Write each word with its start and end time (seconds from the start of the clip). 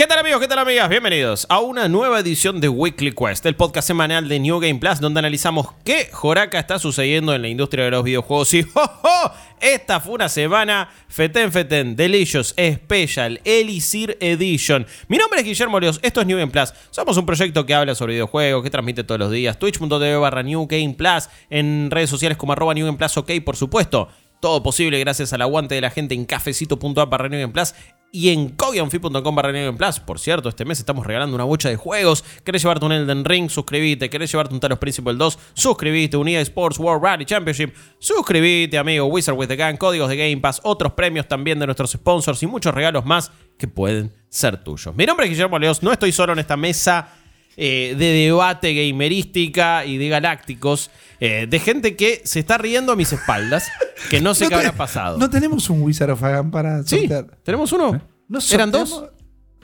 ¿Qué 0.00 0.06
tal 0.06 0.18
amigos? 0.18 0.40
¿Qué 0.40 0.48
tal 0.48 0.58
amigas? 0.58 0.88
Bienvenidos 0.88 1.46
a 1.50 1.60
una 1.60 1.86
nueva 1.86 2.20
edición 2.20 2.58
de 2.58 2.70
Weekly 2.70 3.12
Quest, 3.12 3.44
el 3.44 3.54
podcast 3.54 3.86
semanal 3.86 4.30
de 4.30 4.40
New 4.40 4.58
Game 4.58 4.76
Plus, 4.76 4.98
donde 4.98 5.18
analizamos 5.18 5.74
qué 5.84 6.08
joraca 6.10 6.58
está 6.58 6.78
sucediendo 6.78 7.34
en 7.34 7.42
la 7.42 7.48
industria 7.48 7.84
de 7.84 7.90
los 7.90 8.02
videojuegos. 8.02 8.54
Y 8.54 8.64
¡oh, 8.74 9.32
esta 9.60 10.00
fue 10.00 10.14
una 10.14 10.30
semana 10.30 10.88
Feten 11.06 11.52
Feten, 11.52 11.96
Delicious, 11.96 12.54
Special, 12.58 13.42
Elisir 13.44 14.16
Edition. 14.20 14.86
Mi 15.08 15.18
nombre 15.18 15.40
es 15.40 15.44
Guillermo 15.44 15.78
Leos, 15.78 16.00
esto 16.02 16.22
es 16.22 16.26
New 16.26 16.38
Game 16.38 16.50
Plus. 16.50 16.72
Somos 16.88 17.18
un 17.18 17.26
proyecto 17.26 17.66
que 17.66 17.74
habla 17.74 17.94
sobre 17.94 18.14
videojuegos, 18.14 18.62
que 18.62 18.70
transmite 18.70 19.04
todos 19.04 19.18
los 19.18 19.30
días. 19.30 19.58
Twitch.tv 19.58 20.16
barra 20.16 20.42
New 20.42 20.66
Game 20.66 20.94
Plus, 20.94 21.28
en 21.50 21.90
redes 21.90 22.08
sociales 22.08 22.38
como 22.38 22.54
arroba 22.54 22.72
New 22.72 22.86
Game 22.86 22.96
Plus, 22.96 23.18
ok, 23.18 23.32
por 23.44 23.54
supuesto. 23.54 24.08
Todo 24.40 24.62
posible 24.62 24.98
gracias 24.98 25.34
al 25.34 25.42
aguante 25.42 25.74
de 25.74 25.82
la 25.82 25.90
gente 25.90 26.14
en 26.14 26.24
cafecito.app 26.24 27.10
barra 27.10 27.28
New 27.28 27.38
Game 27.38 27.52
Plus 27.52 27.74
y 28.12 28.30
en 28.30 28.50
cogianfi.com 28.50 29.34
barra 29.34 29.52
Game 29.52 29.72
Plus. 29.74 30.00
Por 30.00 30.18
cierto, 30.18 30.48
este 30.48 30.64
mes 30.64 30.78
estamos 30.78 31.06
regalando 31.06 31.34
una 31.34 31.44
bocha 31.44 31.68
de 31.68 31.76
juegos. 31.76 32.24
¿Querés 32.44 32.62
llevarte 32.62 32.84
un 32.86 32.92
Elden 32.92 33.24
Ring? 33.24 33.48
Suscríbete. 33.48 34.10
¿Querés 34.10 34.32
llevarte 34.32 34.54
un 34.54 34.60
Talos 34.60 34.78
Principle 34.78 35.14
2? 35.14 35.38
Suscríbete. 35.54 36.16
Unida 36.16 36.40
Sports 36.40 36.78
World 36.78 37.02
Rally 37.02 37.24
Championship. 37.24 37.74
Suscríbete, 37.98 38.78
amigo. 38.78 39.06
Wizard 39.06 39.36
with 39.36 39.48
the 39.48 39.56
Gang. 39.56 39.76
Códigos 39.76 40.08
de 40.08 40.16
Game 40.16 40.38
Pass. 40.38 40.60
Otros 40.64 40.92
premios 40.92 41.28
también 41.28 41.58
de 41.58 41.66
nuestros 41.66 41.92
sponsors 41.92 42.42
y 42.42 42.46
muchos 42.46 42.74
regalos 42.74 43.04
más 43.04 43.30
que 43.56 43.68
pueden 43.68 44.12
ser 44.28 44.62
tuyos. 44.62 44.94
Mi 44.94 45.06
nombre 45.06 45.26
es 45.26 45.30
Guillermo 45.30 45.58
Leos. 45.58 45.82
No 45.82 45.92
estoy 45.92 46.12
solo 46.12 46.32
en 46.32 46.38
esta 46.38 46.56
mesa 46.56 47.19
eh, 47.56 47.94
de 47.98 48.06
debate 48.26 48.72
gamerística 48.74 49.84
y 49.84 49.98
de 49.98 50.08
galácticos, 50.08 50.90
eh, 51.20 51.46
de 51.48 51.58
gente 51.60 51.96
que 51.96 52.22
se 52.24 52.40
está 52.40 52.58
riendo 52.58 52.92
a 52.92 52.96
mis 52.96 53.12
espaldas, 53.12 53.68
que 54.10 54.20
no 54.20 54.34
sé 54.34 54.48
qué 54.48 54.54
habrá 54.54 54.72
pasado. 54.72 55.18
No 55.18 55.28
tenemos 55.28 55.68
un 55.70 55.82
Wizard 55.82 56.10
of 56.10 56.22
Agan 56.22 56.50
para 56.50 56.82
sí, 56.84 57.00
sortear. 57.00 57.26
tenemos 57.42 57.70
uno. 57.72 58.00
No 58.28 58.38
¿Eran 58.52 58.70
dos? 58.70 59.04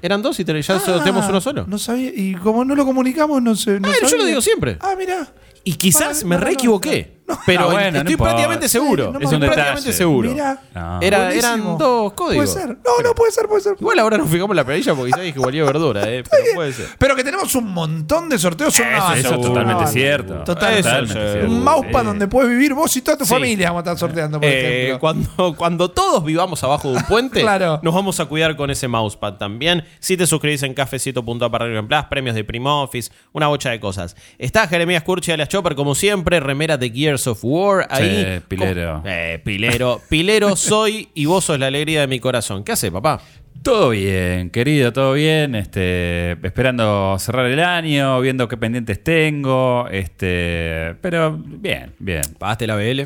Eran 0.03 0.21
dos 0.23 0.39
y 0.41 0.45
te- 0.45 0.61
ya 0.61 0.77
Ah, 0.77 0.99
tenemos 0.99 1.27
uno 1.29 1.41
solo. 1.41 1.65
No 1.67 1.79
sabía. 1.79 2.11
Y 2.15 2.35
como 2.35 2.65
no 2.65 2.75
lo 2.75 2.85
comunicamos, 2.85 3.41
no 3.43 3.55
sé. 3.57 3.81
No 3.81 3.89
Ah, 3.89 3.93
yo 4.03 4.09
sabía. 4.09 4.25
lo 4.25 4.29
digo 4.29 4.41
siempre. 4.43 4.77
Ah, 4.81 4.95
mira. 4.99 5.33
Y 5.65 5.73
quizás 5.75 6.19
Para- 6.19 6.29
me 6.29 6.37
para- 6.37 6.47
re 6.49 6.53
equivoqué. 6.53 7.16
Pero 7.47 7.71
bueno, 7.71 7.91
no 7.91 7.99
estoy 7.99 8.17
prácticamente 8.17 8.69
seguro. 8.69 9.13
Estoy 9.21 9.39
me- 9.39 9.47
prácticamente 9.47 9.81
detalle. 9.81 9.93
seguro. 9.93 10.31
Era- 10.31 10.61
Buenísimo. 10.73 11.33
eran 11.55 11.79
dos 11.79 12.13
códigos. 12.13 12.51
Puede 12.53 12.67
ser. 12.67 12.77
No, 12.85 13.03
no 13.03 13.15
puede 13.15 13.33
ser, 13.33 13.47
puede 13.47 13.61
ser. 13.63 13.75
Igual 13.79 13.99
ahora 13.99 14.19
nos 14.19 14.29
fijamos 14.29 14.51
en 14.51 14.57
la 14.57 14.65
planilla 14.65 14.95
porque 14.95 15.11
sabéis 15.11 15.35
que 15.35 15.41
volvió 15.41 15.67
verdura, 15.67 16.03
eh. 16.09 16.23
Pero 16.31 16.45
puede 16.55 16.73
ser. 16.73 16.87
Pero 16.99 17.17
que 17.17 17.25
tenemos 17.25 17.55
un 17.55 17.73
montón 17.73 18.29
de 18.29 18.39
sorteos. 18.39 18.75
Son 18.75 18.87
una 18.87 19.15
Eso, 19.17 19.35
es 19.35 19.41
totalmente 19.41 19.87
cierto. 19.89 20.35
Total. 20.45 20.77
Totalmente 20.77 21.13
Eso, 21.13 21.33
cierto. 21.33 21.51
Un 21.51 21.65
mousepad 21.65 22.01
Sí. 22.01 22.07
donde 22.07 22.29
puedes 22.29 22.51
vivir 22.51 22.75
vos 22.75 22.97
y 22.97 23.03
toda 23.03 23.17
tu 23.17 23.25
Sí. 23.27 23.33
familia. 23.35 23.69
Vamos 23.71 23.81
a 23.81 23.93
estar 23.93 23.99
sorteando, 23.99 24.41
por 24.41 24.49
Eh, 24.49 24.83
ejemplo. 24.85 25.01
cuando, 25.01 25.55
cuando 25.57 25.91
todos 25.91 26.25
vivamos 26.25 26.63
abajo 26.63 26.91
de 26.91 26.97
un 26.99 27.03
puente, 27.05 27.41
Claro. 27.43 27.81
nos 27.83 27.95
vamos 27.95 28.21
a 28.21 28.27
cuidar 28.27 28.57
con 28.57 28.71
ese 28.71 28.87
mousepad 28.89 29.35
también. 29.35 29.85
Si 29.99 30.17
te 30.17 30.27
suscribís 30.27 30.63
en 30.63 30.75
cafecito.app 30.75 31.55
en 31.63 31.87
Plus, 31.89 32.05
premios 32.09 32.35
de 32.35 32.45
Primo 32.45 32.83
Office, 32.83 33.11
una 33.33 33.49
bocha 33.49 33.71
de 33.71 33.81
cosas. 33.81 34.17
Está 34.39 34.67
Jeremías 34.69 35.03
Curchi 35.03 35.33
alias 35.33 35.49
Chopper, 35.49 35.75
como 35.75 35.95
siempre, 35.95 36.41
remera 36.41 36.77
de 36.77 36.91
Gears 37.17 37.27
of 37.29 37.39
War. 37.43 37.87
Ahí. 37.91 38.25
Sí, 38.37 38.43
pilero. 38.49 39.03
Eh, 39.07 39.41
pilero. 39.45 40.01
Pilero 40.09 40.55
soy 40.57 41.09
y 41.15 41.25
vos 41.27 41.45
sos 41.45 41.59
la 41.59 41.67
alegría 41.69 42.03
de 42.03 42.07
mi 42.07 42.21
corazón. 42.21 42.63
¿Qué 42.65 42.73
hace, 42.73 42.91
papá? 42.93 43.21
Todo 43.63 43.91
bien, 43.91 44.51
querido, 44.51 44.93
todo 44.93 45.15
bien. 45.15 45.55
Este, 45.55 46.33
esperando 46.47 47.17
cerrar 47.19 47.47
el 47.47 47.59
año, 47.61 48.21
viendo 48.21 48.47
qué 48.49 48.57
pendientes 48.57 49.03
tengo. 49.03 49.89
Este, 49.91 50.95
pero 51.01 51.37
bien, 51.37 51.93
bien. 51.99 52.23
¿Pagaste 52.39 52.67
la 52.67 52.77
BL? 52.77 53.03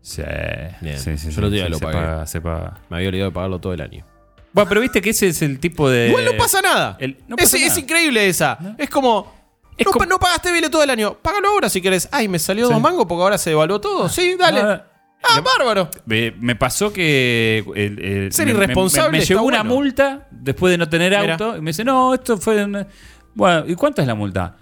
Sí, 0.00 0.22
Bien. 0.80 0.98
sí, 0.98 1.18
sí, 1.18 1.26
Yo 1.26 1.32
sí, 1.32 1.40
lo 1.42 1.50
sí, 1.50 1.58
lo 1.68 1.76
se 1.78 1.84
pagué. 1.84 1.98
paga, 1.98 2.26
se 2.26 2.40
paga. 2.40 2.78
Me 2.88 2.96
había 2.96 3.08
olvidado 3.08 3.30
de 3.30 3.34
pagarlo 3.34 3.58
todo 3.58 3.74
el 3.74 3.80
año. 3.82 4.06
Bueno, 4.54 4.68
pero 4.70 4.80
viste 4.80 5.02
que 5.02 5.10
ese 5.10 5.28
es 5.28 5.42
el 5.42 5.58
tipo 5.58 5.90
de. 5.90 6.08
Igual 6.08 6.24
no 6.24 6.32
pasa 6.38 6.62
nada. 6.62 6.96
el- 6.98 7.18
no 7.28 7.36
es, 7.36 7.42
pasa 7.44 7.58
es 7.58 7.68
nada. 7.68 7.80
increíble 7.80 8.26
esa. 8.28 8.58
Es 8.78 8.88
como. 8.88 9.36
Es 9.78 9.86
no, 9.86 9.92
como- 9.92 10.04
no 10.06 10.18
pagaste 10.18 10.50
BL 10.52 10.68
todo 10.70 10.82
el 10.82 10.90
año. 10.90 11.14
Págalo 11.22 11.48
ahora 11.48 11.68
si 11.68 11.80
querés. 11.80 12.08
Ay, 12.12 12.28
me 12.28 12.38
salió 12.38 12.66
Sí. 12.66 12.72
dos 12.72 12.82
mangos 12.82 13.06
porque 13.06 13.22
ahora 13.22 13.38
se 13.38 13.50
devaluó 13.50 13.80
todo. 13.80 14.08
Sí, 14.08 14.34
dale. 14.38 14.60
Ah, 14.60 14.84
Ah, 15.20 15.40
bárbaro. 15.40 15.90
Me, 16.06 16.30
me 16.38 16.54
pasó 16.54 16.92
que. 16.92 17.64
el- 17.74 17.98
el- 18.04 18.32
Ser 18.32 18.46
me- 18.46 18.52
irresponsable 18.52 19.18
Me, 19.18 19.24
llegó 19.24 19.42
una 19.42 19.64
multa 19.64 20.28
después 20.30 20.70
de 20.70 20.78
no 20.78 20.88
tener 20.88 21.10
Mira. 21.18 21.32
auto. 21.32 21.56
Y 21.56 21.60
me 21.60 21.70
dice, 21.70 21.84
no, 21.84 22.14
esto 22.14 22.38
fue. 22.38 22.62
una- 22.64 22.86
Bueno, 23.34 23.64
¿y 23.66 23.74
cuánto 23.74 24.00
es 24.00 24.06
la 24.06 24.14
multa? 24.14 24.56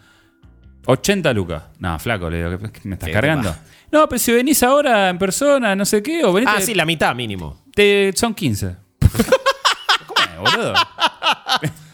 80 0.87 1.33
lucas. 1.35 1.63
No, 1.79 1.99
flaco, 1.99 2.31
le 2.31 2.39
digo, 2.49 2.73
¿qué- 2.73 2.81
¿me 2.85 2.95
estás 2.95 3.11
cargando? 3.11 3.55
No, 3.93 4.09
pero 4.09 4.19
si 4.19 4.33
venís 4.33 4.63
ahora 4.63 5.09
en 5.11 5.19
persona, 5.19 5.77
no 5.77 5.85
sé 5.85 6.03
qué, 6.03 6.25
o 6.25 6.33
venís. 6.33 6.49
Ah, 6.51 6.61
sí, 6.61 6.75
la 6.75 6.85
mitad 6.87 7.15
mínimo. 7.15 7.63
te- 7.75 8.13
son 8.17 8.33
15. 8.35 8.77
¿Cómo 10.07 10.47
es, 10.47 10.53
boludo? 10.53 10.75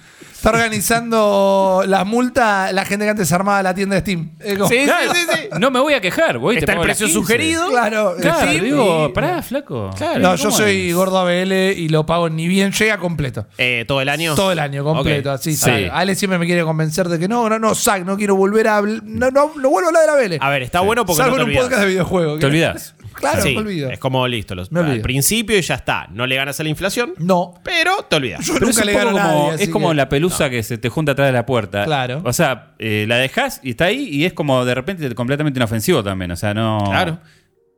Está 0.43 0.51
organizando 0.51 1.85
la 1.87 2.05
multa 2.05 2.73
la 2.73 2.85
gente 2.85 3.05
que 3.05 3.11
antes 3.11 3.31
armaba 3.33 3.63
la 3.63 3.75
tienda 3.75 3.95
de 3.95 4.01
Steam. 4.01 4.31
Es 4.41 4.55
como- 4.59 4.69
Sí, 4.69 4.81
Claro, 4.85 5.15
sí, 5.15 5.21
sí. 5.33 5.39
No 5.61 5.71
me 5.71 5.79
voy 5.79 5.95
a 5.95 6.01
quejar, 6.01 6.39
voy 6.39 6.57
Está 6.57 6.73
el 6.73 6.79
las 6.79 6.85
precio 6.85 7.07
15. 7.07 7.21
sugerido. 7.21 7.69
Claro, 7.69 8.17
Claro, 8.21 8.39
Steam 8.49 8.65
digo, 8.65 9.07
y- 9.09 9.13
pará, 9.13 9.41
flaco. 9.43 9.91
Claro. 9.97 10.19
No, 10.19 10.31
¿Cómo 10.31 10.37
yo 10.43 10.51
soy 10.51 10.89
es? 10.89 10.95
gordo 10.97 11.19
ABL 11.19 11.53
y 11.77 11.89
lo 11.91 12.05
pago 12.07 12.29
ni 12.29 12.49
bien 12.49 12.73
llega 12.73 12.99
completo. 12.99 13.47
Eh, 13.57 13.85
¿Todo 13.87 14.01
el 14.01 14.09
año? 14.09 14.35
Todo 14.35 14.51
el 14.51 14.59
año 14.59 14.83
completo, 14.83 15.31
Ok. 15.31 15.35
así. 15.37 15.53
Sí. 15.53 15.59
sale. 15.59 15.91
Ale 15.93 16.17
siempre 16.17 16.39
me 16.39 16.47
quiere 16.47 16.65
convencer 16.65 17.09
de 17.09 17.21
que 17.21 17.29
no, 17.29 17.49
no, 17.49 17.61
no, 17.61 17.75
Zack, 17.77 18.05
no 18.05 18.17
quiero 18.17 18.35
volver 18.35 18.67
a 18.67 18.79
hablar. 18.79 19.01
No, 19.05 19.31
no, 19.31 19.53
no 19.57 19.71
vuelvo 19.71 19.91
a 19.91 20.01
hablar 20.01 20.19
de 20.19 20.29
la 20.29 20.37
BL. 20.39 20.45
A 20.45 20.51
ver, 20.51 20.63
está 20.63 20.81
bueno 20.81 21.07
porque 21.07 21.23
Salvo 21.23 21.37
no 21.39 21.45
te 21.45 21.51
en 21.51 21.51
un 21.51 21.51
olvidas. 21.51 21.65
podcast 21.67 21.83
de 21.83 21.89
videojuegos. 21.89 22.41
Te 22.41 22.47
olvidas. 22.47 22.95
Claro, 23.13 23.43
Sí, 23.43 23.55
me 23.55 23.61
olvido. 23.61 23.91
es 23.91 23.99
como 23.99 24.27
listo. 24.27 24.55
Los, 24.55 24.71
Me 24.73 24.81
olvido. 24.81 24.95
al 24.97 25.01
principio 25.03 25.57
y 25.59 25.63
ya 25.63 25.75
está. 25.77 26.07
No 26.13 26.27
le 26.27 26.37
ganas 26.37 26.59
a 26.59 26.63
la 26.63 26.69
inflación, 26.69 27.15
No. 27.19 27.55
pero 27.65 28.03
te 28.09 28.17
olvidas. 28.17 28.45
Yo 28.47 28.55
Pero 28.55 28.67
nunca 28.67 28.81
es 28.81 28.87
le 28.87 28.93
un 28.93 28.99
gano 28.99 29.11
poco 29.11 29.21
a 29.21 29.25
nadie. 29.25 29.39
como, 29.41 29.51
así 29.53 29.63
es 29.65 29.69
como 29.71 29.89
que- 29.91 29.95
la 29.95 30.09
pelusa 30.09 30.51
que 30.51 30.63
se 30.63 30.79
te 30.79 30.89
junta 30.89 31.13
atrás 31.13 31.29
de 31.29 31.33
la 31.33 31.47
puerta. 31.47 31.85
Claro. 31.85 32.23
O 32.25 32.33
sea, 32.33 32.75
eh, 32.79 33.05
la 33.09 33.17
dejas 33.17 33.61
y 33.63 33.71
está 33.71 33.87
ahí 33.87 34.09
y 34.11 34.25
es 34.25 34.33
como 34.33 34.65
de 34.65 34.75
repente 34.75 35.15
completamente 35.15 35.59
inofensivo 35.59 36.03
también. 36.03 36.31
O 36.31 36.37
sea, 36.37 36.55
no. 36.55 36.79
Claro. 36.85 37.19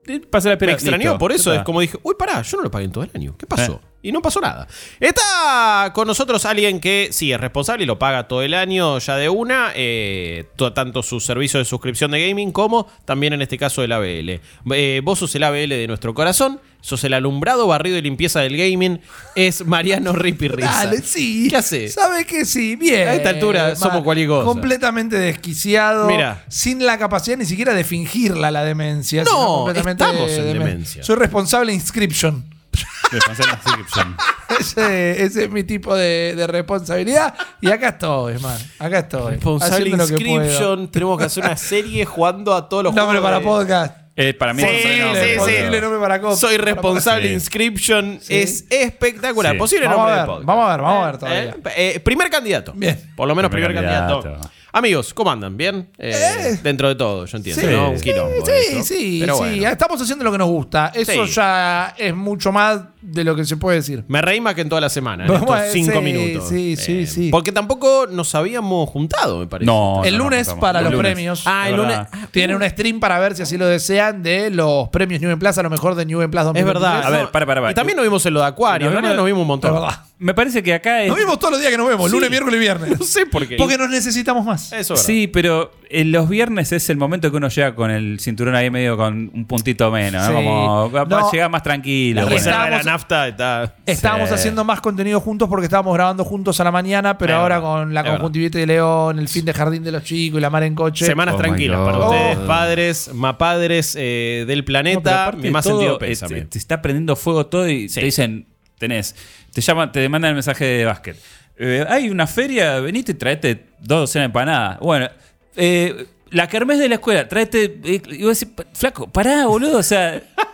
Eh, 0.06 0.21
Pasa 0.31 0.50
la 0.50 0.56
Me 0.61 0.72
extrañó, 0.72 0.99
listo. 0.99 1.19
por 1.19 1.33
eso 1.33 1.51
Ya 1.51 1.55
es 1.55 1.56
está. 1.59 1.65
como 1.65 1.81
dije, 1.81 1.97
uy, 2.03 2.15
pará, 2.19 2.43
yo 2.43 2.56
no 2.59 2.65
lo 2.65 2.71
pagué 2.71 2.84
en 2.84 2.93
todo 2.93 3.05
el 3.05 3.11
año. 3.15 3.34
¿Qué 3.39 3.47
pasó? 3.47 3.81
Y 4.04 4.12
no 4.12 4.20
pasó 4.22 4.38
nada. 4.41 4.69
Está 5.00 5.91
con 5.94 6.06
nosotros 6.06 6.44
alguien 6.44 6.78
que 6.78 7.09
sí 7.10 7.32
es 7.32 7.41
responsable 7.41 7.84
y 7.84 7.87
lo 7.87 7.98
paga 7.98 8.28
todo 8.28 8.42
el 8.42 8.53
año 8.53 8.98
ya 8.98 9.16
de 9.16 9.31
una, 9.31 9.72
eh, 9.75 10.44
to- 10.56 10.75
tanto 10.75 11.03
su 11.03 11.20
servicio 11.20 11.59
de 11.59 11.65
suscripción 11.65 12.10
de 12.10 12.28
gaming 12.28 12.53
como 12.53 12.87
también 13.06 13.32
en 13.32 13.41
este 13.41 13.56
caso 13.56 13.82
el 13.82 13.92
ABL. 13.92 14.41
Eh, 14.72 15.00
vos 15.03 15.19
sos 15.19 15.34
el 15.34 15.42
ABL 15.42 15.70
de 15.76 15.87
nuestro 15.87 16.12
corazón, 16.12 16.60
sos 16.82 17.03
el 17.04 17.15
alumbrado, 17.15 17.66
barrido 17.66 17.97
y 17.97 18.03
limpieza 18.03 18.41
del 18.41 18.59
gaming, 18.59 19.00
es 19.37 19.65
Mariano 19.65 20.12
Ripirriza. 20.12 20.71
Dale, 20.71 21.00
sí. 21.00 21.48
¿Qué 21.48 21.56
hace? 21.56 21.88
¿Sabe 21.88 22.26
que 22.26 22.44
sí? 22.44 22.76
Bien. 22.76 23.09
A 23.09 23.15
esta 23.15 23.31
altura 23.31 23.75
somos 23.75 24.03
cualquier 24.03 24.28
cosa. 24.28 24.44
Completamente 24.44 25.16
desquiciado. 25.19 26.06
Mira. 26.09 26.44
Sin 26.48 26.84
la 26.84 26.98
capacidad 26.98 27.38
ni 27.38 27.47
siquiera 27.47 27.72
de 27.72 27.84
fingirla 27.84 28.50
la 28.50 28.65
demencia. 28.65 29.25
No, 29.25 29.71
estamos 29.71 30.31
en 30.31 30.44
demen- 30.44 30.59
demencia. 30.59 31.03
Soy 31.03 31.16
responsable 31.16 31.72
de 31.72 31.76
Inscription. 31.76 32.53
Suscripción. 32.74 34.16
Ese, 34.60 35.22
ese 35.24 35.44
es 35.44 35.50
mi 35.50 35.64
tipo 35.64 35.94
de, 35.96 36.34
de 36.36 36.46
responsabilidad. 36.46 37.34
Y 37.60 37.70
acá 37.70 37.88
estoy, 37.90 38.38
man. 38.38 38.56
Acá 38.78 39.00
estoy. 39.00 39.32
Responsable 39.34 39.76
haciendo 39.76 39.96
lo 39.96 40.06
que 40.06 40.24
puedo. 40.24 40.44
Inscription, 40.44 40.88
tenemos 40.90 41.18
que 41.18 41.24
hacer 41.24 41.44
una 41.44 41.56
serie 41.56 42.04
jugando 42.04 42.54
a 42.54 42.68
todos 42.68 42.84
los 42.84 42.94
Nombre 42.94 43.18
juegos 43.18 43.26
para 43.26 43.38
de- 43.40 43.44
podcast. 43.44 43.96
Eh, 44.16 44.32
para 44.32 44.54
mí 44.54 44.62
Sí, 44.62 44.68
sí, 44.80 45.00
nombre, 45.00 45.32
sí. 45.32 45.38
Posible 45.40 45.80
nombre 45.80 45.98
para 46.00 46.20
co- 46.20 46.36
Soy 46.36 46.56
para 46.56 46.70
responsable 46.72 47.26
Sí. 47.28 47.34
Inscription. 47.34 48.18
Sí. 48.22 48.36
Es 48.36 48.64
espectacular. 48.70 49.52
Sí. 49.54 49.58
Posible 49.58 49.86
Vamos 49.86 49.98
nombre 49.98 50.12
a 50.12 50.14
de 50.14 50.20
ver, 50.20 50.26
podcast. 50.28 50.46
vamos 50.46 50.64
a 50.64 50.70
ver, 50.70 50.80
vamos 50.82 51.02
a 51.02 51.06
ver 51.06 51.18
todavía. 51.18 51.42
Eh, 51.76 51.92
eh, 51.96 52.00
primer 52.00 52.30
candidato. 52.30 52.72
Bien. 52.76 53.12
Por 53.16 53.26
lo 53.26 53.34
menos 53.34 53.50
primer, 53.50 53.70
Primer 53.72 53.84
candidato. 53.91 54.50
Amigos, 54.76 55.14
¿cómo 55.14 55.30
andan? 55.30 55.56
¿Bien? 55.56 55.88
Eh, 55.98 56.12
Eh. 56.12 56.58
Dentro 56.60 56.88
de 56.88 56.96
todo, 56.96 57.26
yo 57.26 57.36
entiendo. 57.36 57.62
Sí, 57.62 57.68
¿no? 57.68 57.90
Un 57.92 57.98
sí, 57.98 58.04
quilombo 58.04 58.44
sí, 58.44 58.52
eso. 58.52 58.82
sí, 58.82 59.18
Pero 59.20 59.38
sí. 59.38 59.64
Estamos 59.64 60.02
haciendo 60.02 60.24
lo 60.24 60.32
que 60.32 60.38
nos 60.38 60.48
gusta. 60.48 60.90
Eso 60.92 61.24
Sí. 61.26 61.32
ya 61.32 61.94
es 61.96 62.12
mucho 62.12 62.50
más 62.50 62.80
de 63.06 63.22
lo 63.22 63.37
que 63.37 63.44
se 63.44 63.56
puede 63.56 63.76
decir. 63.76 64.04
Me 64.09 64.22
reí 64.22 64.41
más 64.41 64.54
que 64.54 64.62
en 64.62 64.69
toda 64.69 64.81
la 64.81 64.88
semana, 64.88 65.26
en 65.26 65.32
estos 65.34 65.59
cinco 65.72 65.92
sí, 65.98 66.00
minutos. 66.00 66.48
sí, 66.48 66.76
sí, 66.76 66.98
Eh, 67.00 67.06
sí. 67.06 67.28
Porque 67.31 67.53
tampoco 67.53 68.06
nos 68.10 68.34
habíamos 68.34 68.89
juntado, 68.89 69.39
me 69.39 69.47
parece. 69.47 69.66
No. 69.66 70.03
el 70.04 70.16
no, 70.16 70.24
lunes 70.24 70.48
para 70.60 70.78
el 70.78 70.86
los 70.86 70.95
lunes. 70.95 71.12
premios. 71.12 71.42
Ah, 71.47 71.68
el 71.68 71.74
Es 71.74 71.80
lunes. 71.80 71.97
ah, 71.98 72.09
Tienen 72.30 72.56
un 72.56 72.68
stream 72.68 73.01
para 73.01 73.18
ver 73.18 73.34
si 73.36 73.42
así 73.42 73.59
lo 73.59 73.66
desean 73.66 74.22
de 74.22 74.51
los 74.51 74.89
premios 74.89 75.21
New 75.21 75.30
en 75.30 75.39
Plaza, 75.39 75.60
a 75.60 75.65
lo 75.65 75.71
mejor 75.71 75.95
de 75.95 76.06
New 76.06 76.22
en 76.22 76.30
Plaza 76.30 76.51
Es 76.54 76.65
verdad. 76.65 77.03
2023. 77.03 77.06
A 77.06 77.10
ver, 77.22 77.30
para, 77.30 77.47
para, 77.47 77.60
para. 77.60 77.71
Y 77.72 77.74
también 77.74 77.97
nos 77.97 78.04
vimos 78.06 78.24
en 78.27 78.34
lo 78.34 78.41
de 78.41 78.47
Acuario. 78.47 78.86
Nos 78.86 78.97
En 78.97 79.03
realidad 79.03 79.12
vimos- 79.12 79.16
nos 79.16 79.27
vimos 79.27 79.39
un 79.39 79.45
Es 79.45 79.48
montón. 79.48 79.72
verdad. 79.74 80.04
Me 80.18 80.33
parece 80.33 80.62
que 80.62 80.72
acá 80.72 81.03
es. 81.03 81.09
Nos 81.09 81.18
vimos 81.18 81.39
todos 81.39 81.51
los 81.53 81.60
días 81.60 81.71
que 81.72 81.77
nos 81.78 81.89
vemos, 81.89 82.06
Sí. 82.10 82.16
lunes, 82.16 82.30
miércoles 82.30 82.56
y 82.56 82.60
viernes. 82.60 82.91
No 82.98 83.04
sé 83.04 83.27
por 83.27 83.47
qué. 83.47 83.56
Porque 83.56 83.77
nos 83.77 83.91
necesitamos 83.91 84.45
más. 84.47 84.72
Eso 84.72 84.78
es 84.78 84.89
verdad. 84.89 85.03
Sí, 85.04 85.27
pero 85.27 85.72
en 85.91 86.12
los 86.12 86.28
viernes 86.28 86.72
es 86.72 86.89
el 86.89 86.97
momento 86.97 87.30
que 87.30 87.36
uno 87.36 87.48
llega 87.48 87.74
con 87.74 87.91
el 87.91 88.18
cinturón 88.21 88.54
ahí 88.54 88.71
medio 88.71 88.97
con 88.97 89.30
un 89.34 89.45
puntito 89.45 89.91
menos, 89.91 90.22
¿no? 90.22 90.28
Sí. 90.28 90.34
Como 90.34 90.91
va, 90.91 91.04
va 91.04 91.21
No. 91.21 91.28
a 91.28 91.33
llegar 91.33 91.51
más 91.51 91.62
tranquilo. 91.62 92.21
La 92.21 92.22
bueno. 92.27 92.36
reserva 92.39 92.59
estábamos- 92.59 92.84
nafta 92.94 93.28
está. 93.28 93.74
Estábamos 93.86 94.28
Sí. 94.28 94.34
haciendo 94.36 94.64
más 94.64 94.80
contenido 94.80 95.20
juntos 95.20 95.48
porque 95.48 95.64
estábamos 95.66 95.92
grabando 95.94 96.24
juntos 96.24 96.58
a 96.60 96.64
la 96.64 96.70
mañana, 96.70 97.18
pero 97.18 97.32
Es 97.34 97.38
ahora 97.38 97.56
verdad, 97.58 97.70
con 97.70 97.94
la 97.94 98.00
es 98.02 98.10
conjuntivitis 98.10 98.60
de 98.60 98.66
León, 98.66 99.18
el 99.18 99.28
fin 99.28 99.44
de 99.44 99.52
jardín 99.52 99.82
de 99.82 99.92
los 99.92 100.02
chicos 100.04 100.38
y 100.38 100.41
la 100.41 100.50
mar 100.50 100.62
en 100.62 100.74
coche. 100.74 101.04
Semanas 101.04 101.34
Oh 101.34 101.38
tranquilas 101.38 101.80
para 101.80 101.98
ustedes, 101.98 102.38
Oh. 102.38 102.46
padres, 102.46 103.10
mapadres 103.14 103.96
eh, 103.98 104.44
del 104.46 104.60
No, 104.60 104.64
planeta. 104.64 105.32
mi 105.36 105.50
más 105.50 105.64
todo, 105.64 105.78
sentido 105.78 105.98
pésame. 105.98 106.41
te, 106.42 106.46
te 106.46 106.58
está 106.58 106.80
prendiendo 106.80 107.16
fuego 107.16 107.46
todo 107.46 107.68
y 107.68 107.88
Sí. 107.88 108.00
te 108.00 108.06
dicen, 108.06 108.46
tenés, 108.78 109.14
te 109.52 109.60
llaman, 109.60 109.91
te 109.92 110.00
demandan 110.00 110.30
el 110.30 110.34
mensaje 110.34 110.64
de 110.64 110.84
básquet. 110.84 111.16
eh, 111.56 111.86
hay 111.88 112.10
una 112.10 112.26
feria, 112.26 112.80
venite 112.80 113.12
y 113.12 113.14
traete 113.14 113.66
dos 113.78 114.00
docenas 114.00 114.24
de 114.24 114.26
empanadas. 114.26 114.80
Bueno, 114.80 115.08
eh, 115.54 116.06
la 116.30 116.48
kermés 116.48 116.80
de 116.80 116.88
la 116.88 116.96
escuela, 116.96 117.28
traete. 117.28 117.80
eh, 117.84 118.02
y 118.10 118.24
vos 118.24 118.41
decís, 118.41 118.52
"Pa- 118.56 118.64
flaco, 118.72 119.06
pará, 119.08 119.46
boludo, 119.46 119.78
o 119.78 119.82
sea. 119.84 120.20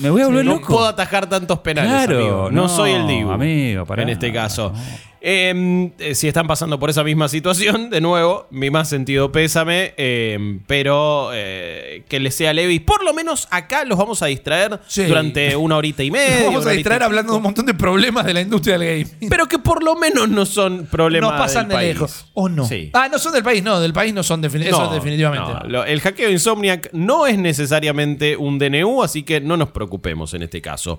me 0.00 0.10
voy 0.10 0.22
a 0.22 0.26
volver 0.26 0.44
no 0.44 0.54
loco. 0.54 0.68
puedo 0.74 0.86
atajar 0.86 1.28
tantos 1.28 1.58
penales. 1.60 1.90
Claro, 1.90 2.18
amigo. 2.18 2.50
No, 2.50 2.62
no, 2.62 2.68
soy 2.68 2.92
el 2.92 3.06
Dibu. 3.06 3.30
amigo, 3.30 3.86
pará. 3.86 4.02
en 4.02 4.08
este 4.10 4.32
caso. 4.32 4.72
Eh, 5.22 5.90
si 6.14 6.28
están 6.28 6.46
pasando 6.46 6.78
por 6.78 6.90
esa 6.90 7.04
misma 7.04 7.28
situación, 7.28 7.90
de 7.90 8.00
nuevo, 8.00 8.46
mi 8.50 8.70
más 8.70 8.88
sentido 8.88 9.30
pésame, 9.32 9.94
eh, 9.96 10.58
pero 10.66 11.30
eh, 11.34 12.04
que 12.08 12.20
les 12.20 12.34
sea 12.34 12.52
leve. 12.52 12.72
Y 12.72 12.80
por 12.80 13.04
lo 13.04 13.12
menos 13.12 13.46
acá 13.50 13.84
los 13.84 13.98
vamos 13.98 14.22
a 14.22 14.26
distraer 14.26 14.80
Sí. 14.86 15.04
durante 15.04 15.54
una 15.56 15.76
horita 15.76 16.02
y 16.02 16.10
media. 16.10 16.36
Nos 16.36 16.44
vamos 16.46 16.66
a 16.66 16.70
distraer 16.70 17.02
hablando 17.02 17.32
de 17.32 17.36
un 17.38 17.42
montón 17.42 17.66
de 17.66 17.74
problemas 17.74 18.24
de 18.24 18.34
la 18.34 18.40
industria 18.40 18.78
del 18.78 19.04
gaming. 19.04 19.28
Pero 19.30 19.46
que 19.46 19.58
por 19.58 19.82
lo 19.82 19.96
menos 19.96 20.28
no 20.28 20.46
son 20.46 20.86
problemas 20.86 21.32
No 21.32 21.36
pasan 21.38 21.62
del 21.64 21.68
de 21.68 21.74
país. 21.74 21.94
lejos. 21.94 22.26
¿O 22.34 22.48
no? 22.48 22.66
Sí. 22.66 22.90
Ah, 22.94 23.08
no 23.10 23.18
son 23.18 23.32
del 23.32 23.42
país, 23.42 23.62
no. 23.62 23.80
Del 23.80 23.92
país 23.92 24.14
no 24.14 24.22
son 24.22 24.42
defini- 24.42 24.66
eso 24.66 24.84
No, 24.84 24.92
definitivamente. 24.94 25.52
no. 25.52 25.68
Lo- 25.68 25.84
el 25.84 26.00
hackeo 26.00 26.30
Insomniac 26.30 26.90
no 26.92 27.26
es 27.26 27.36
necesariamente 27.38 28.36
un 28.36 28.58
DNU, 28.58 29.02
así 29.02 29.22
que 29.22 29.40
no 29.40 29.56
nos 29.56 29.70
preocupemos 29.70 30.34
en 30.34 30.42
este 30.42 30.60
caso. 30.60 30.98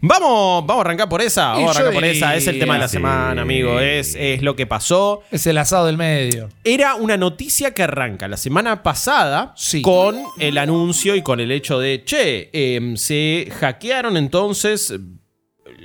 Vamos, 0.00 0.66
vamos 0.66 0.78
a 0.84 0.86
arrancar 0.86 1.08
por 1.08 1.22
esa. 1.22 1.52
Vamos 1.52 1.68
a 1.76 1.80
arrancar 1.80 1.94
por 1.94 2.04
esa. 2.04 2.36
Es 2.36 2.46
el 2.46 2.58
tema 2.58 2.74
de 2.74 2.80
la 2.80 2.88
semana, 2.88 3.42
sí. 3.42 3.48
Amigo. 3.62 3.80
Es, 3.80 4.14
es 4.14 4.42
lo 4.42 4.56
que 4.56 4.66
pasó. 4.66 5.22
Es 5.30 5.46
el 5.46 5.58
asado 5.58 5.86
del 5.86 5.96
medio. 5.96 6.48
Era 6.64 6.94
una 6.94 7.16
noticia 7.16 7.72
que 7.74 7.82
arranca 7.82 8.28
la 8.28 8.36
semana 8.36 8.82
pasada 8.82 9.52
Sí. 9.56 9.82
con 9.82 10.22
el 10.38 10.58
anuncio 10.58 11.14
y 11.14 11.22
con 11.22 11.40
el 11.40 11.50
hecho 11.52 11.78
de, 11.78 12.04
che, 12.04 12.50
em, 12.52 12.96
se 12.96 13.48
hackearon 13.60 14.16
entonces 14.16 14.90
eh, 14.90 14.98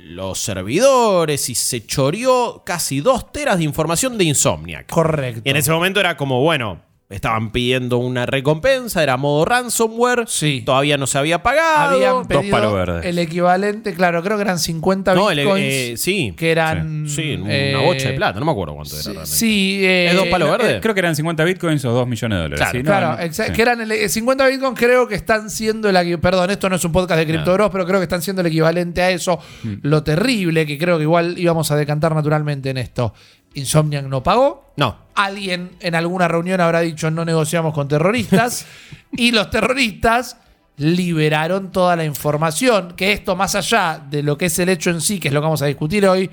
los 0.04 0.38
servidores 0.38 1.48
y 1.48 1.54
se 1.54 1.86
choreó 1.86 2.62
casi 2.64 3.00
dos 3.00 3.32
teras 3.32 3.58
de 3.58 3.64
información 3.64 4.18
de 4.18 4.24
Insomniac. 4.24 4.88
Correcto. 4.90 5.42
Y 5.44 5.50
en 5.50 5.56
ese 5.56 5.70
momento 5.72 6.00
era 6.00 6.16
como, 6.16 6.42
bueno, 6.42 6.82
estaban 7.10 7.50
pidiendo 7.52 7.98
una 7.98 8.24
recompensa, 8.24 9.02
era 9.02 9.16
modo 9.16 9.44
ransomware, 9.44 10.24
Sí. 10.28 10.62
todavía 10.64 10.96
no 10.96 11.06
se 11.06 11.18
había 11.18 11.42
pagado. 11.42 11.96
Habían 11.96 12.12
dos 12.18 12.26
pedido 12.28 12.50
palos 12.56 12.72
verdes. 12.72 13.04
el 13.04 13.18
equivalente, 13.18 13.92
claro, 13.94 14.22
creo 14.22 14.36
que 14.36 14.42
eran 14.42 14.58
50 14.60 15.14
no, 15.14 15.30
el- 15.30 15.38
bitcoins. 15.40 15.64
eh, 15.74 15.94
sí. 15.96 16.32
que 16.36 16.50
eran. 16.52 17.08
Sí, 17.08 17.34
una 17.34 17.52
eh, 17.52 17.76
bocha 17.84 18.10
de 18.10 18.14
plata, 18.14 18.38
no 18.38 18.46
me 18.46 18.52
acuerdo 18.52 18.74
cuánto 18.74 18.94
era 18.94 19.02
realmente. 19.02 19.26
sí, 19.30 19.80
eh, 19.84 20.08
¿Es 20.10 20.16
dos 20.16 20.28
palos 20.28 20.48
no, 20.48 20.56
verdes? 20.56 20.76
Eh, 20.76 20.80
creo 20.80 20.94
que 20.94 21.00
eran 21.00 21.16
50 21.16 21.44
bitcoins 21.44 21.84
o 21.84 21.90
2 21.90 22.06
millones 22.06 22.36
de 22.38 22.42
dólares. 22.42 22.58
Claro, 22.60 22.72
¿sí? 22.72 22.78
No, 22.78 22.84
Claro, 22.84 23.06
no, 23.08 23.18
exa- 23.18 23.46
sí. 23.48 23.52
que 23.52 23.62
eran 23.62 23.80
el, 23.80 23.92
eh, 23.92 24.08
50 24.08 24.46
bitcoins 24.46 24.78
creo 24.78 25.08
que 25.08 25.16
están 25.16 25.50
siendo 25.50 25.88
el 25.88 26.18
perdón, 26.20 26.50
esto 26.50 26.68
no 26.68 26.76
es 26.76 26.84
un 26.84 26.92
podcast 26.92 27.18
de 27.18 27.26
Crypto 27.26 27.52
Bros, 27.54 27.70
pero 27.72 27.84
creo 27.86 27.98
que 27.98 28.04
están 28.04 28.22
siendo 28.22 28.40
el 28.40 28.46
equivalente 28.46 29.02
a 29.02 29.10
eso. 29.10 29.38
Mm. 29.64 29.74
Lo 29.82 30.02
terrible 30.04 30.64
que 30.64 30.78
creo 30.78 30.96
que 30.96 31.02
igual 31.02 31.36
íbamos 31.38 31.70
a 31.72 31.76
decantar 31.76 32.14
naturalmente 32.14 32.70
en 32.70 32.78
esto. 32.78 33.12
Insomniac 33.54 34.04
no 34.06 34.22
pagó. 34.22 34.72
No. 34.76 34.96
Alguien 35.14 35.72
en 35.80 35.94
alguna 35.94 36.28
reunión 36.28 36.60
habrá 36.60 36.80
dicho 36.80 37.10
no 37.10 37.24
negociamos 37.24 37.74
con 37.74 37.88
terroristas 37.88 38.66
y 39.12 39.32
los 39.32 39.50
terroristas 39.50 40.36
liberaron 40.76 41.70
toda 41.72 41.94
la 41.96 42.04
información, 42.04 42.94
que 42.96 43.12
esto 43.12 43.36
más 43.36 43.54
allá 43.54 44.00
de 44.10 44.22
lo 44.22 44.38
que 44.38 44.46
es 44.46 44.58
el 44.58 44.70
hecho 44.70 44.90
en 44.90 45.00
sí, 45.02 45.20
que 45.20 45.28
es 45.28 45.34
lo 45.34 45.40
que 45.40 45.44
vamos 45.44 45.60
a 45.62 45.66
discutir 45.66 46.06
hoy, 46.06 46.30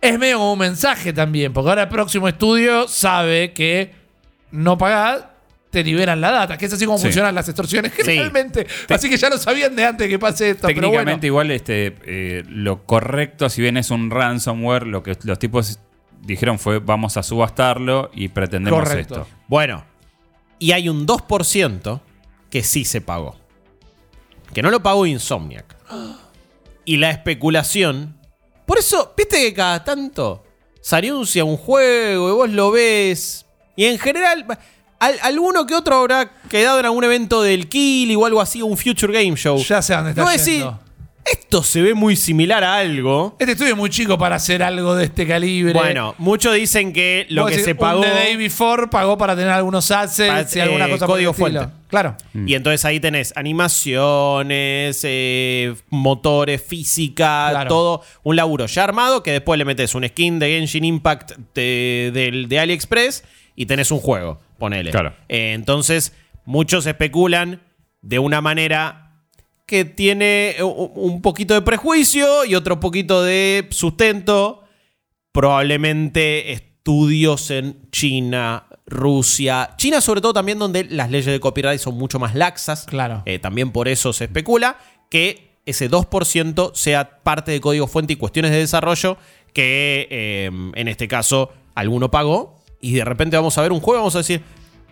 es 0.00 0.18
medio 0.18 0.38
como 0.38 0.52
un 0.54 0.58
mensaje 0.58 1.12
también, 1.12 1.52
porque 1.52 1.68
ahora 1.70 1.82
el 1.82 1.88
próximo 1.88 2.26
estudio 2.28 2.88
sabe 2.88 3.52
que 3.52 3.92
no 4.52 4.78
pagás, 4.78 5.24
te 5.70 5.82
liberan 5.84 6.20
la 6.20 6.30
data, 6.30 6.56
que 6.56 6.64
es 6.66 6.72
así 6.72 6.86
como 6.86 6.96
Sí. 6.98 7.04
funcionan 7.04 7.34
las 7.34 7.48
extorsiones 7.48 7.92
generalmente. 7.92 8.66
Así 8.88 9.10
que 9.10 9.16
ya 9.16 9.28
lo 9.28 9.36
sabían 9.38 9.74
de 9.74 9.84
antes 9.84 10.08
que 10.08 10.18
pase 10.18 10.50
esto, 10.50 10.68
pero 10.68 10.76
bueno. 10.80 10.90
Técnicamente, 10.92 11.26
igual, 11.26 11.50
este, 11.50 11.96
eh, 12.06 12.44
lo 12.48 12.84
correcto, 12.86 13.50
si 13.50 13.60
bien 13.60 13.76
es 13.76 13.90
un 13.90 14.10
ransomware, 14.10 14.86
lo 14.86 15.02
que 15.02 15.16
los 15.24 15.38
tipos 15.38 15.78
dijeron 16.24 16.58
fue 16.58 16.78
vamos 16.78 17.16
a 17.16 17.22
subastarlo 17.22 18.10
y 18.14 18.28
pretendemos 18.28 18.80
Correcto. 18.80 19.22
esto. 19.22 19.28
Bueno, 19.48 19.84
y 20.58 20.72
hay 20.72 20.88
un 20.88 21.06
2% 21.06 22.00
que 22.50 22.62
sí 22.62 22.84
se 22.84 23.00
pagó. 23.00 23.36
Que 24.52 24.62
no 24.62 24.70
lo 24.70 24.82
pagó 24.82 25.06
Insomniac. 25.06 25.76
Y 26.86 26.98
la 26.98 27.10
especulación. 27.10 28.18
Por 28.66 28.78
eso, 28.78 29.14
viste 29.16 29.38
que 29.38 29.54
cada 29.54 29.82
tanto 29.84 30.44
se 30.82 30.96
anuncia 30.96 31.42
un 31.42 31.56
juego 31.56 32.28
y 32.28 32.32
vos 32.32 32.50
lo 32.50 32.70
ves. 32.72 33.46
Y 33.74 33.86
en 33.86 33.98
general, 33.98 34.44
al- 34.98 35.18
alguno 35.22 35.66
que 35.66 35.74
otro 35.74 35.96
habrá 35.96 36.30
quedado 36.50 36.78
en 36.80 36.84
algún 36.84 37.02
evento 37.04 37.40
del 37.42 37.70
Kill 37.70 38.14
o 38.16 38.26
algo 38.26 38.38
así, 38.40 38.60
un 38.60 38.76
Future 38.76 39.12
Game 39.24 39.34
Show. 39.36 39.56
Ya 39.64 39.80
sé 39.80 39.94
dónde 39.94 40.10
está 40.10 40.36
yendo. 40.36 40.78
Esto 41.24 41.62
se 41.62 41.80
ve 41.82 41.94
muy 41.94 42.16
similar 42.16 42.62
a 42.64 42.76
algo. 42.76 43.36
Este 43.38 43.52
estudio 43.52 43.72
es 43.72 43.76
muy 43.78 43.90
chico 43.90 44.18
para 44.18 44.36
hacer 44.36 44.62
algo 44.62 44.94
de 44.94 45.04
este 45.04 45.26
calibre. 45.26 45.72
Bueno, 45.72 46.14
muchos 46.18 46.54
dicen 46.54 46.92
que 46.92 47.26
lo 47.30 47.42
Vos 47.42 47.50
que 47.50 47.56
decís, 47.56 47.64
se 47.66 47.74
pagó. 47.74 48.00
Un 48.00 48.06
The 48.06 48.10
Day 48.14 48.36
Before 48.36 48.88
pagó 48.88 49.16
para 49.16 49.34
tener 49.34 49.50
algunos 49.50 49.90
assets 49.90 50.54
y 50.56 50.60
alguna 50.60 50.86
eh, 50.86 50.90
cosa 50.90 51.06
por 51.06 51.18
el 51.18 51.26
código 51.26 51.32
fuente. 51.32 51.66
Claro. 51.88 52.16
Y 52.34 52.54
entonces 52.54 52.84
ahí 52.84 52.98
tenés 53.00 53.32
animaciones, 53.36 55.00
eh, 55.04 55.74
motores, 55.90 56.62
física, 56.62 57.48
Claro. 57.50 57.68
todo. 57.68 58.02
Un 58.22 58.36
laburo 58.36 58.66
ya 58.66 58.84
armado 58.84 59.22
que 59.22 59.32
después 59.32 59.58
le 59.58 59.64
metes 59.64 59.94
un 59.94 60.06
skin 60.06 60.38
de 60.38 60.48
Genshin 60.48 60.84
Impact 60.84 61.32
de, 61.54 62.10
del- 62.12 62.48
de 62.48 62.58
AliExpress 62.58 63.24
y 63.56 63.66
tenés 63.66 63.90
un 63.90 64.00
juego. 64.00 64.40
Ponele. 64.58 64.90
Claro. 64.90 65.14
Eh, 65.28 65.52
entonces, 65.54 66.12
muchos 66.44 66.86
especulan 66.86 67.60
de 68.02 68.18
una 68.18 68.40
manera 68.40 69.03
que 69.66 69.84
tiene 69.84 70.56
u- 70.60 70.92
un 70.94 71.22
poquito 71.22 71.54
de 71.54 71.62
prejuicio 71.62 72.44
y 72.44 72.54
otro 72.54 72.80
poquito 72.80 73.22
de 73.22 73.66
sustento. 73.70 74.62
Probablemente 75.32 76.52
estudios 76.52 77.50
en 77.50 77.90
China, 77.90 78.66
Rusia. 78.86 79.74
China, 79.76 80.00
sobre 80.00 80.20
todo, 80.20 80.32
también 80.32 80.58
donde 80.58 80.84
las 80.84 81.10
leyes 81.10 81.26
de 81.26 81.40
copyright 81.40 81.80
son 81.80 81.96
mucho 81.98 82.18
más 82.20 82.34
laxas. 82.36 82.86
Claro. 82.86 83.22
Eh, 83.26 83.40
también 83.40 83.72
por 83.72 83.88
eso 83.88 84.12
se 84.12 84.24
especula 84.24 84.78
que 85.10 85.58
ese 85.66 85.90
2% 85.90 86.70
sea 86.74 87.22
parte 87.24 87.50
de 87.50 87.60
código 87.60 87.86
fuente 87.88 88.12
y 88.12 88.16
cuestiones 88.16 88.52
de 88.52 88.58
desarrollo 88.58 89.16
que 89.52 90.06
eh, 90.10 90.50
en 90.74 90.88
este 90.88 91.08
caso 91.08 91.50
alguno 91.74 92.10
pagó 92.10 92.62
y 92.80 92.92
de 92.94 93.04
repente 93.04 93.36
vamos 93.36 93.58
a 93.58 93.62
ver 93.62 93.72
un 93.72 93.80
juego, 93.80 94.00
vamos 94.02 94.14
a 94.14 94.18
decir, 94.18 94.42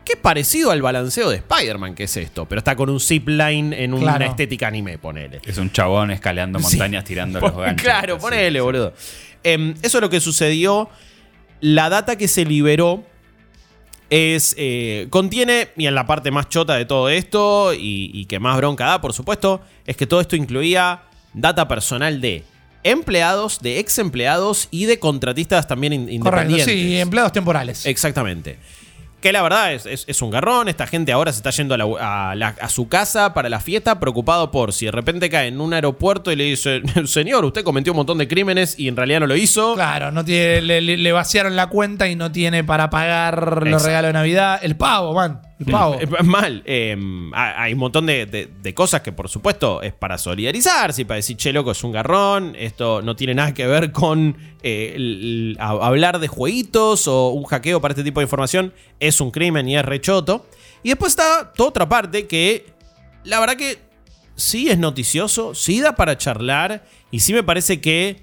qué 0.05 0.17
parecido 0.17 0.71
al 0.71 0.83
balanceo 0.83 1.31
de 1.31 1.37
Spider-Man 1.37 1.95
que 1.95 2.05
es 2.05 2.17
esto, 2.17 2.47
pero 2.47 2.59
está 2.59 2.77
con 2.77 2.91
un 2.91 3.01
zipline 3.01 3.73
en 3.73 3.95
una 3.95 4.17
Claro. 4.17 4.25
estética 4.31 4.69
anime, 4.69 4.99
ponele. 4.99 5.41
Es 5.45 5.59
un 5.59 5.71
chabón 5.73 6.11
escalando 6.11 6.59
montañas 6.59 7.05
tirando 7.05 7.41
los 7.41 7.57
ganchos. 7.57 7.83
Claro, 7.83 8.19
ponele, 8.19 8.59
sí. 8.59 8.63
boludo. 8.63 8.93
Em, 9.45 9.75
eso 9.83 9.99
es 9.99 10.03
lo 10.03 10.11
que 10.11 10.21
sucedió. 10.21 10.89
La 11.61 11.89
data 11.89 12.17
que 12.17 12.29
se 12.29 12.45
liberó 12.45 13.05
es. 14.11 14.55
eh, 14.59 15.07
contiene, 15.11 15.69
y 15.77 15.87
en 15.87 15.95
la 15.95 16.07
parte 16.07 16.31
más 16.31 16.49
chota 16.49 16.75
de 16.75 16.85
todo 16.85 17.09
esto, 17.09 17.73
y, 17.75 18.11
y 18.13 18.27
que 18.27 18.39
más 18.39 18.57
bronca 18.57 18.87
da, 18.87 19.01
por 19.01 19.13
supuesto, 19.13 19.61
es 19.87 19.97
que 19.97 20.07
todo 20.07 20.21
esto 20.21 20.37
incluía 20.37 21.03
data 21.35 21.67
personal 21.69 22.21
de 22.21 22.45
empleados, 22.85 23.61
de 23.61 23.79
ex 23.79 23.99
empleados 23.99 24.69
y 24.71 24.87
de 24.87 24.99
contratistas 24.99 25.67
también 25.69 25.93
in- 25.93 26.21
Correcto. 26.21 26.51
independientes. 26.51 26.75
Sí, 26.75 26.99
empleados 26.99 27.33
temporales. 27.33 27.87
Exactamente. 27.87 28.59
Que 29.23 29.33
la 29.33 29.41
verdad 29.41 29.73
es, 29.73 29.87
es- 29.87 30.05
es 30.07 30.21
un 30.21 30.31
garrón. 30.31 30.69
Esta 30.69 30.87
gente 30.87 31.13
ahora 31.13 31.33
se 31.33 31.39
está 31.39 31.49
yendo 31.51 31.75
a, 31.75 31.79
la- 31.79 32.31
a 32.31 32.35
la- 32.35 32.57
a 32.61 32.69
su 32.69 32.89
casa 32.89 33.33
para 33.33 33.49
la 33.49 33.61
fiesta 33.61 33.99
preocupado 34.01 34.51
por 34.51 34.73
si 34.75 34.85
de 34.87 34.91
repente 34.93 35.31
cae 35.31 35.47
en 35.49 35.61
un 35.61 35.73
aeropuerto 35.73 36.31
y 36.33 36.37
le 36.37 36.45
dice, 36.45 36.83
señor, 37.07 37.45
usted 37.45 37.63
cometió 37.65 37.93
un 37.93 37.99
montón 37.99 38.19
de 38.19 38.29
crímenes 38.29 38.79
y 38.79 38.89
en 38.89 38.97
realidad 38.97 39.21
no 39.21 39.27
lo 39.29 39.37
hizo. 39.37 39.75
Claro, 39.75 40.11
no 40.11 40.25
tiene, 40.25 40.61
le, 40.81 41.13
vaciaron 41.13 41.57
la 41.57 41.69
cuenta 41.69 42.09
y 42.09 42.17
no 42.17 42.31
tiene 42.33 42.65
para 42.65 42.91
pagar 42.91 43.63
los 43.65 43.83
regalos 43.85 44.09
de 44.09 44.13
Navidad. 44.13 44.59
El 44.63 44.77
pavo, 44.77 45.15
man. 45.15 45.41
Pavo. 45.65 45.99
Eh, 46.01 46.07
Mal. 46.25 46.63
Eh, 46.67 46.97
ha- 47.35 47.63
hay 47.63 47.73
un 47.75 47.79
montón 47.79 48.07
de, 48.07 48.27
de- 48.27 48.75
cosas 48.75 49.01
que, 49.03 49.13
por 49.13 49.29
supuesto, 49.29 49.83
es 49.83 49.93
para 49.93 50.19
solidarizarse 50.19 51.03
y 51.03 51.05
para 51.05 51.17
decir, 51.17 51.37
che, 51.37 51.53
loco, 51.53 51.71
es 51.73 51.85
un 51.85 51.93
garrón. 51.93 52.55
Esto 52.59 53.03
no 53.03 53.15
tiene 53.17 53.35
nada 53.35 53.53
que 53.55 53.67
ver 53.67 53.93
con 53.93 54.37
eh, 54.63 55.55
hablar 55.59 56.19
de 56.19 56.29
jueguitos 56.29 57.07
o 57.09 57.29
un 57.31 57.45
hackeo 57.45 57.81
para 57.81 57.93
este 57.93 58.05
tipo 58.05 58.21
de 58.21 58.25
información. 58.25 58.73
Es 59.01 59.21
un 59.21 59.31
crimen 59.31 59.69
y 59.69 59.77
es 59.77 59.85
rechoto. 59.85 60.47
Y 60.83 60.89
después 60.91 61.13
está 61.13 61.53
toda 61.53 61.69
otra 61.69 61.89
parte 61.89 62.27
que, 62.27 62.67
la 63.25 63.39
verdad 63.41 63.57
que 63.57 63.79
sí 64.35 64.69
es 64.71 64.79
noticioso, 64.79 65.55
sí 65.55 65.81
da 65.81 65.95
para 65.95 66.17
charlar 66.19 66.85
y 67.11 67.21
sí 67.21 67.33
me 67.33 67.43
parece 67.43 67.81
que 67.81 68.23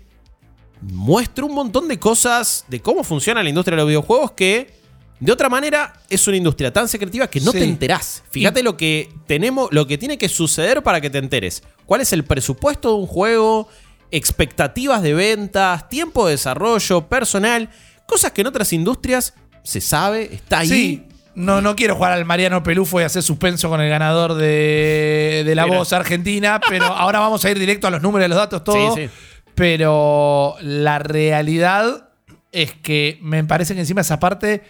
muestra 0.81 1.45
un 1.45 1.53
montón 1.53 1.87
de 1.87 1.99
cosas 1.99 2.65
de 2.67 2.81
cómo 2.81 3.03
funciona 3.03 3.43
la 3.43 3.49
industria 3.49 3.75
de 3.75 3.81
los 3.83 3.87
videojuegos 3.87 4.31
que 4.31 4.78
de 5.19 5.31
otra 5.31 5.49
manera 5.49 5.93
es 6.09 6.27
una 6.27 6.37
industria 6.37 6.71
tan 6.71 6.87
secretiva 6.87 7.27
que 7.27 7.39
no 7.41 7.51
Sí. 7.51 7.59
te 7.59 7.63
enterás. 7.65 8.23
Fíjate 8.31 8.63
lo 8.63 8.77
que 8.77 9.09
tenemos, 9.27 9.69
lo 9.71 9.85
que 9.87 9.97
tiene 9.97 10.17
que 10.17 10.29
suceder 10.29 10.81
para 10.83 11.01
que 11.01 11.09
te 11.09 11.17
enteres. 11.17 11.63
¿Cuál 11.85 12.01
es 12.01 12.13
el 12.13 12.23
presupuesto 12.23 12.89
de 12.89 12.95
un 13.01 13.07
juego? 13.07 13.67
Expectativas 14.11 15.01
de 15.01 15.13
ventas, 15.13 15.87
tiempo 15.89 16.25
de 16.25 16.31
desarrollo, 16.31 17.07
personal, 17.07 17.69
cosas 18.07 18.31
que 18.31 18.41
en 18.41 18.47
otras 18.47 18.73
industrias 18.73 19.33
se 19.63 19.81
sabe, 19.81 20.29
está 20.33 20.59
ahí. 20.59 20.67
Sí. 20.69 21.05
No, 21.35 21.61
no 21.61 21.75
quiero 21.75 21.95
jugar 21.95 22.11
al 22.13 22.25
Mariano 22.25 22.63
Pelufo 22.63 22.99
y 22.99 23.03
hacer 23.03 23.23
suspenso 23.23 23.69
con 23.69 23.79
el 23.81 23.89
ganador 23.89 24.33
de, 24.33 25.43
de 25.45 25.55
la 25.55 25.65
Mira. 25.65 25.77
voz 25.77 25.93
argentina, 25.93 26.59
pero 26.67 26.85
ahora 26.87 27.19
vamos 27.19 27.45
a 27.45 27.51
ir 27.51 27.57
directo 27.59 27.87
a 27.87 27.91
los 27.91 28.01
números, 28.01 28.25
a 28.25 28.27
los 28.29 28.37
datos, 28.37 28.63
todo. 28.63 28.95
Sí, 28.95 29.03
sí. 29.05 29.09
Pero 29.55 30.55
la 30.61 30.99
realidad 30.99 32.09
es 32.51 32.73
que 32.73 33.19
me 33.21 33.43
parece 33.43 33.73
que 33.73 33.81
encima 33.81 34.01
esa 34.01 34.19
parte 34.19 34.63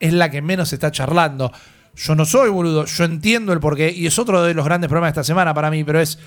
es 0.00 0.12
la 0.12 0.30
que 0.30 0.42
menos 0.42 0.72
está 0.72 0.90
charlando. 0.90 1.52
Yo 1.94 2.14
no 2.14 2.24
soy 2.24 2.50
boludo, 2.50 2.86
yo 2.86 3.04
entiendo 3.04 3.52
el 3.52 3.60
porqué 3.60 3.92
y 3.92 4.06
es 4.06 4.18
otro 4.18 4.42
de 4.42 4.54
los 4.54 4.64
grandes 4.64 4.88
problemas 4.88 5.08
de 5.08 5.20
esta 5.20 5.24
semana 5.24 5.54
para 5.54 5.70
mí, 5.70 5.84
pero 5.84 6.00
es 6.00 6.18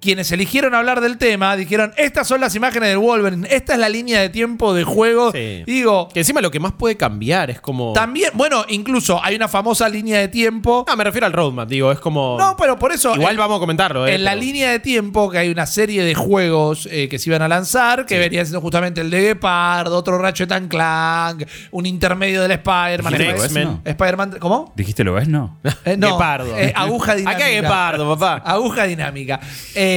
quienes 0.00 0.30
eligieron 0.30 0.74
hablar 0.74 1.00
del 1.00 1.18
tema 1.18 1.56
dijeron, 1.56 1.92
estas 1.96 2.28
son 2.28 2.40
las 2.40 2.54
imágenes 2.54 2.88
del 2.90 2.98
Wolverine, 2.98 3.48
esta 3.50 3.72
es 3.74 3.78
la 3.80 3.88
línea 3.88 4.20
de 4.20 4.28
tiempo 4.28 4.72
de 4.72 4.84
juego. 4.84 5.32
Sí. 5.32 5.64
Digo, 5.66 6.08
Que 6.14 6.20
encima 6.20 6.40
lo 6.40 6.50
que 6.52 6.60
más 6.60 6.72
puede 6.72 6.96
cambiar 6.96 7.50
es 7.50 7.60
como. 7.60 7.92
también, 7.94 8.30
bueno, 8.34 8.64
incluso 8.68 9.22
hay 9.22 9.34
una 9.34 9.48
famosa 9.48 9.88
línea 9.88 10.20
de 10.20 10.28
tiempo. 10.28 10.84
Ah, 10.88 10.94
me 10.94 11.02
refiero 11.04 11.26
al 11.26 11.32
roadmap, 11.32 11.68
digo, 11.68 11.90
es 11.90 11.98
como. 11.98 12.36
No, 12.38 12.56
pero 12.56 12.78
por 12.78 12.92
eso... 12.92 13.12
Igual 13.14 13.32
en- 13.32 13.38
vamos 13.38 13.56
a 13.56 13.60
comentarlo, 13.60 14.06
¿eh? 14.06 14.14
en 14.14 14.24
la 14.24 14.30
pero- 14.32 14.42
línea 14.42 14.70
de 14.70 14.78
tiempo 14.78 15.30
que 15.30 15.38
hay 15.38 15.50
una 15.50 15.66
serie 15.66 16.04
de 16.04 16.14
juegos 16.14 16.88
eh, 16.92 17.08
que 17.08 17.18
se 17.18 17.30
iban 17.30 17.42
a 17.42 17.48
lanzar, 17.48 18.06
que 18.06 18.18
venían 18.18 18.46
siendo 18.46 18.60
justamente 18.60 19.00
el 19.00 19.10
de 19.10 19.20
Gepard, 19.20 19.92
otro 19.92 20.18
Ratchet 20.18 20.52
and 20.52 20.68
Clank, 20.68 21.42
un 21.72 21.86
intermedio 21.86 22.42
del 22.42 22.52
Spider-Man. 22.52 23.14
Spider-. 23.14 23.78
Spider-Man, 23.84 24.36
¿cómo? 24.38 24.72
¿Dijiste 24.76 25.02
lo 25.02 25.14
ves? 25.14 25.26
No. 25.28 25.58
Eh, 25.84 25.96
no, 25.96 26.12
Guepardo. 26.12 26.56
eh, 26.56 26.72
aguja 26.76 27.16
dinámica. 27.16 27.36
Acá 27.36 27.46
hay 27.48 27.54
guepardo, 27.60 28.16
papá. 28.16 28.42
Aguja 28.48 28.84
dinámica. 28.84 29.40
Eh, 29.74 29.87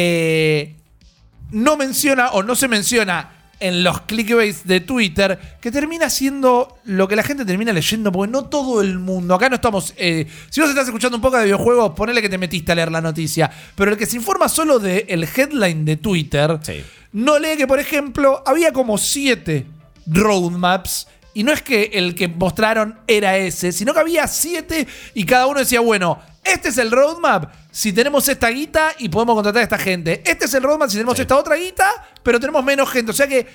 no 1.52 1.78
menciona 1.78 2.30
o 2.32 2.44
no 2.44 2.56
se 2.56 2.68
menciona 2.68 3.30
en 3.60 3.84
los 3.84 4.02
clickbaits 4.02 4.66
de 4.66 4.80
Twitter 4.80 5.38
que 5.62 5.70
termina 5.72 6.10
siendo 6.10 6.80
lo 6.86 7.08
que 7.08 7.16
la 7.16 7.22
gente 7.22 7.46
termina 7.46 7.72
leyendo, 7.72 8.12
porque 8.12 8.32
no 8.32 8.46
todo 8.46 8.82
el 8.82 8.98
mundo. 8.98 9.36
Acá 9.36 9.50
no 9.50 9.56
estamos. 9.56 9.94
eh, 9.98 10.26
si 10.50 10.62
vos 10.62 10.70
estás 10.72 10.86
escuchando 10.88 11.18
un 11.18 11.22
poco 11.22 11.38
de 11.38 11.44
videojuegos, 11.46 11.92
ponele 11.92 12.22
que 12.24 12.30
te 12.30 12.40
metiste 12.40 12.72
a 12.72 12.76
leer 12.76 12.92
la 12.92 13.02
noticia. 13.02 13.52
Pero 13.76 13.92
el 13.92 13.98
que 13.98 14.08
se 14.08 14.18
informa 14.18 14.50
solo 14.50 14.80
del 14.80 15.24
headline 15.36 15.86
de 15.86 15.98
Twitter, 15.98 16.58
Sí. 16.64 16.84
no 17.14 17.38
lee 17.38 17.56
que, 17.56 17.68
por 17.68 17.80
ejemplo, 17.80 18.42
había 18.48 18.74
como 18.74 18.98
siete 18.98 19.68
roadmaps. 20.08 21.08
Y 21.34 21.44
no 21.44 21.54
es 21.54 21.62
que 21.62 21.92
el 21.94 22.14
que 22.16 22.28
mostraron 22.28 22.98
era 23.08 23.38
ese, 23.38 23.72
sino 23.72 23.94
que 23.94 24.00
había 24.02 24.28
siete 24.28 24.86
y 25.14 25.24
cada 25.26 25.46
uno 25.48 25.60
decía, 25.60 25.80
bueno, 25.80 26.20
este 26.44 26.70
es 26.70 26.78
el 26.78 26.92
roadmap 26.92 27.52
si 27.72 27.94
tenemos 27.94 28.28
esta 28.28 28.50
guita 28.50 28.92
y 29.00 29.10
podemos 29.10 29.36
contratar 29.36 29.62
a 29.62 29.64
esta 29.64 29.78
gente. 29.78 30.22
Este 30.26 30.46
es 30.46 30.54
el 30.54 30.64
roadmap 30.64 30.90
si 30.90 30.98
tenemos 30.98 31.18
esta 31.20 31.38
otra 31.38 31.56
guita, 31.56 31.90
pero 32.24 32.40
tenemos 32.40 32.64
menos 32.64 32.90
gente. 32.90 33.12
O 33.12 33.14
sea 33.14 33.28
que 33.28 33.48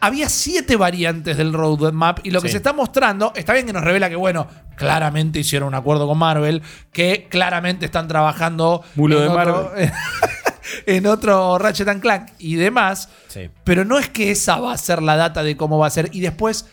había 0.00 0.28
siete 0.28 0.76
variantes 0.76 1.36
del 1.36 1.52
roadmap 1.52 2.20
y 2.24 2.30
lo 2.30 2.40
que 2.40 2.48
Sí. 2.48 2.52
se 2.52 2.56
está 2.58 2.72
mostrando, 2.72 3.32
está 3.34 3.52
bien 3.52 3.66
que 3.66 3.72
nos 3.72 3.82
revela 3.82 4.08
que, 4.08 4.14
bueno, 4.16 4.46
claramente 4.76 5.40
hicieron 5.40 5.68
un 5.68 5.74
acuerdo 5.74 6.06
con 6.06 6.16
Marvel, 6.18 6.62
que 6.92 7.26
claramente 7.28 7.84
están 7.86 8.06
trabajando 8.06 8.84
de 8.94 9.16
otro- 9.28 9.72
en 10.86 11.06
otro 11.06 11.58
Ratchet 11.58 11.88
and 11.88 12.00
Clank 12.00 12.28
y 12.38 12.54
demás. 12.56 13.08
Sí. 13.28 13.50
Pero 13.64 13.84
no 13.84 13.98
es 13.98 14.08
que 14.08 14.30
esa 14.30 14.60
va 14.60 14.72
a 14.72 14.78
ser 14.78 15.02
la 15.02 15.16
data 15.16 15.42
de 15.42 15.56
cómo 15.56 15.78
va 15.78 15.86
a 15.88 15.90
ser. 15.90 16.10
Y 16.12 16.20
después, 16.20 16.66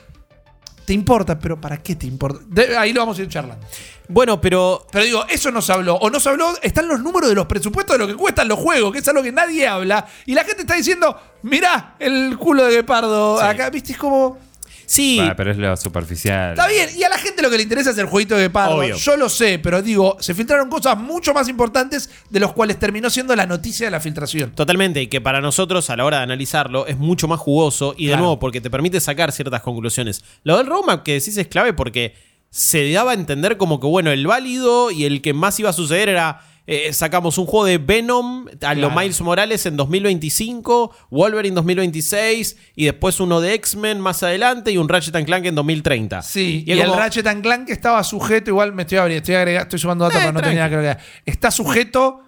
te 0.86 0.94
importa, 0.94 1.38
pero 1.40 1.60
¿para 1.60 1.78
qué 1.82 1.96
te 1.96 2.06
importa? 2.08 2.40
De- 2.48 2.78
ahí 2.78 2.94
lo 2.94 3.02
vamos 3.02 3.18
a 3.20 3.22
ir 3.24 3.28
charlando. 3.28 3.66
Bueno, 4.08 4.40
pero. 4.40 4.86
Pero 4.92 5.04
digo, 5.04 5.26
eso 5.28 5.52
no 5.52 5.62
se 5.62 5.74
habló. 5.74 5.96
O 5.96 6.10
no 6.10 6.20
se 6.20 6.30
habló, 6.30 6.54
están 6.62 6.88
los 6.88 7.00
números 7.02 7.28
de 7.30 7.36
los 7.36 7.48
presupuestos 7.48 7.96
de 7.96 8.00
lo 8.00 8.08
que 8.08 8.16
cuestan 8.16 8.48
los 8.48 8.60
juegos, 8.60 8.92
que 8.94 9.00
es 9.00 9.08
algo 9.08 9.24
que 9.24 9.32
nadie 9.32 9.68
habla. 9.68 10.06
Y 10.28 10.34
la 10.36 10.44
gente 10.44 10.62
está 10.62 10.76
diciendo, 10.76 11.20
mirá 11.42 11.96
el 12.00 12.38
culo 12.38 12.66
de 12.66 12.72
Guepardo. 12.76 13.42
Acá, 13.42 13.70
viste, 13.72 13.94
es 13.94 13.98
como... 13.98 14.38
Sí. 14.86 15.20
Ah, 15.22 15.34
pero 15.36 15.52
es 15.52 15.58
lo 15.58 15.76
superficial. 15.78 16.52
Está 16.52 16.68
bien, 16.68 16.90
y 16.96 17.04
a 17.04 17.10
la 17.10 17.18
gente 17.18 17.42
lo 17.42 17.50
que 17.50 17.58
le 17.58 17.64
interesa 17.64 17.90
es 17.92 17.98
el 17.98 18.06
jueguito 18.06 18.36
de 18.36 18.44
Guepardo. 18.44 18.78
Obvio. 18.78 18.96
Yo 18.96 19.18
lo 19.18 19.30
sé, 19.30 19.60
pero 19.60 19.82
digo, 19.82 20.18
se 20.20 20.34
filtraron 20.34 20.70
cosas 20.70 20.98
mucho 20.98 21.34
más 21.34 21.48
importantes 21.50 22.10
de 22.30 22.40
los 22.40 22.54
cuales 22.54 22.78
terminó 22.80 23.10
siendo 23.10 23.36
la 23.36 23.46
noticia 23.46 23.88
de 23.88 23.92
la 23.92 24.00
filtración. 24.00 24.52
Totalmente, 24.52 25.02
y 25.02 25.08
que 25.08 25.22
para 25.22 25.42
nosotros 25.42 25.90
a 25.90 25.96
la 25.98 26.06
hora 26.06 26.18
de 26.18 26.24
analizarlo 26.24 26.88
es 26.88 26.98
mucho 26.98 27.28
más 27.28 27.40
jugoso 27.40 27.94
y 27.98 28.06
de 28.06 28.12
Claro. 28.12 28.24
nuevo 28.24 28.40
porque 28.40 28.62
te 28.62 28.70
permite 28.70 29.00
sacar 29.00 29.32
ciertas 29.32 29.62
conclusiones. 29.62 30.24
Lo 30.44 30.58
del 30.58 30.68
roadmap 30.68 31.04
que 31.04 31.14
decís 31.14 31.36
es 31.38 31.48
clave 31.48 31.74
porque 31.74 32.16
se 32.50 32.90
daba 32.92 33.12
a 33.12 33.14
entender 33.16 33.58
como 33.58 33.80
que, 33.80 33.88
bueno, 33.88 34.12
el 34.12 34.26
válido 34.28 34.90
y 34.92 35.06
el 35.06 35.22
que 35.22 35.34
más 35.34 35.60
iba 35.60 35.70
a 35.72 35.74
suceder 35.74 36.08
era, 36.10 36.42
eh, 36.68 36.94
sacamos 36.94 37.38
un 37.38 37.46
juego 37.46 37.66
de 37.66 37.78
Venom 37.78 38.48
a 38.62 38.74
lo 38.74 38.88
Claro. 38.88 39.00
Miles 39.00 39.22
Morales 39.22 39.66
en 39.66 39.78
2025, 39.78 40.96
Wolverine 41.12 41.54
2026 41.54 42.58
y 42.76 42.86
después 42.86 43.20
uno 43.20 43.40
de 43.40 43.54
X-Men 43.54 44.00
más 44.00 44.24
adelante 44.24 44.72
y 44.72 44.78
un 44.78 44.90
Ratchet 44.90 45.16
and 45.16 45.26
Clank 45.26 45.46
en 45.46 45.56
2030. 45.56 46.24
Sí, 46.24 46.64
y, 46.66 46.72
el 46.72 46.92
Ratchet 46.92 47.28
and 47.28 47.44
Clank 47.44 47.70
estaba 47.70 48.04
sujeto, 48.04 48.50
igual 48.50 48.74
me 48.74 48.82
estoy 48.82 48.98
abriendo, 48.98 49.22
estoy 49.22 49.36
agregando, 49.36 49.64
estoy 49.64 49.80
sumando 49.80 50.06
datos 50.06 50.22
Eh, 50.22 50.26
para 50.26 50.32
no 50.32 50.42
nada 50.42 50.70
que 50.70 50.76
agregar. 50.76 51.00
Está 51.26 51.52
sujeto 51.52 52.22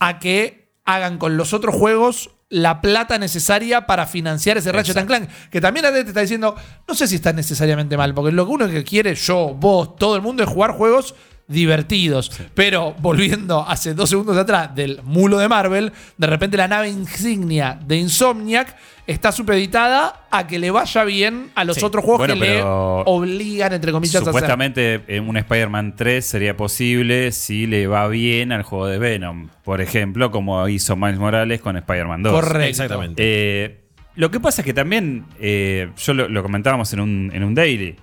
a 0.00 0.18
que 0.18 0.72
hagan 0.84 1.18
con 1.18 1.36
los 1.36 1.52
otros 1.52 1.74
juegos 1.74 2.30
la 2.48 2.80
plata 2.80 3.18
necesaria 3.18 3.86
para 3.86 4.06
financiar 4.06 4.56
ese 4.56 4.72
Ratchet 4.72 4.96
and 4.96 5.06
Clank. 5.06 5.28
Que 5.50 5.60
también 5.60 5.84
la 5.84 5.90
gente 5.90 6.04
te 6.04 6.10
está 6.10 6.20
diciendo, 6.20 6.56
no 6.88 6.94
sé 6.94 7.06
si 7.06 7.16
está 7.16 7.32
necesariamente 7.32 7.96
mal, 7.96 8.14
porque 8.14 8.32
lo 8.32 8.46
que 8.46 8.52
uno 8.52 8.68
que 8.68 8.84
quiere, 8.84 9.14
yo, 9.14 9.54
vos, 9.54 9.96
todo 9.96 10.16
el 10.16 10.22
mundo, 10.22 10.42
es 10.42 10.48
jugar 10.48 10.72
juegos 10.72 11.14
divertidos. 11.48 12.30
Pero 12.54 12.94
volviendo 12.98 13.64
hace 13.66 13.94
dos 13.94 14.10
segundos 14.10 14.36
atrás 14.36 14.74
del 14.74 15.00
mulo 15.04 15.38
de 15.38 15.48
Marvel, 15.48 15.92
de 16.16 16.26
repente 16.26 16.56
la 16.56 16.66
nave 16.68 16.88
insignia 16.88 17.78
de 17.86 17.96
Insomniac 17.96 18.76
está 19.06 19.30
supeditada 19.30 20.26
a 20.32 20.48
que 20.48 20.58
le 20.58 20.72
vaya 20.72 21.04
bien 21.04 21.50
a 21.54 21.62
los 21.64 21.76
Sí. 21.76 21.84
otros 21.84 22.04
juegos 22.04 22.26
Bueno, 22.26 22.34
que 22.34 22.40
le 22.48 22.62
obligan, 22.64 23.72
entre 23.72 23.92
comillas, 23.92 24.16
a 24.16 24.18
hacer. 24.18 24.32
Supuestamente 24.32 25.02
en 25.06 25.28
un 25.28 25.36
Spider-Man 25.36 25.94
3 25.94 26.24
sería 26.26 26.56
posible 26.56 27.30
si 27.30 27.68
le 27.68 27.86
va 27.86 28.08
bien 28.08 28.50
al 28.50 28.64
juego 28.64 28.86
de 28.88 28.98
Venom. 28.98 29.48
Por 29.62 29.80
ejemplo, 29.80 30.32
como 30.32 30.66
hizo 30.68 30.96
Miles 30.96 31.18
Morales 31.20 31.60
con 31.60 31.76
Spider-Man 31.76 32.24
2. 32.24 32.32
Correcto. 32.32 32.68
Exactamente. 32.68 33.22
Eh, 33.24 33.80
lo 34.16 34.30
que 34.32 34.40
pasa 34.40 34.62
es 34.62 34.66
que 34.66 34.74
también, 34.74 35.26
eh, 35.38 35.90
yo 35.96 36.12
lo, 36.14 36.28
lo 36.28 36.42
comentábamos 36.42 36.92
en 36.92 36.98
un, 37.00 37.30
en 37.32 37.44
un 37.44 37.54
daily. 37.54 37.94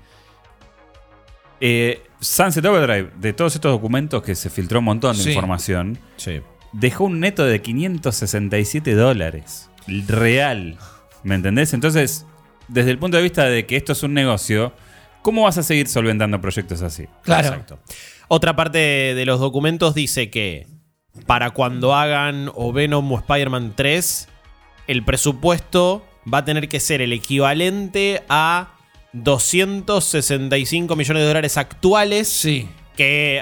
Eh, 1.60 2.02
Sunset 2.24 2.65
Overdrive, 2.65 3.12
de 3.18 3.34
todos 3.34 3.56
estos 3.56 3.72
documentos 3.72 4.24
que 4.24 4.36
se 4.36 4.50
filtró 4.50 4.80
un 4.80 4.86
montón 4.86 5.15
de 5.18 5.24
Sí. 5.24 5.30
información, 5.30 5.98
Sí. 6.18 6.42
dejó 6.72 7.06
un 7.06 7.20
neto 7.20 7.46
de 7.46 7.62
567 7.62 8.94
dólares. 8.96 9.70
Real. 10.08 10.77
¿Me 11.24 11.36
entendés? 11.36 11.74
Entonces, 11.74 12.25
desde 12.68 12.92
el 12.92 12.98
punto 13.00 13.18
de 13.18 13.24
vista 13.24 13.46
de 13.46 13.65
que 13.65 13.75
esto 13.75 13.92
es 13.92 14.03
un 14.03 14.13
negocio, 14.13 14.74
¿cómo 15.22 15.44
vas 15.44 15.58
a 15.58 15.63
seguir 15.63 15.88
solventando 15.88 16.39
proyectos 16.42 16.82
así? 16.82 17.08
Claro. 17.24 17.48
Exacto. 17.50 17.80
Otra 18.30 18.56
parte 18.56 18.77
de 18.80 19.25
los 19.25 19.39
documentos 19.39 19.94
dice 19.94 20.30
que 20.30 20.68
para 21.27 21.51
cuando 21.51 21.94
hagan 21.94 22.50
o 22.56 22.72
Venom 22.74 23.12
o 23.12 23.18
Spider-Man 23.20 23.74
3, 23.75 24.27
el 24.88 25.03
presupuesto 25.03 26.06
va 26.32 26.39
a 26.39 26.46
tener 26.46 26.70
que 26.70 26.80
ser 26.80 27.01
el 27.01 27.13
equivalente 27.13 28.24
a 28.30 28.73
265 29.13 30.96
millones 30.96 31.22
de 31.24 31.27
dólares 31.27 31.58
actuales. 31.58 32.27
Sí. 32.27 32.67
Que 32.96 33.41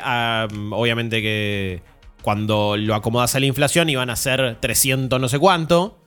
obviamente 0.71 1.21
que 1.21 1.81
cuando 2.21 2.77
lo 2.77 2.95
acomodas 2.95 3.35
a 3.35 3.39
la 3.39 3.45
inflación 3.47 3.89
iban 3.89 4.09
a 4.09 4.15
ser 4.15 4.57
300 4.59 5.19
no 5.19 5.27
sé 5.27 5.39
cuánto. 5.39 5.97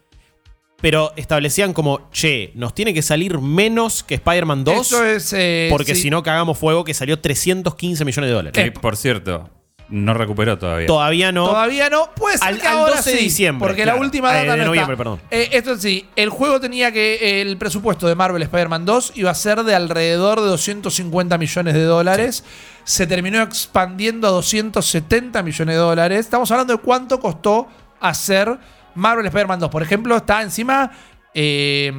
Pero 0.80 1.12
establecían 1.16 1.72
como, 1.72 2.10
che, 2.10 2.50
nos 2.54 2.74
tiene 2.74 2.92
que 2.92 3.00
salir 3.00 3.38
menos 3.38 4.02
que 4.02 4.16
Spider-Man 4.16 4.64
2. 4.64 4.86
Eso 4.86 5.04
es. 5.04 5.32
eh, 5.32 5.68
Porque 5.70 5.94
sí. 5.94 6.02
si 6.02 6.10
no 6.10 6.22
cagamos 6.22 6.58
fuego 6.58 6.84
que 6.84 6.92
salió 6.92 7.18
315 7.20 8.04
millones 8.04 8.28
de 8.28 8.34
dólares. 8.34 8.62
Que, 8.64 8.70
por 8.70 8.96
cierto, 8.96 9.48
no 9.88 10.14
recuperó 10.14 10.58
todavía. 10.58 10.86
Todavía 10.86 11.30
no. 11.30 11.46
Todavía 11.48 11.90
no. 11.90 12.10
Puede 12.14 12.38
ser 12.38 12.48
Al- 12.48 12.60
que 12.60 12.66
al 12.66 12.78
ahora 12.78 12.96
12 12.96 13.10
de 13.10 13.16
sí, 13.18 13.24
diciembre, 13.24 13.66
Porque 13.66 13.82
claro. 13.82 13.98
la 13.98 14.04
última 14.04 14.30
Eh, 14.32 14.40
data 14.46 14.52
de 14.52 14.58
no 14.58 14.64
noviembre, 14.66 14.94
está. 14.94 15.04
perdón. 15.04 15.20
Eh, 15.30 15.48
esto 15.52 15.76
sí, 15.76 16.06
el 16.16 16.30
juego 16.30 16.58
tenía 16.60 16.90
que. 16.90 17.42
El 17.42 17.56
presupuesto 17.58 18.08
de 18.08 18.14
Marvel 18.14 18.42
Spider-Man 18.42 18.84
2 18.86 19.12
iba 19.16 19.30
a 19.30 19.34
ser 19.34 19.62
de 19.62 19.74
alrededor 19.74 20.40
de 20.40 20.46
250 20.48 21.36
millones 21.38 21.74
de 21.74 21.82
dólares. 21.84 22.44
Se 22.84 23.06
terminó 23.06 23.42
expandiendo 23.42 24.26
a 24.28 24.30
270 24.30 25.42
millones 25.42 25.74
de 25.74 25.80
dólares. 25.80 26.20
Estamos 26.20 26.50
hablando 26.50 26.74
de 26.74 26.78
cuánto 26.82 27.20
costó 27.20 27.68
hacer 28.00 28.58
Marvel 28.94 29.26
Spider-Man 29.26 29.60
2. 29.60 29.70
Por 29.70 29.82
ejemplo, 29.82 30.16
está 30.16 30.42
encima. 30.42 30.90
eh, 31.34 31.92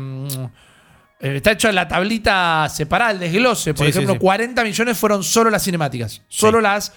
Está 1.17 1.51
hecho 1.51 1.69
en 1.69 1.75
la 1.75 1.87
tablita 1.87 2.67
separada, 2.69 3.11
el 3.11 3.19
desglose. 3.19 3.73
Por 3.73 3.85
sí, 3.85 3.89
ejemplo, 3.91 4.13
sí. 4.13 4.19
40 4.19 4.63
millones 4.63 4.97
fueron 4.97 5.23
solo 5.23 5.49
las 5.49 5.63
cinemáticas. 5.63 6.21
Solo 6.27 6.59
las 6.61 6.91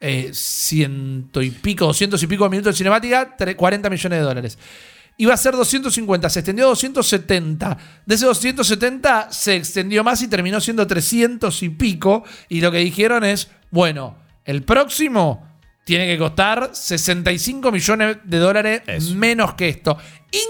eh, 0.00 0.30
ciento 0.32 1.40
y 1.42 1.50
pico, 1.50 1.86
doscientos 1.86 2.22
y 2.22 2.26
pico 2.26 2.48
minutos 2.50 2.74
de 2.74 2.78
cinemática, 2.78 3.36
tre- 3.36 3.56
40 3.56 3.88
millones 3.90 4.18
de 4.18 4.24
dólares. 4.24 4.58
Iba 5.16 5.32
a 5.32 5.36
ser 5.36 5.54
250, 5.54 6.28
se 6.28 6.40
extendió 6.40 6.64
a 6.64 6.68
270. 6.70 7.78
De 8.04 8.14
ese 8.16 8.26
270 8.26 9.30
se 9.30 9.54
extendió 9.54 10.02
más 10.02 10.20
y 10.22 10.28
terminó 10.28 10.60
siendo 10.60 10.86
300 10.86 11.62
y 11.62 11.68
pico. 11.70 12.24
Y 12.48 12.60
lo 12.60 12.72
que 12.72 12.78
dijeron 12.78 13.22
es, 13.24 13.48
bueno, 13.70 14.16
el 14.44 14.64
próximo 14.64 15.48
tiene 15.84 16.06
que 16.08 16.18
costar 16.18 16.70
65 16.72 17.70
millones 17.70 18.16
de 18.24 18.38
dólares 18.38 18.82
Eso. 18.86 19.14
menos 19.14 19.54
que 19.54 19.68
esto. 19.68 19.96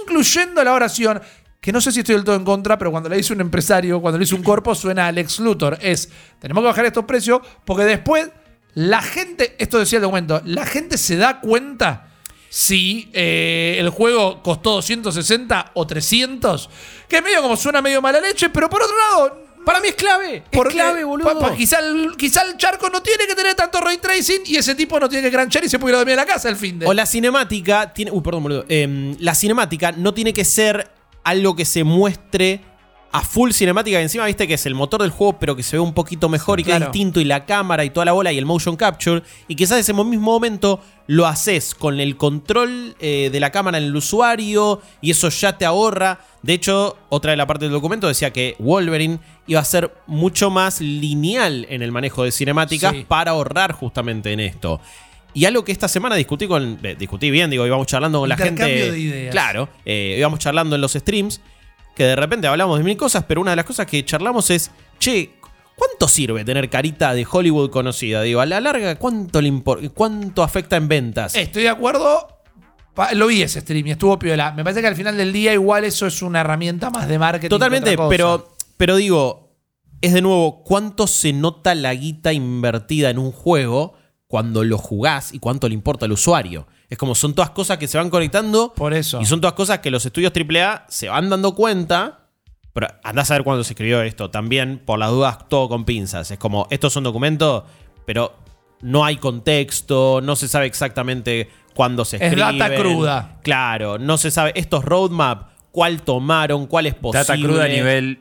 Incluyendo 0.00 0.64
la 0.64 0.72
oración, 0.72 1.20
que 1.60 1.70
no 1.70 1.80
sé 1.82 1.92
si 1.92 2.00
estoy 2.00 2.14
del 2.14 2.24
todo 2.24 2.36
en 2.36 2.44
contra, 2.44 2.78
pero 2.78 2.90
cuando 2.90 3.10
le 3.10 3.16
dice 3.18 3.34
un 3.34 3.42
empresario, 3.42 4.00
cuando 4.00 4.18
le 4.18 4.22
dice 4.24 4.34
un 4.34 4.42
corpo, 4.42 4.74
suena 4.74 5.04
a 5.04 5.08
Alex 5.08 5.40
Luthor. 5.40 5.76
Es, 5.82 6.08
tenemos 6.38 6.62
que 6.62 6.66
bajar 6.68 6.86
estos 6.86 7.04
precios 7.04 7.40
porque 7.66 7.84
después 7.84 8.30
la 8.74 9.02
gente, 9.02 9.54
esto 9.58 9.78
decía 9.78 9.98
el 9.98 10.02
documento, 10.02 10.40
la 10.44 10.66
gente 10.66 10.98
se 10.98 11.16
da 11.16 11.40
cuenta 11.40 12.08
si 12.48 13.10
eh, 13.12 13.76
el 13.78 13.88
juego 13.90 14.42
costó 14.42 14.72
260 14.74 15.72
o 15.74 15.86
300, 15.86 16.70
que 17.08 17.20
medio 17.22 17.42
como 17.42 17.56
suena 17.56 17.82
medio 17.82 18.00
mala 18.00 18.20
leche, 18.20 18.48
pero 18.50 18.68
por 18.70 18.82
otro 18.82 18.96
lado, 18.96 19.44
Para 19.64 19.80
mí 19.80 19.88
es 19.88 19.94
clave. 19.94 20.36
Es 20.36 20.42
Porque- 20.52 20.74
clave, 20.74 21.04
boludo. 21.04 21.38
pa- 21.40 21.48
pa- 21.48 21.56
quizá, 21.56 21.78
el, 21.78 22.14
quizá 22.18 22.42
el 22.42 22.58
charco 22.58 22.90
no 22.90 23.00
tiene 23.02 23.26
que 23.26 23.34
tener 23.34 23.54
tanto 23.54 23.80
ray 23.80 23.96
tracing 23.96 24.42
y 24.44 24.56
ese 24.56 24.74
tipo 24.74 25.00
no 25.00 25.08
tiene 25.08 25.22
que 25.24 25.30
granchar 25.30 25.64
y 25.64 25.70
se 25.70 25.78
puede 25.78 25.92
ir 25.92 25.94
a 25.94 25.98
dormir 26.00 26.12
a 26.12 26.16
la 26.16 26.26
casa 26.26 26.50
el 26.50 26.56
fin 26.56 26.78
de. 26.80 26.86
O 26.86 26.92
la 26.92 27.06
cinemática 27.06 27.90
tiene. 27.94 28.10
Uy, 28.10 28.20
perdón, 28.20 28.42
boludo. 28.42 28.66
Em, 28.68 29.16
la 29.20 29.34
cinemática 29.34 29.90
no 29.92 30.12
tiene 30.12 30.34
que 30.34 30.44
ser 30.44 30.90
algo 31.22 31.56
que 31.56 31.64
se 31.64 31.82
muestre 31.82 32.60
a 33.16 33.20
full 33.22 33.52
cinemática. 33.52 33.96
que 33.98 34.02
Encima, 34.02 34.26
viste 34.26 34.48
que 34.48 34.54
es 34.54 34.66
el 34.66 34.74
motor 34.74 35.00
del 35.02 35.10
juego, 35.12 35.38
pero 35.38 35.54
que 35.54 35.62
se 35.62 35.76
ve 35.76 35.80
un 35.80 35.94
poquito 35.94 36.28
mejor 36.28 36.58
y 36.58 36.64
que 36.64 36.72
es 36.72 36.80
distinto. 36.80 37.20
Y 37.20 37.24
la 37.24 37.46
cámara 37.46 37.84
y 37.84 37.90
toda 37.90 38.04
la 38.04 38.10
bola 38.12 38.32
y 38.32 38.38
el 38.38 38.44
motion 38.44 38.74
capture. 38.76 39.22
Y 39.46 39.54
quizás 39.54 39.78
ese 39.78 39.92
mismo 39.92 40.32
momento 40.32 40.80
lo 41.06 41.24
haces 41.28 41.76
con 41.76 42.00
el 42.00 42.16
control 42.16 42.96
eh, 42.98 43.28
de 43.30 43.38
la 43.38 43.50
cámara 43.52 43.78
en 43.78 43.84
el 43.84 43.94
usuario. 43.94 44.82
Y 45.00 45.12
eso 45.12 45.28
ya 45.28 45.56
te 45.56 45.64
ahorra. 45.64 46.18
De 46.42 46.54
hecho, 46.54 46.96
otra 47.08 47.30
de 47.30 47.36
la 47.36 47.46
parte 47.46 47.66
del 47.66 47.72
documento 47.72 48.08
decía 48.08 48.32
que 48.32 48.56
Wolverine 48.58 49.20
iba 49.46 49.60
a 49.60 49.64
ser 49.64 49.94
mucho 50.08 50.50
más 50.50 50.80
lineal 50.80 51.66
en 51.70 51.82
el 51.82 51.92
manejo 51.92 52.24
de 52.24 52.32
cinemáticas 52.32 52.92
Sí. 52.94 53.04
para 53.06 53.30
ahorrar 53.30 53.70
justamente 53.72 54.32
en 54.32 54.40
esto. 54.40 54.80
Y 55.34 55.44
algo 55.44 55.64
que 55.64 55.70
esta 55.72 55.86
semana 55.88 56.16
discutí 56.16 56.46
con. 56.48 56.78
eh, 56.82 56.96
discutí 56.98 57.30
bien, 57.30 57.48
digo, 57.50 57.64
íbamos 57.66 57.86
charlando 57.86 58.20
con 58.20 58.28
la 58.28 58.36
gente. 58.36 58.64
De 58.90 58.98
ideas. 58.98 59.32
Claro, 59.32 59.68
eh, 59.84 60.16
íbamos 60.18 60.38
charlando 60.40 60.74
en 60.74 60.80
los 60.80 60.92
streams. 60.94 61.40
Que 61.94 62.04
de 62.04 62.16
repente 62.16 62.46
hablamos 62.46 62.78
de 62.78 62.84
mil 62.84 62.96
cosas, 62.96 63.24
pero 63.26 63.40
una 63.40 63.50
de 63.52 63.56
las 63.56 63.64
cosas 63.64 63.86
que 63.86 64.04
charlamos 64.04 64.50
es. 64.50 64.70
Che, 64.98 65.30
¿cuánto 65.76 66.08
sirve 66.08 66.44
tener 66.44 66.68
carita 66.70 67.14
de 67.14 67.26
Hollywood 67.30 67.70
conocida? 67.70 68.22
Digo, 68.22 68.40
a 68.40 68.46
la 68.46 68.60
larga, 68.60 68.96
¿cuánto, 68.96 69.40
le 69.40 69.48
impor- 69.50 69.92
cuánto 69.92 70.42
afecta 70.42 70.76
en 70.76 70.88
ventas? 70.88 71.34
Estoy 71.34 71.62
de 71.64 71.68
acuerdo. 71.68 72.28
Lo 73.14 73.26
vi 73.26 73.42
ese 73.42 73.60
stream 73.60 73.88
y 73.88 73.90
estuvo 73.90 74.18
piola. 74.18 74.52
Me 74.52 74.62
parece 74.62 74.80
que 74.80 74.86
al 74.86 74.94
final 74.94 75.16
del 75.16 75.32
día 75.32 75.52
igual 75.52 75.84
eso 75.84 76.06
es 76.06 76.22
una 76.22 76.40
herramienta 76.40 76.90
más 76.90 77.08
de 77.08 77.18
marketing. 77.18 77.46
que 77.46 77.48
Totalmente, 77.48 77.96
pero, 78.08 78.54
pero 78.76 78.94
digo, 78.96 79.56
es 80.00 80.12
de 80.12 80.22
nuevo, 80.22 80.62
¿cuánto 80.62 81.06
se 81.08 81.32
nota 81.32 81.74
la 81.74 81.92
guita 81.94 82.32
invertida 82.32 83.10
en 83.10 83.18
un 83.18 83.32
juego 83.32 83.94
cuando 84.28 84.62
lo 84.62 84.78
jugás 84.78 85.34
y 85.34 85.40
cuánto 85.40 85.68
le 85.68 85.74
importa 85.74 86.06
al 86.06 86.12
usuario? 86.12 86.68
Es 86.90 86.98
como 86.98 87.14
son 87.14 87.34
todas 87.34 87.50
cosas 87.50 87.78
que 87.78 87.88
se 87.88 87.98
van 87.98 88.10
conectando 88.10 88.72
Por 88.74 88.92
eso. 88.94 89.20
y 89.20 89.24
son 89.26 89.40
todas 89.40 89.54
cosas 89.54 89.78
que 89.80 89.90
los 89.90 90.04
estudios 90.06 90.32
AAA 90.34 90.86
se 90.88 91.08
van 91.08 91.30
dando 91.30 91.54
cuenta. 91.54 92.20
Pero 92.72 92.88
andás 93.04 93.30
a 93.30 93.34
ver 93.34 93.44
cuándo 93.44 93.62
se 93.62 93.72
escribió 93.72 94.02
esto. 94.02 94.30
También, 94.30 94.82
por 94.84 94.98
las 94.98 95.10
dudas, 95.10 95.48
todo 95.48 95.68
con 95.68 95.84
pinzas. 95.84 96.30
Es 96.30 96.38
como, 96.38 96.66
estos 96.70 96.92
son 96.92 97.04
documentos, 97.04 97.62
pero 98.04 98.34
no 98.82 99.04
hay 99.04 99.16
contexto, 99.16 100.20
no 100.20 100.34
se 100.36 100.48
sabe 100.48 100.66
exactamente 100.66 101.48
cuándo 101.74 102.04
se 102.04 102.16
Es 102.16 102.22
escriben. 102.22 102.58
data 102.58 102.74
cruda. 102.74 103.38
Claro, 103.42 103.98
no 103.98 104.18
se 104.18 104.30
sabe. 104.32 104.52
Estos 104.56 104.84
roadmap, 104.84 105.50
cuál 105.70 106.02
tomaron, 106.02 106.66
cuál 106.66 106.86
es 106.86 106.94
posible. 106.94 107.20
Data 107.20 107.36
cruda 107.40 107.64
a 107.64 107.68
nivel. 107.68 108.18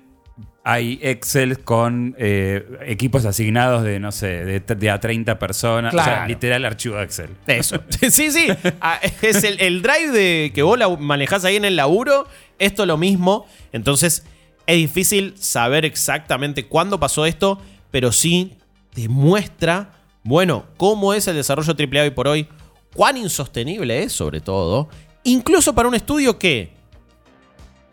Hay 0.65 0.97
Excel 1.01 1.59
con 1.59 2.15
eh, 2.17 2.65
equipos 2.85 3.25
asignados 3.25 3.83
de, 3.83 3.99
no 3.99 4.13
sé, 4.13 4.27
de, 4.45 4.59
de 4.61 4.89
a 4.89 4.99
30 4.99 5.37
personas. 5.37 5.93
O 5.93 6.01
sea, 6.01 6.25
literal 6.25 6.63
archivo 6.63 6.99
Excel. 7.01 7.31
Eso. 7.47 7.83
sí, 8.09 8.31
sí. 8.31 8.47
Ah, 8.79 8.99
Es 9.21 9.43
el, 9.43 9.59
el 9.59 9.81
drive 9.81 10.11
de 10.11 10.51
que 10.55 10.63
vos 10.63 10.79
la 10.79 10.87
manejás 10.87 11.43
ahí 11.43 11.57
en 11.57 11.65
el 11.65 11.75
laburo. 11.75 12.27
Esto 12.59 12.85
lo 12.85 12.97
mismo. 12.97 13.45
Entonces, 13.73 14.25
es 14.65 14.77
difícil 14.77 15.33
saber 15.37 15.83
exactamente 15.83 16.65
cuándo 16.65 16.99
pasó 16.99 17.25
esto, 17.25 17.59
pero 17.91 18.11
sí 18.13 18.53
demuestra, 18.95 19.91
bueno, 20.23 20.65
cómo 20.77 21.13
es 21.13 21.27
el 21.27 21.35
desarrollo 21.35 21.73
AAA 21.77 22.03
hoy 22.03 22.09
por 22.11 22.27
hoy, 22.27 22.47
cuán 22.95 23.17
insostenible 23.17 24.03
es, 24.03 24.13
sobre 24.13 24.39
todo, 24.39 24.87
incluso 25.23 25.73
para 25.73 25.89
un 25.89 25.95
estudio 25.95 26.37
que, 26.39 26.71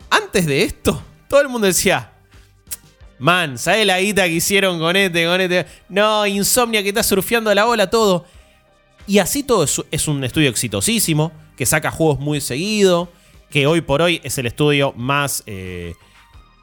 antes 0.09 0.45
de 0.45 0.63
esto, 0.63 1.01
todo 1.27 1.41
el 1.41 1.49
mundo 1.49 1.67
decía. 1.67 2.10
Man, 3.21 3.59
¿sabes 3.59 3.85
la 3.85 4.01
guita 4.01 4.23
que 4.23 4.33
hicieron 4.33 4.79
con 4.79 4.95
este, 4.95 5.25
con 5.25 5.39
este? 5.39 5.67
No, 5.89 6.25
Insomnia 6.25 6.81
que 6.81 6.89
está 6.89 7.03
surfeando 7.03 7.53
la 7.53 7.67
ola, 7.67 7.87
todo. 7.87 8.25
Y 9.05 9.19
así 9.19 9.43
todo 9.43 9.63
es, 9.63 9.79
es 9.91 10.07
un 10.07 10.23
estudio 10.23 10.49
exitosísimo, 10.49 11.31
que 11.55 11.67
saca 11.67 11.91
juegos 11.91 12.19
muy 12.19 12.41
seguido, 12.41 13.09
que 13.51 13.67
hoy 13.67 13.81
por 13.81 14.01
hoy 14.01 14.19
es 14.23 14.39
el 14.39 14.47
estudio 14.47 14.93
más 14.97 15.43
eh, 15.45 15.93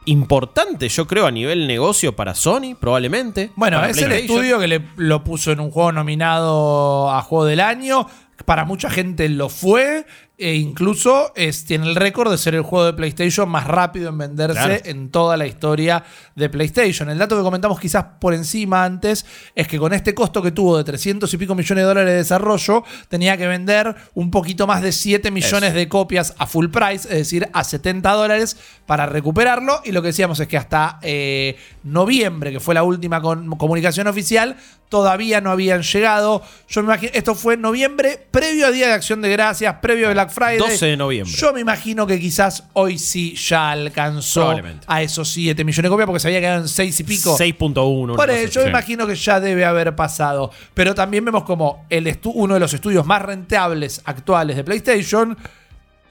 importante, 0.07 0.89
yo 0.89 1.07
creo, 1.07 1.27
a 1.27 1.31
nivel 1.31 1.69
negocio 1.69 2.17
para 2.17 2.35
Sony, 2.35 2.75
probablemente. 2.79 3.53
Bueno, 3.55 3.85
es 3.85 3.99
el 4.03 4.11
estudio 4.11 4.59
que 4.59 4.67
le, 4.67 4.83
lo 4.97 5.23
puso 5.23 5.53
en 5.53 5.61
un 5.61 5.71
juego 5.71 5.93
nominado 5.93 7.09
a 7.11 7.23
Juego 7.23 7.45
del 7.45 7.61
Año. 7.61 8.09
Para 8.45 8.65
mucha 8.65 8.91
gente 8.91 9.29
lo 9.29 9.49
fue. 9.49 10.07
E 10.41 10.55
incluso 10.55 11.33
es, 11.35 11.65
tiene 11.65 11.87
el 11.89 11.97
récord 11.97 12.31
de 12.31 12.39
ser 12.39 12.55
el 12.55 12.63
juego 12.63 12.87
de 12.87 12.93
PlayStation 12.93 13.49
más 13.49 13.67
rápido 13.67 14.11
en 14.11 14.19
venderse 14.19 14.55
Claro. 14.55 14.81
en 14.85 15.11
toda 15.11 15.37
la 15.37 15.47
historia 15.49 16.05
de 16.37 16.49
PlayStation. 16.49 17.11
El 17.11 17.19
dato 17.19 17.37
que 17.37 17.43
comentamos 17.43 17.81
quizás 17.81 18.05
por 18.21 18.33
encima 18.35 18.85
antes 18.85 19.27
es 19.57 19.67
que 19.67 19.79
con 19.81 19.93
este 19.93 20.15
costo 20.15 20.41
que 20.41 20.53
tuvo 20.53 20.77
de 20.79 20.85
300 20.85 21.35
y 21.35 21.37
pico 21.39 21.57
millones 21.57 21.83
de 21.83 21.89
dólares 21.89 22.11
de 22.13 22.17
desarrollo, 22.19 22.85
tenía 23.09 23.37
que 23.37 23.49
vender 23.49 23.97
un 24.15 24.31
poquito 24.31 24.69
más 24.69 24.81
de 24.81 24.93
7 24.93 25.33
millones 25.33 25.75
de 25.75 25.89
copias 25.89 26.33
a 26.39 26.47
full 26.47 26.69
price, 26.69 27.09
es 27.09 27.19
decir, 27.19 27.49
a 27.53 27.65
70 27.65 28.09
dólares 28.13 28.57
para 28.87 29.07
recuperarlo. 29.07 29.81
Y 29.85 29.91
lo 29.91 30.03
que 30.03 30.09
decíamos 30.09 30.39
es 30.39 30.47
que 30.47 30.57
hasta 30.57 31.01
eh, 31.03 31.57
noviembre, 31.83 32.53
que 32.53 32.61
fue 32.61 32.75
la 32.77 32.85
última 32.85 33.21
con- 33.21 33.57
comunicación 33.57 34.07
oficial, 34.07 34.57
todavía 34.89 35.41
no 35.41 35.51
habían 35.51 35.83
llegado. 35.83 36.43
Yo 36.69 36.83
me 36.83 36.87
imagino, 36.87 37.13
esto 37.15 37.35
fue 37.35 37.55
en 37.55 37.61
noviembre, 37.63 38.19
previo 38.31 38.67
a 38.67 38.71
Día 38.71 38.89
de 38.89 38.93
Acción 38.95 39.21
de 39.23 39.31
Gracias, 39.31 39.75
previo 39.83 40.09
a 40.09 40.13
Black 40.13 40.31
Friday. 40.31 40.59
12 40.59 40.87
de 40.87 40.97
noviembre. 40.97 41.35
Yo 41.37 41.53
me 41.53 41.61
imagino 41.61 42.07
que 42.07 42.19
quizás 42.19 42.65
hoy 42.73 42.99
sí 42.99 43.35
ya 43.37 43.71
alcanzó 43.71 44.55
a 44.87 45.03
esos 45.03 45.29
7 45.31 45.65
millones 45.65 45.83
de 45.85 45.89
copias 45.91 46.07
porque 46.07 46.21
se 46.21 46.29
había 46.29 46.41
quedado 46.41 46.63
en 46.63 46.69
6 46.69 47.01
y 47.01 47.05
pico. 47.05 47.37
6.1. 47.39 47.87
una 48.03 48.15
Por 48.15 48.31
eso, 48.31 48.53
yo 48.53 48.61
me 48.61 48.67
sí. 48.67 48.71
imagino 48.71 49.07
que 49.07 49.15
ya 49.15 49.41
debe 49.41 49.65
haber 49.65 49.95
pasado. 49.95 50.51
Pero 50.75 50.95
también 50.95 51.25
vemos 51.25 51.45
como 51.45 51.85
el 51.91 52.07
estu- 52.07 52.33
uno 52.35 52.55
de 52.55 52.61
los 52.61 52.73
estudios 52.75 53.05
más 53.07 53.23
rentables 53.23 54.01
actuales 54.05 54.57
de 54.57 54.65
PlayStation 54.65 55.37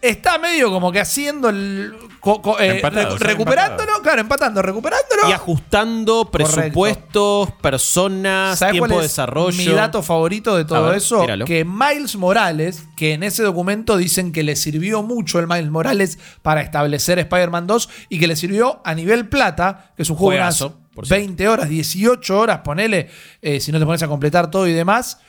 está 0.02 0.38
medio 0.38 0.70
como 0.72 0.92
que 0.92 1.00
haciendo 1.00 1.50
el. 1.50 1.94
co- 2.20 2.42
co- 2.42 2.60
eh, 2.60 2.76
Empatado, 2.78 3.16
recu- 3.16 3.20
son 3.20 3.28
recuperándolo, 3.28 4.02
claro, 4.02 4.22
empatando, 4.22 4.62
recuperándolo. 4.62 5.30
Y 5.30 5.32
ajustando 5.32 6.30
presupuestos, 6.32 7.52
personas, 7.62 8.60
¿Sabes 8.60 8.74
tiempo 8.74 8.88
cuál 8.88 9.00
de 9.00 9.06
es 9.06 9.12
desarrollo. 9.12 9.58
Mi 9.58 9.66
dato 9.68 10.04
favorito 10.04 10.56
de 10.56 10.66
todo 10.66 10.86
A 10.86 10.90
ver, 10.90 10.98
eso, 10.98 11.22
tíralo. 11.22 11.46
que 11.46 11.66
Miles 11.66 12.16
Morales, 12.16 12.84
que 12.96 13.14
en 13.14 13.24
ese 13.24 13.44
documento 13.44 13.98
dicen 13.98 14.32
que 14.32 14.44
le 14.44 14.56
sirvió 14.56 15.04
mucho 15.04 15.40
el 15.40 15.48
Miles 15.48 15.70
Morales 15.70 16.20
para 16.42 16.62
establecer 16.62 17.20
Spider-Man 17.20 17.68
2 17.68 17.90
y 18.10 18.20
que 18.20 18.28
le 18.28 18.36
sirvió 18.36 18.82
a 18.86 18.94
nivel 18.94 19.28
plata, 19.30 19.92
que 19.96 20.04
es 20.04 20.10
un 20.10 20.16
juego 20.18 20.32
de 20.32 20.38
unas 20.40 20.58
Juegazo, 20.58 20.80
por 20.94 21.06
cierto. 21.08 21.22
20 21.26 21.48
horas, 21.48 21.70
18 21.70 22.40
horas, 22.40 22.60
ponele, 22.64 23.10
eh, 23.42 23.60
si 23.60 23.72
no 23.72 23.80
te 23.80 23.86
pones 23.86 24.04
a 24.04 24.08
completar 24.08 24.50
todo 24.52 24.68
y 24.68 24.74
demás. 24.74 25.20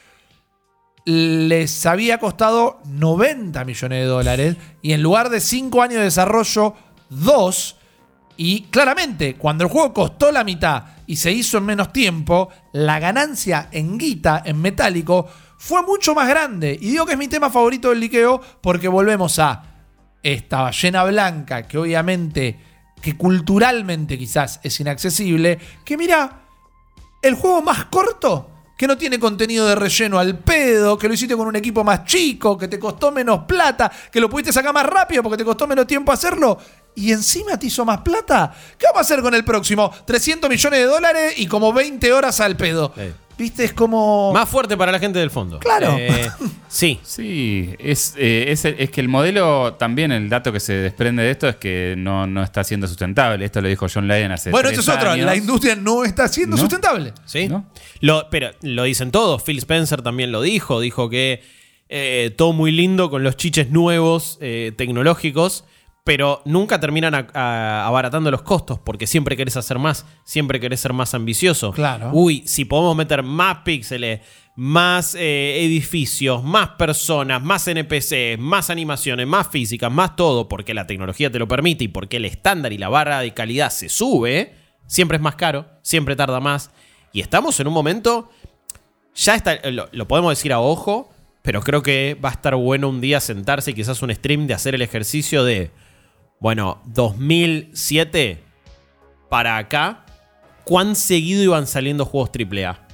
Les 1.10 1.86
había 1.86 2.18
costado 2.18 2.82
90 2.84 3.64
millones 3.64 4.00
de 4.00 4.04
dólares 4.04 4.56
y 4.82 4.92
en 4.92 5.02
lugar 5.02 5.30
de 5.30 5.40
5 5.40 5.80
años 5.80 6.00
de 6.00 6.04
desarrollo, 6.04 6.74
2. 7.08 7.76
Y 8.36 8.64
claramente, 8.64 9.36
cuando 9.36 9.64
el 9.64 9.70
juego 9.70 9.94
costó 9.94 10.30
la 10.30 10.44
mitad 10.44 10.84
y 11.06 11.16
se 11.16 11.32
hizo 11.32 11.56
en 11.56 11.64
menos 11.64 11.94
tiempo, 11.94 12.50
la 12.74 12.98
ganancia 12.98 13.70
en 13.72 13.96
guita, 13.96 14.42
en 14.44 14.60
metálico, 14.60 15.26
fue 15.56 15.82
mucho 15.82 16.14
más 16.14 16.28
grande. 16.28 16.76
Y 16.78 16.90
digo 16.90 17.06
que 17.06 17.12
es 17.12 17.18
mi 17.18 17.28
tema 17.28 17.48
favorito 17.48 17.88
del 17.88 18.00
liqueo 18.00 18.42
porque 18.60 18.88
volvemos 18.88 19.38
a 19.38 19.62
esta 20.22 20.60
ballena 20.60 21.04
blanca 21.04 21.66
que 21.66 21.78
obviamente, 21.78 22.60
que 23.00 23.16
culturalmente 23.16 24.18
quizás 24.18 24.60
es 24.62 24.78
inaccesible, 24.78 25.58
que 25.86 25.96
mira, 25.96 26.42
el 27.22 27.34
juego 27.34 27.62
más 27.62 27.86
corto, 27.86 28.57
que 28.78 28.86
no 28.86 28.96
tiene 28.96 29.18
contenido 29.18 29.66
de 29.66 29.74
relleno 29.74 30.20
al 30.20 30.38
pedo, 30.38 30.96
que 30.96 31.08
lo 31.08 31.14
hiciste 31.14 31.36
con 31.36 31.48
un 31.48 31.56
equipo 31.56 31.82
más 31.82 32.04
chico, 32.04 32.56
que 32.56 32.68
te 32.68 32.78
costó 32.78 33.10
menos 33.10 33.40
plata, 33.40 33.90
que 34.10 34.20
lo 34.20 34.30
pudiste 34.30 34.52
sacar 34.52 34.72
más 34.72 34.86
rápido 34.86 35.20
porque 35.20 35.36
te 35.36 35.44
costó 35.44 35.66
menos 35.66 35.84
tiempo 35.84 36.12
hacerlo, 36.12 36.56
y 36.94 37.10
encima 37.10 37.58
te 37.58 37.66
hizo 37.66 37.84
más 37.84 38.02
plata. 38.02 38.54
¿Qué 38.78 38.86
vamos 38.86 38.98
a 38.98 39.00
hacer 39.00 39.20
con 39.20 39.34
el 39.34 39.44
próximo? 39.44 39.92
300 40.04 40.48
millones 40.48 40.78
de 40.78 40.86
dólares 40.86 41.34
y 41.38 41.48
como 41.48 41.72
20 41.72 42.12
horas 42.12 42.38
al 42.38 42.56
pedo. 42.56 42.92
¿Viste? 43.38 43.64
Es 43.64 43.72
como... 43.72 44.32
Más 44.32 44.48
fuerte 44.48 44.76
para 44.76 44.90
la 44.90 44.98
gente 44.98 45.18
del 45.20 45.30
fondo. 45.30 45.60
Claro. 45.60 45.96
Eh, 45.98 46.28
sí. 46.68 46.98
Sí, 47.04 47.74
es, 47.78 48.14
eh, 48.18 48.46
es, 48.48 48.64
es 48.64 48.90
que 48.90 49.00
el 49.00 49.08
modelo 49.08 49.74
también, 49.74 50.10
el 50.12 50.28
dato 50.28 50.52
que 50.52 50.60
se 50.60 50.74
desprende 50.74 51.22
de 51.22 51.30
esto 51.30 51.48
es 51.48 51.56
que 51.56 51.94
no, 51.96 52.26
no 52.26 52.42
está 52.42 52.64
siendo 52.64 52.86
sustentable. 52.88 53.44
Esto 53.44 53.60
lo 53.60 53.68
dijo 53.68 53.86
John 53.92 54.06
Lydon 54.08 54.32
hace 54.32 54.50
bueno, 54.50 54.68
eso 54.68 54.80
es 54.80 54.88
otro. 54.88 55.10
años. 55.10 55.26
La 55.26 55.36
industria 55.36 55.76
no 55.76 56.04
está 56.04 56.28
siendo 56.28 56.56
¿No? 56.56 56.60
sustentable. 56.62 57.12
Sí. 57.24 57.48
¿No? 57.48 57.66
Lo, 58.00 58.28
pero 58.30 58.50
lo 58.62 58.82
dicen 58.84 59.10
todos. 59.10 59.42
Phil 59.42 59.58
Spencer 59.58 60.02
también 60.02 60.32
lo 60.32 60.42
dijo. 60.42 60.80
Dijo 60.80 61.08
que 61.08 61.42
eh, 61.88 62.34
todo 62.36 62.52
muy 62.52 62.70
lindo 62.72 63.08
con 63.10 63.22
los 63.22 63.36
chiches 63.36 63.70
nuevos, 63.70 64.38
eh, 64.40 64.72
tecnológicos, 64.76 65.64
pero 66.08 66.40
nunca 66.46 66.80
terminan 66.80 67.14
a- 67.14 67.26
a- 67.34 67.86
abaratando 67.86 68.30
los 68.30 68.40
costos 68.40 68.78
porque 68.78 69.06
siempre 69.06 69.36
querés 69.36 69.58
hacer 69.58 69.78
más, 69.78 70.06
siempre 70.24 70.58
querés 70.58 70.80
ser 70.80 70.94
más 70.94 71.12
ambicioso. 71.12 71.70
Claro. 71.72 72.08
Uy, 72.14 72.44
si 72.46 72.64
podemos 72.64 72.96
meter 72.96 73.22
más 73.22 73.58
píxeles, 73.58 74.20
más 74.56 75.14
eh, 75.14 75.62
edificios, 75.66 76.42
más 76.42 76.70
personas, 76.78 77.42
más 77.42 77.68
NPCs, 77.68 78.38
más 78.38 78.70
animaciones, 78.70 79.26
más 79.26 79.48
físicas, 79.48 79.92
más 79.92 80.16
todo, 80.16 80.48
porque 80.48 80.72
la 80.72 80.86
tecnología 80.86 81.30
te 81.30 81.38
lo 81.38 81.46
permite 81.46 81.84
y 81.84 81.88
porque 81.88 82.16
el 82.16 82.24
estándar 82.24 82.72
y 82.72 82.78
la 82.78 82.88
barra 82.88 83.20
de 83.20 83.34
calidad 83.34 83.68
se 83.68 83.90
sube, 83.90 84.54
siempre 84.86 85.16
es 85.16 85.22
más 85.22 85.34
caro, 85.34 85.66
siempre 85.82 86.16
tarda 86.16 86.40
más. 86.40 86.70
Y 87.12 87.20
estamos 87.20 87.60
en 87.60 87.66
un 87.66 87.74
momento, 87.74 88.30
ya 89.14 89.34
está, 89.34 89.58
lo, 89.70 89.90
lo 89.92 90.08
podemos 90.08 90.30
decir 90.32 90.54
a 90.54 90.60
ojo, 90.60 91.10
pero 91.42 91.60
creo 91.60 91.82
que 91.82 92.16
va 92.24 92.30
a 92.30 92.32
estar 92.32 92.54
bueno 92.56 92.88
un 92.88 93.02
día 93.02 93.20
sentarse 93.20 93.72
y 93.72 93.74
quizás 93.74 94.00
un 94.00 94.10
stream 94.14 94.46
de 94.46 94.54
hacer 94.54 94.74
el 94.74 94.80
ejercicio 94.80 95.44
de, 95.44 95.70
bueno, 96.40 96.80
2007 96.86 98.42
para 99.28 99.56
acá, 99.56 100.04
¿cuán 100.64 100.94
seguido 100.96 101.42
iban 101.42 101.66
saliendo 101.66 102.04
juegos 102.04 102.30
AAA? 102.30 102.87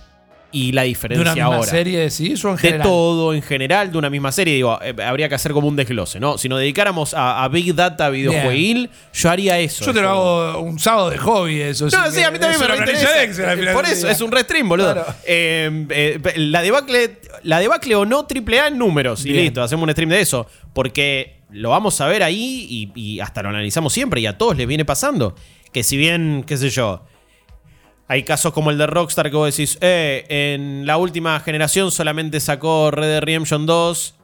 Y 0.55 0.71
la 0.71 0.83
¿De 0.83 0.89
diferencia 0.89 1.23
una 1.23 1.35
misma 1.35 1.57
ahora. 1.57 1.71
serie 1.71 1.99
decís 1.99 2.45
o 2.45 2.51
en 2.51 2.57
De 2.57 2.79
todo 2.79 3.35
en 3.35 3.43
general, 3.43 3.91
de 3.91 3.99
una 3.99 4.09
misma 4.09 4.31
serie, 4.31 4.55
digo, 4.55 4.79
eh, 4.81 4.95
habría 5.05 5.29
que 5.29 5.35
hacer 5.35 5.51
como 5.51 5.67
un 5.67 5.75
desglose, 5.75 6.21
¿no? 6.21 6.39
Si 6.39 6.49
nos 6.49 6.61
dedicáramos 6.61 7.13
a, 7.13 7.43
a 7.43 7.49
Big 7.49 7.75
Data 7.75 8.09
videojueguil, 8.09 8.89
yo 9.13 9.31
haría 9.31 9.59
eso. 9.59 9.85
Yo 9.85 9.93
te 9.93 10.01
lo 10.01 10.09
hago 10.09 10.61
un 10.61 10.79
sábado 10.79 11.11
de 11.11 11.19
hobby, 11.19 11.61
eso. 11.61 11.87
No, 11.87 12.11
sí, 12.11 12.23
a 12.23 12.31
mí 12.31 12.39
también 12.39 12.61
me 12.61 12.69
lo 12.69 12.75
reinteresa. 12.77 13.73
Por 13.73 13.85
eso, 13.85 14.09
es 14.09 14.21
un 14.21 14.31
restream, 14.31 14.69
boludo. 14.69 14.93
Claro. 14.93 15.15
Eh, 15.27 15.87
eh, 15.91 16.21
la, 16.37 16.63
debacle, 16.63 17.19
la 17.43 17.59
debacle 17.59 17.97
o 17.97 18.07
no 18.07 18.25
triple 18.27 18.61
A 18.61 18.69
en 18.69 18.79
números. 18.79 19.27
Y 19.27 19.33
listo, 19.33 19.61
hacemos 19.61 19.83
un 19.83 19.91
stream 19.91 20.11
de 20.11 20.21
eso. 20.21 20.47
Porque 20.73 21.41
lo 21.51 21.71
vamos 21.71 22.01
a 22.01 22.07
ver 22.07 22.23
ahí 22.23 22.93
y, 22.95 23.01
y 23.01 23.21
hasta 23.21 23.43
lo 23.43 23.49
analizamos 23.49 23.93
siempre 23.93 24.21
y 24.21 24.27
a 24.27 24.39
todos 24.39 24.57
les 24.57 24.67
viene 24.69 24.85
pasando. 24.85 25.35
Que 25.73 25.83
si 25.83 25.97
bien, 25.97 26.45
qué 26.47 26.57
sé 26.57 26.71
yo, 26.71 27.03
hay 28.07 28.23
casos 28.23 28.53
como 28.53 28.71
el 28.71 28.79
de 28.79 28.87
Rockstar 28.87 29.31
que 29.31 29.37
vos 29.37 29.57
decís, 29.57 29.79
eh, 29.81 30.27
en 30.29 30.87
la 30.87 30.99
última 30.99 31.39
generación 31.41 31.91
solamente 31.91 32.41
sacó 32.41 32.91
Red 32.91 33.07
Dead 33.07 33.23
Redemption 33.23 33.67
2. 33.67 34.15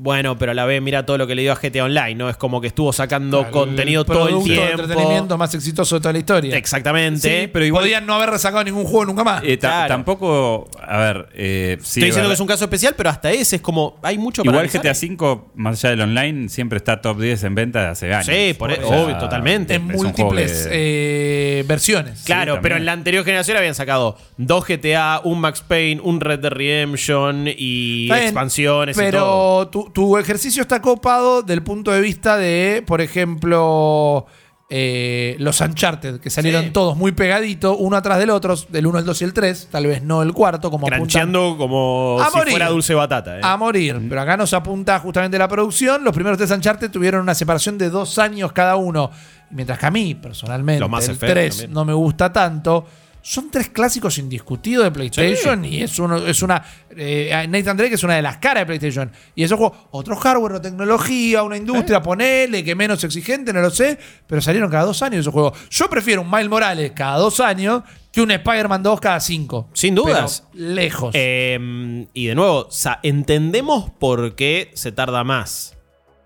Bueno, 0.00 0.38
pero 0.38 0.52
a 0.52 0.54
la 0.54 0.64
vez 0.64 0.80
mira 0.80 1.04
todo 1.04 1.18
lo 1.18 1.26
que 1.26 1.34
le 1.34 1.42
dio 1.42 1.50
a 1.52 1.56
GTA 1.56 1.82
Online, 1.84 2.14
¿no? 2.14 2.30
Es 2.30 2.36
como 2.36 2.60
que 2.60 2.68
estuvo 2.68 2.92
sacando 2.92 3.38
Claro, 3.40 3.52
contenido 3.52 4.04
todo 4.04 4.28
el 4.28 4.34
producto 4.34 4.48
de 4.52 4.56
tiempo. 4.58 4.82
entretenimiento 4.82 5.36
más 5.36 5.52
exitoso 5.54 5.96
de 5.96 6.00
toda 6.00 6.12
la 6.12 6.18
historia. 6.20 6.56
Exactamente. 6.56 7.20
Sí, 7.42 7.48
pero 7.52 7.64
igual. 7.64 7.82
Podían 7.82 8.06
no 8.06 8.14
haber 8.14 8.38
sacado 8.38 8.62
ningún 8.62 8.84
juego 8.84 9.06
nunca 9.06 9.24
más. 9.24 9.42
eh, 9.44 9.58
Claro. 9.58 9.88
Tampoco. 9.88 10.68
A 10.80 10.98
ver. 10.98 11.28
eh, 11.34 11.76
sí, 11.80 11.84
Estoy 11.98 12.02
diciendo 12.04 12.16
verdad. 12.16 12.28
que 12.28 12.34
es 12.34 12.40
un 12.40 12.46
caso 12.46 12.64
especial, 12.64 12.94
pero 12.96 13.10
hasta 13.10 13.32
ese 13.32 13.56
es 13.56 13.62
como. 13.62 13.98
Hay 14.02 14.18
mucho 14.18 14.42
para 14.44 14.52
Igual 14.52 14.70
analizar. 14.72 14.82
GTA 14.82 15.24
V, 15.34 15.40
más 15.56 15.82
allá 15.84 15.90
del 15.90 16.00
online, 16.02 16.48
siempre 16.48 16.76
está 16.76 17.00
top 17.00 17.18
10 17.20 17.42
en 17.44 17.54
venta 17.56 17.80
de 17.82 17.86
hace 17.88 18.14
años. 18.14 18.26
Sí, 18.26 18.54
por 18.56 18.70
eso, 18.70 18.86
sea, 18.88 19.00
obvio, 19.02 19.18
totalmente. 19.18 19.74
en 19.74 19.90
es 19.90 19.96
un 20.00 20.12
juego 20.12 20.30
múltiples 20.30 20.66
que- 20.68 21.58
eh, 21.60 21.64
versiones. 21.66 22.22
Claro, 22.24 22.54
Sí, 22.54 22.60
pero 22.62 22.76
en 22.76 22.84
la 22.86 22.92
anterior 22.92 23.24
generación 23.24 23.56
habían 23.56 23.74
sacado 23.74 24.16
dos 24.36 24.64
GTA, 24.64 25.20
un 25.24 25.40
Max 25.40 25.60
Payne, 25.66 26.00
un 26.02 26.20
Red 26.20 26.38
Dead 26.38 26.52
Redemption 26.52 27.48
y 27.48 28.04
bien, 28.04 28.18
expansiones 28.22 28.96
y 28.96 29.10
todo. 29.10 29.70
Pero 29.70 29.87
tu, 29.88 29.92
tu 29.92 30.18
ejercicio 30.18 30.62
está 30.62 30.80
copado 30.82 31.42
del 31.42 31.62
punto 31.62 31.90
de 31.90 32.00
vista 32.00 32.36
de, 32.36 32.82
por 32.86 33.00
ejemplo, 33.00 34.26
eh, 34.70 35.34
los 35.38 35.60
Uncharted, 35.62 36.20
que 36.20 36.28
salieron 36.28 36.64
Sí. 36.66 36.70
todos 36.70 36.96
muy 36.96 37.12
pegaditos, 37.12 37.74
uno 37.78 37.96
atrás 37.96 38.18
del 38.18 38.28
otro, 38.30 38.54
del 38.68 38.86
1, 38.86 38.98
el 38.98 39.04
2 39.06 39.22
y 39.22 39.24
el 39.24 39.32
3, 39.32 39.68
tal 39.70 39.86
vez 39.86 40.02
no 40.02 40.20
el 40.22 40.32
cuarto, 40.34 40.70
como 40.70 40.86
Crancheando 40.86 41.56
como 41.56 42.18
A 42.20 42.28
si 42.30 42.36
morir. 42.36 42.50
fuera 42.50 42.68
dulce 42.68 42.94
batata. 42.94 43.38
¿eh? 43.38 43.40
a 43.42 43.56
morir. 43.56 43.98
Pero 44.08 44.20
acá 44.20 44.36
nos 44.36 44.52
apunta 44.52 44.98
justamente 44.98 45.38
la 45.38 45.48
producción. 45.48 46.04
Los 46.04 46.12
primeros 46.14 46.36
tres 46.36 46.50
Uncharted 46.50 46.90
tuvieron 46.90 47.22
una 47.22 47.34
separación 47.34 47.78
de 47.78 47.88
dos 47.88 48.18
años 48.18 48.52
cada 48.52 48.76
uno. 48.76 49.10
Mientras 49.50 49.78
que 49.78 49.86
a 49.86 49.90
mí, 49.90 50.14
personalmente, 50.14 50.80
Los 50.80 50.90
Mass 50.90 51.08
el 51.08 51.14
Effect 51.14 51.32
3 51.32 51.50
también. 51.56 51.72
no 51.72 51.84
me 51.86 51.94
gusta 51.94 52.30
tanto. 52.30 52.84
Son 53.28 53.50
tres 53.50 53.68
clásicos 53.68 54.16
indiscutidos 54.16 54.84
de 54.84 54.90
PlayStation 54.90 55.62
y 55.62 55.82
es, 55.82 55.98
uno, 55.98 56.16
es 56.16 56.40
una. 56.40 56.64
eh, 56.96 57.46
Nathan 57.46 57.76
Drake 57.76 57.94
es 57.94 58.02
una 58.02 58.16
de 58.16 58.22
las 58.22 58.38
caras 58.38 58.62
de 58.62 58.66
PlayStation. 58.66 59.12
Y 59.34 59.42
esos 59.42 59.58
juegos, 59.58 59.76
otro 59.90 60.16
hardware 60.16 60.60
tecnología, 60.60 61.42
una 61.42 61.58
industria, 61.58 62.00
ponele, 62.00 62.64
que 62.64 62.74
menos 62.74 63.04
exigente, 63.04 63.52
no 63.52 63.60
lo 63.60 63.68
sé. 63.68 63.98
Pero 64.26 64.40
salieron 64.40 64.70
cada 64.70 64.84
dos 64.84 65.02
años 65.02 65.20
esos 65.20 65.34
juegos. 65.34 65.58
Yo 65.68 65.90
prefiero 65.90 66.22
un 66.22 66.30
Miles 66.30 66.48
Morales 66.48 66.92
cada 66.92 67.18
dos 67.18 67.38
años 67.40 67.82
que 68.10 68.22
un 68.22 68.30
Spider-Man 68.30 68.82
2 68.82 68.98
cada 68.98 69.20
cinco. 69.20 69.68
Sin 69.74 69.94
dudas. 69.94 70.44
Pero 70.50 70.64
lejos. 70.64 71.10
Eh, 71.12 72.06
y 72.14 72.26
de 72.28 72.34
nuevo, 72.34 72.70
entendemos 73.02 73.90
por 73.90 74.36
qué 74.36 74.70
se 74.72 74.90
tarda 74.90 75.22
más. 75.22 75.76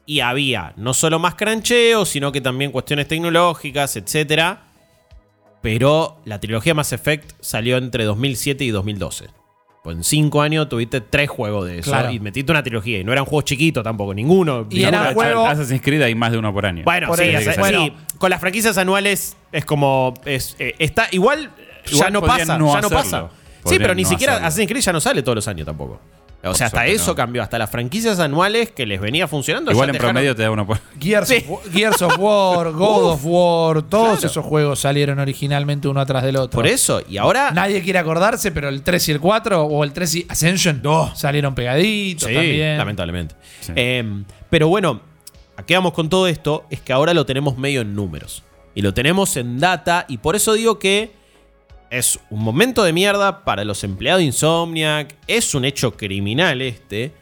Y 0.06 0.20
había 0.20 0.72
no 0.76 0.94
solo 0.94 1.18
más 1.18 1.34
crancheo, 1.34 2.04
sino 2.04 2.30
que 2.30 2.40
también 2.40 2.70
cuestiones 2.70 3.08
tecnológicas, 3.08 3.96
etc. 3.96 4.58
Pero 5.62 6.20
la 6.24 6.40
trilogía 6.40 6.74
Mass 6.74 6.92
Effect 6.92 7.32
salió 7.40 7.76
entre 7.78 8.04
2007 8.04 8.64
y 8.64 8.70
2012. 8.70 9.26
Pues 9.84 9.96
en 9.96 10.04
cinco 10.04 10.42
años 10.42 10.68
tuviste 10.68 11.00
tres 11.00 11.28
juegos 11.28 11.66
de 11.66 11.78
eso 11.80 11.90
Claro. 11.90 12.10
y 12.12 12.20
metiste 12.20 12.52
una 12.52 12.62
trilogía. 12.62 13.00
Y 13.00 13.04
no 13.04 13.12
eran 13.12 13.24
juegos 13.24 13.44
chiquitos 13.44 13.82
tampoco, 13.82 14.14
ninguno. 14.14 14.66
Y 14.70 14.82
era 14.84 15.10
Assassin's- 15.10 15.14
juego- 15.14 15.46
Assassin's 15.46 15.82
Creed 15.82 16.02
hay 16.02 16.14
más 16.14 16.30
de 16.32 16.38
uno 16.38 16.52
por 16.52 16.66
año. 16.66 16.84
Bueno, 16.84 17.08
Por 17.08 17.18
sí, 17.18 17.30
Bueno. 17.58 17.84
sí, 17.86 17.92
con 18.18 18.30
las 18.30 18.40
franquicias 18.40 18.78
anuales 18.78 19.36
es 19.50 19.64
como. 19.64 20.14
es, 20.24 20.54
eh, 20.60 20.74
está 20.78 21.08
igual, 21.10 21.50
ya 21.86 22.10
no 22.10 22.20
pasa, 22.22 22.58
no 22.58 22.72
ya 22.74 22.80
no 22.80 22.90
pasa. 22.90 23.28
Sí, 23.64 23.76
pero 23.78 23.94
ni 23.94 24.02
no 24.04 24.08
siquiera 24.08 24.34
hacerlo. 24.34 24.48
Assassin's 24.48 24.68
Creed 24.68 24.82
ya 24.82 24.92
no 24.92 25.00
sale 25.00 25.22
todos 25.22 25.36
los 25.36 25.48
años 25.48 25.66
tampoco. 25.66 26.00
O 26.44 26.54
sea, 26.54 26.66
hasta 26.66 26.86
eso 26.86 27.12
no. 27.12 27.14
cambió. 27.14 27.42
Hasta 27.42 27.56
las 27.58 27.70
franquicias 27.70 28.18
anuales 28.18 28.70
que 28.72 28.84
les 28.84 29.00
venía 29.00 29.28
funcionando. 29.28 29.70
Igual 29.70 29.90
en 29.90 29.94
dejaron- 29.94 30.12
promedio 30.14 30.34
te 30.34 30.42
da 30.42 30.50
uno 30.50 30.66
por. 30.66 30.78
Gears, 31.00 31.28
Sí. 31.28 31.44
of, 31.48 31.72
Gears 31.72 32.02
of 32.02 32.18
War, 32.18 32.72
God 32.72 33.12
of 33.12 33.20
War, 33.24 33.82
todos 33.82 34.18
Claro. 34.18 34.26
esos 34.26 34.44
juegos 34.44 34.80
salieron 34.80 35.18
originalmente 35.20 35.86
uno 35.88 36.00
atrás 36.00 36.24
del 36.24 36.36
otro. 36.36 36.56
Por 36.58 36.66
eso. 36.66 37.00
Y 37.08 37.16
ahora. 37.18 37.52
Nadie 37.52 37.80
quiere 37.82 37.98
acordarse, 38.00 38.50
pero 38.50 38.68
el 38.68 38.82
3 38.82 39.08
y 39.08 39.12
el 39.12 39.20
4 39.20 39.62
o 39.64 39.84
el 39.84 39.92
3 39.92 40.14
y 40.16 40.26
Ascension 40.28 40.82
salieron 41.14 41.54
pegaditos 41.54 42.28
Sí, 42.28 42.34
también. 42.34 42.76
lamentablemente. 42.78 43.34
Sí. 43.60 43.72
Eh, 43.76 44.04
pero 44.50 44.66
bueno, 44.68 45.00
a 45.56 45.64
qué 45.64 45.74
vamos 45.74 45.92
con 45.92 46.08
todo 46.08 46.26
esto 46.26 46.64
es 46.70 46.80
que 46.80 46.92
ahora 46.92 47.14
lo 47.14 47.24
tenemos 47.24 47.56
medio 47.56 47.82
en 47.82 47.94
números. 47.94 48.42
Y 48.74 48.82
lo 48.82 48.92
tenemos 48.94 49.36
en 49.36 49.60
data. 49.60 50.06
Y 50.08 50.16
por 50.18 50.34
eso 50.34 50.54
digo 50.54 50.78
que 50.78 51.12
es 51.92 52.18
un 52.30 52.42
momento 52.42 52.82
de 52.84 52.92
mierda 52.94 53.44
para 53.44 53.64
los 53.64 53.84
empleados 53.84 54.20
de 54.20 54.24
Insomniac. 54.24 55.14
Es 55.26 55.54
un 55.54 55.66
hecho 55.66 55.94
criminal 55.94 56.62
este. 56.62 57.12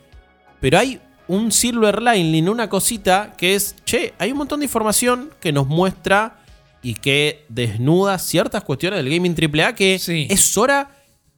Pero 0.61 0.79
hay 0.79 1.01
un 1.27 1.51
silver 1.51 2.01
lining, 2.01 2.49
una 2.49 2.69
cosita 2.69 3.35
que 3.37 3.57
es, 3.57 3.75
che, 3.85 4.15
hay 4.19 4.31
un 4.31 4.39
montón 4.39 4.61
de 4.61 4.67
información 4.67 5.31
que 5.41 5.53
nos 5.53 5.67
muestra 5.67 6.39
y 6.83 6.95
que 6.95 7.45
desnuda 7.49 8.19
ciertas 8.21 8.63
cuestiones 8.63 9.03
del 9.03 9.13
gaming 9.13 9.35
AAA 9.35 9.75
que 9.75 9.99
Sí. 9.99 10.29
es 10.31 10.57
hora 10.57 10.91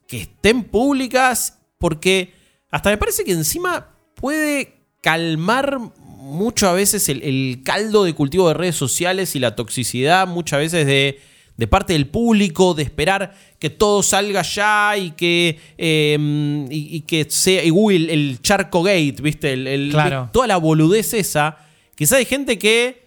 que 0.06 0.22
estén 0.22 0.64
públicas 0.64 1.58
porque 1.78 2.34
hasta 2.70 2.90
me 2.90 2.98
parece 2.98 3.24
que 3.24 3.32
encima 3.32 3.88
puede 4.14 4.74
calmar 5.00 5.78
mucho 6.06 6.68
a 6.68 6.72
veces 6.74 7.08
el, 7.08 7.22
el 7.22 7.62
caldo 7.64 8.04
de 8.04 8.14
cultivo 8.14 8.48
de 8.48 8.54
redes 8.54 8.76
sociales 8.76 9.34
y 9.36 9.40
la 9.40 9.56
toxicidad 9.56 10.26
muchas 10.28 10.60
veces 10.60 10.86
de, 10.86 11.20
de 11.56 11.66
parte 11.66 11.92
del 11.92 12.06
público, 12.08 12.74
de 12.74 12.82
esperar 12.82 13.34
que 13.58 13.70
todo 13.70 14.02
salga 14.02 14.42
ya 14.42 14.96
y 14.96 15.10
que, 15.12 15.58
eh, 15.78 16.66
y, 16.70 16.96
y 16.96 17.00
que 17.02 17.26
sea 17.28 17.62
y, 17.64 17.70
uy, 17.70 17.96
el, 17.96 18.10
el 18.10 18.40
charco 18.42 18.82
gate, 18.82 19.16
¿viste? 19.22 19.52
El, 19.52 19.66
el- 19.66 19.90
Claro. 19.90 20.30
toda 20.32 20.46
la 20.46 20.56
boludez 20.56 21.14
esa. 21.14 21.58
Quizá 21.94 22.16
hay 22.16 22.24
gente 22.24 22.58
que 22.58 23.02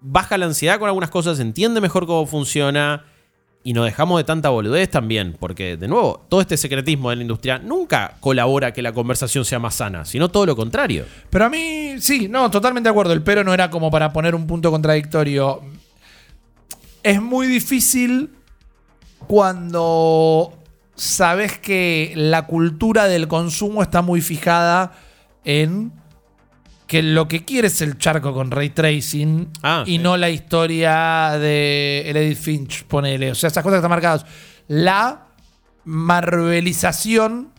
baja 0.00 0.38
la 0.38 0.46
ansiedad 0.46 0.78
con 0.78 0.88
algunas 0.88 1.10
cosas, 1.10 1.40
entiende 1.40 1.80
mejor 1.80 2.06
cómo 2.06 2.26
funciona 2.26 3.04
y 3.62 3.72
nos 3.74 3.84
dejamos 3.84 4.18
de 4.18 4.24
tanta 4.24 4.48
boludez 4.50 4.88
también, 4.90 5.36
porque 5.38 5.76
de 5.76 5.86
nuevo, 5.88 6.24
todo 6.30 6.40
este 6.40 6.56
secretismo 6.56 7.10
de 7.10 7.16
la 7.16 7.22
industria 7.22 7.58
nunca 7.58 8.16
colabora 8.20 8.68
a 8.68 8.72
que 8.72 8.80
la 8.82 8.92
conversación 8.92 9.44
sea 9.44 9.58
más 9.58 9.74
sana, 9.74 10.04
sino 10.06 10.30
todo 10.30 10.46
lo 10.46 10.56
contrario. 10.56 11.04
Pero 11.28 11.44
a 11.46 11.50
mí, 11.50 11.94
sí, 11.98 12.26
no, 12.28 12.50
totalmente 12.50 12.88
de 12.88 12.92
acuerdo. 12.92 13.12
El 13.12 13.22
pero 13.22 13.44
no 13.44 13.52
era 13.52 13.68
como 13.68 13.90
para 13.90 14.12
poner 14.12 14.34
un 14.34 14.46
punto 14.46 14.70
contradictorio. 14.70 15.60
Es 17.02 17.20
muy 17.22 17.46
difícil 17.46 18.30
cuando 19.26 20.52
sabes 20.94 21.58
que 21.58 22.12
la 22.16 22.46
cultura 22.46 23.06
del 23.06 23.26
consumo 23.28 23.82
está 23.82 24.02
muy 24.02 24.20
fijada 24.20 24.92
en 25.44 25.92
que 26.86 27.02
lo 27.02 27.28
que 27.28 27.44
quiere 27.44 27.68
es 27.68 27.80
el 27.82 27.96
charco 27.98 28.34
con 28.34 28.50
ray 28.50 28.70
tracing 28.70 29.48
Ah, 29.62 29.84
y 29.86 29.92
sí. 29.92 29.98
no 29.98 30.16
la 30.16 30.28
historia 30.28 31.38
de 31.38 32.02
Edith 32.10 32.38
Finch, 32.38 32.84
ponele. 32.84 33.30
O 33.30 33.34
sea, 33.34 33.48
esas 33.48 33.62
cosas 33.62 33.76
que 33.76 33.78
están 33.78 33.90
marcadas. 33.90 34.26
La 34.66 35.26
marvelización 35.84 37.52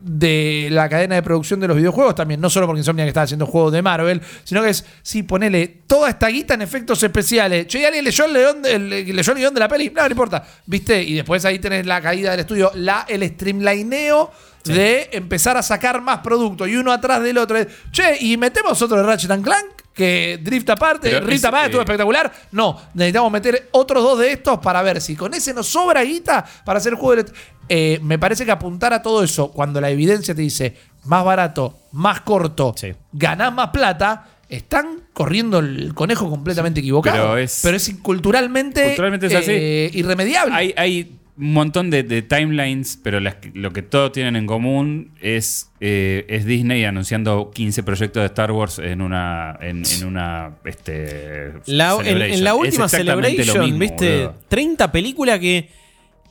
de 0.00 0.68
la 0.70 0.88
cadena 0.88 1.14
de 1.16 1.22
producción 1.22 1.60
de 1.60 1.68
los 1.68 1.76
videojuegos 1.76 2.14
también, 2.14 2.40
no 2.40 2.48
solo 2.50 2.66
porque 2.66 2.80
Insomniac 2.80 3.08
está 3.08 3.22
haciendo 3.22 3.46
juegos 3.46 3.72
de 3.72 3.82
Marvel, 3.82 4.20
sino 4.44 4.62
que 4.62 4.70
es, 4.70 4.84
sí, 5.02 5.22
ponele 5.22 5.66
toda 5.86 6.10
esta 6.10 6.28
guita 6.28 6.54
en 6.54 6.62
efectos 6.62 7.02
especiales. 7.02 7.66
Che, 7.66 7.80
¿y 7.80 7.84
¿alguien 7.84 8.04
leyó 8.04 8.24
el, 8.24 8.32
león 8.32 8.62
de- 8.62 8.78
leyó 8.78 9.32
el 9.32 9.38
guion 9.38 9.54
de 9.54 9.60
la 9.60 9.68
peli? 9.68 9.90
No, 9.94 10.02
no 10.02 10.08
importa, 10.10 10.44
¿viste? 10.66 11.02
Y 11.02 11.14
después 11.14 11.44
ahí 11.44 11.58
tenés 11.58 11.86
la 11.86 12.00
caída 12.00 12.30
del 12.32 12.40
estudio, 12.40 12.70
la, 12.74 13.04
el 13.08 13.26
streamlineo 13.28 14.30
de 14.66 15.08
empezar 15.12 15.56
a 15.56 15.62
sacar 15.62 16.00
más 16.02 16.18
productos 16.18 16.68
y 16.68 16.76
uno 16.76 16.92
atrás 16.92 17.22
del 17.22 17.38
otro. 17.38 17.58
Che, 17.90 18.16
y 18.20 18.36
metemos 18.36 18.80
otro 18.82 18.96
de 18.96 19.02
Ratchet 19.02 19.30
and 19.30 19.44
Clank 19.44 19.66
que 19.92 20.38
drift 20.42 20.68
aparte, 20.68 21.08
Pero 21.10 21.28
es, 21.28 21.44
aparte, 21.44 21.66
estuvo 21.66 21.80
eh, 21.80 21.84
espectacular. 21.84 22.30
No, 22.52 22.78
necesitamos 22.94 23.32
meter 23.32 23.68
otros 23.72 24.02
dos 24.02 24.18
de 24.18 24.32
estos 24.32 24.58
para 24.58 24.82
ver 24.82 25.00
si 25.00 25.16
con 25.16 25.32
ese 25.32 25.54
nos 25.54 25.66
sobra 25.68 26.02
guita 26.02 26.44
para 26.64 26.78
hacer 26.78 26.94
juego 26.94 27.22
de... 27.22 27.32
Eh, 27.68 27.98
me 28.02 28.18
parece 28.18 28.44
que 28.44 28.50
apuntar 28.52 28.92
a 28.92 29.00
todo 29.02 29.24
eso 29.24 29.50
cuando 29.50 29.80
la 29.80 29.88
evidencia 29.90 30.34
te 30.34 30.42
dice 30.42 30.76
más 31.04 31.24
barato, 31.24 31.78
más 31.92 32.20
corto, 32.20 32.74
Sí. 32.76 32.92
ganás 33.12 33.52
más 33.54 33.70
plata, 33.70 34.26
están 34.48 35.00
corriendo 35.12 35.58
el 35.60 35.92
conejo 35.94 36.28
completamente 36.28 36.80
equivocado. 36.80 37.16
pero 37.16 37.48
Pero 37.62 37.76
es- 37.76 37.88
es, 37.88 37.94
culturalmente, 38.02 38.84
Culturalmente 38.88 39.26
es 39.28 39.34
así. 39.34 39.50
eh, 39.50 39.90
irremediable. 39.94 40.54
Hay, 40.54 40.74
hay 40.76 41.18
un 41.38 41.52
montón 41.52 41.90
de, 41.90 42.02
de 42.02 42.22
timelines, 42.22 42.98
pero 43.02 43.20
las 43.20 43.36
lo 43.54 43.72
que 43.72 43.82
todos 43.82 44.12
tienen 44.12 44.36
en 44.36 44.46
común 44.46 45.12
es, 45.20 45.70
eh, 45.80 46.24
es 46.28 46.46
Disney 46.46 46.84
anunciando 46.84 47.50
15 47.54 47.82
proyectos 47.82 48.22
de 48.22 48.26
Star 48.26 48.52
Wars 48.52 48.78
en 48.78 49.02
una. 49.02 49.58
En, 49.60 49.82
en 49.84 50.06
una 50.06 50.56
este, 50.64 51.52
La- 51.66 51.96
en, 52.04 52.42
la 52.44 52.54
última 52.54 52.88
Celebration, 52.88 53.64
mismo, 53.64 53.78
viste, 53.78 54.16
boludo. 54.24 54.34
30 54.48 54.92
películas 54.92 55.38
que. 55.38 55.68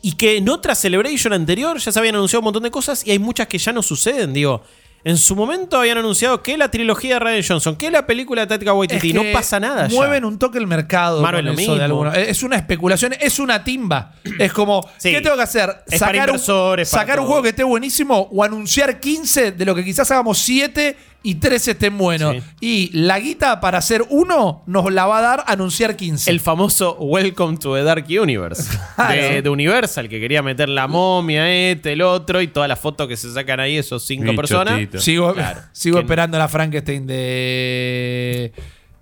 Y 0.02 0.12
que 0.14 0.38
en 0.38 0.50
otra 0.50 0.76
Celebration 0.76 1.34
anterior 1.34 1.78
ya 1.80 1.92
se 1.92 1.98
habían 2.00 2.16
anunciado 2.16 2.42
un 2.42 2.46
montón 2.46 2.64
de 2.64 2.70
cosas 2.72 3.06
y 3.08 3.12
hay 3.12 3.18
muchas 3.20 3.48
que 3.48 3.58
ya 3.58 3.72
no 3.74 3.82
suceden, 3.82 4.34
digo. 4.34 4.64
En 5.06 5.18
su 5.18 5.36
momento 5.36 5.78
habían 5.80 6.00
anunciado 6.00 6.42
que 6.42 6.58
la 6.58 6.70
trilogía 6.72 7.14
de 7.14 7.20
Ryan 7.20 7.44
Johnson, 7.48 7.76
que 7.76 7.92
la 7.92 8.08
película 8.08 8.42
de 8.42 8.48
Taika 8.48 8.72
Es 8.72 8.76
Waititi, 8.78 9.08
que 9.10 9.14
no 9.14 9.24
pasa 9.32 9.60
nada 9.60 9.88
ya. 9.88 9.96
Mueven 9.96 10.26
un 10.26 10.40
toque 10.40 10.58
el 10.58 10.66
mercado. 10.66 11.22
Marvel 11.22 11.46
con 11.46 11.56
lo 11.56 11.62
eso 11.62 11.72
de 11.76 11.80
mismo. 11.82 11.84
alguno- 12.04 12.14
Es 12.14 12.42
una 12.42 12.56
especulación, 12.56 13.14
es 13.20 13.38
una 13.38 13.64
timba. 13.64 14.14
Es 14.40 14.52
como, 14.52 14.82
Sí. 14.98 15.12
¿qué 15.12 15.22
tengo 15.22 15.36
que 15.36 15.44
hacer? 15.44 15.84
Es 15.86 16.00
para 16.00 16.32
un, 16.34 16.40
sacar 16.86 17.20
un 17.20 17.28
juego 17.28 17.44
que 17.44 17.50
esté 17.50 17.64
buenísimo 17.64 18.30
o 18.32 18.44
anunciar 18.44 19.00
15 19.00 19.52
de 19.52 19.64
lo 19.66 19.76
que 19.76 19.86
quizás 19.86 20.10
hagamos 20.10 20.40
7 20.40 20.98
y 21.26 21.36
3 21.36 21.68
estén 21.70 21.98
buenos. 21.98 22.36
Sí. 22.36 22.44
Y 22.62 22.90
la 22.98 23.20
guita 23.20 23.60
para 23.60 23.80
hacer 23.80 24.04
uno 24.10 24.64
nos 24.68 24.92
la 24.94 25.06
va 25.06 25.18
a 25.18 25.22
dar 25.22 25.44
anunciar 25.48 25.96
15. 25.96 26.30
El 26.30 26.40
famoso 26.40 26.96
Welcome 27.00 27.58
to 27.58 27.76
the 27.76 27.84
Dark 27.84 28.06
Universe 28.08 28.64
Claro. 28.96 29.22
de, 29.22 29.42
de 29.42 29.50
Universal, 29.50 30.08
que 30.08 30.20
quería 30.20 30.42
meter 30.42 30.70
la 30.70 30.88
momia, 30.88 31.52
este, 31.72 31.94
el 31.94 32.02
otro, 32.02 32.42
y 32.42 32.48
todas 32.48 32.70
las 32.70 32.80
fotos 32.80 33.08
que 33.08 33.18
se 33.18 33.34
sacan 33.34 33.60
ahí, 33.60 33.78
esos 33.78 34.04
cinco 34.06 34.26
Bicho, 34.26 34.36
personas. 34.36 34.78
Tito. 34.80 35.00
sigo 35.00 35.34
Claro. 35.34 35.62
sigo 35.72 36.00
esperando 36.00 36.38
la 36.38 36.48
Frankenstein 36.48 37.08
de. 37.08 38.52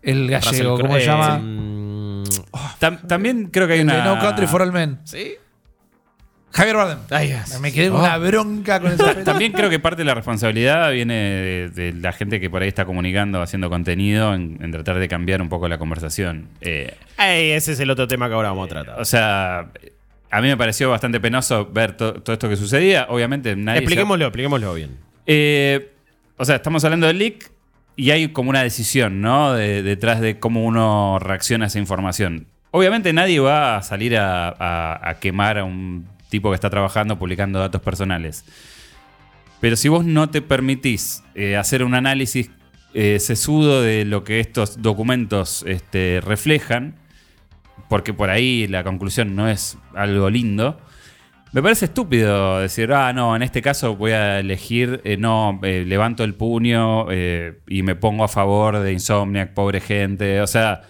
El 0.02 0.28
Russell 0.34 0.52
gallego, 0.52 0.80
¿cómo 0.80 0.96
se 0.96 1.06
llama? 1.06 1.40
Tam- 2.80 3.08
también 3.08 3.50
creo 3.52 3.68
que 3.68 3.74
hay 3.74 3.80
una. 3.82 4.04
No 4.04 4.20
Country 4.20 4.48
for 4.48 4.62
All 4.62 4.72
Men. 4.72 5.00
¿Sí? 5.06 5.36
Javier 6.54 6.76
Bardem. 6.76 7.00
Ay, 7.10 7.30
yes. 7.30 7.60
Me 7.60 7.72
quedé 7.72 7.90
con 7.90 8.00
Oh. 8.00 8.04
una 8.04 8.18
bronca 8.18 8.80
con 8.80 8.92
esa 8.92 9.12
peli. 9.14 9.24
También 9.26 9.52
creo 9.54 9.70
que 9.70 9.80
parte 9.80 10.02
de 10.02 10.06
la 10.06 10.14
responsabilidad 10.14 10.92
viene 10.92 11.14
de, 11.16 11.70
de 11.70 11.94
la 11.94 12.12
gente 12.14 12.40
que 12.40 12.50
por 12.50 12.62
ahí 12.62 12.68
está 12.68 12.86
comunicando, 12.86 13.42
haciendo 13.42 13.70
contenido, 13.70 14.34
en, 14.36 14.60
en 14.62 14.72
tratar 14.72 15.00
de 15.00 15.08
cambiar 15.08 15.42
un 15.42 15.50
poco 15.50 15.68
la 15.68 15.78
conversación. 15.80 16.48
Eh, 16.62 16.96
Ay, 17.18 17.52
ese 17.52 17.72
es 17.72 17.80
el 17.80 17.90
otro 17.90 18.08
tema 18.08 18.28
que 18.28 18.36
ahora 18.36 18.50
vamos 18.50 18.68
a 18.68 18.70
tratar. 18.70 19.02
o 19.02 19.06
sea, 19.06 19.70
a 20.30 20.42
mí 20.42 20.48
me 20.48 20.58
pareció 20.58 20.90
bastante 20.92 21.20
penoso 21.20 21.66
ver 21.72 21.98
to- 21.98 22.14
todo 22.22 22.34
esto 22.34 22.48
que 22.50 22.56
sucedía. 22.56 23.08
Obviamente, 23.10 23.56
nadie. 23.56 23.80
se- 23.80 23.84
expliquémoslo, 23.86 24.26
expliquémoslo 24.26 24.74
bien. 24.76 24.92
Eh, 25.26 25.92
o 26.38 26.46
sea, 26.46 26.56
estamos 26.58 26.84
hablando 26.84 27.08
del 27.08 27.18
leak 27.18 27.52
y 27.96 28.12
hay 28.12 28.28
como 28.30 28.50
una 28.52 28.62
decisión, 28.64 29.22
¿no? 29.22 29.54
De- 29.54 29.82
detrás 29.84 30.20
de 30.22 30.40
cómo 30.40 30.64
uno 30.66 31.18
reacciona 31.20 31.66
a 31.66 31.68
esa 31.68 31.80
información. 31.80 32.46
Obviamente 32.72 33.14
nadie 33.14 33.40
va 33.40 33.78
a 33.78 33.84
salir 33.84 34.18
a, 34.18 34.50
a- 34.50 35.10
a 35.10 35.20
quemar 35.20 35.58
a 35.60 35.64
un 35.64 36.08
tipo 36.34 36.50
que 36.50 36.56
está 36.56 36.72
trabajando 36.72 37.20
publicando 37.20 37.60
datos 37.60 37.80
personales. 37.80 38.44
Pero 39.62 39.76
si 39.76 39.88
vos 39.88 40.04
no 40.04 40.32
te 40.32 40.42
permitís 40.42 41.24
eh, 41.36 41.56
hacer 41.56 41.84
un 41.84 41.94
análisis 41.94 42.50
eh, 42.96 43.20
sesudo 43.20 43.84
de 43.84 44.04
lo 44.04 44.24
que 44.24 44.40
estos 44.40 44.82
documentos 44.82 45.64
este, 45.68 46.22
reflejan, 46.22 46.96
porque 47.88 48.16
por 48.16 48.32
ahí 48.32 48.66
la 48.68 48.84
conclusión 48.84 49.36
no 49.36 49.48
es 49.48 49.78
algo 49.94 50.32
lindo, 50.32 50.82
me 51.52 51.62
parece 51.62 51.86
estúpido 51.86 52.60
decir, 52.62 52.92
ah, 52.94 53.14
no, 53.14 53.36
en 53.36 53.44
este 53.44 53.62
caso 53.62 53.96
voy 53.96 54.14
a 54.14 54.40
elegir, 54.40 55.02
eh, 55.04 55.18
no, 55.18 55.60
levanto 55.62 56.24
el 56.24 56.34
puño 56.34 57.06
y 57.14 57.84
me 57.84 57.94
pongo 57.94 58.24
a 58.24 58.28
favor 58.28 58.80
de 58.80 58.92
Insomniac, 58.92 59.54
pobre 59.54 59.82
gente. 59.82 60.42
O 60.42 60.48
sea, 60.48 60.82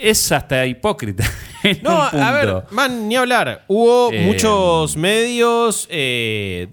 es 0.00 0.30
hasta 0.32 0.66
hipócrita. 0.66 1.24
No, 1.82 2.00
a 2.00 2.30
ver, 2.30 2.62
man, 2.70 3.08
ni 3.08 3.16
hablar. 3.16 3.64
Hubo 3.66 4.12
Eh, 4.12 4.20
muchos 4.24 4.96
medios, 4.96 5.88
eh, 5.90 6.68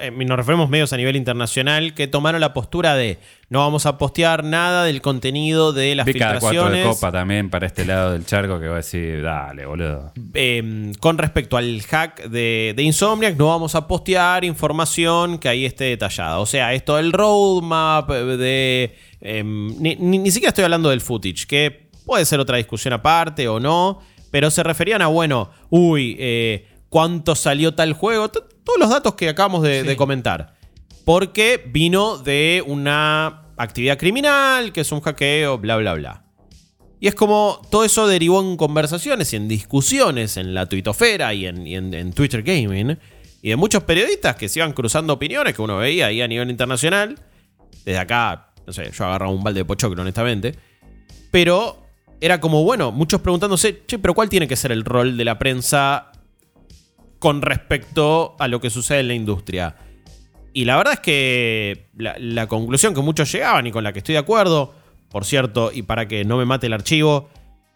eh, 0.00 0.10
nos 0.10 0.36
referimos 0.36 0.68
medios 0.68 0.92
a 0.92 0.96
nivel 0.96 1.14
internacional, 1.14 1.94
que 1.94 2.08
tomaron 2.08 2.40
la 2.40 2.52
postura 2.52 2.96
de 2.96 3.18
no 3.50 3.60
vamos 3.60 3.86
a 3.86 3.98
postear 3.98 4.42
nada 4.42 4.82
del 4.82 5.00
contenido 5.00 5.72
de 5.72 5.94
las 5.94 6.06
Vi 6.06 6.14
cada 6.14 6.40
cuatro 6.40 6.62
de 6.64 6.68
filtraciones. 6.70 6.96
copa 6.96 7.12
también 7.12 7.50
para 7.50 7.68
este 7.68 7.84
lado 7.84 8.10
del 8.14 8.26
charco 8.26 8.58
que 8.58 8.66
va 8.66 8.72
a 8.72 8.76
decir, 8.78 9.22
dale, 9.22 9.64
boludo. 9.64 10.12
eh, 10.34 10.90
con 10.98 11.18
respecto 11.18 11.56
al 11.56 11.80
hack 11.82 12.24
de, 12.24 12.72
de 12.74 12.82
Insomniac, 12.82 13.36
no 13.36 13.46
vamos 13.46 13.76
a 13.76 13.86
postear 13.86 14.44
información 14.44 15.38
que 15.38 15.48
ahí 15.48 15.64
esté 15.64 15.84
detallada. 15.84 16.40
O 16.40 16.46
sea, 16.46 16.74
esto 16.74 16.96
del 16.96 17.12
roadmap, 17.12 18.10
eh, 18.10 18.14
de. 18.36 18.96
eh, 19.20 19.44
ni, 19.44 19.94
ni- 19.94 20.18
ni 20.18 20.30
siquiera 20.32 20.48
estoy 20.48 20.64
hablando 20.64 20.90
del 20.90 21.00
footage, 21.00 21.46
que 21.46 21.85
puede 22.06 22.24
ser 22.24 22.40
otra 22.40 22.56
discusión 22.56 22.94
aparte 22.94 23.46
o 23.48 23.60
no, 23.60 24.00
pero 24.30 24.50
se 24.50 24.62
referían 24.62 25.02
a, 25.02 25.08
bueno, 25.08 25.50
uy, 25.68 26.16
eh, 26.18 26.66
cuánto 26.88 27.34
salió 27.34 27.74
tal 27.74 27.92
juego, 27.92 28.28
todos 28.30 28.78
los 28.78 28.88
datos 28.88 29.14
que 29.14 29.28
acabamos 29.28 29.62
de, 29.62 29.82
Sí. 29.82 29.86
de 29.88 29.96
comentar. 29.96 30.54
Porque 31.04 31.62
vino 31.70 32.16
de 32.18 32.64
una 32.66 33.42
actividad 33.58 33.98
criminal, 33.98 34.72
que 34.72 34.80
es 34.80 34.90
un 34.92 35.00
hackeo, 35.00 35.58
bla, 35.58 35.76
bla, 35.76 35.94
bla. 35.94 36.22
Y 36.98 37.08
es 37.08 37.14
como 37.14 37.60
todo 37.70 37.84
eso 37.84 38.06
derivó 38.08 38.40
en 38.40 38.56
conversaciones 38.56 39.32
y 39.32 39.36
en 39.36 39.48
discusiones 39.48 40.36
en 40.38 40.54
la 40.54 40.66
tuitofera 40.66 41.34
y 41.34 41.46
en, 41.46 41.66
y 41.66 41.76
en- 41.76 41.92
en 41.94 42.12
Twitter 42.12 42.42
Gaming. 42.42 42.98
Y 43.42 43.50
de 43.50 43.56
muchos 43.56 43.82
periodistas 43.84 44.34
que 44.36 44.48
se 44.48 44.58
iban 44.60 44.72
cruzando 44.72 45.12
opiniones 45.12 45.54
que 45.54 45.62
uno 45.62 45.76
veía 45.76 46.06
ahí 46.06 46.22
a 46.22 46.26
nivel 46.28 46.50
internacional. 46.50 47.18
Desde 47.84 47.98
acá, 47.98 48.52
no 48.66 48.72
sé, 48.72 48.90
yo 48.90 49.04
agarraba 49.04 49.30
un 49.30 49.44
balde 49.44 49.60
de 49.60 49.64
pochoclo, 49.66 50.02
honestamente. 50.02 50.54
Pero 51.30 51.85
era 52.20 52.40
como, 52.40 52.64
bueno, 52.64 52.92
muchos 52.92 53.20
preguntándose, 53.20 53.84
che, 53.86 53.98
pero 53.98 54.14
¿cuál 54.14 54.28
tiene 54.28 54.48
que 54.48 54.56
ser 54.56 54.72
el 54.72 54.84
rol 54.84 55.16
de 55.16 55.24
la 55.24 55.38
prensa 55.38 56.12
con 57.18 57.42
respecto 57.42 58.36
a 58.38 58.48
lo 58.48 58.60
que 58.60 58.70
sucede 58.70 59.00
en 59.00 59.08
la 59.08 59.14
industria? 59.14 59.76
Y 60.52 60.64
la 60.64 60.76
verdad 60.76 60.94
es 60.94 61.00
que 61.00 61.88
la, 61.96 62.16
la 62.18 62.46
conclusión 62.46 62.94
que 62.94 63.02
muchos 63.02 63.30
llegaban 63.30 63.66
y 63.66 63.70
con 63.70 63.84
la 63.84 63.92
que 63.92 63.98
estoy 63.98 64.14
de 64.14 64.20
acuerdo, 64.20 64.74
por 65.10 65.24
cierto, 65.24 65.70
y 65.72 65.82
para 65.82 66.08
que 66.08 66.24
no 66.24 66.38
me 66.38 66.46
mate 66.46 66.66
el 66.66 66.72
archivo, 66.72 67.28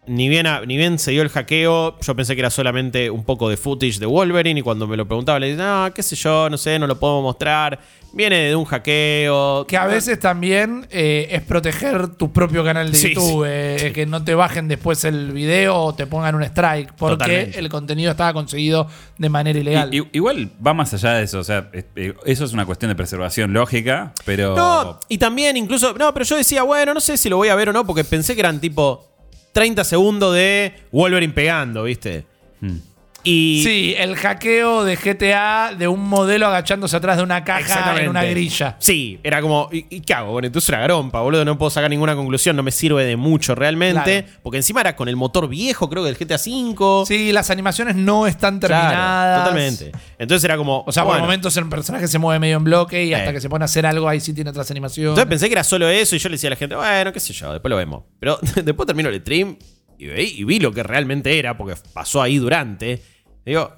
ni 0.07 0.29
bien, 0.29 0.47
a- 0.47 0.61
ni 0.65 0.77
bien 0.77 0.97
se 0.99 1.11
dio 1.11 1.21
el 1.21 1.29
hackeo, 1.29 1.97
yo 1.99 2.15
pensé 2.15 2.35
que 2.35 2.41
era 2.41 2.49
solamente 2.49 3.09
un 3.09 3.23
poco 3.23 3.49
de 3.49 3.57
footage 3.57 3.99
de 3.99 4.05
Wolverine 4.07 4.59
y 4.59 4.63
cuando 4.63 4.87
me 4.87 4.97
lo 4.97 5.05
preguntaba 5.07 5.39
le 5.39 5.47
dije, 5.51 5.57
no, 5.61 5.91
qué 5.93 6.01
sé 6.03 6.15
yo, 6.15 6.49
no 6.49 6.57
sé, 6.57 6.79
no 6.79 6.87
lo 6.87 6.99
puedo 6.99 7.21
mostrar, 7.21 7.79
viene 8.13 8.37
de 8.49 8.55
un 8.55 8.65
hackeo. 8.65 9.65
Que 9.67 9.77
a 9.77 9.85
veces 9.85 10.19
también 10.19 10.87
eh, 10.89 11.27
es 11.31 11.41
proteger 11.43 12.07
tu 12.15 12.33
propio 12.33 12.63
canal 12.63 12.91
de 12.91 12.97
Sí, 12.97 13.13
YouTube. 13.13 13.45
eh, 13.47 13.91
que 13.93 14.05
no 14.05 14.23
te 14.23 14.33
bajen 14.35 14.67
después 14.67 15.05
el 15.05 15.31
video 15.31 15.77
o 15.77 15.93
te 15.95 16.07
pongan 16.07 16.35
un 16.35 16.43
strike. 16.43 16.93
Porque 16.93 17.13
Totalmente. 17.17 17.59
el 17.59 17.69
contenido 17.69 18.11
estaba 18.11 18.33
conseguido 18.33 18.87
de 19.17 19.29
manera 19.29 19.57
ilegal. 19.59 19.89
Igual 20.11 20.51
va 20.65 20.73
más 20.73 20.93
allá 20.93 21.13
de 21.13 21.23
eso. 21.23 21.39
O 21.39 21.43
sea, 21.43 21.69
eh, 21.73 22.13
eso 22.25 22.43
es 22.45 22.51
una 22.53 22.65
cuestión 22.65 22.89
de 22.89 22.95
preservación 22.95 23.53
lógica, 23.53 24.13
pero. 24.25 24.55
No, 24.55 24.99
y 25.07 25.17
también 25.17 25.55
incluso, 25.57 25.93
no, 25.93 26.11
pero 26.13 26.25
yo 26.25 26.35
decía, 26.35 26.63
bueno, 26.63 26.93
no 26.93 26.99
sé 26.99 27.15
si 27.17 27.29
lo 27.29 27.37
voy 27.37 27.47
a 27.49 27.55
ver 27.55 27.69
o 27.69 27.73
no, 27.73 27.85
porque 27.85 28.03
pensé 28.03 28.33
que 28.33 28.41
eran 28.41 28.59
tipo 28.59 29.10
30 29.51 29.83
segundos 29.83 30.33
de 30.35 30.73
Wolverine 30.91 31.33
pegando, 31.33 31.83
¿viste? 31.83 32.25
Hmm. 32.59 32.77
Y 33.23 33.61
Sí, 33.63 33.95
el 33.97 34.15
hackeo 34.15 34.83
de 34.83 34.95
GTA 34.95 35.75
de 35.77 35.87
un 35.87 36.07
modelo 36.09 36.47
agachándose 36.47 36.97
atrás 36.97 37.17
de 37.17 37.23
una 37.23 37.43
caja 37.43 38.01
en 38.01 38.09
una 38.09 38.23
grilla. 38.23 38.77
Sí, 38.79 39.19
era 39.23 39.41
como, 39.41 39.69
¿y, 39.71 39.85
y 39.89 40.01
qué 40.01 40.13
hago? 40.15 40.31
Bueno, 40.31 40.47
entonces 40.47 40.69
una 40.69 40.79
garompa, 40.79 41.21
boludo, 41.21 41.45
no 41.45 41.57
puedo 41.57 41.69
sacar 41.69 41.89
ninguna 41.89 42.15
conclusión, 42.15 42.55
no 42.55 42.63
me 42.63 42.71
sirve 42.71 43.05
de 43.05 43.15
mucho 43.17 43.53
realmente. 43.53 44.23
Claro. 44.23 44.39
Porque 44.41 44.57
encima 44.57 44.81
era 44.81 44.95
con 44.95 45.07
el 45.07 45.15
motor 45.15 45.47
viejo, 45.47 45.87
creo 45.89 46.03
que 46.03 46.11
del 46.11 46.17
GTA 46.17 46.37
V. 46.37 47.05
Sí, 47.05 47.31
las 47.31 47.49
animaciones 47.51 47.95
no 47.95 48.25
están 48.25 48.59
Claro, 48.59 48.75
terminadas. 48.89 49.39
totalmente. 49.43 49.91
Entonces 50.17 50.43
era 50.43 50.57
como. 50.57 50.83
O 50.87 50.91
sea, 50.91 51.03
por 51.03 51.11
bueno. 51.13 51.25
momentos 51.25 51.55
el 51.57 51.69
personaje 51.69 52.07
se 52.07 52.17
mueve 52.17 52.39
medio 52.39 52.57
en 52.57 52.63
bloque 52.63 53.03
y 53.05 53.13
hasta 53.13 53.29
Eh. 53.29 53.33
que 53.33 53.41
se 53.41 53.49
pone 53.49 53.63
a 53.63 53.65
hacer 53.65 53.85
algo 53.85 54.09
ahí 54.09 54.19
sí 54.19 54.33
tiene 54.33 54.49
otras 54.49 54.71
animaciones. 54.71 55.09
Entonces 55.11 55.29
pensé 55.29 55.47
que 55.47 55.53
era 55.53 55.63
solo 55.63 55.87
eso 55.89 56.15
y 56.15 56.19
yo 56.19 56.27
le 56.29 56.33
decía 56.35 56.47
a 56.49 56.51
la 56.51 56.55
gente, 56.55 56.75
bueno, 56.75 57.13
qué 57.13 57.19
sé 57.19 57.33
yo, 57.33 57.51
después 57.51 57.69
lo 57.69 57.77
vemos. 57.77 58.03
Pero 58.19 58.39
después 58.63 58.87
termino 58.87 59.09
el 59.09 59.19
stream 59.21 59.57
y 59.99 60.07
vi, 60.07 60.33
y 60.37 60.43
vi 60.43 60.59
lo 60.59 60.71
que 60.71 60.81
realmente 60.81 61.37
era, 61.37 61.55
porque 61.55 61.75
pasó 61.93 62.21
ahí 62.23 62.37
durante. 62.37 63.01
Digo, 63.45 63.71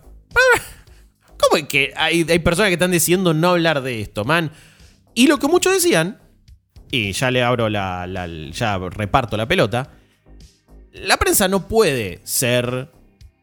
¿cómo 1.39 1.57
es 1.57 1.67
que 1.67 1.93
hay, 1.95 2.25
hay 2.29 2.39
personas 2.39 2.69
que 2.69 2.73
están 2.73 2.91
decidiendo 2.91 3.33
no 3.33 3.49
hablar 3.51 3.81
de 3.81 4.01
esto, 4.01 4.25
man? 4.25 4.51
Y 5.13 5.27
lo 5.27 5.37
que 5.39 5.47
muchos 5.47 5.73
decían, 5.73 6.19
y 6.91 7.11
ya 7.11 7.31
le 7.31 7.43
abro 7.43 7.69
la, 7.69 8.07
la- 8.07 8.27
ya 8.27 8.77
reparto 8.77 9.37
la 9.37 9.47
pelota, 9.47 9.89
la 10.91 11.17
prensa 11.17 11.47
no 11.47 11.67
puede 11.67 12.19
ser 12.23 12.89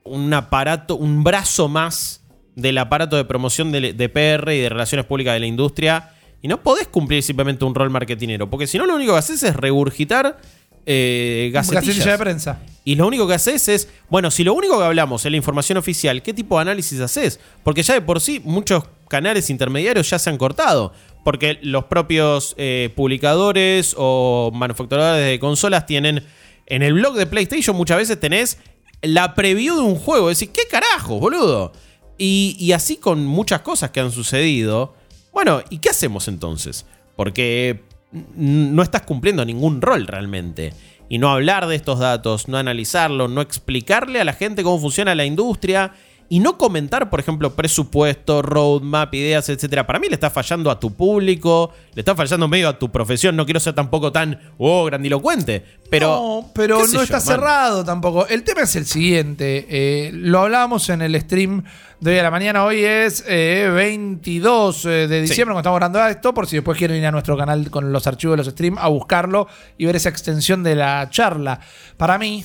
un 0.04 0.32
aparato, 0.34 0.96
un 0.96 1.22
brazo 1.24 1.68
más 1.68 2.22
del 2.56 2.78
aparato 2.78 3.16
de 3.16 3.24
promoción 3.24 3.72
de, 3.72 3.92
de 3.92 4.08
PR 4.08 4.52
y 4.52 4.60
de 4.60 4.68
relaciones 4.68 5.06
públicas 5.06 5.34
de 5.34 5.40
la 5.40 5.46
industria. 5.46 6.10
Y 6.42 6.48
no 6.48 6.62
podés 6.62 6.88
cumplir 6.88 7.22
simplemente 7.22 7.64
un 7.64 7.74
rol 7.74 7.90
marketinero. 7.90 8.48
Porque 8.48 8.66
si 8.66 8.78
no, 8.78 8.86
lo 8.86 8.94
único 8.94 9.12
que 9.12 9.18
haces 9.18 9.42
es 9.42 9.54
regurgitar 9.56 10.38
eh, 10.86 11.50
gacetillas. 11.52 11.86
Gacetilla 11.86 12.12
de 12.12 12.18
prensa. 12.18 12.60
Y 12.84 12.94
lo 12.94 13.06
único 13.06 13.26
que 13.28 13.34
haces 13.34 13.68
es, 13.68 13.88
bueno, 14.08 14.30
si 14.30 14.42
lo 14.42 14.54
único 14.54 14.78
que 14.78 14.84
hablamos 14.84 15.24
es 15.24 15.30
la 15.30 15.36
información 15.36 15.78
oficial, 15.78 16.22
¿qué 16.22 16.32
tipo 16.32 16.56
de 16.56 16.62
análisis 16.62 16.98
haces? 17.00 17.38
Porque 17.62 17.82
ya 17.82 17.94
de 17.94 18.00
por 18.00 18.20
sí 18.20 18.40
muchos 18.44 18.84
canales 19.08 19.50
intermediarios 19.50 20.08
ya 20.08 20.18
se 20.18 20.30
han 20.30 20.38
cortado. 20.38 20.92
porque 21.24 21.58
los 21.62 21.84
propios 21.84 22.54
eh, 22.56 22.90
publicadores 22.96 23.94
o 23.98 24.50
manufacturadores 24.54 25.26
de 25.26 25.38
consolas 25.38 25.86
tienen. 25.86 26.24
En 26.66 26.82
el 26.82 26.94
blog 26.94 27.14
de 27.14 27.26
PlayStation 27.26 27.76
muchas 27.76 27.98
veces 27.98 28.18
tenés 28.20 28.58
la 29.02 29.34
preview 29.34 29.74
de 29.76 29.82
un 29.82 29.96
juego. 29.96 30.28
Decís, 30.28 30.50
¿qué 30.52 30.62
carajo, 30.70 31.18
boludo? 31.18 31.72
Y, 32.16 32.56
y 32.58 32.72
así 32.72 32.96
con 32.96 33.24
muchas 33.26 33.60
cosas 33.60 33.90
que 33.90 34.00
han 34.00 34.12
sucedido. 34.12 34.94
Bueno, 35.32 35.62
¿y 35.68 35.78
qué 35.78 35.90
hacemos 35.90 36.28
entonces? 36.28 36.86
Porque 37.16 37.82
no 38.12 38.82
estás 38.82 39.02
cumpliendo 39.02 39.44
ningún 39.44 39.80
rol 39.80 40.06
realmente. 40.06 40.72
Y 41.08 41.18
no 41.18 41.30
hablar 41.30 41.66
de 41.66 41.74
estos 41.74 41.98
datos, 41.98 42.48
no 42.48 42.56
analizarlo, 42.56 43.26
no 43.26 43.40
explicarle 43.40 44.20
a 44.20 44.24
la 44.24 44.32
gente 44.32 44.62
cómo 44.62 44.78
funciona 44.78 45.14
la 45.14 45.24
industria 45.24 45.92
y 46.32 46.38
no 46.38 46.56
comentar, 46.56 47.10
por 47.10 47.18
ejemplo, 47.18 47.56
presupuesto, 47.56 48.40
roadmap, 48.40 49.12
ideas, 49.14 49.48
etcétera. 49.48 49.84
Para 49.84 49.98
mí 49.98 50.06
le 50.08 50.14
está 50.14 50.30
fallando 50.30 50.70
a 50.70 50.78
tu 50.78 50.94
público, 50.94 51.72
le 51.92 52.02
está 52.02 52.14
fallando 52.14 52.46
medio 52.46 52.68
a 52.68 52.78
tu 52.78 52.88
profesión. 52.92 53.34
No 53.34 53.44
quiero 53.44 53.58
ser 53.58 53.74
tampoco 53.74 54.12
tan, 54.12 54.38
oh, 54.56 54.84
grandilocuente. 54.84 55.64
Pero, 55.90 56.06
no, 56.06 56.50
pero 56.54 56.78
no 56.78 56.86
yo, 56.86 57.02
está 57.02 57.16
man. 57.16 57.26
cerrado 57.26 57.84
tampoco. 57.84 58.28
El 58.28 58.44
tema 58.44 58.60
es 58.60 58.76
el 58.76 58.86
siguiente. 58.86 59.66
eh, 59.68 60.12
lo 60.12 60.38
hablábamos 60.38 60.88
en 60.90 61.02
el 61.02 61.20
stream 61.20 61.64
de 61.98 62.12
hoy 62.12 62.18
a 62.20 62.22
la 62.22 62.30
mañana. 62.30 62.64
Hoy 62.64 62.84
es 62.84 63.24
eh, 63.26 63.68
22 63.74 64.84
eh, 64.84 64.88
de 65.08 65.22
diciembre 65.22 65.54
cuando 65.54 65.62
estamos 65.62 65.78
grabando 65.80 66.06
esto. 66.06 66.32
Por 66.32 66.46
si 66.46 66.54
después 66.54 66.78
quieren 66.78 66.96
ir 66.96 67.06
a 67.06 67.10
nuestro 67.10 67.36
canal 67.36 67.68
con 67.72 67.92
los 67.92 68.06
archivos 68.06 68.34
de 68.34 68.44
los 68.44 68.52
streams 68.52 68.78
a 68.80 68.86
buscarlo 68.86 69.48
y 69.76 69.84
ver 69.84 69.96
esa 69.96 70.10
extensión 70.10 70.62
de 70.62 70.76
la 70.76 71.08
charla. 71.10 71.58
Para 71.96 72.18
mí, 72.18 72.44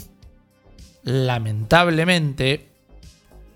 lamentablemente, 1.03 2.74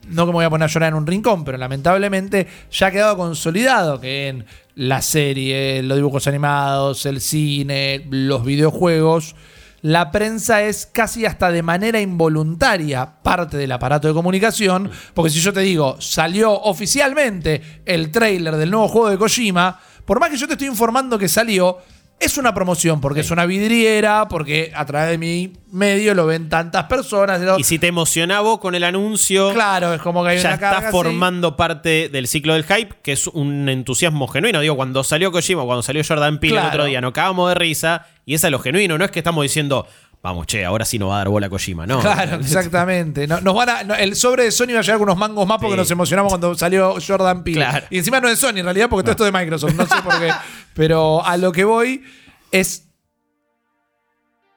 no 0.09 0.25
que 0.25 0.31
me 0.31 0.37
voy 0.37 0.45
a 0.45 0.49
poner 0.49 0.65
a 0.65 0.71
llorar 0.71 0.89
en 0.89 0.95
un 0.95 1.07
rincón, 1.07 1.43
pero 1.43 1.57
lamentablemente 1.57 2.47
ya 2.71 2.87
ha 2.87 2.91
quedado 2.91 3.17
consolidado 3.17 3.99
que 3.99 4.27
en 4.27 4.45
la 4.75 5.01
serie, 5.01 5.83
los 5.83 5.97
dibujos 5.97 6.27
animados, 6.27 7.05
el 7.05 7.21
cine, 7.21 8.05
los 8.09 8.43
videojuegos, 8.43 9.35
la 9.81 10.11
prensa 10.11 10.63
es 10.63 10.85
casi 10.85 11.25
hasta 11.25 11.51
de 11.51 11.63
manera 11.63 12.01
involuntaria 12.01 13.21
parte 13.23 13.57
del 13.57 13.71
aparato 13.71 14.07
de 14.07 14.13
comunicación, 14.13 14.91
porque 15.13 15.29
si 15.29 15.39
yo 15.39 15.53
te 15.53 15.61
digo, 15.61 15.95
salió 16.01 16.51
oficialmente 16.51 17.61
el 17.85 18.11
tráiler 18.11 18.57
del 18.57 18.71
nuevo 18.71 18.89
juego 18.89 19.09
de 19.09 19.17
Kojima, 19.17 19.79
por 20.05 20.19
más 20.19 20.29
que 20.29 20.37
yo 20.37 20.47
te 20.47 20.53
estoy 20.53 20.67
informando 20.67 21.17
que 21.17 21.29
salió, 21.29 21.77
es 22.19 22.37
una 22.37 22.53
promoción, 22.53 22.99
porque 23.01 23.21
es 23.21 23.31
una 23.31 23.45
vidriera, 23.45 24.27
porque 24.27 24.71
a 24.75 24.85
través 24.85 25.11
de 25.11 25.17
mi 25.17 25.53
medio 25.71 26.13
lo 26.13 26.25
ven 26.25 26.49
tantas 26.49 26.85
personas. 26.85 27.41
Y 27.57 27.63
si 27.63 27.79
te 27.79 27.87
emociona 27.87 28.41
vos 28.41 28.59
con 28.59 28.75
el 28.75 28.83
anuncio, 28.83 29.53
Claro, 29.53 29.93
es 29.93 30.01
como 30.01 30.23
que 30.23 30.31
hay 30.31 30.37
ya 30.39 30.49
una 30.49 30.55
está 30.55 30.69
carga 30.71 30.87
así. 30.89 30.97
formando 30.97 31.55
parte 31.55 32.09
del 32.09 32.27
ciclo 32.27 32.53
del 32.53 32.63
hype, 32.65 32.95
que 33.01 33.13
es 33.13 33.27
un 33.27 33.69
entusiasmo 33.69 34.27
genuino. 34.27 34.59
Digo, 34.59 34.75
cuando 34.75 35.03
salió 35.03 35.31
Kojima, 35.31 35.63
cuando 35.63 35.81
salió 35.81 36.01
Jordan 36.05 36.39
Peele 36.39 36.59
el 36.59 36.65
otro 36.67 36.85
día, 36.85 36.99
nos 37.01 37.13
cagamos 37.13 37.49
de 37.49 37.55
risa, 37.55 38.05
y 38.25 38.33
es 38.33 38.43
a 38.43 38.49
lo 38.49 38.59
genuino, 38.59 38.97
no 38.97 39.05
es 39.05 39.11
que 39.11 39.19
estamos 39.19 39.43
diciendo, 39.43 39.87
vamos, 40.21 40.45
che, 40.47 40.65
ahora 40.65 40.83
sí 40.85 40.99
nos 40.99 41.09
va 41.09 41.15
a 41.15 41.17
dar 41.19 41.29
bola 41.29 41.47
a 41.47 41.49
Kojima, 41.49 41.87
no. 41.87 41.99
Claro, 42.01 42.35
exactamente. 42.41 43.25
No- 43.27 43.39
nos 43.41 43.55
van 43.55 43.69
a- 43.69 43.83
no, 43.83 43.95
el 43.95 44.15
sobre 44.15 44.43
de 44.43 44.51
Sony 44.51 44.73
va 44.73 44.79
a 44.79 44.81
llegar 44.81 45.01
unos 45.01 45.17
mangos 45.17 45.47
más 45.47 45.57
porque 45.59 45.73
Sí. 45.75 45.77
nos 45.79 45.91
emocionamos 45.91 46.31
cuando 46.31 46.55
salió 46.55 46.95
Jordan 47.05 47.43
Peele. 47.43 47.61
Claro. 47.65 47.85
Y 47.89 47.97
encima 47.99 48.19
no 48.19 48.27
es 48.27 48.37
Sony 48.39 48.57
en 48.57 48.65
realidad 48.65 48.89
porque 48.89 49.03
todo 49.03 49.11
esto 49.11 49.25
es 49.27 49.31
de 49.33 49.39
Microsoft, 49.39 49.73
no 49.75 49.85
sé 49.85 50.01
por 50.03 50.19
qué. 50.19 50.31
Pero 50.73 51.25
a 51.25 51.37
lo 51.37 51.51
que 51.51 51.63
voy 51.63 52.03
es 52.51 52.85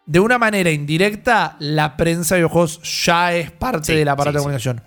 de 0.06 0.18
una 0.20 0.36
manera 0.38 0.70
indirecta 0.70 1.56
la 1.60 1.96
prensa 1.96 2.34
de 2.34 2.40
videojuegos 2.40 2.80
ya 3.04 3.32
es 3.32 3.50
parte 3.52 3.92
Sí, 3.92 3.94
del 3.94 4.08
aparato 4.08 4.32
sí, 4.32 4.34
de 4.38 4.42
comunicación. 4.42 4.82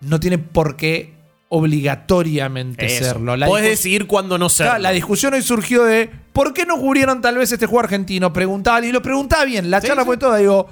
No 0.00 0.20
tiene 0.20 0.38
por 0.38 0.76
qué 0.76 1.13
obligatoriamente 1.56 2.86
Eso. 2.86 3.04
serlo. 3.04 3.36
La 3.36 3.46
Podés 3.46 3.64
decidir 3.68 4.06
cuándo 4.06 4.38
no 4.38 4.48
serlo. 4.48 4.72
Claro, 4.72 4.82
la 4.82 4.90
discusión 4.90 5.34
hoy 5.34 5.42
surgió 5.42 5.84
de 5.84 6.10
¿por 6.32 6.52
qué 6.52 6.66
no 6.66 6.78
cubrieron 6.78 7.20
tal 7.20 7.36
vez 7.36 7.52
este 7.52 7.66
juego 7.66 7.80
argentino? 7.80 8.32
Preguntaban 8.32 8.84
y 8.84 8.92
lo 8.92 9.02
preguntaba 9.02 9.44
bien. 9.44 9.70
La 9.70 9.80
Sí, 9.80 9.86
charla 9.88 10.02
sí. 10.02 10.06
fue 10.06 10.16
toda. 10.16 10.38
Digo, 10.38 10.68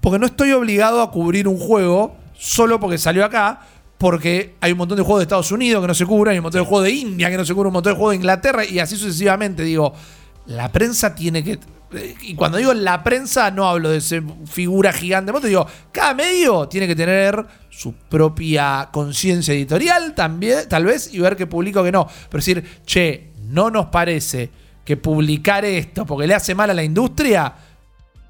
porque 0.00 0.18
no 0.18 0.26
estoy 0.26 0.52
obligado 0.52 1.02
a 1.02 1.10
cubrir 1.10 1.48
un 1.48 1.58
juego 1.58 2.16
solo 2.38 2.78
porque 2.80 2.98
salió 2.98 3.24
acá. 3.24 3.60
Porque 3.98 4.54
hay 4.62 4.72
un 4.72 4.78
montón 4.78 4.96
de 4.96 5.02
juegos 5.02 5.20
de 5.20 5.24
Estados 5.24 5.52
Unidos 5.52 5.82
que 5.82 5.86
no 5.88 5.94
se 5.94 6.06
cubren, 6.06 6.32
hay 6.32 6.38
un 6.38 6.44
montón 6.44 6.62
de 6.62 6.66
juegos 6.66 6.84
de 6.84 6.90
India 6.92 7.28
que 7.30 7.36
no 7.36 7.44
se 7.44 7.52
cubren, 7.52 7.66
un 7.66 7.74
montón 7.74 7.92
de 7.92 7.96
juegos 7.98 8.12
de 8.12 8.16
Inglaterra 8.16 8.64
y 8.64 8.78
así 8.78 8.96
sucesivamente. 8.96 9.62
Digo, 9.62 9.92
la 10.46 10.72
prensa 10.72 11.14
tiene 11.14 11.44
que. 11.44 11.58
Eh, 11.92 12.14
Y 12.22 12.34
cuando 12.34 12.58
digo 12.58 12.74
la 12.74 13.02
prensa, 13.02 13.50
no 13.50 13.68
hablo 13.68 13.90
de 13.90 13.98
esa 13.98 14.16
figura 14.46 14.92
gigante. 14.92 15.32
Te 15.32 15.48
digo, 15.48 15.66
cada 15.92 16.14
medio 16.14 16.68
tiene 16.68 16.86
que 16.86 16.96
tener 16.96 17.44
su 17.70 17.94
propia 17.94 18.88
conciencia 18.92 19.54
editorial 19.54 20.14
también, 20.14 20.68
tal 20.68 20.84
vez, 20.84 21.12
y 21.12 21.18
ver 21.18 21.36
qué 21.36 21.46
publica 21.46 21.80
o 21.80 21.84
qué 21.84 21.92
no. 21.92 22.06
Pero 22.28 22.38
decir, 22.38 22.80
che, 22.84 23.32
no 23.48 23.70
nos 23.70 23.86
parece 23.86 24.50
que 24.84 24.96
publicar 24.96 25.64
esto 25.64 26.06
porque 26.06 26.26
le 26.26 26.34
hace 26.34 26.54
mal 26.54 26.70
a 26.70 26.74
la 26.74 26.82
industria. 26.82 27.52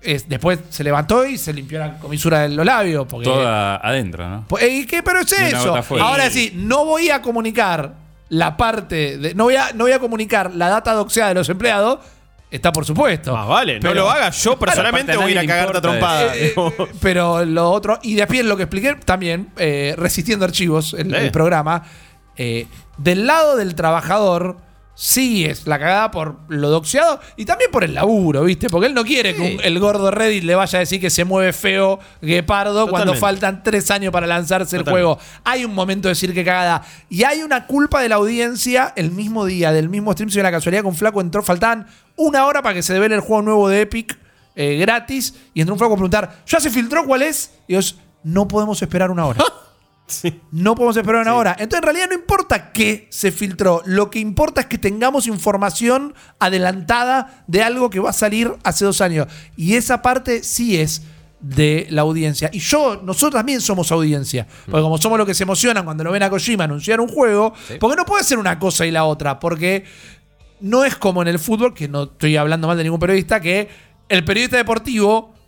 Es, 0.03 0.29
después 0.29 0.59
se 0.70 0.83
levantó 0.83 1.27
y 1.27 1.37
se 1.37 1.53
limpió 1.53 1.79
la 1.79 1.99
comisura 1.99 2.40
de 2.40 2.51
los 2.51 2.64
labios. 2.64 3.07
Porque, 3.09 3.25
Toda 3.25 3.77
adentro, 3.77 4.29
¿no? 4.29 4.44
pues, 4.49 4.64
¿y 4.70 4.87
qué? 4.87 5.03
Pero 5.03 5.20
es 5.20 5.33
eso. 5.33 5.75
Ahora 6.01 6.31
sí, 6.31 6.53
no 6.55 6.85
voy 6.87 7.11
a 7.11 7.20
comunicar 7.20 7.94
la 8.31 8.57
parte 8.57 9.18
de. 9.18 9.35
No 9.35 9.44
voy 9.44 9.57
a, 9.57 9.73
no 9.75 9.85
voy 9.85 9.92
a 9.92 9.99
comunicar 9.99 10.55
la 10.55 10.68
data 10.68 10.92
doxeada 10.92 11.29
de 11.31 11.35
los 11.35 11.49
empleados. 11.49 12.01
Está 12.50 12.72
por 12.72 12.84
supuesto. 12.84 13.32
Más 13.32 13.46
vale, 13.46 13.74
no 13.74 13.90
Pero- 13.90 14.02
lo 14.02 14.10
hagas. 14.10 14.42
Yo 14.42 14.58
personalmente 14.58 15.16
voy 15.16 15.28
a 15.28 15.30
ir 15.30 15.38
a 15.38 15.46
cagarte 15.46 15.78
a 15.78 15.80
trompada. 15.80 16.36
Eh, 16.36 16.52
eh, 16.56 16.72
pero 17.00 17.44
lo 17.44 17.70
otro, 17.70 17.98
y 18.02 18.14
después 18.14 18.44
lo 18.44 18.56
que 18.56 18.64
expliqué 18.64 18.96
también, 19.04 19.50
eh, 19.56 19.94
resistiendo 19.96 20.44
archivos, 20.44 20.94
el, 20.94 21.14
el 21.14 21.30
programa, 21.30 21.84
eh, 22.36 22.66
del 22.98 23.26
lado 23.26 23.56
del 23.56 23.74
trabajador, 23.74 24.56
sí 25.02 25.46
es 25.46 25.66
la 25.66 25.78
cagada 25.78 26.10
por 26.10 26.36
lo 26.48 26.68
doxeado 26.68 27.20
y 27.36 27.46
también 27.46 27.70
por 27.70 27.84
el 27.84 27.94
laburo, 27.94 28.44
¿viste? 28.44 28.68
Porque 28.68 28.86
él 28.86 28.92
no 28.92 29.02
quiere 29.02 29.34
que 29.34 29.40
un- 29.56 29.60
el 29.64 29.78
gordo 29.78 30.10
Reddit 30.10 30.44
le 30.44 30.54
vaya 30.54 30.76
a 30.78 30.80
decir 30.80 31.00
que 31.00 31.08
se 31.08 31.24
mueve 31.24 31.54
feo 31.54 31.98
Guepardo 32.20 32.86
cuando 32.90 33.12
faltan 33.20 33.62
tres 33.62 33.90
años 33.90 34.12
para 34.12 34.26
lanzarse 34.26 34.76
el 34.76 34.82
juego. 34.92 35.18
Hay 35.42 35.64
un 35.64 35.74
momento 35.74 36.08
de 36.08 36.10
decir 36.10 36.34
que 36.34 36.44
cagada. 36.44 36.82
Y 37.08 37.24
hay 37.24 37.40
una 37.40 37.66
culpa 37.66 38.02
de 38.02 38.10
la 38.10 38.16
audiencia 38.16 38.92
el 38.94 39.10
mismo 39.10 39.46
día, 39.46 39.72
del 39.72 39.88
mismo 39.88 40.12
stream, 40.12 40.28
si 40.28 40.42
la 40.42 40.50
casualidad 40.50 40.84
un 40.84 40.94
flaco 40.94 41.22
entró, 41.22 41.42
faltaban 41.42 41.86
una 42.16 42.44
hora 42.44 42.60
para 42.60 42.74
que 42.74 42.82
se 42.82 42.92
devele 42.92 43.14
el 43.14 43.22
juego 43.22 43.40
nuevo 43.40 43.68
de 43.70 43.80
Epic 43.80 44.18
eh, 44.54 44.76
gratis. 44.76 45.34
Y 45.54 45.60
entró 45.62 45.74
un 45.74 45.78
flaco 45.78 45.94
a 45.94 45.96
preguntar, 45.96 46.42
¿ya 46.46 46.60
se 46.60 46.68
filtró 46.68 47.06
cuál 47.06 47.22
es? 47.22 47.52
Y 47.66 47.72
ellos, 47.72 47.96
no 48.22 48.46
podemos 48.46 48.82
esperar 48.82 49.10
una 49.10 49.24
hora. 49.24 49.42
No 50.53 50.75
podemos 50.75 50.96
esperar 50.96 51.23
una 51.23 51.35
hora. 51.35 51.53
Entonces, 51.53 51.79
en 51.79 51.83
realidad, 51.83 52.09
no 52.09 52.14
importa 52.14 52.73
qué 52.73 53.07
se 53.11 53.33
filtró. 53.33 53.83
Lo 53.85 54.11
que 54.11 54.18
importa 54.18 54.62
es 54.62 54.66
que 54.66 54.79
tengamos 54.79 55.27
información 55.27 56.14
adelantada 56.38 57.44
de 57.46 57.62
algo 57.62 57.90
que 57.90 58.01
va 58.01 58.11
a 58.11 58.14
salir 58.14 58.53
hace 58.64 58.85
dos 58.85 59.01
años. 59.01 59.27
Y 59.57 59.75
esa 59.75 60.03
parte 60.03 60.42
sí 60.42 60.79
es 60.79 61.03
de 61.40 61.87
la 61.90 62.03
audiencia. 62.03 62.51
Y 62.53 62.59
yo, 62.59 63.01
nosotros 63.03 63.38
también 63.38 63.61
somos 63.61 63.90
audiencia. 63.92 64.46
Porque 64.66 64.83
como 64.83 64.99
somos 64.99 65.18
los 65.18 65.27
que 65.27 65.35
se 65.35 65.44
emocionan 65.44 65.85
cuando 65.85 66.05
lo 66.05 66.12
ven 66.12 66.23
a 66.23 66.31
Kojima 66.31 66.64
anunciar 66.64 67.01
un 67.01 67.09
juego, 67.09 67.55
porque 67.79 67.96
no 67.96 68.05
puede 68.05 68.25
ser 68.25 68.38
una 68.38 68.59
cosa 68.59 68.87
y 68.87 68.90
la 68.90 69.05
otra. 69.05 69.40
Porque 69.40 69.85
no 70.61 70.85
es 70.85 70.96
como 70.96 71.23
en 71.23 71.29
el 71.29 71.38
fútbol, 71.38 71.75
que 71.75 71.88
no 71.88 72.05
estoy 72.05 72.37
hablando 72.37 72.66
mal 72.66 72.77
de 72.77 72.85
ningún 72.85 73.01
periodista, 73.01 73.40
que 73.40 73.68
el 74.09 74.25
periodista 74.25 74.57
deportivo 74.57 75.33
mm, 75.33 75.39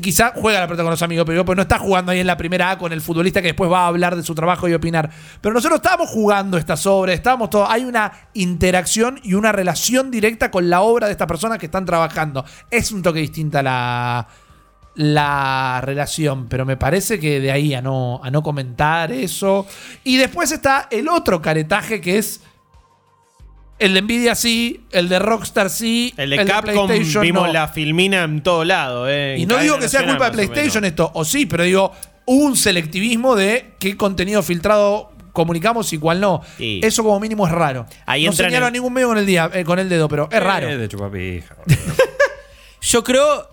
quizá 0.00 0.32
juega 0.34 0.60
la 0.60 0.66
pelota 0.66 0.82
con 0.82 0.90
los 0.90 1.02
amigos, 1.02 1.24
pero 1.26 1.44
pues 1.44 1.56
no 1.56 1.62
está 1.62 1.78
jugando 1.78 2.12
ahí 2.12 2.20
en 2.20 2.26
la 2.26 2.36
primera 2.36 2.70
A 2.70 2.78
con 2.78 2.92
el 2.92 3.00
futbolista 3.00 3.40
que 3.40 3.48
después 3.48 3.70
va 3.70 3.84
a 3.84 3.86
hablar 3.86 4.14
de 4.14 4.22
su 4.22 4.34
trabajo 4.34 4.68
y 4.68 4.74
opinar. 4.74 5.10
Pero 5.40 5.54
nosotros 5.54 5.80
estamos 5.82 6.10
jugando 6.10 6.58
estas 6.58 6.86
obras, 6.86 7.14
estamos 7.14 7.48
todos, 7.48 7.68
hay 7.70 7.84
una 7.84 8.12
interacción 8.34 9.20
y 9.22 9.34
una 9.34 9.52
relación 9.52 10.10
directa 10.10 10.50
con 10.50 10.68
la 10.68 10.82
obra 10.82 11.06
de 11.06 11.12
estas 11.12 11.28
personas 11.28 11.58
que 11.58 11.66
están 11.66 11.86
trabajando. 11.86 12.44
Es 12.70 12.92
un 12.92 13.02
toque 13.02 13.20
distinta 13.20 13.62
la 13.62 14.28
la 14.94 15.80
relación, 15.82 16.48
pero 16.48 16.66
me 16.66 16.76
parece 16.76 17.18
que 17.18 17.40
de 17.40 17.50
ahí 17.50 17.72
a 17.74 17.80
no, 17.80 18.20
a 18.22 18.30
no 18.30 18.42
comentar 18.42 19.10
eso. 19.10 19.66
Y 20.04 20.16
después 20.18 20.52
está 20.52 20.88
el 20.90 21.08
otro 21.08 21.40
caretaje 21.40 22.00
que 22.00 22.18
es 22.18 22.42
el 23.84 23.94
de 23.94 24.02
Nvidia 24.02 24.34
sí, 24.34 24.80
el 24.92 25.08
de 25.08 25.18
Rockstar 25.18 25.68
sí, 25.70 26.14
El 26.16 26.30
de 26.30 26.44
Capcom 26.44 26.86
PlayStation 26.86 27.22
vimos 27.22 27.46
no. 27.46 27.52
la 27.52 27.68
filmina 27.68 28.22
en 28.24 28.42
todo 28.42 28.64
lado. 28.64 29.08
eh, 29.08 29.36
Y 29.38 29.46
no 29.46 29.58
digo 29.58 29.78
que 29.78 29.88
sea 29.88 30.04
culpa 30.06 30.30
de 30.30 30.32
PlayStation 30.46 30.84
esto, 30.84 31.10
o 31.14 31.24
sí, 31.24 31.46
pero 31.46 31.64
digo, 31.64 31.92
un 32.26 32.56
selectivismo 32.56 33.34
de 33.36 33.72
qué 33.78 33.96
contenido 33.96 34.42
filtrado 34.42 35.10
comunicamos 35.32 35.92
y 35.92 35.98
cuál 35.98 36.20
no. 36.20 36.42
Sí. 36.58 36.80
Eso 36.82 37.02
como 37.02 37.18
mínimo 37.18 37.46
es 37.46 37.52
raro. 37.52 37.86
Ahí 38.06 38.24
no 38.24 38.30
en 38.32 38.36
señalo 38.36 38.56
el- 38.58 38.64
a 38.64 38.70
ningún 38.70 38.92
medio 38.92 39.08
con 39.08 39.18
el, 39.18 39.26
día, 39.26 39.50
eh, 39.54 39.64
con 39.64 39.78
el 39.78 39.88
dedo, 39.88 40.08
pero 40.08 40.28
es 40.30 40.42
raro. 40.42 40.68
Eh, 40.68 40.76
de 40.76 40.88
chupapija. 40.88 41.56
Yo 42.80 43.02
creo. 43.04 43.48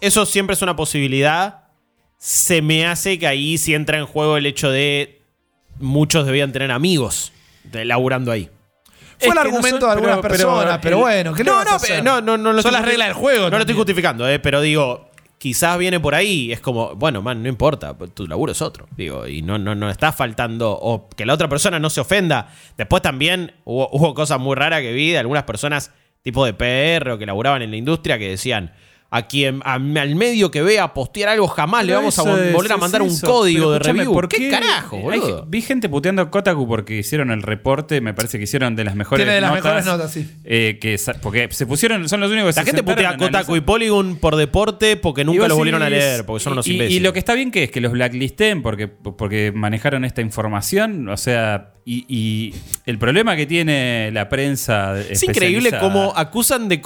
Eso 0.00 0.26
siempre 0.26 0.54
es 0.54 0.62
una 0.62 0.76
posibilidad. 0.76 1.64
Se 2.18 2.60
me 2.62 2.86
hace 2.86 3.18
que 3.18 3.26
ahí 3.26 3.56
sí 3.58 3.74
entra 3.74 3.98
en 3.98 4.06
juego 4.06 4.36
el 4.36 4.46
hecho 4.46 4.70
de. 4.70 5.22
Muchos 5.80 6.26
debían 6.26 6.52
tener 6.52 6.70
amigos 6.70 7.32
de, 7.64 7.84
laburando 7.84 8.30
ahí. 8.30 8.50
Fue 9.22 9.32
el 9.32 9.38
argumento 9.38 9.86
de 9.86 9.92
algunas 9.92 10.16
pero- 10.18 10.28
pero 10.34 10.48
personas, 10.48 10.78
pero 10.82 10.98
bueno, 10.98 11.32
¿qué 11.34 11.44
le 11.44 11.50
no, 11.50 11.56
vas 11.56 11.66
a 11.66 11.70
no, 11.70 11.76
hacer? 11.76 12.04
no, 12.04 12.20
no, 12.20 12.36
no 12.38 12.52
lo 12.52 12.62
Son 12.62 12.70
estoy 12.70 12.72
las 12.72 12.84
reglas 12.84 13.08
del 13.08 13.14
juego. 13.16 13.44
No 13.44 13.50
lo 13.50 13.56
estoy 13.56 13.60
también. 13.60 13.76
justificando, 13.78 14.28
eh, 14.28 14.38
pero 14.38 14.60
digo. 14.60 15.08
quizás 15.38 15.76
viene 15.76 15.98
por 15.98 16.14
ahí. 16.14 16.52
Es 16.52 16.60
como, 16.60 16.94
bueno, 16.94 17.20
man, 17.20 17.42
no 17.42 17.48
importa, 17.48 17.96
tu 18.14 18.28
laburo 18.28 18.52
es 18.52 18.62
otro. 18.62 18.86
Digo, 18.96 19.26
y 19.26 19.42
no, 19.42 19.58
no, 19.58 19.74
no 19.74 19.90
está 19.90 20.12
faltando. 20.12 20.70
O 20.70 21.08
que 21.08 21.26
la 21.26 21.34
otra 21.34 21.48
persona 21.48 21.80
no 21.80 21.90
se 21.90 22.00
ofenda. 22.00 22.46
Después 22.76 23.02
también 23.02 23.52
hubo, 23.64 23.88
hubo 23.90 24.14
cosas 24.14 24.38
muy 24.38 24.54
raras 24.54 24.82
que 24.82 24.92
vi 24.92 25.10
de 25.10 25.18
algunas 25.18 25.42
personas 25.42 25.90
tipo 26.22 26.44
de 26.46 26.54
PR 26.54 27.10
o 27.10 27.18
que 27.18 27.26
laburaban 27.26 27.60
en 27.62 27.72
la 27.72 27.76
industria 27.76 28.18
que 28.20 28.28
decían 28.28 28.72
a 29.14 29.26
quien 29.28 29.60
a- 29.64 29.74
al 29.74 30.16
medio 30.16 30.50
que 30.50 30.62
vea 30.62 30.94
postear 30.94 31.28
algo 31.28 31.46
jamás 31.46 31.84
le 31.84 31.92
vamos 31.92 32.18
a 32.18 32.22
eso 32.22 32.30
vol- 32.34 32.40
es- 32.46 32.52
volver 32.54 32.72
a 32.72 32.74
es 32.76 32.80
mandar 32.80 33.02
un 33.02 33.20
código 33.20 33.58
Pero 33.66 33.70
de 33.72 33.78
review. 33.78 34.12
¿por 34.14 34.26
¿Qué, 34.28 34.48
carajo, 34.48 34.96
Hay- 35.10 35.20
boludo? 35.20 35.44
vi 35.46 35.60
gente 35.60 35.88
puteando 35.90 36.22
a 36.22 36.30
Kotaku 36.30 36.66
porque 36.66 36.96
hicieron 36.98 37.30
el 37.30 37.42
reporte, 37.42 38.00
me 38.00 38.14
parece 38.14 38.38
que 38.38 38.44
hicieron 38.44 38.74
de 38.74 38.84
las 38.84 38.94
mejores 38.96 39.22
Tiene 39.24 39.34
de 39.34 39.40
las 39.42 39.50
notas. 39.50 39.64
mejores 39.64 39.84
notas, 39.86 40.12
sí. 40.12 40.30
eh, 40.44 40.78
que 40.80 40.98
porque 41.20 41.48
se 41.50 41.66
pusieron, 41.66 42.08
son 42.08 42.20
los 42.20 42.30
únicos 42.30 42.54
que 42.54 42.60
La 42.60 42.64
se 42.64 42.70
gente 42.70 42.82
putea 42.82 43.10
a 43.10 43.16
Kotaku 43.18 43.56
y. 43.56 43.60
Polygon 43.60 44.16
por 44.16 44.36
deporte 44.36 44.96
porque 44.96 45.24
nunca 45.24 45.46
lo 45.46 45.56
volvieron 45.56 45.82
a 45.82 45.90
leer, 45.90 46.24
porque 46.24 46.42
son 46.42 46.54
unos 46.54 46.66
y- 46.66 46.72
imbéciles. 46.72 46.98
Y 46.98 47.00
lo 47.04 47.12
que 47.12 47.18
está 47.18 47.34
bien 47.34 47.50
que 47.50 47.64
es 47.64 47.70
que 47.70 47.82
los 47.82 47.92
blacklisten 47.92 48.62
porque, 48.62 48.88
porque 48.88 49.52
manejaron 49.54 50.06
esta 50.06 50.22
información, 50.22 51.08
o 51.10 51.16
sea, 51.18 51.74
y, 51.84 52.06
y 52.08 52.54
el 52.86 52.96
problema 52.96 53.36
que 53.36 53.44
tiene 53.44 54.10
la 54.12 54.28
prensa 54.30 54.98
Es 54.98 55.22
increíble 55.22 55.70
cómo 55.80 56.12
acusan 56.16 56.68
de 56.68 56.80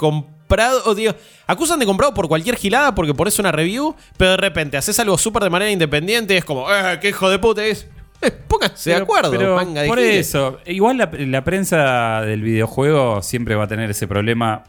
comprado, 0.47 0.81
o 0.85 0.95
digo, 0.95 1.13
acusan 1.45 1.77
de 1.79 1.85
comprado 1.85 2.13
por 2.13 2.27
cualquier 2.29 2.55
gilada 2.55 2.95
porque 2.95 3.13
pones 3.13 3.37
una 3.39 3.51
review, 3.51 3.95
pero 4.15 4.31
de 4.31 4.37
repente 4.37 4.77
haces 4.77 4.97
algo 4.99 5.17
súper 5.17 5.43
de 5.43 5.49
manera 5.49 5.69
independiente 5.71 6.33
y 6.33 6.37
es 6.37 6.45
como, 6.45 6.71
eh, 6.73 6.97
qué 7.01 7.09
hijo 7.09 7.29
de 7.29 7.37
puta 7.39 7.65
es. 7.65 7.87
Eh, 8.21 8.31
pónganse 8.31 8.91
de 8.91 8.95
acuerdo, 8.95 9.29
pero 9.31 9.55
manga 9.57 9.81
de 9.81 9.87
por 9.89 9.99
eso, 9.99 10.59
igual 10.65 10.97
la, 10.97 11.11
la 11.13 11.43
prensa 11.43 12.21
del 12.21 12.41
videojuego 12.41 13.21
siempre 13.21 13.55
va 13.55 13.65
a 13.65 13.67
tener 13.67 13.89
ese 13.91 14.07
problema, 14.07 14.63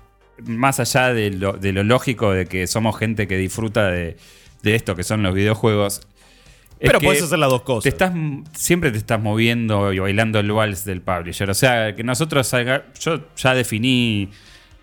más 0.44 0.80
allá 0.80 1.14
de 1.14 1.30
lo, 1.30 1.52
de 1.52 1.72
lo 1.72 1.82
lógico 1.84 2.32
de 2.32 2.46
que 2.46 2.66
somos 2.66 2.98
gente 2.98 3.26
que 3.28 3.36
disfruta 3.36 3.86
de, 3.88 4.16
de 4.62 4.74
esto 4.74 4.96
que 4.96 5.02
son 5.04 5.22
los 5.22 5.32
videojuegos. 5.32 6.00
es 6.80 6.88
Pero 6.90 7.00
puedes 7.00 7.22
hacer 7.22 7.38
las 7.38 7.48
dos 7.50 7.62
cosas. 7.62 7.84
Te 7.84 7.88
estás, 7.88 8.12
siempre 8.52 8.90
te 8.90 8.98
estás 8.98 9.20
moviendo 9.20 9.92
y 9.92 9.98
bailando 9.98 10.40
el 10.40 10.52
vals 10.52 10.84
del 10.84 11.00
publisher. 11.00 11.48
O 11.48 11.54
sea, 11.54 11.94
que 11.96 12.04
nosotros, 12.04 12.52
salga- 12.52 12.84
yo 13.00 13.20
ya 13.36 13.54
definí 13.54 14.28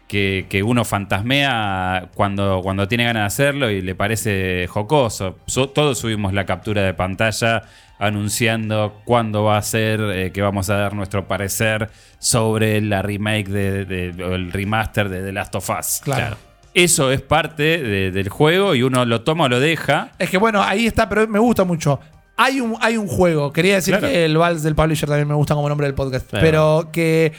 que, 0.08 0.46
que 0.50 0.62
uno 0.64 0.86
fantasmea 0.86 2.10
cuando, 2.14 2.62
cuando 2.64 2.88
tiene 2.88 3.06
ganas 3.06 3.22
de 3.24 3.26
hacerlo 3.28 3.70
y 3.72 3.82
le 3.82 3.96
parece 3.96 4.68
jocoso. 4.68 5.38
So- 5.48 5.70
todos 5.70 5.98
subimos 6.00 6.34
la 6.34 6.46
captura 6.46 6.82
de 6.84 6.94
pantalla 6.94 7.64
anunciando 7.98 9.02
cuándo 9.06 9.44
va 9.44 9.58
a 9.58 9.62
ser 9.62 10.00
eh, 10.02 10.32
que 10.32 10.42
vamos 10.42 10.70
a 10.70 10.76
dar 10.78 10.94
nuestro 10.94 11.28
parecer 11.28 11.90
sobre 12.20 12.82
la 12.82 13.02
remake 13.02 13.48
de, 13.50 13.86
de- 13.86 14.24
o 14.24 14.36
el 14.36 14.52
remaster 14.52 15.10
de 15.10 15.22
The 15.22 15.32
Last 15.32 15.56
of 15.56 15.70
Us. 15.70 16.02
Claro. 16.04 16.38
Eso 16.74 17.12
es 17.12 17.22
parte 17.22 17.78
de- 17.82 18.12
del 18.12 18.30
juego 18.30 18.76
y 18.76 18.84
uno 18.84 19.06
lo 19.06 19.22
toma 19.22 19.46
o 19.46 19.50
lo 19.50 19.60
deja. 19.60 20.10
Es 20.20 20.30
que 20.30 20.38
bueno, 20.38 20.62
ahí 20.62 20.86
está, 20.86 21.10
pero 21.10 21.28
me 21.28 21.40
gusta 21.40 21.64
mucho. 21.64 22.00
Hay 22.38 22.60
un, 22.60 22.76
hay 22.82 22.98
un 22.98 23.08
juego, 23.08 23.54
quería 23.54 23.76
decir 23.76 23.98
Claro. 23.98 24.12
que 24.12 24.26
el 24.26 24.38
Vals 24.38 24.62
del 24.62 24.76
Publisher 24.76 25.08
también 25.08 25.28
me 25.28 25.36
gusta 25.36 25.56
como 25.56 25.70
nombre 25.70 25.88
del 25.88 25.96
podcast, 25.96 26.30
Claro. 26.30 26.46
pero 26.46 26.90
que 26.92 27.32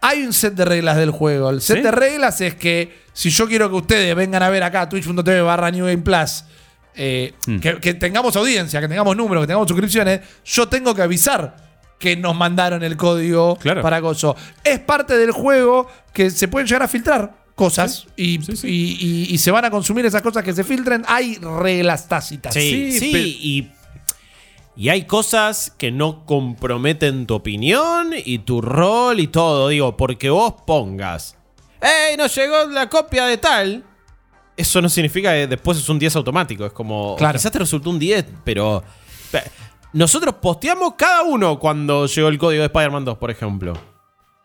hay 0.00 0.22
un 0.24 0.32
set 0.32 0.54
de 0.54 0.64
reglas 0.64 0.96
del 0.96 1.10
juego. 1.10 1.50
El 1.50 1.60
set 1.60 1.78
¿Sí? 1.78 1.82
de 1.82 1.90
reglas 1.90 2.40
es 2.40 2.54
que 2.54 3.00
si 3.12 3.30
yo 3.30 3.46
quiero 3.46 3.68
que 3.68 3.76
ustedes 3.76 4.14
vengan 4.16 4.42
a 4.42 4.48
ver 4.48 4.62
acá 4.62 4.88
twitch.tv 4.88 5.42
barra 5.42 5.70
New 5.70 5.84
Game 5.86 5.98
Plus, 6.02 6.44
eh, 6.94 7.34
Hmm. 7.46 7.58
que, 7.60 7.78
que 7.80 7.94
tengamos 7.94 8.34
audiencia, 8.36 8.80
que 8.80 8.88
tengamos 8.88 9.16
números, 9.16 9.42
que 9.42 9.46
tengamos 9.48 9.68
suscripciones, 9.68 10.20
yo 10.44 10.68
tengo 10.68 10.94
que 10.94 11.02
avisar 11.02 11.56
que 11.98 12.16
nos 12.16 12.34
mandaron 12.34 12.82
el 12.82 12.96
código 12.96 13.56
Claro. 13.56 13.82
para 13.82 14.00
gozo. 14.00 14.34
Es 14.64 14.78
parte 14.80 15.18
del 15.18 15.32
juego 15.32 15.86
que 16.14 16.30
se 16.30 16.48
pueden 16.48 16.66
llegar 16.66 16.82
a 16.82 16.88
filtrar 16.88 17.34
cosas 17.54 18.06
y, 18.16 18.40
Sí, 18.42 18.56
sí. 18.56 18.68
y- 18.68 19.06
y- 19.30 19.34
y 19.34 19.38
se 19.38 19.50
van 19.50 19.66
a 19.66 19.70
consumir 19.70 20.06
esas 20.06 20.22
cosas 20.22 20.42
que 20.42 20.54
se 20.54 20.64
filtren. 20.64 21.04
Hay 21.06 21.36
reglas 21.36 22.08
tácitas. 22.08 22.54
Sí, 22.54 22.90
Sí, 22.92 22.98
sí, 22.98 23.08
pero- 23.12 23.24
y, 23.26 23.70
y 24.76 24.88
hay 24.88 25.04
cosas 25.04 25.70
que 25.76 25.90
no 25.90 26.24
comprometen 26.26 27.26
tu 27.26 27.34
opinión 27.34 28.12
y 28.24 28.38
tu 28.40 28.60
rol 28.62 29.20
y 29.20 29.26
todo. 29.26 29.68
Digo, 29.68 29.96
porque 29.96 30.30
vos 30.30 30.54
pongas, 30.66 31.36
¡Ey, 31.80 32.16
nos 32.16 32.34
llegó 32.34 32.64
la 32.66 32.88
copia 32.88 33.26
de 33.26 33.36
tal! 33.38 33.84
Eso 34.56 34.82
no 34.82 34.88
significa 34.90 35.32
que 35.32 35.46
después 35.46 35.78
es 35.78 35.88
un 35.88 35.98
10 35.98 36.16
automático. 36.16 36.66
Es 36.66 36.72
como, 36.72 37.16
Claro. 37.16 37.38
quizás 37.38 37.50
te 37.52 37.58
resultó 37.58 37.88
un 37.90 37.98
10, 37.98 38.26
pero... 38.44 38.82
pe- 39.32 39.42
Nosotros 39.94 40.34
posteamos 40.42 40.94
cada 40.96 41.22
uno 41.22 41.58
cuando 41.58 42.06
llegó 42.06 42.28
el 42.28 42.36
código 42.38 42.60
de 42.60 42.66
Spider-Man 42.66 43.04
2, 43.06 43.16
por 43.18 43.30
ejemplo. 43.30 43.72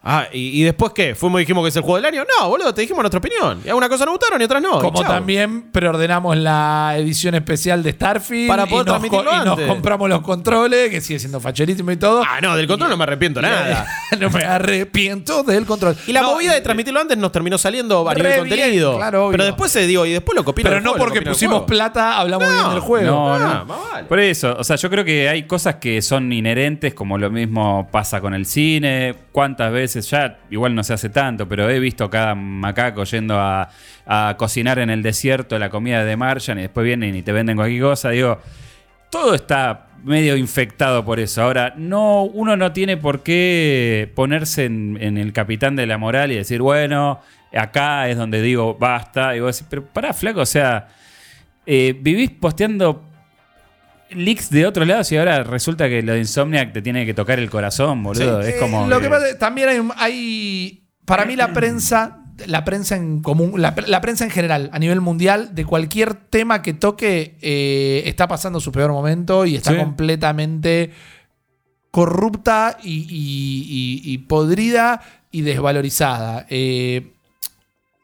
Ah, 0.08 0.28
¿y, 0.32 0.62
y 0.62 0.64
después 0.64 0.92
qué? 0.94 1.16
¿Fuimos 1.16 1.40
y 1.40 1.44
dijimos 1.46 1.64
que 1.64 1.70
es 1.70 1.76
el 1.76 1.82
juego 1.82 1.96
del 1.96 2.06
año? 2.06 2.24
No, 2.40 2.48
boludo, 2.48 2.74
te 2.76 2.82
dijimos 2.82 3.02
nuestra 3.02 3.18
opinión. 3.18 3.60
Y 3.66 3.70
algunas 3.70 3.90
cosas 3.90 4.06
nos 4.06 4.14
gustaron 4.14 4.40
y 4.40 4.44
otras 4.46 4.62
no. 4.62 4.80
Como 4.80 5.04
también 5.04 5.64
preordenamos 5.72 6.38
la 6.38 6.94
edición 6.98 7.34
especial 7.34 7.82
de 7.82 7.92
Starfield 7.92 8.48
Para 8.48 8.68
poder 8.68 8.74
y, 8.74 8.78
nos, 8.78 8.86
transmitirlo 8.86 9.32
co- 9.32 9.36
y 9.36 9.40
nos 9.40 9.48
antes. 9.54 9.68
compramos 9.68 10.08
los 10.10 10.22
controles, 10.22 10.90
que 10.92 11.02
sigue 11.02 11.18
siendo 11.18 11.40
facherísimo 11.40 11.92
y 11.92 11.98
todo. 11.98 12.22
Ah, 12.24 12.40
no, 12.40 12.56
del 12.56 12.68
control 12.68 12.92
no 12.92 12.98
me 12.98 13.04
arrepiento 13.04 13.42
nada. 13.42 13.88
no 14.20 14.30
me 14.30 14.44
arrepiento 14.44 15.42
del 15.42 15.66
control. 15.66 15.96
Y 16.06 16.14
la 16.14 16.22
No, 16.22 16.34
movida 16.34 16.54
de 16.54 16.62
transmitirlo 16.62 17.00
antes 17.00 17.18
nos 17.18 17.32
terminó 17.32 17.58
saliendo 17.58 18.08
a 18.08 18.14
Re 18.14 18.20
nivel 18.22 18.44
bien, 18.44 18.50
contenido. 18.60 18.98
claro, 18.98 19.24
obvio. 19.26 19.32
pero 19.32 19.46
después 19.46 19.72
se 19.72 19.88
digo, 19.88 20.06
y 20.06 20.12
después 20.12 20.36
lo 20.36 20.44
copiaron. 20.46 20.84
Pero 20.84 20.92
no 20.94 20.98
porque 21.00 21.24
pusimos 21.24 21.64
plata, 21.64 22.20
hablamos 22.20 22.48
bien 22.48 22.70
del 22.70 22.80
juego. 22.80 23.08
No, 23.12 23.40
no. 23.40 23.66
Más 23.66 23.78
vale. 23.92 24.08
Por 24.08 24.20
eso, 24.20 24.56
o 24.60 24.64
sea, 24.64 24.76
yo 24.76 24.88
creo 24.92 25.04
que 25.04 25.30
hay 25.30 25.44
cosas 25.48 25.76
que 25.76 26.02
son 26.04 26.32
inherentes, 26.32 26.94
como 26.94 27.18
lo 27.18 27.32
mismo 27.32 27.90
pasa 27.92 28.22
con 28.22 28.36
el 28.36 28.46
cine. 28.46 29.16
¿Cuántas 29.32 29.72
veces 29.72 29.95
ya? 30.02 30.40
Igual 30.50 30.76
no 30.76 30.84
se 30.84 30.94
hace 30.94 31.10
tanto, 31.10 31.48
pero 31.48 31.70
he 31.70 31.80
visto 31.80 32.10
cada 32.10 32.36
macaco 32.36 33.04
yendo 33.04 33.40
a, 33.40 33.70
a 34.06 34.36
cocinar 34.38 34.80
en 34.80 34.90
el 34.90 35.02
desierto 35.04 35.58
la 35.60 35.70
comida 35.70 36.04
de 36.04 36.18
Martian 36.18 36.60
y 36.60 36.64
después 36.64 36.86
vienen 36.86 37.16
y 37.16 37.22
te 37.22 37.32
venden 37.32 37.56
cualquier 37.58 37.82
cosa. 37.82 38.10
Digo, 38.10 38.40
todo 39.10 39.36
está 39.36 39.88
medio 40.06 40.38
infectado 40.38 41.04
por 41.04 41.20
eso. 41.20 41.42
Ahora, 41.42 41.74
no, 41.76 42.24
uno 42.24 42.56
no 42.56 42.72
tiene 42.72 42.96
por 42.96 43.24
qué 43.24 44.12
ponerse 44.16 44.66
en, 44.66 45.18
el 45.18 45.34
capitán 45.34 45.76
de 45.76 45.88
la 45.88 45.98
moral 45.98 46.32
y 46.32 46.36
decir, 46.36 46.62
bueno, 46.62 47.22
acá 47.54 48.08
es 48.08 48.18
donde 48.18 48.42
digo 48.42 48.76
basta. 48.76 49.36
Y 49.36 49.40
vos 49.40 49.56
decís, 49.56 49.68
pero 49.70 49.86
pará, 49.86 50.14
flaco, 50.14 50.42
o 50.42 50.46
sea, 50.46 50.90
eh, 51.66 51.98
vivís 52.00 52.30
posteando 52.30 53.04
leaks 54.12 54.50
de 54.50 54.66
otro 54.66 54.86
lado 54.86 55.02
y 55.10 55.18
ahora 55.18 55.44
resulta 55.44 55.88
que 55.90 56.02
lo 56.02 56.14
de 56.14 56.20
Insomniac 56.20 56.72
te 56.74 56.82
tiene 56.82 57.06
que 57.06 57.14
tocar 57.14 57.40
el 57.40 57.50
corazón, 57.50 58.04
boludo. 58.04 58.42
Es 58.42 58.56
como. 58.56 58.88
lo 58.88 59.00
que 59.02 59.10
pasa 59.10 59.30
es- 59.30 59.40
también 59.40 59.70
hay, 59.70 59.80
hay- 59.98 60.84
para 61.06 61.26
mí 61.26 61.36
la 61.36 61.54
prensa 61.54 62.22
la 62.48 62.66
prensa 62.66 62.98
en 62.98 63.22
común 63.22 63.62
la, 63.62 63.74
la 63.88 64.02
prensa 64.02 64.26
en 64.26 64.30
general 64.30 64.70
a 64.74 64.78
nivel 64.80 65.00
mundial 65.00 65.56
de 65.56 65.64
cualquier 65.64 66.16
tema 66.16 66.62
que 66.62 66.74
toque 66.74 67.38
eh, 67.42 68.04
está 68.08 68.28
pasando 68.28 68.60
su 68.60 68.74
peor 68.74 68.92
momento 68.92 69.46
y 69.46 69.56
está 69.56 69.72
Sí. 69.72 69.78
completamente 69.78 70.92
corrupta 71.92 72.78
y, 72.84 72.90
y- 73.10 74.02
y- 74.10 74.14
y 74.14 74.18
podrida 74.20 75.02
y 75.32 75.42
desvalorizada 75.42 76.46
Eh, 76.50 77.14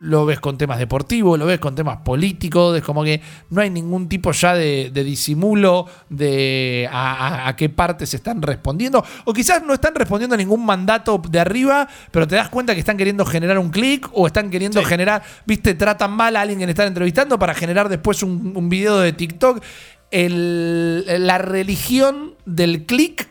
lo 0.04 0.26
ves 0.26 0.39
con 0.39 0.58
temas 0.58 0.80
deportivos, 0.80 1.38
lo 1.38 1.45
ves 1.45 1.60
con 1.60 1.76
temas 1.76 1.97
políticos, 1.97 2.76
es 2.76 2.84
como 2.84 3.04
que 3.04 3.22
no 3.52 3.62
hay 3.62 3.70
ningún 3.70 4.10
tipo 4.10 4.32
ya 4.32 4.56
de, 4.56 4.89
de 4.91 5.04
disimulo 5.04 5.86
de 6.10 6.89
a, 6.91 7.14
a- 7.14 7.47
a 7.49 7.56
qué 7.56 7.70
parte 7.70 8.08
se 8.08 8.16
están 8.16 8.41
respondiendo. 8.41 9.06
O 9.26 9.32
quizás 9.34 9.62
no 9.64 9.76
están 9.76 9.93
respondiendo 9.93 10.34
a 10.34 10.38
ningún 10.39 10.66
mandato 10.66 11.22
de 11.30 11.39
arriba, 11.39 11.88
pero 12.10 12.28
te 12.28 12.36
das 12.36 12.49
cuenta 12.49 12.74
que 12.74 12.80
están 12.80 12.97
queriendo 12.97 13.26
generar 13.28 13.60
un 13.60 13.70
clic 13.70 14.10
o 14.14 14.26
están 14.26 14.49
queriendo 14.49 14.84
generar, 14.84 15.22
viste, 15.45 15.76
tratan 15.76 16.12
mal 16.14 16.36
a 16.36 16.41
alguien 16.41 16.58
que 16.58 16.66
le 16.66 16.72
están 16.72 16.88
entrevistando 16.88 17.38
para 17.38 17.54
generar 17.54 17.88
después 17.88 18.24
un, 18.24 18.54
un 18.56 18.70
video 18.70 18.97
de 18.99 19.14
TikTok. 19.14 19.64
El- 20.10 21.06
la 21.28 21.38
religión 21.38 22.34
del 22.45 22.88
clic 22.88 23.30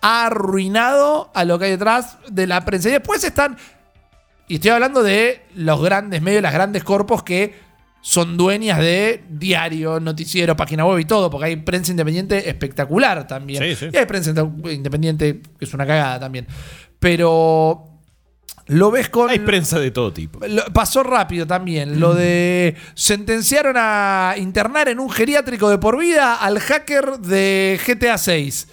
ha 0.00 0.26
arruinado 0.26 1.30
a 1.34 1.44
lo 1.44 1.58
que 1.58 1.66
hay 1.66 1.70
detrás 1.72 2.16
de 2.30 2.46
la 2.46 2.64
prensa. 2.64 2.88
Y 2.88 2.92
después 2.92 3.22
están 3.22 3.56
y 4.48 4.56
estoy 4.56 4.70
hablando 4.70 5.02
de 5.02 5.42
los 5.54 5.82
grandes 5.82 6.22
medios, 6.22 6.42
las 6.42 6.52
grandes 6.54 6.84
corpos 6.84 7.22
que 7.22 7.54
son 8.00 8.36
dueñas 8.36 8.78
de 8.78 9.24
diario, 9.28 9.98
noticiero, 9.98 10.56
página 10.56 10.84
web 10.86 11.00
y 11.00 11.04
todo, 11.04 11.28
porque 11.28 11.46
hay 11.46 11.56
prensa 11.56 11.90
independiente 11.90 12.48
espectacular 12.48 13.26
también. 13.26 13.60
Sí, 13.62 13.74
sí. 13.74 13.88
Y 13.92 13.96
hay 13.96 14.06
prensa 14.06 14.30
independiente 14.70 15.40
que 15.58 15.64
es 15.64 15.74
una 15.74 15.84
cagada 15.86 16.20
también. 16.20 16.46
Pero 17.00 17.88
lo 18.68 18.90
ves 18.90 19.08
con... 19.08 19.30
Hay 19.30 19.40
prensa 19.40 19.78
de 19.80 19.90
todo 19.90 20.12
tipo. 20.12 20.38
Lo- 20.46 20.64
pasó 20.72 21.02
rápido 21.02 21.46
también. 21.46 21.98
Lo 22.00 22.14
de. 22.14 22.74
Sentenciaron 22.94 23.74
a 23.78 24.34
internar 24.38 24.88
en 24.88 24.98
un 25.00 25.10
geriátrico 25.10 25.68
de 25.68 25.78
por 25.78 25.98
vida 25.98 26.36
al 26.36 26.58
hacker 26.60 27.18
de 27.18 27.78
GTA 27.84 28.18
6. 28.18 28.68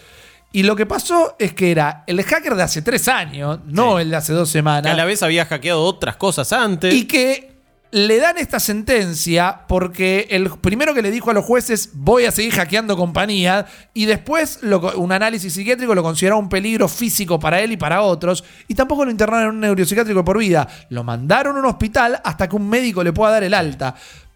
Y 0.54 0.64
lo 0.64 0.76
que 0.76 0.86
pasó 0.86 1.36
es 1.40 1.54
que 1.54 1.72
era 1.72 2.04
el 2.08 2.24
hacker 2.24 2.56
de 2.56 2.64
hace 2.64 2.82
tres 2.84 3.08
años, 3.08 3.60
no 3.66 4.00
el 4.00 4.12
de 4.12 4.16
hace 4.16 4.34
dos 4.34 4.52
Que 4.52 4.60
a 4.60 4.62
semanas. 4.62 4.96
la 4.96 5.04
vez 5.04 5.24
había 5.24 5.46
hackeado 5.46 5.84
otras 5.84 6.16
cosas 6.16 6.54
antes. 6.54 6.94
Y 6.94 7.06
que 7.06 7.54
le 7.94 8.18
dan 8.20 8.40
esta 8.40 8.60
sentencia 8.60 9.62
porque 9.68 10.28
el 10.32 10.50
primero 10.50 10.96
que 10.96 11.04
le 11.04 11.12
dijo 11.12 11.30
a 11.30 11.34
los 11.34 11.46
jueces 11.46 11.92
voy 11.94 12.26
a 12.26 12.32
seguir 12.32 12.52
hackeando 12.54 12.98
compañías 12.98 13.66
y 13.94 14.06
después 14.06 14.60
lo 14.64 14.98
un 14.98 15.12
análisis 15.12 15.54
psiquiátrico 15.54 15.94
lo 15.94 16.02
consideraba 16.02 16.40
un 16.40 16.50
peligro 16.50 16.88
físico 16.88 17.40
para 17.40 17.62
él 17.62 17.72
y 17.72 17.78
para 17.78 18.02
otros 18.02 18.44
y 18.68 18.74
tampoco 18.74 19.06
lo 19.06 19.12
internaron 19.12 19.44
en 19.44 19.50
un 19.50 19.60
neuropsiquiátrico 19.60 20.26
por 20.26 20.40
vida. 20.40 20.68
Lo 20.90 21.04
mandaron 21.04 21.56
a 21.56 21.60
un 21.60 21.66
hospital 21.68 22.20
hasta 22.24 22.50
que 22.50 22.56
un 22.56 22.68
médico 22.68 23.04
le 23.04 23.14
pueda 23.14 23.34
dar 23.34 23.44
el 23.44 23.54
alta. 23.54 23.94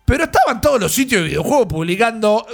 Pero 0.08 0.24
estaban 0.24 0.62
todos 0.62 0.80
los 0.80 0.91
sitios 0.93 1.22
de 1.22 1.28
videojuegos 1.28 1.68
publicando 1.68 2.47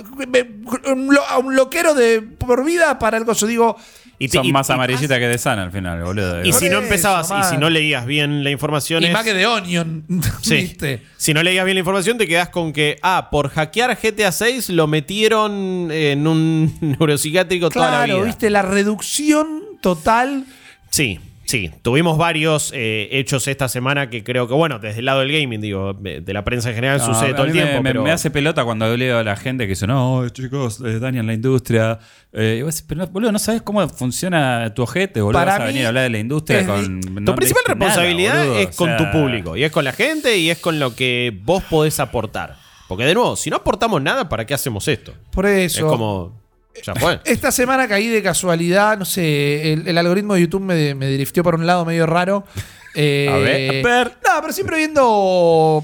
a 1.29 1.37
un 1.37 1.55
loquero 1.55 1.93
de 1.93 2.19
por 2.21 2.65
vida 2.65 2.97
para 2.97 3.17
el 3.17 3.25
coso. 3.25 3.45
Digo, 3.45 3.77
Y 4.19 4.27
Son 4.29 4.45
y- 4.45 4.51
más 4.51 4.69
amarillitas 4.69 5.19
que 5.19 5.27
de 5.27 5.37
sana 5.37 5.63
al 5.63 5.71
final, 5.71 6.01
boludo. 6.03 6.43
Y 6.43 6.51
si 6.53 6.65
no 6.69 6.77
eso, 6.77 6.83
empezabas 6.83 7.29
y 7.29 7.49
si 7.51 7.57
no 7.57 7.69
leías 7.69 8.05
bien 8.05 8.43
la 8.43 8.51
información 8.51 9.03
y 9.03 9.07
es- 9.07 9.13
más 9.13 9.23
que 9.23 9.33
de 9.33 9.45
Onion. 9.45 10.03
Sí. 10.41 10.55
¿viste? 10.55 11.03
Si 11.17 11.33
no 11.33 11.43
leías 11.43 11.65
bien 11.65 11.75
la 11.75 11.79
información, 11.79 12.17
te 12.17 12.27
quedas 12.27 12.49
con 12.49 12.73
que, 12.73 12.97
ah, 13.03 13.27
por 13.31 13.49
hackear 13.49 13.97
GTA 14.01 14.31
6 14.31 14.69
lo 14.69 14.87
metieron 14.87 15.89
en 15.91 16.25
un 16.25 16.75
neuropsiquiátrico 16.81 17.69
toda 17.69 17.85
la 17.91 18.03
vida. 18.05 18.13
Claro, 18.15 18.25
viste, 18.25 18.49
la 18.49 18.61
reducción 18.61 19.61
total. 19.81 20.45
Sí, 20.89 21.19
sí. 21.45 21.71
Tuvimos 21.81 22.17
varios 22.17 22.71
eh, 22.75 23.09
hechos 23.11 23.47
esta 23.47 23.67
semana 23.67 24.09
que 24.09 24.23
creo 24.23 24.47
que, 24.47 24.53
bueno, 24.53 24.79
desde 24.79 24.99
el 24.99 25.05
lado 25.05 25.19
del 25.21 25.31
gaming, 25.31 25.61
digo, 25.61 25.93
de 25.93 26.33
la 26.33 26.43
prensa 26.43 26.69
en 26.69 26.75
general 26.75 26.99
No, 26.99 27.05
sucede 27.05 27.33
todo 27.33 27.45
el 27.45 27.53
me- 27.53 27.61
tiempo. 27.61 27.81
Me, 27.83 27.89
pero... 27.89 28.03
me 28.03 28.11
hace 28.11 28.31
pelota 28.31 28.63
cuando 28.65 28.95
leo 28.97 29.19
a 29.19 29.23
la 29.23 29.35
gente 29.35 29.65
que 29.65 29.69
dice, 29.69 29.87
no, 29.87 30.27
chicos, 30.29 30.81
eh, 30.85 30.99
dañan 30.99 31.27
la 31.27 31.33
industria. 31.33 31.99
Eh, 32.31 32.57
y 32.59 32.61
vos 32.63 32.73
decís, 32.73 32.85
pero 32.87 33.01
no, 33.01 33.07
boludo, 33.07 33.31
no 33.31 33.39
sabes 33.39 33.61
cómo 33.61 33.87
funciona 33.89 34.73
tu 34.73 34.83
ojete, 34.83 35.21
boludo. 35.21 35.39
Para 35.39 35.53
Vas 35.53 35.61
a 35.61 35.65
venir 35.65 35.85
a 35.85 35.89
hablar 35.89 36.03
de 36.03 36.09
la 36.09 36.19
industria 36.19 36.59
es 36.61 36.67
con. 36.67 36.99
no 36.99 37.31
Tu 37.31 37.35
principal 37.35 37.63
nada, 37.67 37.73
responsabilidad 37.75 38.39
boludo, 38.45 38.59
es 38.59 38.67
o 38.67 38.75
con 38.75 38.87
sea, 38.89 38.97
tu 38.97 39.11
público, 39.11 39.57
y 39.57 39.63
es 39.63 39.71
con 39.71 39.83
la 39.85 39.91
gente, 39.91 40.37
y 40.37 40.49
es 40.49 40.57
con 40.59 40.79
lo 40.79 40.95
que 40.95 41.37
vos 41.43 41.63
podés 41.69 41.99
aportar. 41.99 42.55
Porque 42.87 43.05
de 43.05 43.13
nuevo, 43.13 43.35
si 43.35 43.49
no 43.49 43.57
aportamos 43.57 44.01
nada, 44.01 44.27
¿para 44.29 44.45
qué 44.45 44.53
hacemos 44.53 44.87
esto? 44.87 45.13
Por 45.31 45.45
eso. 45.45 45.79
Es 45.79 45.85
como. 45.85 46.42
Ya 46.83 46.95
fue. 46.95 47.19
Esta 47.25 47.51
semana 47.51 47.87
caí 47.87 48.07
de 48.07 48.23
casualidad, 48.23 48.97
no 48.97 49.05
sé, 49.05 49.73
el, 49.73 49.87
el 49.87 49.97
algoritmo 49.97 50.33
de 50.33 50.41
YouTube 50.41 50.61
me, 50.63 50.95
me 50.95 51.11
driftió 51.11 51.43
por 51.43 51.55
un 51.55 51.65
lado 51.67 51.85
medio 51.85 52.05
raro. 52.05 52.45
Eh, 52.95 53.27
A 53.27 53.37
ver, 53.37 53.69
a 53.71 53.87
ver. 54.03 54.07
No, 54.23 54.39
pero 54.41 54.53
siempre 54.53 54.77
viendo 54.77 55.83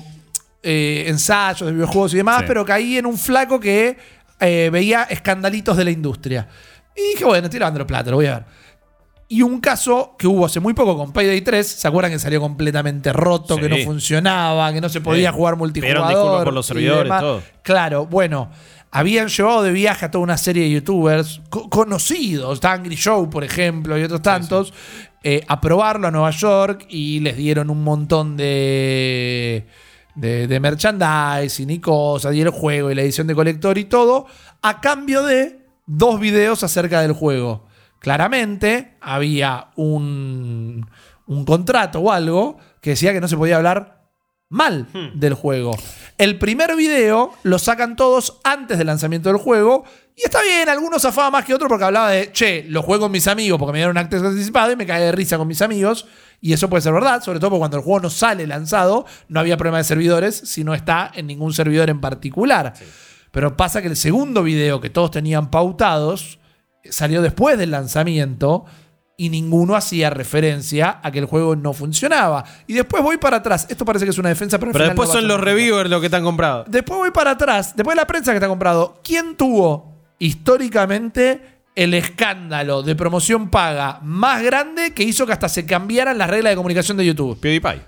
eh, 0.61 1.05
ensayos 1.07 1.65
de 1.67 1.73
videojuegos 1.73 2.13
y 2.13 2.17
demás, 2.17 2.41
Sí. 2.41 2.43
pero 2.47 2.63
caí 2.63 2.99
en 2.99 3.07
un 3.07 3.17
flaco 3.17 3.59
que 3.59 3.97
eh, 4.39 4.69
veía 4.71 5.03
escandalitos 5.09 5.75
de 5.75 5.85
la 5.85 5.89
industria. 5.89 6.47
Y 6.95 7.13
dije, 7.15 7.25
bueno, 7.25 7.45
estoy 7.45 7.59
lavando 7.59 7.87
plata, 7.87 8.11
lo 8.11 8.17
voy 8.17 8.27
a 8.27 8.35
ver. 8.35 8.45
Y 9.27 9.41
un 9.41 9.59
caso 9.59 10.15
que 10.19 10.27
hubo 10.27 10.45
hace 10.45 10.59
muy 10.59 10.75
poco 10.75 10.95
con 10.97 11.11
Payday 11.11 11.41
3, 11.41 11.65
¿se 11.67 11.87
acuerdan 11.87 12.11
que 12.11 12.19
salió 12.19 12.39
completamente 12.41 13.11
roto, 13.11 13.55
Sí. 13.55 13.61
que 13.61 13.69
no 13.69 13.77
funcionaba, 13.85 14.71
que 14.71 14.79
no 14.79 14.89
se 14.89 15.01
podía 15.01 15.31
Sí. 15.31 15.35
jugar 15.35 15.55
multijugador? 15.55 16.07
disculpas 16.09 16.43
por 16.43 16.53
los 16.53 16.65
servidores, 16.67 17.11
todo. 17.19 17.41
Claro, 17.63 18.05
bueno, 18.05 18.51
habían 18.91 19.27
llevado 19.27 19.63
de 19.63 19.71
viaje 19.71 20.05
a 20.05 20.11
toda 20.11 20.23
una 20.23 20.37
serie 20.37 20.63
de 20.63 20.71
youtubers 20.71 21.41
co- 21.49 21.69
conocidos, 21.69 22.63
Angry 22.65 22.95
Show, 22.95 23.29
por 23.29 23.43
ejemplo, 23.43 23.97
y 23.97 24.03
otros 24.03 24.21
tantos, 24.21 24.73
eh, 25.23 25.43
a 25.47 25.59
probarlo 25.61 26.07
a 26.07 26.11
Nueva 26.11 26.31
York 26.31 26.85
y 26.89 27.19
les 27.19 27.37
dieron 27.37 27.69
un 27.69 27.83
montón 27.83 28.35
de, 28.37 29.67
de, 30.15 30.47
de 30.47 30.59
merchandising 30.59 31.69
y 31.69 31.79
cosas, 31.79 32.33
y 32.33 32.41
el 32.41 32.49
juego 32.49 32.89
y 32.89 32.95
la 32.95 33.01
edición 33.03 33.27
de 33.27 33.35
colector 33.35 33.77
y 33.77 33.85
todo, 33.85 34.25
a 34.61 34.81
cambio 34.81 35.23
de 35.23 35.59
dos 35.85 36.19
videos 36.19 36.63
acerca 36.63 37.01
del 37.01 37.13
juego. 37.13 37.67
Claramente 37.99 38.95
había 39.01 39.67
un, 39.75 40.87
un 41.27 41.45
contrato 41.45 41.99
o 41.99 42.11
algo 42.11 42.57
que 42.81 42.91
decía 42.91 43.11
que 43.13 43.19
no 43.21 43.27
se 43.27 43.35
podía 43.37 43.57
hablar 43.57 44.03
mal 44.47 44.87
del 45.15 45.33
juego. 45.33 45.77
El 46.19 46.37
primer 46.37 46.75
video 46.75 47.31
lo 47.43 47.57
sacan 47.59 47.95
todos 47.95 48.41
antes 48.43 48.77
del 48.77 48.87
lanzamiento 48.87 49.29
del 49.29 49.37
juego. 49.37 49.85
Y 50.17 50.23
está 50.25 50.43
bien, 50.43 50.67
algunos 50.67 51.01
zafaba 51.01 51.31
más 51.31 51.45
que 51.45 51.53
otros 51.53 51.69
porque 51.69 51.85
hablaba 51.85 52.09
de, 52.09 52.33
che, 52.33 52.65
lo 52.67 52.83
juego 52.83 53.05
con 53.05 53.13
mis 53.13 53.25
amigos 53.29 53.57
porque 53.57 53.71
me 53.71 53.77
dieron 53.77 53.91
un 53.91 53.99
acceso 53.99 54.27
anticipado 54.27 54.69
y 54.73 54.75
me 54.75 54.85
cae 54.85 55.01
de 55.01 55.13
risa 55.13 55.37
con 55.37 55.47
mis 55.47 55.61
amigos. 55.61 56.07
Y 56.41 56.51
eso 56.51 56.69
puede 56.69 56.81
ser 56.81 56.91
verdad, 56.91 57.23
sobre 57.23 57.39
todo 57.39 57.51
porque 57.51 57.59
cuando 57.59 57.77
el 57.77 57.83
juego 57.83 58.01
no 58.01 58.09
sale 58.09 58.45
lanzado, 58.47 59.05
no 59.29 59.39
había 59.39 59.55
problema 59.55 59.77
de 59.77 59.85
servidores 59.85 60.35
si 60.35 60.65
no 60.65 60.73
está 60.73 61.09
en 61.15 61.25
ningún 61.25 61.53
servidor 61.53 61.89
en 61.89 62.01
particular. 62.01 62.73
Pero 63.31 63.55
pasa 63.55 63.81
que 63.81 63.87
el 63.87 63.95
segundo 63.95 64.43
video 64.43 64.81
que 64.81 64.89
todos 64.89 65.11
tenían 65.11 65.49
pautados 65.49 66.39
salió 66.83 67.21
después 67.21 67.57
del 67.57 67.71
lanzamiento 67.71 68.65
y 69.19 69.29
ninguno 69.29 69.75
hacía 69.75 70.09
referencia 70.09 71.01
a 71.03 71.11
que 71.11 71.19
el 71.19 71.25
juego 71.25 71.53
no 71.53 71.73
funcionaba. 71.73 72.45
Y 72.67 72.73
después 72.73 73.03
voy 73.03 73.17
para 73.17 73.37
atrás. 73.37 73.67
Esto 73.69 73.83
parece 73.83 74.05
que 74.05 74.11
es 74.11 74.17
una 74.17 74.29
defensa, 74.29 74.57
pero, 74.57 74.69
al 74.69 74.73
Pero 74.73 74.85
final 74.85 74.95
después 74.95 75.09
no 75.09 75.13
son 75.15 75.27
los 75.27 75.41
reviewers 75.41 75.89
los 75.89 76.01
que 76.01 76.09
te 76.09 76.15
han 76.15 76.23
comprado. 76.23 76.63
Después 76.69 76.99
voy 76.99 77.11
para 77.11 77.31
atrás. 77.31 77.75
Después 77.75 77.95
de 77.95 78.01
la 78.01 78.07
prensa 78.07 78.33
que 78.33 78.39
te 78.39 78.45
ha 78.45 78.47
comprado. 78.47 79.01
¿Quién 79.03 79.35
tuvo 79.35 79.93
históricamente 80.19 81.41
el 81.75 81.95
escándalo 81.95 82.81
de 82.81 82.95
promoción 82.95 83.49
paga 83.49 83.99
más 84.03 84.41
grande 84.41 84.93
que 84.93 85.03
hizo 85.03 85.25
que 85.25 85.33
hasta 85.33 85.49
se 85.49 85.65
cambiaran 85.65 86.17
las 86.17 86.29
reglas 86.29 86.51
de 86.51 86.55
comunicación 86.55 86.95
de 86.95 87.05
YouTube? 87.05 87.37
PewDiePie. 87.41 87.81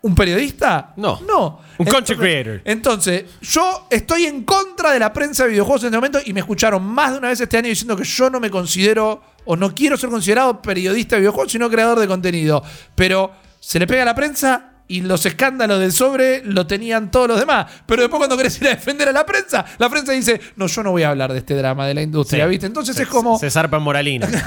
¿Un 0.00 0.14
periodista? 0.14 0.94
No. 0.96 1.20
No. 1.20 1.60
Un 1.76 1.86
content 1.86 2.18
creator. 2.18 2.62
Entonces, 2.64 3.24
yo 3.42 3.88
estoy 3.90 4.24
en 4.24 4.44
contra 4.44 4.90
de 4.90 4.98
la 4.98 5.12
prensa 5.12 5.44
de 5.44 5.50
videojuegos 5.50 5.82
en 5.82 5.88
este 5.88 5.98
momento 5.98 6.18
y 6.24 6.32
me 6.32 6.40
escucharon 6.40 6.82
más 6.82 7.12
de 7.12 7.18
una 7.18 7.28
vez 7.28 7.42
este 7.42 7.58
año 7.58 7.68
diciendo 7.68 7.94
que 7.94 8.04
yo 8.04 8.30
no 8.30 8.40
me 8.40 8.48
considero 8.48 9.31
o 9.44 9.56
no 9.56 9.74
quiero 9.74 9.96
ser 9.96 10.10
considerado 10.10 10.60
periodista 10.62 11.16
de 11.16 11.20
videojuegos, 11.20 11.52
sino 11.52 11.68
creador 11.70 11.98
de 12.00 12.06
contenido. 12.08 12.62
Pero 12.94 13.32
se 13.60 13.78
le 13.78 13.86
pega 13.86 14.02
a 14.02 14.06
la 14.06 14.14
prensa 14.14 14.68
y 14.88 15.00
los 15.00 15.24
escándalos 15.24 15.80
del 15.80 15.92
sobre 15.92 16.42
lo 16.44 16.66
tenían 16.66 17.10
todos 17.10 17.28
los 17.28 17.40
demás. 17.40 17.66
Pero 17.86 18.02
después 18.02 18.18
cuando 18.18 18.36
querés 18.36 18.60
ir 18.60 18.66
a 18.68 18.70
defender 18.70 19.08
a 19.08 19.12
la 19.12 19.24
prensa, 19.24 19.64
la 19.78 19.88
prensa 19.88 20.12
dice, 20.12 20.40
no, 20.56 20.66
yo 20.66 20.82
no 20.82 20.90
voy 20.90 21.02
a 21.04 21.10
hablar 21.10 21.32
de 21.32 21.38
este 21.38 21.54
drama 21.54 21.86
de 21.86 21.94
la 21.94 22.02
industria, 22.02 22.44
Sí. 22.44 22.50
¿viste? 22.50 22.66
Entonces 22.66 22.94
Se- 22.96 23.04
es 23.04 23.08
como, 23.08 23.38
Se 23.38 23.50
zarpa 23.50 23.76
en 23.78 23.82
Moralina. 23.82 24.28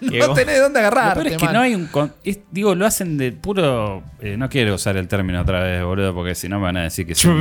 No 0.00 0.34
tenés 0.34 0.56
de 0.56 0.60
dónde 0.60 0.80
Lo 0.82 0.86
agarrarte, 0.88 1.14
peor 1.20 1.26
es 1.32 1.38
que 1.38 1.44
man. 1.46 1.54
no 1.54 1.60
hay 1.60 1.74
un. 1.74 1.86
con- 1.86 2.12
es- 2.24 2.40
digo, 2.50 2.74
lo 2.74 2.84
hacen 2.84 3.16
de 3.16 3.32
puro. 3.32 4.02
eh, 4.20 4.36
no 4.36 4.48
quiero 4.50 4.74
usar 4.74 4.96
el 4.98 5.08
término 5.08 5.40
otra 5.40 5.62
vez, 5.62 5.82
boludo, 5.82 6.12
porque 6.12 6.34
si 6.34 6.48
no 6.48 6.58
me 6.58 6.64
van 6.64 6.76
a 6.78 6.82
decir 6.82 7.06
que. 7.06 7.14
son-. 7.14 7.40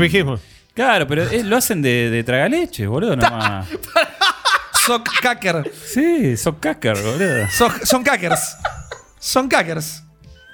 Claro, 0.74 1.06
pero 1.08 1.24
es- 1.24 1.44
lo 1.46 1.58
hacen 1.58 1.82
de, 1.82 2.10
de 2.10 2.24
tragaleche, 2.24 2.88
boludo, 2.88 3.16
nomás. 3.18 3.68
Son 4.86 5.02
cacker. 5.22 5.72
Sí, 5.86 6.36
son 6.38 6.56
cacker, 6.56 6.96
boludo. 6.98 7.48
Son, 7.52 7.72
son 7.84 8.04
cackers. 8.04 8.58
Son 9.20 9.48
cackers. 9.48 10.04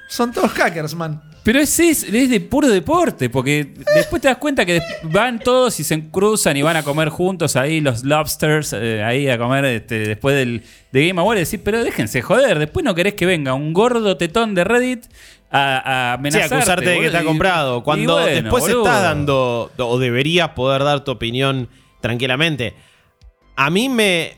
Son 0.10 0.32
todos 0.32 0.52
cackers, 0.54 0.94
man. 0.96 1.22
Pero 1.44 1.60
es, 1.60 1.80
es, 1.80 2.04
es 2.04 2.30
de 2.30 2.42
puro 2.42 2.68
deporte, 2.68 3.30
porque 3.30 3.74
después 3.96 4.22
te 4.22 4.28
das 4.28 4.38
cuenta 4.38 4.66
que 4.66 4.82
van 5.04 5.40
todos 5.40 5.80
y 5.80 5.84
se 5.84 6.10
cruzan 6.10 6.58
y 6.58 6.62
van 6.62 6.76
a 6.76 6.84
comer 6.84 7.10
juntos 7.10 7.56
ahí 7.56 7.80
los 7.80 8.04
lobsters, 8.04 8.74
eh, 8.74 9.02
ahí 9.04 9.30
a 9.30 9.38
comer 9.38 9.66
este, 9.66 10.00
después 10.00 10.36
del, 10.36 10.64
de 10.92 11.08
Game 11.08 11.20
Awards. 11.22 11.40
Y 11.42 11.46
decís, 11.46 11.62
pero 11.64 11.84
déjense 11.84 12.22
joder, 12.22 12.60
después 12.60 12.84
no 12.84 12.94
querés 12.94 13.14
que 13.16 13.26
venga 13.26 13.54
un 13.54 13.74
gordo 13.74 14.18
tetón 14.18 14.54
de 14.54 14.64
Reddit 14.66 15.06
a, 15.50 16.12
a 16.12 16.16
Sí, 16.16 16.20
amenazarte. 16.20 16.56
acusarte 16.56 16.86
de 16.86 16.92
que 16.92 16.98
boludo, 16.98 17.12
te 17.12 17.18
ha 17.18 17.24
y- 17.24 17.26
comprado. 17.26 17.84
Cuando 17.84 18.14
bueno, 18.20 18.28
después 18.44 18.64
boludo. 18.66 18.84
estás 18.86 19.02
dando, 19.04 19.72
o 19.78 19.98
deberías 19.98 20.50
poder 20.50 20.84
dar 20.84 21.04
tu 21.04 21.12
opinión 21.12 21.70
tranquilamente. 22.02 22.76
A 23.62 23.70
mí 23.70 23.90
me, 23.90 24.38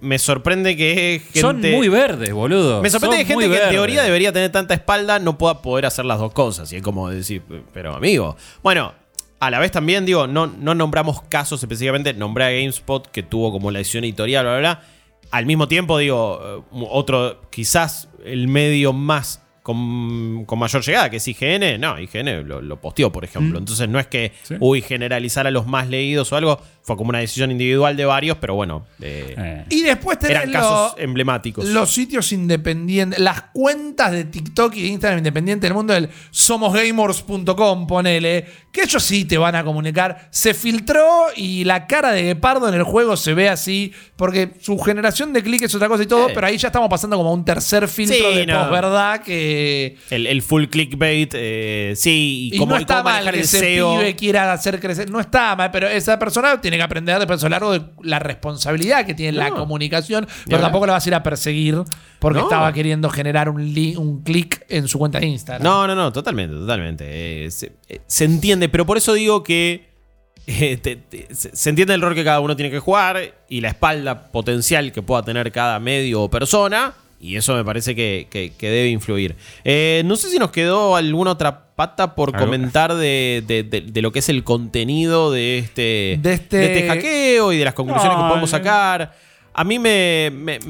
me 0.00 0.18
sorprende 0.18 0.76
que 0.76 1.22
gente... 1.32 1.40
Son 1.40 1.60
muy 1.60 1.88
verdes, 1.88 2.32
boludo. 2.32 2.82
Me 2.82 2.90
sorprende 2.90 3.18
Son 3.18 3.24
que 3.26 3.32
gente 3.34 3.48
que 3.48 3.62
en 3.64 3.70
teoría 3.70 4.02
debería 4.02 4.32
tener 4.32 4.50
tanta 4.50 4.74
espalda 4.74 5.20
no 5.20 5.38
pueda 5.38 5.62
poder 5.62 5.86
hacer 5.86 6.04
las 6.04 6.18
dos 6.18 6.32
cosas. 6.32 6.72
Y 6.72 6.76
es 6.76 6.82
como 6.82 7.08
decir, 7.08 7.42
pero 7.72 7.94
amigo. 7.94 8.36
Bueno, 8.62 8.94
a 9.38 9.50
la 9.50 9.60
vez 9.60 9.70
también 9.70 10.04
digo, 10.04 10.26
no, 10.26 10.48
no 10.48 10.74
nombramos 10.74 11.22
casos 11.22 11.62
específicamente. 11.62 12.12
Nombré 12.14 12.44
a 12.46 12.50
GameSpot 12.50 13.06
que 13.08 13.22
tuvo 13.22 13.52
como 13.52 13.70
la 13.70 13.78
edición 13.78 14.02
editorial, 14.02 14.44
bla, 14.44 14.58
bla, 14.58 14.60
bla. 14.60 14.82
Al 15.30 15.46
mismo 15.46 15.68
tiempo, 15.68 15.96
digo, 15.98 16.40
eh, 16.72 16.86
otro, 16.90 17.42
quizás 17.50 18.08
el 18.24 18.48
medio 18.48 18.92
más 18.92 19.44
con, 19.62 20.46
con 20.46 20.58
mayor 20.58 20.82
llegada, 20.82 21.10
que 21.10 21.18
es 21.18 21.28
IGN. 21.28 21.78
No, 21.78 22.00
IGN 22.00 22.48
lo, 22.48 22.62
lo 22.62 22.80
posteó, 22.80 23.12
por 23.12 23.24
ejemplo. 23.24 23.58
Entonces 23.58 23.88
no 23.88 23.98
es 24.00 24.06
que, 24.06 24.32
Sí. 24.42 24.54
uy, 24.58 24.80
generalizar 24.80 25.46
a 25.46 25.50
los 25.50 25.66
más 25.66 25.88
leídos 25.88 26.32
o 26.32 26.36
algo. 26.36 26.60
Fue 26.88 26.96
como 26.96 27.10
una 27.10 27.18
decisión 27.18 27.50
individual 27.50 27.96
de 27.96 28.04
varios, 28.06 28.38
pero 28.38 28.54
bueno, 28.54 28.86
eh, 29.00 29.34
Eh. 29.36 29.64
Y 29.68 29.82
después 29.82 30.18
tenés 30.18 30.38
eran 30.38 30.52
lo- 30.52 30.58
casos 30.58 30.94
emblemáticos. 30.98 31.66
los 31.68 31.90
sitios 31.92 32.32
independientes, 32.32 33.18
las 33.20 33.42
cuentas 33.52 34.10
de 34.10 34.24
TikTok 34.24 34.74
y 34.74 34.82
de 34.82 34.88
Instagram 34.88 35.18
independiente 35.18 35.66
del 35.66 35.74
mundo 35.74 35.92
del 35.92 36.08
somosgamers.com, 36.30 37.86
ponele, 37.86 38.46
que 38.72 38.82
ellos 38.82 39.02
sí 39.02 39.24
te 39.24 39.36
van 39.38 39.54
a 39.54 39.64
comunicar. 39.64 40.28
Se 40.30 40.54
filtró 40.54 41.26
y 41.36 41.64
la 41.64 41.86
cara 41.86 42.12
de 42.12 42.22
Gepardo 42.22 42.68
en 42.68 42.74
el 42.74 42.82
juego 42.84 43.16
se 43.16 43.34
ve 43.34 43.48
así, 43.48 43.92
porque 44.16 44.52
su 44.60 44.78
generación 44.78 45.32
de 45.32 45.42
clics 45.42 45.64
es 45.64 45.74
otra 45.74 45.88
cosa 45.88 46.02
y 46.02 46.06
todo, 46.06 46.28
Eh. 46.28 46.32
pero 46.34 46.46
ahí 46.46 46.56
ya 46.56 46.68
estamos 46.68 46.88
pasando 46.88 47.16
como 47.16 47.30
a 47.30 47.32
un 47.34 47.44
tercer 47.44 47.86
filtro 47.88 48.16
Sí, 48.30 48.36
de 48.38 48.46
no. 48.46 48.60
posverdad 48.62 49.20
que... 49.20 49.96
El, 50.10 50.26
el 50.26 50.40
full 50.42 50.64
clickbait, 50.66 51.32
eh, 51.34 51.92
sí, 51.96 52.50
y, 52.52 52.56
Y 52.56 52.58
cómo, 52.58 52.72
no 52.72 52.78
y 52.78 52.82
está 52.82 52.98
cómo 52.98 53.10
mal 53.10 53.24
que 53.24 53.28
el 53.30 53.34
ese 53.44 53.58
SEO. 53.60 53.98
pibe 53.98 54.16
quiera 54.16 54.52
hacer 54.52 54.80
crecer. 54.80 55.10
No 55.10 55.20
está 55.20 55.54
mal, 55.56 55.70
pero 55.70 55.88
esa 55.88 56.18
persona 56.18 56.60
tiene 56.60 56.77
que 56.78 56.84
aprender 56.84 57.18
después 57.18 57.42
a 57.42 57.46
lo 57.46 57.50
largo 57.50 57.72
de 57.72 57.82
la 58.02 58.18
responsabilidad 58.18 59.04
que 59.06 59.14
tiene 59.14 59.36
la 59.38 59.50
comunicación. 59.50 60.26
Pero 60.46 60.60
tampoco 60.60 60.86
la 60.86 60.94
vas 60.94 61.04
a 61.06 61.08
ir 61.08 61.14
a 61.14 61.22
perseguir 61.22 61.76
porque 62.18 62.38
No. 62.38 62.44
estaba 62.46 62.72
queriendo 62.72 63.10
generar 63.10 63.48
un, 63.48 63.60
un 63.96 64.22
clic 64.22 64.64
en 64.68 64.88
su 64.88 64.98
cuenta 64.98 65.20
de 65.20 65.26
Instagram. 65.26 65.62
No, 65.62 65.86
no, 65.86 65.94
no, 65.94 66.12
totalmente, 66.12 66.54
totalmente. 66.56 67.04
Eh, 67.46 67.50
se, 67.50 67.72
eh, 67.88 68.00
se 68.06 68.24
entiende, 68.24 68.68
pero 68.68 68.86
por 68.86 68.96
eso 68.96 69.12
digo 69.14 69.42
que 69.42 69.88
eh, 70.46 70.78
te- 70.78 70.96
te- 70.96 71.34
se, 71.34 71.54
se 71.54 71.70
entiende 71.70 71.92
el 71.94 72.00
rol 72.00 72.14
que 72.14 72.24
cada 72.24 72.40
uno 72.40 72.56
tiene 72.56 72.70
que 72.70 72.78
jugar 72.78 73.18
y 73.48 73.60
la 73.60 73.68
espalda 73.68 74.30
potencial 74.32 74.92
que 74.92 75.02
pueda 75.02 75.22
tener 75.22 75.52
cada 75.52 75.78
medio 75.78 76.22
o 76.22 76.30
persona. 76.30 76.94
Y 77.20 77.36
eso 77.36 77.54
me 77.56 77.64
parece 77.64 77.96
que, 77.96 78.28
que- 78.30 78.52
que 78.56 78.70
debe 78.70 78.88
influir. 78.90 79.34
Eh, 79.64 80.02
no 80.04 80.14
sé 80.16 80.30
si 80.30 80.38
nos 80.38 80.50
quedó 80.52 80.94
alguna 80.94 81.32
otra 81.32 81.66
pata 81.74 82.14
por 82.14 82.36
comentar 82.36 82.94
de, 82.94 83.42
de- 83.46 83.62
de- 83.64 83.80
de 83.80 84.02
lo 84.02 84.12
que 84.12 84.20
es 84.20 84.28
el 84.28 84.44
contenido 84.44 85.32
de 85.32 85.58
este, 85.58 86.18
De 86.22 86.32
este- 86.34 86.86
hackeo 86.88 87.52
y 87.52 87.58
de 87.58 87.64
las 87.64 87.74
conclusiones 87.74 88.16
No, 88.16 88.24
que 88.24 88.28
podemos 88.28 88.52
no. 88.52 88.58
sacar. 88.58 89.14
A 89.52 89.64
mí 89.64 89.78
me, 89.80 90.30
me- 90.32 90.60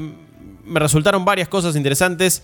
me 0.65 0.79
resultaron 0.79 1.23
varias 1.25 1.47
cosas 1.47 1.75
interesantes. 1.75 2.43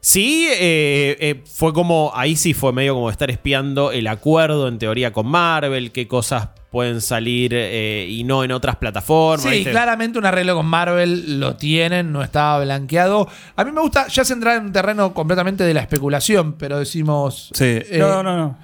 Sí, 0.00 0.46
eh, 0.50 1.16
eh, 1.20 1.42
fue 1.44 1.72
como, 1.72 2.12
ahí 2.14 2.36
sí 2.36 2.54
fue 2.54 2.72
medio 2.72 2.94
como 2.94 3.10
estar 3.10 3.30
espiando 3.30 3.90
el 3.90 4.06
acuerdo 4.06 4.68
en 4.68 4.78
teoría 4.78 5.12
con 5.12 5.26
Marvel, 5.26 5.90
qué 5.90 6.06
cosas 6.06 6.48
pueden 6.70 7.00
salir 7.00 7.52
eh, 7.54 8.06
y 8.08 8.24
no 8.24 8.44
en 8.44 8.52
otras 8.52 8.76
plataformas. 8.76 9.42
Sí, 9.42 9.50
¿viste? 9.50 9.70
claramente 9.70 10.18
un 10.18 10.26
arreglo 10.26 10.54
con 10.54 10.66
Marvel 10.66 11.40
lo 11.40 11.56
tienen, 11.56 12.12
no 12.12 12.22
estaba 12.22 12.62
blanqueado. 12.62 13.28
A 13.56 13.64
mí 13.64 13.72
me 13.72 13.80
gusta, 13.80 14.06
ya 14.08 14.24
se 14.24 14.34
entra 14.34 14.56
en 14.56 14.66
un 14.66 14.72
terreno 14.72 15.14
completamente 15.14 15.64
de 15.64 15.74
la 15.74 15.80
especulación, 15.80 16.54
pero 16.54 16.78
decimos. 16.78 17.50
Sí. 17.54 17.64
eh, 17.64 17.98
no, 17.98 18.22
no, 18.22 18.36
no. 18.36 18.58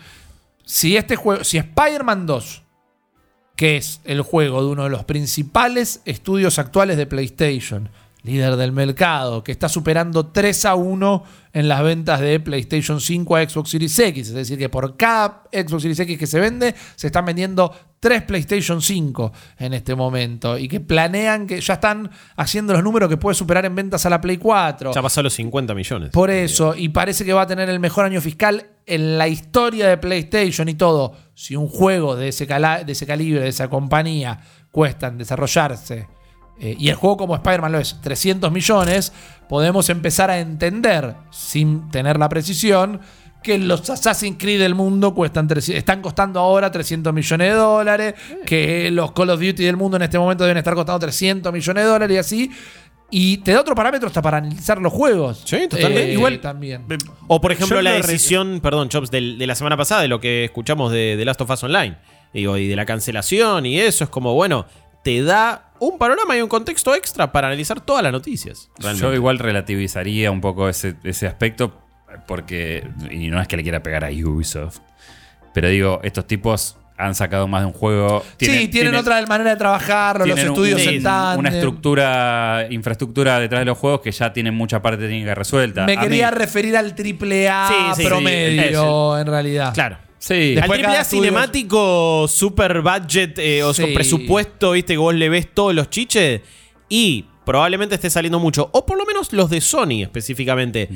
Si 0.65 0.97
este 0.97 1.17
juego, 1.17 1.45
si 1.45 1.59
Spider-Man 1.59 2.27
2, 2.27 2.63
que 3.57 3.77
es 3.77 4.01
el 4.05 4.23
juego 4.23 4.63
de 4.63 4.69
uno 4.69 4.85
de 4.85 4.91
los 4.91 5.05
principales 5.05 6.03
estudios 6.05 6.59
actuales 6.59 6.97
de 6.97 7.07
PlayStation, 7.07 7.91
líder 8.25 8.57
del 8.57 8.73
mercado, 8.73 9.45
que 9.45 9.53
está 9.53 9.69
superando 9.69 10.27
3 10.27 10.65
a 10.65 10.75
1 10.75 11.25
en 11.53 11.69
las 11.69 11.83
ventas 11.83 12.21
de 12.21 12.41
PlayStation 12.41 13.01
5 13.01 13.37
a 13.37 13.49
Xbox 13.49 13.71
Series 13.71 13.97
X, 13.99 14.29
es 14.29 14.35
decir, 14.35 14.59
que 14.59 14.69
por 14.69 14.97
cada 14.97 15.43
Xbox 15.53 15.83
Series 15.83 16.01
X 16.01 16.19
que 16.19 16.27
se 16.27 16.41
vende, 16.41 16.75
se 16.97 17.07
están 17.09 17.25
vendiendo 17.27 17.71
3 18.01 18.23
PlayStation 18.23 18.81
5 18.83 19.33
en 19.59 19.75
este 19.75 19.95
momento, 19.95 20.59
y 20.59 20.69
que 20.69 20.81
planean 20.81 21.47
que 21.47 21.61
ya 21.61 21.75
están 21.75 22.11
haciendo 22.37 22.73
los 22.73 22.83
números 22.83 23.09
que 23.09 23.17
puede 23.19 23.35
superar 23.35 23.65
en 23.67 23.75
ventas 23.75 24.05
a 24.07 24.11
la 24.11 24.21
Play 24.21 24.39
4. 24.39 24.93
Ya 24.93 25.03
pasó 25.03 25.23
los 25.23 25.35
50 25.35 25.75
millones. 25.75 26.11
Por 26.11 26.31
eso, 26.31 26.75
y 26.75 26.89
parece 26.89 27.25
que 27.25 27.33
va 27.35 27.43
a 27.43 27.47
tener 27.47 27.69
el 27.69 27.79
mejor 27.79 28.05
año 28.07 28.21
fiscal 28.23 28.67
en 28.87 29.17
la 29.19 29.29
historia 29.29 29.87
de 29.89 29.97
PlayStation 29.99 30.69
y 30.69 30.75
todo. 30.75 31.15
Si 31.35 31.57
un 31.57 31.69
juego 31.69 32.17
de 32.17 32.29
ese, 32.29 32.47
cala- 32.47 32.85
de 32.85 32.93
ese 32.93 33.07
calibre, 33.07 33.41
de 33.43 33.49
esa 33.49 33.69
compañía, 33.69 34.41
cuesta 34.71 35.07
en 35.09 35.19
desarrollarse, 35.19 36.09
eh, 36.59 36.77
y 36.79 36.89
el 36.89 36.95
juego 36.95 37.17
como 37.17 37.35
Spider-Man 37.35 37.73
lo 37.73 37.79
es 37.79 38.01
300 38.01 38.51
millones, 38.53 39.13
podemos 39.49 39.89
empezar 39.91 40.31
a 40.31 40.39
entender, 40.39 41.15
sin 41.31 41.91
tener 41.91 42.19
la 42.19 42.29
precisión, 42.29 43.01
que 43.43 43.59
los 43.59 43.89
Assassin's 43.91 44.37
Creed 44.39 44.61
del 44.61 44.75
mundo 44.75 45.15
cuestan 45.15 45.47
300 45.47 45.79
están 45.79 46.01
costando 46.01 46.41
ahora 46.41 46.71
300 46.71 47.13
millones 47.13 47.53
de 47.53 47.55
dólares, 47.55 48.15
que 48.47 48.91
los 48.91 49.13
Call 49.13 49.31
of 49.31 49.41
Duty 49.41 49.65
del 49.65 49.77
mundo 49.77 49.97
en 49.97 50.05
este 50.05 50.19
momento 50.19 50.45
deben 50.45 50.57
estar 50.57 50.75
costando 50.75 51.01
300 51.01 51.53
millones 51.53 51.85
de 51.85 51.91
dólares 51.91 52.15
y 52.15 52.19
así. 52.19 52.51
Y 53.11 53.37
te 53.39 53.53
da 53.53 53.61
otro 53.61 53.75
parámetro 53.75 54.09
hasta 54.09 54.23
para 54.23 54.39
analizar 54.39 54.81
los 54.81 54.93
juegos. 54.93 55.43
Sí, 55.45 55.69
totalmente. 55.69 56.11
Eh, 56.11 56.15
igual 56.15 56.41
también. 56.41 56.85
O 57.29 57.41
por 57.41 57.53
ejemplo 57.53 57.77
Yo 57.77 57.83
la 57.83 57.93
decisión, 57.93 58.61
perdón, 58.61 58.89
Chops, 58.89 59.11
de, 59.11 59.21
la 59.21 59.55
semana 59.55 59.77
pasada, 59.77 60.01
de 60.03 60.09
lo 60.09 60.21
que 60.21 60.45
escuchamos 60.47 60.91
de, 60.91 61.17
de 61.17 61.25
Last 61.25 61.41
of 61.43 61.51
Us 61.51 61.63
Online. 61.63 61.97
Digo, 62.33 62.57
y 62.57 62.67
de 62.67 62.75
la 62.75 62.85
cancelación 62.85 63.65
y 63.65 63.79
eso, 63.79 64.03
es 64.03 64.11
como, 64.11 64.35
bueno, 64.35 64.67
te 65.05 65.23
da 65.23 65.71
un 65.79 65.99
panorama 65.99 66.37
y 66.37 66.41
un 66.41 66.49
contexto 66.49 66.95
extra 66.95 67.31
para 67.31 67.47
analizar 67.49 67.81
todas 67.81 68.03
las 68.03 68.11
noticias. 68.13 68.71
realmente. 68.79 69.07
Yo 69.07 69.15
igual 69.15 69.39
relativizaría 69.39 70.31
un 70.33 70.41
poco 70.41 70.69
ese, 70.69 70.97
ese 71.05 71.27
aspecto 71.29 71.81
porque, 72.27 72.89
y 73.11 73.29
no 73.29 73.41
es 73.41 73.47
que 73.47 73.57
le 73.57 73.63
quiera 73.63 73.83
pegar 73.83 74.05
a 74.05 74.09
Ubisoft, 74.09 74.79
pero 75.53 75.69
digo, 75.69 76.01
estos 76.03 76.27
tipos 76.27 76.77
han 76.97 77.15
sacado 77.17 77.49
más 77.49 77.63
de 77.63 77.67
un 77.67 77.73
juego. 77.73 78.23
sí, 78.39 78.69
tienen, 78.69 78.95
otra 78.95 79.21
manera 79.27 79.51
de 79.51 79.57
trabajarlo, 79.57 80.27
los 80.27 80.39
estudios 80.39 80.81
un- 80.81 80.89
en 80.95 81.03
tándem. 81.03 81.39
Una 81.41 81.49
estructura, 81.51 82.67
infraestructura 82.71 83.41
detrás 83.41 83.61
de 83.63 83.65
los 83.65 83.77
juegos 83.77 84.01
que 84.01 84.13
ya 84.13 84.33
tienen 84.33 84.55
mucha 84.55 84.81
parte 84.81 85.03
técnica 85.09 85.35
resuelta. 85.35 85.87
Me 85.87 85.95
A 85.99 86.01
quería 86.01 86.31
mí- 86.31 86.37
referir 86.39 86.77
al 86.77 86.95
triple 86.95 87.49
A 87.49 87.67
Sí, 87.69 87.75
sí, 87.97 88.03
sí, 88.03 88.09
promedio, 88.09 89.19
en 89.19 89.27
realidad. 89.27 89.75
Claro. 89.75 89.99
Sí, 90.27 90.55
Después 90.55 90.79
Al 90.81 90.87
AAA 90.87 91.05
cinemático, 91.05 92.27
super 92.29 92.81
budget 92.81 93.39
eh, 93.39 93.63
o 93.63 93.75
Sí. 93.75 93.83
con 93.83 93.93
presupuesto, 93.95 94.71
viste, 94.73 94.95
que 94.95 94.99
vos 94.99 95.15
le 95.15 95.29
ves 95.29 95.49
todos 95.53 95.75
los 95.75 95.91
chiches 95.91 96.41
y 96.89 97.27
probablemente 97.45 97.95
esté 97.97 98.09
saliendo 98.09 98.39
mucho. 98.39 98.71
O 98.73 98.87
por 98.87 98.97
lo 98.97 99.05
menos 99.05 99.33
los 99.35 99.51
de 99.51 99.61
Sony 99.61 100.03
específicamente. 100.03 100.89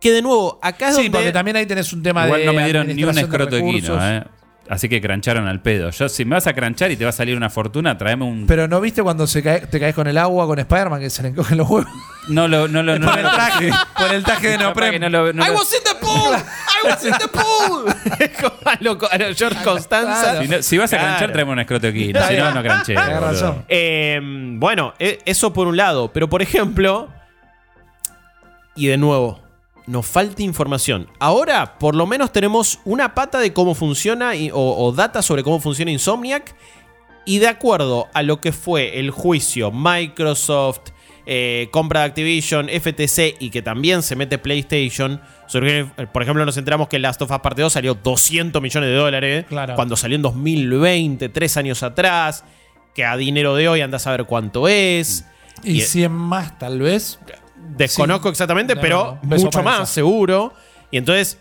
Que 0.00 0.10
de 0.12 0.22
nuevo, 0.22 0.58
acá 0.62 0.88
es 0.88 0.96
Sí, 0.96 1.02
donde. 1.04 1.18
porque 1.18 1.32
también 1.32 1.56
ahí 1.56 1.66
tenés 1.66 1.92
un 1.92 2.02
tema 2.02 2.24
Igual 2.24 2.40
de. 2.40 2.46
no 2.46 2.52
me 2.52 2.64
dieron 2.64 2.86
ni 2.88 3.04
un 3.04 3.16
escroto 3.18 3.54
de 3.56 3.62
recursos. 3.62 3.90
quino, 3.96 4.08
¿eh? 4.16 4.24
Así 4.70 4.88
que 4.88 5.00
crancharon 5.00 5.46
al 5.46 5.60
pedo. 5.62 5.90
Yo, 5.90 6.08
si 6.10 6.24
me 6.26 6.34
vas 6.36 6.46
a 6.46 6.52
cranchar 6.52 6.90
y 6.90 6.96
te 6.96 7.04
va 7.04 7.10
a 7.10 7.12
salir 7.12 7.36
una 7.36 7.48
fortuna, 7.48 7.96
tráeme 7.96 8.24
un. 8.24 8.46
Pero 8.46 8.68
¿no 8.68 8.80
viste 8.80 9.02
cuando 9.02 9.26
se 9.26 9.42
cae- 9.42 9.66
te 9.66 9.80
caes 9.80 9.94
con 9.94 10.06
el 10.06 10.18
agua 10.18 10.46
con 10.46 10.58
Spider-Man 10.58 11.00
que 11.00 11.08
se 11.10 11.22
le 11.22 11.28
encogen 11.28 11.56
los 11.56 11.68
huevos? 11.68 11.90
no 12.28 12.46
lo. 12.48 12.68
No 12.68 12.82
lo 12.82 12.98
no, 12.98 13.08
por 13.10 13.18
el 13.18 13.24
traje, 13.30 13.70
por 13.96 14.12
el 14.12 14.22
traje 14.24 14.48
de 14.48 14.58
que 14.90 14.98
no 14.98 15.08
lo- 15.08 15.32
no 15.32 15.44
I 15.44 15.48
lo- 15.48 15.54
was 15.54 15.72
in 15.72 15.80
the 15.84 15.94
pool! 16.04 16.34
I 16.36 16.86
was 16.86 17.04
in 17.04 17.12
the 17.12 17.28
pool! 17.28 17.94
Es 18.20 18.30
como 18.36 18.56
a 18.64 18.76
lo, 18.80 18.98
a 19.10 19.16
lo 19.18 19.34
George 19.34 19.62
Constanza. 19.64 20.20
Claro. 20.22 20.42
Si, 20.42 20.48
no- 20.48 20.62
si 20.62 20.76
vas 20.78 20.92
a 20.92 20.96
Claro. 20.96 21.08
cranchar, 21.08 21.32
tráeme 21.32 21.52
un 21.52 21.58
escroto 21.60 21.86
de 21.86 21.92
quino. 21.94 22.18
Está 22.20 22.28
Si 22.30 22.36
no, 22.36 22.50
no 22.52 22.62
cranché. 22.62 22.94
Razón. 22.94 23.64
Eh, 23.68 24.20
bueno, 24.22 24.92
e- 24.98 25.18
eso 25.24 25.52
por 25.52 25.66
un 25.66 25.76
lado. 25.78 26.12
Pero 26.12 26.28
por 26.28 26.42
ejemplo, 26.42 27.08
y 28.74 28.86
de 28.88 28.96
nuevo, 28.98 29.40
nos 29.88 30.06
falta 30.06 30.42
información. 30.42 31.08
Ahora, 31.18 31.78
por 31.78 31.94
lo 31.94 32.06
menos 32.06 32.30
tenemos 32.32 32.78
una 32.84 33.14
pata 33.14 33.38
de 33.38 33.52
cómo 33.52 33.74
funciona 33.74 34.34
y- 34.36 34.50
o, 34.50 34.56
o 34.60 34.92
data 34.92 35.22
sobre 35.22 35.42
cómo 35.42 35.58
funciona 35.60 35.90
Insomniac. 35.90 36.54
Y 37.24 37.38
de 37.40 37.48
acuerdo 37.48 38.06
a 38.14 38.22
lo 38.22 38.40
que 38.40 38.52
fue 38.52 38.98
el 39.00 39.10
juicio 39.10 39.70
Microsoft, 39.70 40.80
eh, 41.26 41.68
compra 41.72 42.00
de 42.00 42.06
Activision, 42.06 42.68
FTC 42.70 43.34
y 43.38 43.50
que 43.50 43.60
también 43.60 44.02
se 44.02 44.16
mete 44.16 44.38
PlayStation, 44.38 45.20
surgió- 45.46 45.92
por 46.10 46.22
ejemplo, 46.22 46.44
nos 46.46 46.56
enteramos 46.56 46.88
que 46.88 46.98
Last 46.98 47.20
of 47.20 47.30
Us 47.30 47.38
Parte 47.40 47.60
2 47.60 47.70
salió 47.72 47.92
200 47.94 48.62
millones 48.62 48.88
de 48.88 48.96
dólares 48.96 49.44
Claro. 49.46 49.74
cuando 49.74 49.94
salió 49.96 50.16
en 50.16 50.22
2020, 50.22 51.28
tres 51.28 51.58
años 51.58 51.82
atrás, 51.82 52.44
que 52.94 53.04
a 53.04 53.14
dinero 53.18 53.54
de 53.54 53.68
hoy 53.68 53.82
anda 53.82 53.96
a 53.96 54.00
saber 54.00 54.24
cuánto 54.24 54.66
es. 54.68 55.26
Y 55.62 55.78
Y- 55.78 55.80
100 55.82 56.12
más, 56.12 56.58
tal 56.58 56.78
vez. 56.80 57.18
Desconozco 57.76 58.28
Sí. 58.28 58.30
exactamente, 58.30 58.74
No, 58.74 58.80
pero 58.80 59.18
no, 59.22 59.36
mucho 59.36 59.62
más, 59.62 59.88
seguro. 59.88 60.52
Y 60.90 60.96
entonces, 60.98 61.38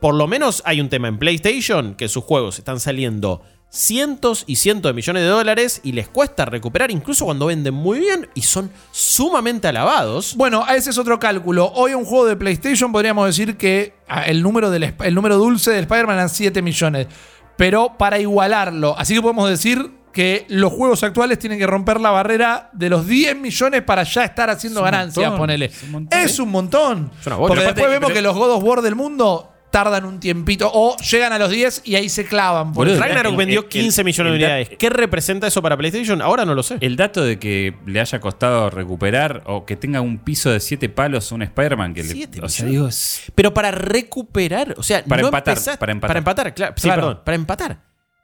por 0.00 0.14
lo 0.14 0.26
menos 0.26 0.62
hay 0.64 0.80
un 0.80 0.88
tema 0.88 1.08
en 1.08 1.18
PlayStation 1.18 1.94
que 1.94 2.08
sus 2.08 2.24
juegos 2.24 2.58
están 2.58 2.80
saliendo 2.80 3.42
cientos 3.68 4.44
y 4.46 4.56
cientos 4.56 4.90
de 4.90 4.94
millones 4.94 5.22
de 5.24 5.28
dólares 5.28 5.80
y 5.82 5.92
les 5.92 6.08
cuesta 6.08 6.44
recuperar 6.44 6.90
incluso 6.90 7.24
cuando 7.24 7.46
venden 7.46 7.74
muy 7.74 7.98
bien 7.98 8.28
y 8.34 8.42
son 8.42 8.70
sumamente 8.90 9.68
alabados. 9.68 10.34
Bueno, 10.36 10.64
ese 10.68 10.90
es 10.90 10.98
otro 10.98 11.18
cálculo. 11.18 11.72
Hoy 11.74 11.92
un 11.94 12.04
juego 12.04 12.26
de 12.26 12.36
PlayStation 12.36 12.92
podríamos 12.92 13.26
decir 13.26 13.56
que 13.56 13.94
ah, 14.08 14.22
el 14.22 14.42
número, 14.42 14.70
del, 14.70 14.94
el 15.04 15.14
número 15.14 15.36
dulce 15.36 15.72
de 15.72 15.80
Spider-Man 15.80 16.16
eran 16.16 16.28
7 16.30 16.62
millones. 16.62 17.08
Pero 17.56 17.96
para 17.98 18.18
igualarlo, 18.18 18.94
así 18.98 19.14
que 19.14 19.22
podemos 19.22 19.48
decir 19.48 19.90
que 20.16 20.46
los 20.48 20.72
juegos 20.72 21.02
actuales 21.02 21.38
tienen 21.38 21.58
que 21.58 21.66
romper 21.66 22.00
la 22.00 22.10
barrera 22.10 22.70
de 22.72 22.88
los 22.88 23.06
10 23.06 23.36
millones 23.36 23.82
para 23.82 24.02
ya 24.02 24.24
estar 24.24 24.48
haciendo 24.48 24.82
ganancias, 24.82 25.30
ponele. 25.32 25.66
es 25.66 25.82
un 25.82 25.90
montón. 25.92 26.18
Es 26.20 26.38
un 26.38 26.48
montón. 26.50 27.10
Es 27.20 27.26
una 27.26 27.36
bocha. 27.36 27.48
Porque 27.48 27.64
después 27.64 27.86
vemos 27.90 28.06
pero- 28.08 28.14
que 28.14 28.22
los 28.22 28.34
God 28.34 28.50
of 28.52 28.64
War 28.64 28.80
del 28.80 28.94
mundo 28.94 29.52
tardan 29.70 30.06
un 30.06 30.18
tiempito 30.18 30.70
o 30.72 30.96
llegan 30.96 31.34
a 31.34 31.38
los 31.38 31.50
10 31.50 31.82
y 31.84 31.96
ahí 31.96 32.08
se 32.08 32.24
clavan. 32.24 32.68
por 32.68 32.86
Boludo, 32.86 32.94
eso. 32.94 33.02
Ragnarok 33.04 33.32
el- 33.32 33.36
vendió 33.36 33.60
el- 33.60 33.66
15 33.68 34.04
millones 34.04 34.32
de 34.32 34.38
el- 34.38 34.42
unidades. 34.44 34.70
¿Qué 34.78 34.88
representa 34.88 35.46
eso 35.48 35.60
para 35.60 35.76
PlayStation? 35.76 36.22
Ahora 36.22 36.46
no 36.46 36.54
lo 36.54 36.62
sé. 36.62 36.78
El 36.80 36.96
dato 36.96 37.22
de 37.22 37.38
que 37.38 37.74
le 37.84 38.00
haya 38.00 38.18
costado 38.18 38.70
recuperar 38.70 39.42
o 39.44 39.66
que 39.66 39.76
tenga 39.76 40.00
un 40.00 40.16
piso 40.16 40.48
de 40.50 40.60
7 40.60 40.88
palos 40.88 41.30
un 41.30 41.42
Spider-Man 41.42 41.92
que 41.92 42.04
le. 42.04 42.08
Siete 42.08 42.40
O 42.42 42.48
sea, 42.48 42.64
millones. 42.64 42.72
digo, 42.72 42.88
es- 42.88 43.32
Pero 43.34 43.52
para 43.52 43.70
recuperar, 43.70 44.74
o 44.78 44.82
sea, 44.82 45.04
Para 45.04 45.20
no 45.20 45.28
empatar, 45.28 45.58
empezaste- 45.58 45.78
para 45.78 45.92
empatar. 45.92 46.08
Para 46.08 46.18
empatar, 46.20 46.54
claro. 46.54 46.72
Sí, 46.76 46.82
Claro. 46.84 47.02
perdón, 47.02 47.22
para 47.24 47.34
empatar. 47.34 47.78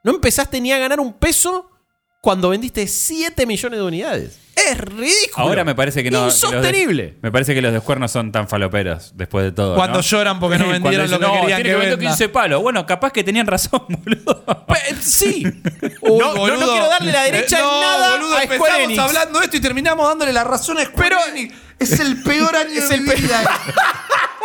No 0.05 0.12
empezaste 0.12 0.59
ni 0.61 0.72
a 0.72 0.78
ganar 0.78 1.01
un 1.01 1.12
peso 1.12 1.68
cuando 2.22 2.50
vendiste 2.50 2.86
7 2.86 3.46
millones 3.46 3.80
de 3.80 3.84
unidades. 3.84 4.38
Es 4.54 4.78
ridículo. 4.78 5.34
Ahora 5.34 5.64
me 5.64 5.74
parece 5.74 6.04
que 6.04 6.10
no. 6.10 6.18
que 6.20 6.24
de- 6.26 6.30
Insostenible. 6.30 7.18
me 7.20 7.32
parece 7.32 7.52
que 7.52 7.60
los 7.62 7.72
descuernos 7.72 8.12
son 8.12 8.30
tan 8.30 8.46
faloperos 8.48 9.10
después 9.16 9.44
de 9.46 9.50
todo. 9.50 9.74
Cuando 9.74 9.98
¿no? 9.98 10.02
lloran 10.04 10.38
porque 10.38 10.56
no 10.58 10.68
vendieron 10.70 11.10
lo 11.10 11.18
que 11.18 11.26
"No, 11.26 11.32
querían 11.40 11.62
tiene 11.62 11.80
que 11.80 11.86
venda". 11.86 11.98
15 11.98 12.28
palos. 12.28 12.62
Bueno, 12.62 12.86
capaz 12.86 13.12
que 13.12 13.24
tenían 13.24 13.46
razón, 13.48 13.82
boludo. 13.88 14.44
Pe- 14.66 14.94
Sí. 15.00 15.42
Uy, 16.02 16.18
no, 16.18 16.34
no- 16.34 16.44
quiero 16.70 16.86
darle 16.88 17.10
la 17.10 17.22
derecha 17.24 17.56
Eh, 17.58 17.60
en 17.60 17.66
no, 17.66 17.80
nada 17.80 18.10
boludo, 18.16 18.36
a 18.36 18.42
Square 18.44 18.84
Enix. 18.84 18.98
hablando 19.00 19.38
de 19.40 19.44
esto 19.46 19.56
y 19.56 19.60
terminamos 19.60 20.06
dándole 20.06 20.32
la 20.32 20.44
razón 20.44 20.78
a 20.78 20.84
Square 20.84 21.08
Pero- 21.08 21.18
Enix. 21.34 21.54
Es 21.80 21.98
el 21.98 22.22
peor 22.22 22.54
año 22.54 22.78
Es 22.78 22.88
de 22.90 22.94
el 22.94 23.00
vida. 23.00 23.42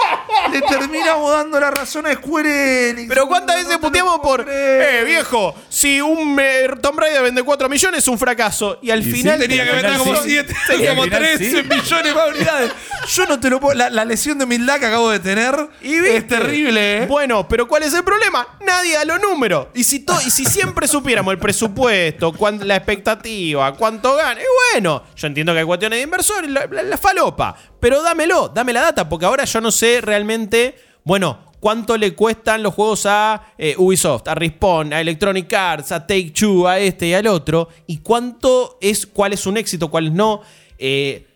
Le 0.52 0.62
terminamos 0.62 1.32
dando 1.32 1.60
la 1.60 1.72
razón 1.72 2.06
a 2.06 2.14
Square 2.14 2.89
Enix. 2.91 3.10
Pero 3.10 3.28
¿cuántas 3.28 3.56
No 3.58 3.64
veces 3.64 3.78
puteamos 3.80 4.20
por, 4.20 4.45
creer. 4.45 5.02
eh, 5.02 5.06
viejo, 5.06 5.54
si 5.70 6.00
un 6.02 6.38
eh, 6.39 6.70
Tomb 6.82 7.00
Raider 7.00 7.22
vende 7.24 7.43
4 7.43 7.68
millones 7.70 8.00
es 8.00 8.08
un 8.08 8.18
fracaso? 8.18 8.80
Y 8.82 8.91
al 8.91 9.02
Y 9.02 9.04
sí, 9.06 9.12
final 9.12 9.39
Tenía 9.39 9.66
que 9.66 9.72
vender 9.72 9.98
como 9.98 10.16
sí. 10.18 10.22
7, 10.32 10.56
Sí, 10.68 10.74
al 10.86 10.89
como 10.89 11.04
final 11.04 11.20
13 11.22 11.50
sí. 11.50 11.64
millones 11.68 12.16
más 12.16 12.30
unidades. 12.30 12.72
Yo 13.14 13.26
no 13.26 13.39
te 13.39 13.50
lo 13.50 13.60
puedo. 13.60 13.74
La, 13.76 13.89
la 13.89 14.06
lesión 14.06 14.38
de 14.38 14.45
humildad 14.45 14.80
que 14.80 14.86
acabo 14.86 15.10
de 15.10 15.20
tener 15.20 15.56
viste. 15.82 16.18
es 16.18 16.28
terrible, 16.28 17.04
¿eh? 17.04 17.06
Bueno, 17.08 17.48
pero 17.48 17.68
¿cuál 17.68 17.84
es 17.84 17.93
el 17.93 18.04
problema? 18.04 18.48
Nadie 18.66 18.93
da 18.95 19.06
los 19.06 19.20
números. 19.22 19.68
Y 19.74 19.84
si, 19.84 20.00
to- 20.00 20.20
y 20.26 20.30
si 20.30 20.45
siempre 20.45 20.88
supiéramos 20.88 21.32
el 21.34 21.39
presupuesto, 21.39 22.32
cuán- 22.34 22.66
la 22.68 22.76
expectativa, 22.76 23.74
cuánto 23.74 24.16
gana, 24.16 24.39
y 24.41 24.45
bueno, 24.74 25.04
yo 25.16 25.28
entiendo 25.28 25.54
que 25.54 25.60
hay 25.60 25.66
cuestiones 25.66 25.98
de 26.00 26.04
inversores, 26.04 26.50
la, 26.50 26.66
la- 26.68 26.84
la 26.84 26.98
falopa, 26.98 27.56
pero 27.88 28.03
dámelo, 28.03 28.51
dame 28.53 28.73
la 28.73 28.81
data, 28.81 29.07
porque 29.07 29.25
ahora 29.25 29.45
yo 29.45 29.61
no 29.61 29.71
sé 29.71 30.01
realmente, 30.01 30.75
bueno, 31.05 31.39
cuánto 31.61 31.95
le 31.95 32.15
cuestan 32.15 32.61
los 32.61 32.73
juegos 32.73 33.05
a 33.05 33.53
eh, 33.57 33.75
Ubisoft, 33.77 34.27
a 34.27 34.35
Respawn, 34.35 34.91
a 34.91 34.99
Electronic 34.99 35.53
Arts, 35.53 35.93
a 35.93 36.05
Take 36.05 36.33
Two, 36.38 36.67
a 36.67 36.79
este 36.79 37.07
y 37.07 37.13
al 37.13 37.27
otro, 37.27 37.69
y 37.85 37.99
cuánto 37.99 38.77
es, 38.81 39.07
cuál 39.07 39.31
es 39.31 39.45
un 39.45 39.55
éxito, 39.55 39.89
cuál 39.89 40.13
no. 40.13 40.41
Eh, 40.77 41.27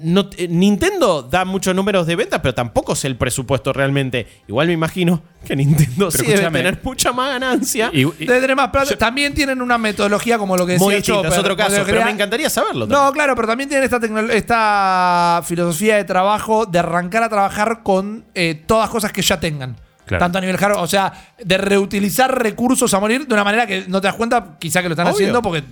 no, 0.00 0.28
eh, 0.36 0.46
Nintendo 0.48 1.22
da 1.22 1.44
muchos 1.44 1.74
números 1.74 2.06
de 2.06 2.14
ventas, 2.16 2.40
pero 2.40 2.54
tampoco 2.54 2.92
es 2.92 3.04
el 3.04 3.16
presupuesto 3.16 3.72
realmente. 3.72 4.26
Igual 4.46 4.68
me 4.68 4.72
imagino 4.74 5.22
que 5.44 5.56
Nintendo 5.56 6.10
sí 6.10 6.24
debe 6.26 6.50
tener 6.50 6.80
mucha 6.82 7.12
más 7.12 7.30
ganancia. 7.30 7.90
Y- 7.92 8.02
y- 8.02 8.26
Debe 8.26 8.40
tener 8.40 8.56
más 8.56 8.70
plata. 8.70 8.96
También 8.96 9.34
tienen 9.34 9.60
una 9.60 9.76
metodología 9.78 10.38
como 10.38 10.56
lo 10.56 10.64
que 10.66 10.72
decía 10.72 10.84
Muy 10.86 10.94
distinto, 10.96 11.20
es 11.22 11.26
Chopper, 11.26 11.40
otro 11.40 11.56
caso, 11.56 11.82
pero 11.84 12.04
me 12.04 12.10
encantaría 12.10 12.48
saberlo. 12.48 12.86
No, 12.86 12.94
también. 12.94 13.12
claro, 13.14 13.34
pero 13.34 13.48
también 13.48 13.68
tienen 13.68 13.84
esta, 13.84 13.98
esta 14.34 15.42
filosofía 15.44 15.96
de 15.96 16.04
trabajo 16.04 16.66
de 16.66 16.78
arrancar 16.78 17.22
a 17.22 17.28
trabajar 17.28 17.82
con 17.82 18.24
eh, 18.34 18.62
todas 18.66 18.88
cosas 18.90 19.12
que 19.12 19.22
ya 19.22 19.40
tengan. 19.40 19.76
Claro. 20.06 20.24
Tanto 20.24 20.38
a 20.38 20.40
nivel 20.40 20.56
hardware, 20.56 20.82
o 20.82 20.86
sea, 20.86 21.12
de 21.38 21.58
reutilizar 21.58 22.42
recursos 22.42 22.94
a 22.94 23.00
morir 23.00 23.26
de 23.26 23.34
una 23.34 23.44
manera 23.44 23.66
que 23.66 23.84
no 23.88 24.00
te 24.00 24.06
das 24.06 24.16
cuenta, 24.16 24.56
quizá 24.58 24.80
que 24.80 24.88
lo 24.88 24.94
están 24.94 25.06
Obvio. 25.08 25.16
haciendo 25.16 25.42
porque 25.42 25.62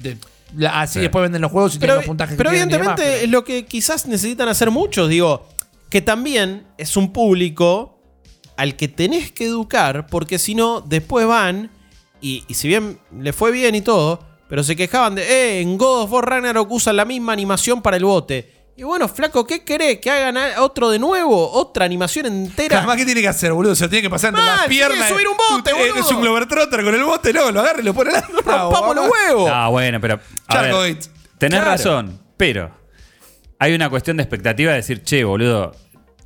la- 0.55 0.80
así 0.80 0.94
Sí. 0.94 1.01
después 1.01 1.22
venden 1.22 1.42
los 1.42 1.51
juegos 1.51 1.74
y 1.74 1.78
pero, 1.78 1.92
tienen 1.94 1.99
los 2.03 2.07
puntajes 2.07 2.36
pero 2.36 2.51
que 2.51 2.57
evidentemente 2.57 3.03
demás, 3.03 3.22
es 3.22 3.30
lo 3.30 3.44
que 3.44 3.66
quizás 3.66 4.07
necesitan 4.07 4.49
hacer 4.49 4.70
muchos. 4.70 5.09
Digo, 5.09 5.47
que 5.90 6.01
también 6.03 6.66
es 6.78 6.97
un 6.97 7.12
público 7.12 8.01
al 8.57 8.76
que 8.76 8.88
tenés 8.88 9.32
que 9.32 9.44
educar, 9.47 10.07
porque 10.07 10.38
si 10.38 10.55
no, 10.55 10.80
después 10.80 11.26
van 11.26 11.70
y, 12.20 12.44
y 12.49 12.55
si 12.55 12.68
bien 12.68 12.99
le 13.20 13.32
fue 13.32 13.53
bien 13.53 13.74
y 13.74 13.82
todo, 13.82 14.20
pero 14.49 14.62
se 14.62 14.76
quejaban 14.76 15.14
de, 15.16 15.22
eh, 15.22 15.61
en 15.61 15.76
God 15.76 16.03
of 16.05 16.12
War 16.12 16.24
Ragnarok 16.28 16.70
usan 16.70 16.97
la 16.97 17.05
misma 17.05 17.32
animación 17.32 17.82
para 17.82 17.97
el 17.97 18.05
bote. 18.05 18.53
Y 18.79 18.83
bueno, 18.83 19.09
flaco, 19.09 19.47
¿qué 19.47 19.64
querés? 19.64 20.01
¿Que 20.01 20.11
hagan 20.11 20.37
otro 20.59 20.91
de 20.91 20.99
nuevo? 20.99 21.51
¿Otra 21.53 21.87
animación 21.87 22.27
entera? 22.27 22.77
Además, 22.79 22.97
¿qué 22.99 23.07
tiene 23.07 23.22
que 23.22 23.29
hacer, 23.29 23.53
boludo? 23.55 23.74
Se 23.74 23.85
lo 23.85 23.91
tiene 23.91 24.03
que 24.03 24.11
pasar 24.11 24.29
entre 24.31 24.45
las 24.45 24.66
tiene 24.66 24.85
que 24.85 24.87
piernas. 24.91 25.09
subir 25.09 25.29
un 25.29 25.37
bote, 25.37 25.70
Tú- 25.70 25.77
boludo. 25.79 25.97
Es 26.01 26.11
un 26.12 26.20
Globetrotter 26.20 26.85
con 26.85 26.95
el 26.95 27.05
bote, 27.05 27.33
luego 27.33 27.53
lo 27.53 27.61
agarra 27.61 27.81
y 27.81 27.85
lo 27.85 27.95
pone 27.95 28.11
al 28.11 28.16
lado. 28.16 28.29
¡Rompamos 28.45 28.97
los 28.97 29.09
huevos! 29.09 29.51
Ah, 29.53 29.68
bueno, 29.68 29.99
pero. 30.01 30.20
A 30.49 30.61
ver, 30.61 30.99
tenés 31.39 31.61
Claro. 31.61 31.64
razón, 31.70 32.20
pero 32.37 32.70
hay 33.59 33.74
una 33.74 33.89
cuestión 33.89 34.18
de 34.18 34.24
expectativa 34.24 34.72
de 34.72 34.77
decir, 34.77 35.03
che, 35.03 35.24
boludo, 35.24 35.74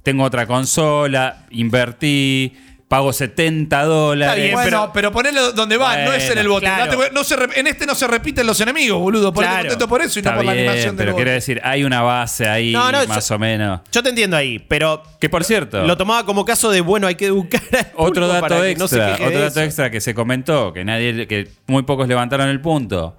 tengo 0.02 0.24
otra 0.24 0.48
consola, 0.48 1.46
invertí, 1.50 2.56
pago 2.90 3.12
70 3.12 3.84
dólares. 3.84 4.34
Está 4.34 4.42
bien, 4.42 4.52
Bueno, 4.70 4.90
pero, 4.92 5.12
ponelo 5.12 5.52
donde 5.52 5.76
va, 5.76 5.96
no 5.98 6.12
es 6.12 6.28
en 6.28 6.38
el 6.38 6.48
bote. 6.48 6.66
claro. 6.66 6.86
Date 6.86 6.96
cuenta, 6.96 7.14
no 7.14 7.22
se 7.22 7.36
en 7.54 7.66
este 7.68 7.86
no 7.86 7.94
se 7.94 8.08
repiten 8.08 8.44
los 8.44 8.60
enemigos, 8.60 8.98
boludo. 8.98 9.32
Ponete 9.32 9.48
Claro. 9.52 9.68
contento 9.68 9.88
por 9.88 10.02
eso 10.02 10.18
y 10.18 10.22
no 10.22 10.34
por 10.34 10.44
la 10.44 10.50
animación 10.50 10.96
pero 10.96 11.14
quiero 11.14 11.30
decir, 11.30 11.60
hay 11.62 11.84
una 11.84 12.02
base 12.02 12.48
ahí, 12.48 12.72
No, 12.72 12.90
no, 12.90 13.06
más 13.06 13.28
yo- 13.28 13.36
o 13.36 13.38
menos. 13.38 13.80
Yo 13.92 14.02
te 14.02 14.08
entiendo 14.08 14.36
ahí, 14.36 14.58
pero 14.58 15.04
Que 15.20 15.28
por 15.28 15.44
cierto, 15.44 15.86
lo 15.86 15.96
tomaba 15.96 16.26
como 16.26 16.44
caso 16.44 16.68
de, 16.72 16.80
bueno, 16.80 17.06
hay 17.06 17.14
que 17.14 17.26
educar 17.26 17.62
al 17.72 17.86
otro 17.94 18.26
dato 18.26 18.40
para 18.40 18.60
que 18.62 18.74
no 18.74 18.88
se 18.88 18.96
extra, 18.96 19.14
otro 19.24 19.38
dato 19.40 19.60
eso. 19.60 19.62
extra 19.62 19.90
que 19.92 20.00
se 20.00 20.12
comentó, 20.12 20.72
que 20.72 20.84
nadie, 20.84 21.28
que 21.28 21.46
muy 21.68 21.84
pocos 21.84 22.08
levantaron 22.08 22.48
el 22.48 22.60
punto. 22.60 23.16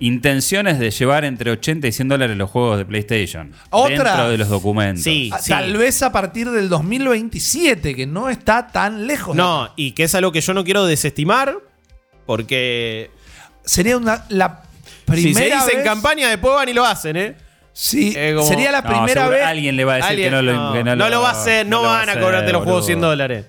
Intenciones 0.00 0.78
de 0.80 0.90
llevar 0.90 1.24
entre 1.24 1.52
80 1.52 1.86
y 1.86 1.92
100 1.92 2.08
dólares 2.08 2.36
los 2.36 2.50
juegos 2.50 2.78
de 2.78 2.84
PlayStation. 2.84 3.52
Otra. 3.70 3.94
Dentro 3.96 4.28
de 4.30 4.38
los 4.38 4.48
documentos. 4.48 5.04
Sí. 5.04 5.30
Ah, 5.32 5.38
Tal 5.46 5.76
vez 5.76 6.02
a 6.02 6.10
partir 6.10 6.50
del 6.50 6.68
2027, 6.68 7.94
que 7.94 8.06
no 8.06 8.28
está 8.28 8.66
tan 8.68 9.06
lejos. 9.06 9.36
No, 9.36 9.72
y 9.76 9.92
que 9.92 10.04
es 10.04 10.14
algo 10.16 10.32
que 10.32 10.40
yo 10.40 10.52
no 10.52 10.64
quiero 10.64 10.84
desestimar, 10.84 11.56
porque 12.26 13.10
Sería 13.64 13.96
una, 13.96 14.24
la 14.28 14.62
primera 15.06 15.28
si 15.28 15.34
se 15.34 15.44
dice 15.44 15.78
en 15.78 15.84
campaña, 15.84 16.28
después 16.28 16.54
van 16.54 16.68
y 16.68 16.72
lo 16.74 16.84
hacen, 16.84 17.16
¿eh? 17.16 17.36
Sí, 17.72 18.12
Eh, 18.16 18.34
como- 18.36 18.46
sería 18.48 18.70
la 18.72 18.82
No, 18.82 18.88
primera 18.90 19.28
vez. 19.28 19.42
Alguien 19.44 19.76
le 19.76 19.84
va 19.84 19.94
a 19.94 19.96
decir 19.96 20.10
Alguien- 20.10 20.28
que 20.30 20.36
no 20.36 20.42
lo, 20.42 20.52
no, 20.52 20.72
que 20.74 20.84
no 20.84 21.08
lo 21.08 21.22
va 21.22 21.30
a 21.30 21.32
hacer, 21.32 21.66
no, 21.66 21.82
van 21.82 22.08
a 22.08 22.12
hacer, 22.12 22.22
cobrarte 22.22 22.52
los 22.52 22.62
juegos 22.62 22.82
boludo. 22.82 22.86
100 22.86 23.00
dólares. 23.00 23.46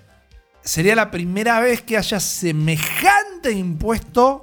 Sería 0.64 0.96
la 0.96 1.12
primera 1.12 1.60
vez 1.60 1.82
que 1.82 1.98
haya 1.98 2.20
semejante 2.20 3.52
impuesto 3.52 4.41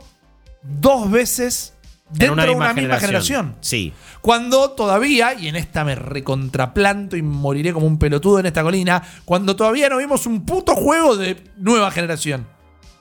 dos 0.62 1.10
veces 1.10 1.71
dentro 2.12 2.44
de 2.44 2.50
una 2.50 2.72
misma 2.74 2.98
generación. 2.98 3.56
Sí. 3.60 3.92
Cuando 4.20 4.70
todavía, 4.72 5.34
y 5.34 5.48
en 5.48 5.56
esta 5.56 5.84
me 5.84 5.94
recontraplanto 5.94 7.16
y 7.16 7.22
moriré 7.22 7.72
como 7.72 7.86
un 7.86 7.98
pelotudo 7.98 8.38
en 8.40 8.46
esta 8.46 8.62
colina, 8.62 9.02
cuando 9.24 9.56
todavía 9.56 9.88
no 9.88 9.98
vimos 9.98 10.26
un 10.26 10.44
puto 10.46 10.74
juego 10.74 11.16
de 11.16 11.36
nueva 11.56 11.90
generación. 11.90 12.46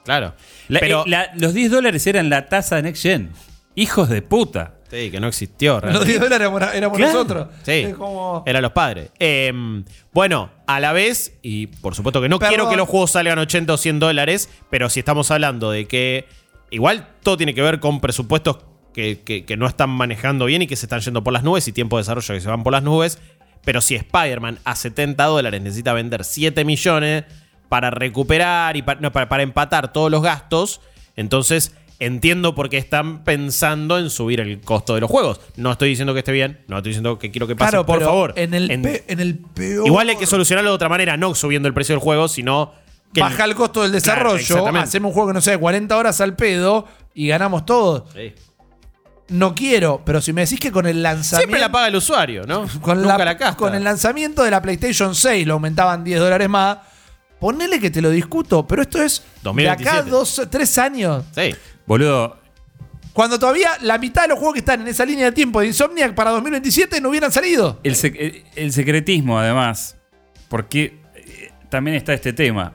Claro. 0.03 0.33
La- 0.67 0.79
Pero, 0.79 1.01
eh, 1.05 1.09
la- 1.09 1.29
los 1.35 1.53
10 1.53 1.69
dólares 1.71 2.05
eran 2.07 2.29
la 2.29 2.47
tasa 2.49 2.77
de 2.77 2.83
Next 2.83 3.03
Gen. 3.03 3.29
Hijos 3.75 4.09
de 4.09 4.21
puta. 4.21 4.75
sí, 4.89 5.09
que 5.09 5.21
no 5.21 5.27
existió 5.27 5.75
Los 5.75 5.83
realmente. 5.83 6.07
10 6.09 6.19
dólares 6.19 6.41
éramos, 6.47 6.73
éramos 6.73 6.97
Claro. 6.97 7.13
nosotros. 7.13 7.47
Sí, 7.63 7.93
como- 7.97 8.43
eran 8.45 8.61
los 8.61 8.71
padres. 8.73 9.09
Eh, 9.19 9.53
bueno, 10.11 10.49
a 10.67 10.81
la 10.81 10.91
vez, 10.91 11.37
y 11.41 11.67
por 11.67 11.95
supuesto 11.95 12.21
que 12.21 12.27
no 12.27 12.39
Perdón. 12.39 12.49
quiero 12.55 12.69
que 12.69 12.75
los 12.75 12.89
juegos 12.89 13.11
salgan 13.11 13.39
80 13.39 13.71
o 13.73 13.77
100 13.77 13.99
dólares, 13.99 14.49
pero 14.69 14.89
si 14.89 14.99
estamos 14.99 15.31
hablando 15.31 15.71
de 15.71 15.87
que 15.87 16.27
igual 16.71 17.07
todo 17.23 17.37
tiene 17.37 17.53
que 17.53 17.61
ver 17.61 17.79
con 17.79 18.01
presupuestos 18.01 18.57
que, 18.93 19.21
que- 19.21 19.45
que 19.45 19.57
no 19.57 19.67
están 19.67 19.89
manejando 19.89 20.45
bien 20.45 20.61
y 20.61 20.67
que 20.67 20.75
se 20.75 20.85
están 20.85 20.99
yendo 21.01 21.23
por 21.23 21.33
las 21.33 21.43
nubes 21.43 21.67
y 21.67 21.71
tiempo 21.71 21.97
de 21.97 22.01
desarrollo 22.01 22.33
que 22.33 22.41
se 22.41 22.47
van 22.49 22.63
por 22.63 22.73
las 22.73 22.83
nubes, 22.83 23.19
pero 23.63 23.79
si 23.81 23.95
Spider-Man 23.95 24.59
a 24.63 24.75
70 24.75 25.23
dólares 25.25 25.61
necesita 25.61 25.93
vender 25.93 26.23
7 26.23 26.65
millones 26.65 27.23
para 27.69 27.89
recuperar 27.91 28.75
y 28.75 28.81
para, 28.81 28.99
no, 28.99 29.11
para- 29.11 29.29
para 29.29 29.43
empatar 29.43 29.93
todos 29.93 30.11
los 30.11 30.21
gastos, 30.21 30.81
entonces 31.15 31.73
entiendo 31.99 32.55
por 32.55 32.69
qué 32.69 32.77
están 32.77 33.23
pensando 33.23 33.99
en 33.99 34.09
subir 34.09 34.39
el 34.39 34.59
costo 34.59 34.95
de 34.95 35.01
los 35.01 35.09
juegos. 35.11 35.39
No 35.55 35.71
estoy 35.71 35.89
diciendo 35.89 36.13
que 36.13 36.19
esté 36.19 36.31
bien, 36.31 36.59
no 36.67 36.77
estoy 36.77 36.89
diciendo 36.89 37.19
que 37.19 37.29
quiero 37.29 37.45
que 37.45 37.55
pase, 37.55 37.69
Claro, 37.69 37.85
por 37.85 37.99
pero 37.99 38.09
favor. 38.09 38.33
En 38.37 38.53
el, 38.55 38.71
En- 38.71 38.83
en 39.07 39.19
el 39.19 39.37
peor. 39.37 39.85
Igual 39.85 40.09
hay 40.09 40.15
que 40.15 40.25
solucionarlo 40.25 40.71
de 40.71 40.75
otra 40.75 40.89
manera, 40.89 41.15
no 41.15 41.35
subiendo 41.35 41.67
el 41.67 41.73
precio 41.75 41.93
del 41.93 42.01
juego, 42.01 42.27
sino 42.27 42.73
que 43.13 43.21
Baja 43.21 43.43
el 43.45 43.55
costo 43.55 43.83
del 43.83 43.91
desarrollo, 43.91 44.67
hacemos 44.79 45.09
un 45.09 45.13
juego 45.13 45.27
que 45.29 45.33
no 45.33 45.41
sea 45.41 45.53
de 45.53 45.59
40 45.59 45.95
horas 45.97 46.21
al 46.21 46.35
pedo 46.35 46.87
y 47.13 47.27
ganamos 47.27 47.65
todo. 47.65 48.07
Sí. 48.15 48.33
No 49.31 49.55
quiero, 49.55 50.01
pero 50.05 50.21
si 50.21 50.33
me 50.33 50.41
decís 50.41 50.59
que 50.59 50.71
con 50.71 50.85
el 50.85 51.01
lanzamiento. 51.01 51.37
Siempre 51.47 51.59
la 51.59 51.71
paga 51.71 51.87
el 51.87 51.95
usuario, 51.95 52.43
¿no? 52.45 52.67
con, 52.81 53.01
Nunca 53.01 53.17
la- 53.17 53.25
la 53.25 53.37
casta. 53.37 53.55
con 53.57 53.73
el 53.73 53.83
lanzamiento 53.83 54.43
de 54.43 54.51
la 54.51 54.61
PlayStation 54.61 55.15
6 55.15 55.47
lo 55.47 55.53
aumentaban 55.53 56.03
10 56.03 56.19
dólares 56.19 56.49
más. 56.49 56.77
Ponele 57.39 57.79
que 57.79 57.89
te 57.89 58.01
lo 58.01 58.09
discuto, 58.11 58.67
pero 58.67 58.81
esto 58.83 59.01
es 59.01 59.21
de 59.21 59.25
2027. 59.43 59.99
acá 59.99 60.09
dos, 60.09 60.41
tres 60.49 60.77
años. 60.77 61.23
Sí. 61.33 61.55
Boludo, 61.87 62.37
Cuando 63.13 63.39
todavía 63.39 63.71
la 63.81 63.97
mitad 63.97 64.21
de 64.23 64.27
los 64.29 64.37
juegos 64.37 64.53
que 64.53 64.59
están 64.59 64.81
en 64.81 64.87
esa 64.89 65.05
línea 65.05 65.25
de 65.25 65.31
tiempo 65.31 65.59
de 65.59 65.67
Insomniac 65.67 66.13
para 66.13 66.29
2027 66.31 67.01
no 67.01 67.09
hubieran 67.09 67.31
salido. 67.31 67.79
el, 67.83 67.95
sec- 67.95 68.15
el- 68.19 68.43
el 68.55 68.71
secretismo, 68.71 69.39
además, 69.39 69.97
porque 70.49 70.99
eh, 71.15 71.51
también 71.69 71.97
está 71.97 72.13
este 72.13 72.31
tema. 72.33 72.73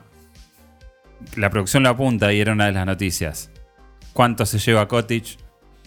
La 1.37 1.49
producción 1.51 1.83
lo 1.83 1.89
apunta 1.91 2.33
y 2.33 2.41
era 2.41 2.53
una 2.53 2.67
de 2.67 2.73
las 2.73 2.87
noticias. 2.87 3.51
¿Cuánto 4.13 4.45
se 4.47 4.59
lleva 4.59 4.89
Cottage? 4.89 5.37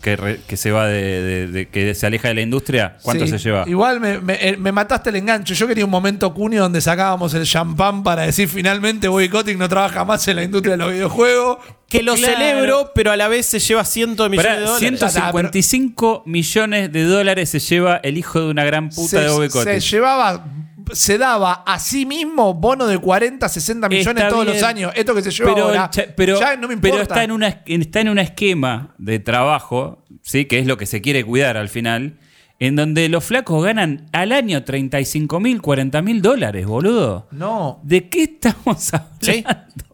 Que, 0.02 0.16
re- 0.16 0.40
que 0.48 0.56
se 0.56 0.72
va 0.72 0.88
de, 0.88 1.02
de- 1.22 1.48
de- 1.48 1.68
que 1.68 1.94
se 1.94 2.06
aleja 2.08 2.30
de 2.30 2.34
la 2.36 2.42
industria. 2.42 2.96
¿Cuánto 3.02 3.26
Sí, 3.26 3.32
se 3.32 3.38
lleva? 3.38 3.66
Igual 3.68 4.00
me, 4.00 4.20
me- 4.22 4.38
eh, 4.50 4.56
me 4.58 4.72
mataste 4.72 5.10
el 5.10 5.18
enganche. 5.18 5.54
Yo 5.56 5.68
quería 5.68 5.84
un 5.84 5.92
momento 5.92 6.34
cunio 6.34 6.62
donde 6.62 6.80
sacábamos 6.80 7.34
el 7.34 7.46
champán 7.46 8.02
para 8.04 8.22
decir 8.24 8.48
finalmente 8.48 9.08
Bobby 9.10 9.28
Kotick 9.30 9.58
no 9.58 9.68
trabaja 9.68 10.06
más 10.06 10.26
en 10.30 10.38
la 10.38 10.44
industria 10.44 10.74
de 10.74 10.78
los 10.84 10.92
videojuegos. 10.94 11.58
Que 11.90 12.04
lo 12.04 12.14
Claro. 12.16 12.34
celebro, 12.38 12.92
pero 12.94 13.12
a 13.12 13.18
la 13.18 13.28
vez 13.28 13.48
se 13.48 13.60
lleva 13.60 13.84
cientos 13.84 14.26
de 14.26 14.30
millones 14.30 14.48
Pará, 14.52 14.60
de 14.60 14.66
dólares. 14.68 14.80
155 14.80 16.24
millones 16.26 16.92
de 16.92 17.04
dólares 17.04 17.50
se 17.50 17.60
lleva 17.60 17.98
el 17.98 18.18
hijo 18.18 18.40
de 18.40 18.52
una 18.52 18.64
gran 18.64 18.90
puta 18.90 19.10
se, 19.10 19.20
de 19.22 19.30
Bobby 19.30 19.50
se 19.50 19.80
llevaba, 19.80 20.46
se 20.94 21.18
daba 21.18 21.64
a 21.66 21.80
sí 21.80 22.06
mismo 22.06 22.54
bono 22.54 22.88
de 22.88 22.98
40, 22.98 23.48
60 23.48 23.90
millones 23.90 24.08
Está 24.24 24.30
todos 24.30 24.46
bien. 24.46 24.56
los 24.56 24.64
años. 24.64 24.92
Esto 24.96 25.14
que 25.16 25.22
se 25.22 25.32
lleva 25.32 25.54
pero, 25.54 25.66
ahora, 25.68 25.90
cha- 25.90 26.06
pero, 26.16 26.40
ya 26.40 26.56
no 26.56 26.68
me 26.68 26.74
importa. 26.76 26.92
pero 26.94 27.04
está 27.04 27.24
en 27.24 27.32
una 27.32 27.48
está 27.66 28.02
en 28.02 28.10
un 28.10 28.20
esquema 28.20 28.94
de 28.98 29.20
trabajo, 29.20 30.04
sí, 30.22 30.46
que 30.46 30.60
es 30.60 30.68
lo 30.68 30.78
que 30.78 30.86
se 30.86 31.02
quiere 31.02 31.24
cuidar 31.24 31.58
al 31.58 31.70
final, 31.70 32.18
en 32.62 32.76
donde 32.76 33.08
los 33.08 33.24
flacos 33.24 33.64
ganan 33.64 34.08
al 34.12 34.34
año 34.34 34.64
35 34.66 35.40
mil, 35.40 35.62
40 35.62 36.02
mil 36.02 36.22
dólares, 36.22 36.66
boludo. 36.66 37.28
No. 37.32 37.80
¿De 37.84 38.10
qué 38.10 38.24
estamos 38.24 38.94
hablando? 38.94 39.16
Sí. 39.22 39.44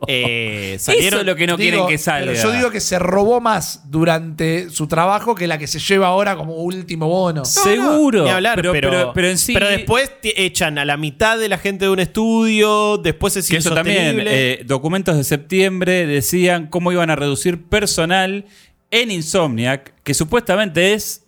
Eh, 0.07 0.73
Eso 0.75 0.85
salieron, 0.91 1.19
es 1.21 1.25
lo 1.27 1.35
que 1.35 1.45
no 1.47 1.57
Digo, 1.57 1.71
quieren 1.71 1.87
que 1.87 1.97
salga. 1.99 2.31
Pero 2.31 2.43
yo 2.43 2.51
digo 2.51 2.71
que 2.71 2.79
se 2.79 2.97
robó 2.99 3.39
más 3.39 3.83
durante 3.91 4.69
su 4.71 4.87
trabajo 4.87 5.35
que 5.35 5.45
la 5.47 5.57
que 5.59 5.67
se 5.67 5.77
lleva 5.79 6.07
ahora 6.07 6.35
como 6.35 6.55
último 6.55 7.07
bono. 7.07 7.45
Seguro. 7.45 8.23
Ni 8.23 8.29
hablar, 8.31 8.55
pero, 8.55 8.71
pero, 8.71 8.89
pero, 8.89 9.11
pero 9.13 9.27
en 9.29 9.37
sí. 9.37 9.53
pero 9.53 9.67
después 9.69 10.11
te 10.21 10.43
echan 10.45 10.77
a 10.79 10.85
la 10.85 10.97
mitad 10.97 11.37
de 11.37 11.49
la 11.49 11.57
gente 11.59 11.85
de 11.85 11.91
un 11.91 11.99
estudio, 11.99 12.97
después 12.97 13.35
es 13.37 13.47
Que 13.47 13.57
eso 13.57 13.73
también, 13.75 13.97
insostenible. 14.15 14.53
eh, 14.53 14.63
documentos 14.65 15.15
de 15.17 15.23
septiembre 15.23 16.05
decían 16.07 16.67
cómo 16.67 16.91
iban 16.91 17.09
a 17.11 17.15
reducir 17.15 17.63
personal 17.63 18.45
en 18.91 19.11
Insomniac, 19.11 19.93
que 20.03 20.13
supuestamente 20.13 20.93
es 20.93 21.24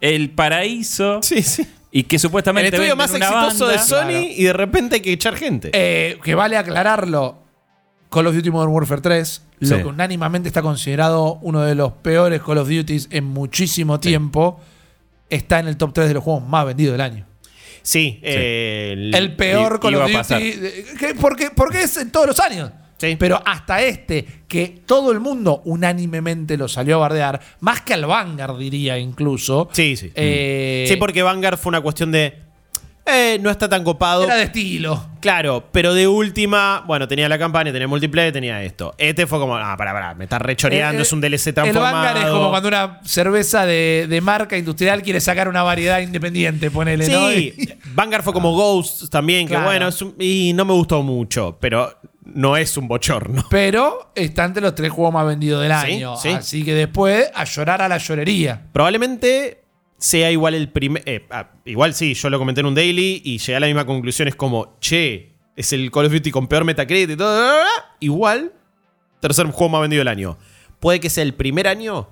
el 0.00 0.30
paraíso 0.30 1.20
sí, 1.22 1.42
sí. 1.42 1.66
y 1.90 2.04
que 2.04 2.16
El 2.16 2.20
supuestamente 2.20 2.68
estudio 2.68 2.96
venden 2.96 2.98
más 2.98 3.10
una 3.30 3.46
exitoso 3.46 3.68
de. 3.68 3.78
Sony 3.78 3.96
Claro. 4.08 4.20
y 4.36 4.42
de 4.44 4.52
repente 4.52 4.94
hay 4.96 5.00
que 5.02 5.12
echar 5.12 5.36
gente. 5.36 5.70
Eh, 5.72 6.18
que 6.22 6.34
vale 6.34 6.56
aclararlo. 6.56 7.38
Call 8.10 8.26
of 8.26 8.34
Duty 8.34 8.50
Modern 8.50 8.72
Warfare 8.72 9.00
3, 9.02 9.42
lo 9.60 9.76
que 9.76 9.84
unánimamente 9.84 10.48
está 10.48 10.62
considerado 10.62 11.38
uno 11.42 11.60
de 11.62 11.76
los 11.76 11.92
peores 11.92 12.42
Call 12.42 12.58
of 12.58 12.68
Duties 12.68 13.06
en 13.12 13.22
muchísimo 13.24 14.00
tiempo, 14.00 14.58
está 15.28 15.60
en 15.60 15.68
el 15.68 15.76
top 15.76 15.92
3 15.94 16.08
de 16.08 16.14
los 16.14 16.24
juegos 16.24 16.42
más 16.42 16.66
vendidos 16.66 16.92
del 16.94 17.02
año. 17.02 17.26
Sí, 17.82 18.18
eh, 18.22 18.90
el- 18.94 19.14
El 19.14 19.36
peor 19.36 19.78
Call 19.78 19.94
of. 19.94 20.10
Duty. 20.10 20.34
que- 20.98 21.14
porque, 21.20 21.50
porque 21.54 21.82
es 21.84 21.96
en 21.98 22.10
todos 22.10 22.26
los 22.26 22.40
años. 22.40 22.72
Sí. 23.00 23.16
Pero 23.18 23.40
hasta 23.46 23.80
este, 23.82 24.26
que 24.46 24.82
todo 24.84 25.10
el 25.10 25.20
mundo 25.20 25.62
unánimemente 25.64 26.56
lo 26.58 26.68
salió 26.68 26.96
a 26.96 26.98
bardear, 26.98 27.40
más 27.60 27.80
que 27.80 27.94
al 27.94 28.04
Vanguard 28.04 28.58
diría 28.58 28.98
incluso. 28.98 29.70
Sí, 29.72 29.96
sí. 29.96 30.12
Eh, 30.14 30.84
sí, 30.86 30.96
porque 30.96 31.22
Vanguard 31.22 31.56
fue 31.56 31.70
una 31.70 31.80
cuestión 31.80 32.12
de. 32.12 32.50
Eh, 33.06 33.38
no 33.40 33.50
está 33.50 33.68
tan 33.68 33.82
copado. 33.82 34.24
Era 34.24 34.36
de 34.36 34.44
estilo. 34.44 35.08
Claro, 35.20 35.64
pero 35.72 35.94
de 35.94 36.06
última, 36.06 36.84
bueno, 36.86 37.08
tenía 37.08 37.28
la 37.28 37.38
campaña, 37.38 37.72
tenía 37.72 37.88
multiplayer, 37.88 38.32
tenía 38.32 38.62
esto. 38.62 38.94
Este 38.98 39.26
fue 39.26 39.38
como, 39.40 39.56
ah, 39.56 39.74
pará, 39.76 39.92
pará, 39.92 40.14
me 40.14 40.24
está 40.24 40.38
rechoreando, 40.38 41.00
Eh, 41.00 41.02
es 41.02 41.12
un 41.12 41.20
DLC 41.20 41.48
El 41.48 41.54
transformado. 41.54 41.94
Vanguard 41.96 42.16
es 42.26 42.30
como 42.30 42.50
cuando 42.50 42.68
una 42.68 43.00
cerveza 43.04 43.64
de, 43.66 44.06
de 44.08 44.20
marca 44.20 44.56
industrial 44.58 45.02
quiere 45.02 45.20
sacar 45.20 45.48
una 45.48 45.62
variedad 45.62 45.98
independiente, 46.00 46.70
ponele, 46.70 47.08
¿no? 47.08 47.30
Sí, 47.30 47.54
Vanguard 47.94 48.22
fue 48.22 48.32
como 48.34 48.52
Ghost 48.52 49.08
también, 49.10 49.48
que 49.48 49.56
bueno, 49.56 49.88
un- 50.02 50.14
y 50.18 50.52
no 50.54 50.64
me 50.66 50.74
gustó 50.74 51.02
mucho, 51.02 51.56
pero 51.60 51.92
no 52.34 52.56
es 52.56 52.76
un 52.76 52.88
bochorno. 52.88 53.44
Pero 53.50 54.12
está 54.14 54.44
entre 54.44 54.62
los 54.62 54.74
tres 54.74 54.90
juegos 54.90 55.12
más 55.14 55.26
vendidos 55.26 55.62
del 55.62 55.72
Sí, 55.72 55.92
año. 55.94 56.16
sí. 56.16 56.28
Así 56.30 56.64
que 56.64 56.74
después, 56.74 57.30
a 57.34 57.44
llorar 57.44 57.82
a 57.82 57.88
la 57.88 57.98
llorería. 57.98 58.66
Probablemente 58.72 59.62
sea 59.98 60.30
igual 60.30 60.54
el 60.54 60.68
primer. 60.70 61.02
eh, 61.06 61.26
ah, 61.30 61.50
igual 61.64 61.94
sí, 61.94 62.14
yo 62.14 62.30
lo 62.30 62.38
comenté 62.38 62.60
en 62.60 62.66
un 62.66 62.74
daily 62.74 63.20
y 63.24 63.38
llegué 63.38 63.56
a 63.56 63.60
la 63.60 63.66
misma 63.66 63.84
conclusión. 63.86 64.28
Es 64.28 64.34
como, 64.36 64.76
che, 64.80 65.32
es 65.56 65.72
el 65.72 65.90
Call 65.90 66.06
of 66.06 66.12
Duty 66.12 66.30
con 66.30 66.46
peor 66.46 66.64
Metacritic 66.64 67.10
y 67.10 67.16
todo. 67.16 67.58
Igual, 68.00 68.52
tercer 69.20 69.46
juego 69.46 69.68
más 69.68 69.80
vendido 69.82 70.00
del 70.00 70.08
año. 70.08 70.38
Puede 70.78 71.00
que 71.00 71.10
sea 71.10 71.22
el 71.24 71.34
primer 71.34 71.68
año 71.68 72.08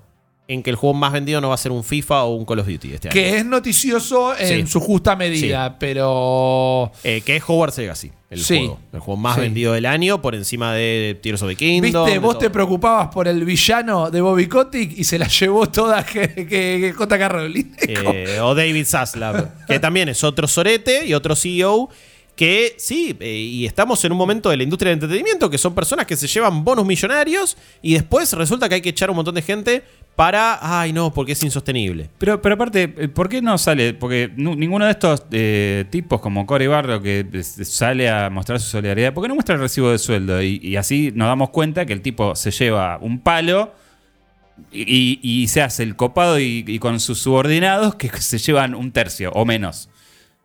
en 0.50 0.62
que 0.62 0.70
el 0.70 0.76
juego 0.76 0.94
más 0.94 1.12
vendido 1.12 1.42
no 1.42 1.50
va 1.50 1.54
a 1.54 1.58
ser 1.58 1.72
un 1.72 1.84
FIFA 1.84 2.24
o 2.24 2.34
un 2.34 2.46
Call 2.46 2.60
of 2.60 2.66
Duty 2.66 2.94
este 2.94 3.08
año. 3.08 3.12
Que 3.12 3.36
es 3.36 3.44
noticioso 3.44 4.34
en 4.36 4.66
Sí. 4.66 4.72
su 4.72 4.80
justa 4.80 5.14
medida, 5.14 5.78
pero. 5.78 6.90
Eh, 7.04 7.20
que 7.24 7.36
es 7.36 7.42
Hogwarts 7.46 7.76
Legacy, 7.76 8.10
el 8.30 8.38
Sí. 8.42 8.56
juego. 8.58 8.80
El 8.94 9.00
juego 9.00 9.20
más 9.20 9.36
vendido 9.36 9.74
del 9.74 9.84
año 9.84 10.22
por 10.22 10.34
encima 10.34 10.72
de 10.72 11.18
Tears 11.22 11.42
of 11.42 11.50
the 11.50 11.56
Kingdom. 11.56 12.06
Viste, 12.06 12.18
vos 12.18 12.32
todo. 12.34 12.38
te 12.40 12.50
preocupabas 12.50 13.08
por 13.08 13.28
el 13.28 13.44
villano 13.44 14.10
de 14.10 14.20
Bobby 14.22 14.46
Kotick 14.48 14.98
y 14.98 15.04
se 15.04 15.18
la 15.18 15.28
llevó 15.28 15.68
toda 15.68 16.02
que, 16.06 16.34
que, 16.34 16.46
que 16.46 16.92
J.K. 16.96 17.28
Rowling. 17.28 17.64
Eh, 17.86 18.38
o 18.40 18.54
David 18.54 18.86
Zaslav, 18.86 19.50
que 19.66 19.78
también 19.78 20.08
es 20.08 20.24
otro 20.24 20.48
sorete 20.48 21.04
y 21.06 21.12
otro 21.12 21.36
CEO. 21.36 21.90
Que 22.34 22.76
sí, 22.78 23.16
eh, 23.18 23.32
y 23.34 23.66
estamos 23.66 24.02
en 24.04 24.12
un 24.12 24.18
momento 24.18 24.48
de 24.48 24.56
la 24.56 24.62
industria 24.62 24.90
del 24.90 24.98
entretenimiento 24.98 25.50
que 25.50 25.58
son 25.58 25.74
personas 25.74 26.06
que 26.06 26.16
se 26.16 26.28
llevan 26.28 26.62
bonos 26.64 26.86
millonarios 26.86 27.56
y 27.82 27.94
después 27.94 28.32
resulta 28.32 28.68
que 28.68 28.76
hay 28.76 28.80
que 28.80 28.90
echar 28.90 29.10
un 29.10 29.16
montón 29.16 29.34
de 29.34 29.42
gente 29.42 29.82
para. 30.18 30.58
Ay, 30.60 30.92
no, 30.92 31.14
porque 31.14 31.30
es 31.30 31.42
insostenible. 31.44 32.10
Pero, 32.18 32.42
pero 32.42 32.56
aparte, 32.56 32.92
eh, 32.98 33.06
¿por 33.06 33.28
qué 33.28 33.40
no 33.40 33.56
sale? 33.56 33.94
Porque 33.94 34.28
ninguno 34.34 34.84
de 34.84 34.90
estos 34.90 35.22
eh, 35.30 35.84
tipos 35.90 36.20
como 36.20 36.44
Cory 36.44 36.66
Barlow 36.66 37.00
que 37.00 37.24
sale 37.44 38.10
a 38.10 38.28
mostrar 38.28 38.58
su 38.58 38.68
solidaridad, 38.68 39.14
¿por 39.14 39.22
qué 39.22 39.28
no 39.28 39.36
muestra 39.36 39.54
el 39.54 39.60
recibo 39.60 39.92
de 39.92 39.98
sueldo? 40.00 40.42
Y, 40.42 40.74
así 40.74 41.12
nos 41.14 41.28
damos 41.28 41.50
cuenta 41.50 41.86
que 41.86 41.92
el 41.92 42.02
tipo 42.02 42.34
se 42.34 42.50
lleva 42.50 42.98
un 43.00 43.20
palo 43.20 43.72
y, 44.72 45.20
y 45.22 45.46
se 45.46 45.62
hace 45.62 45.84
el 45.84 45.94
copado 45.94 46.40
y, 46.40 46.64
y 46.66 46.80
con 46.80 46.98
sus 46.98 47.20
subordinados 47.20 47.94
que 47.94 48.08
se 48.18 48.38
llevan 48.38 48.74
un 48.74 48.90
tercio 48.90 49.30
o 49.34 49.44
menos. 49.44 49.88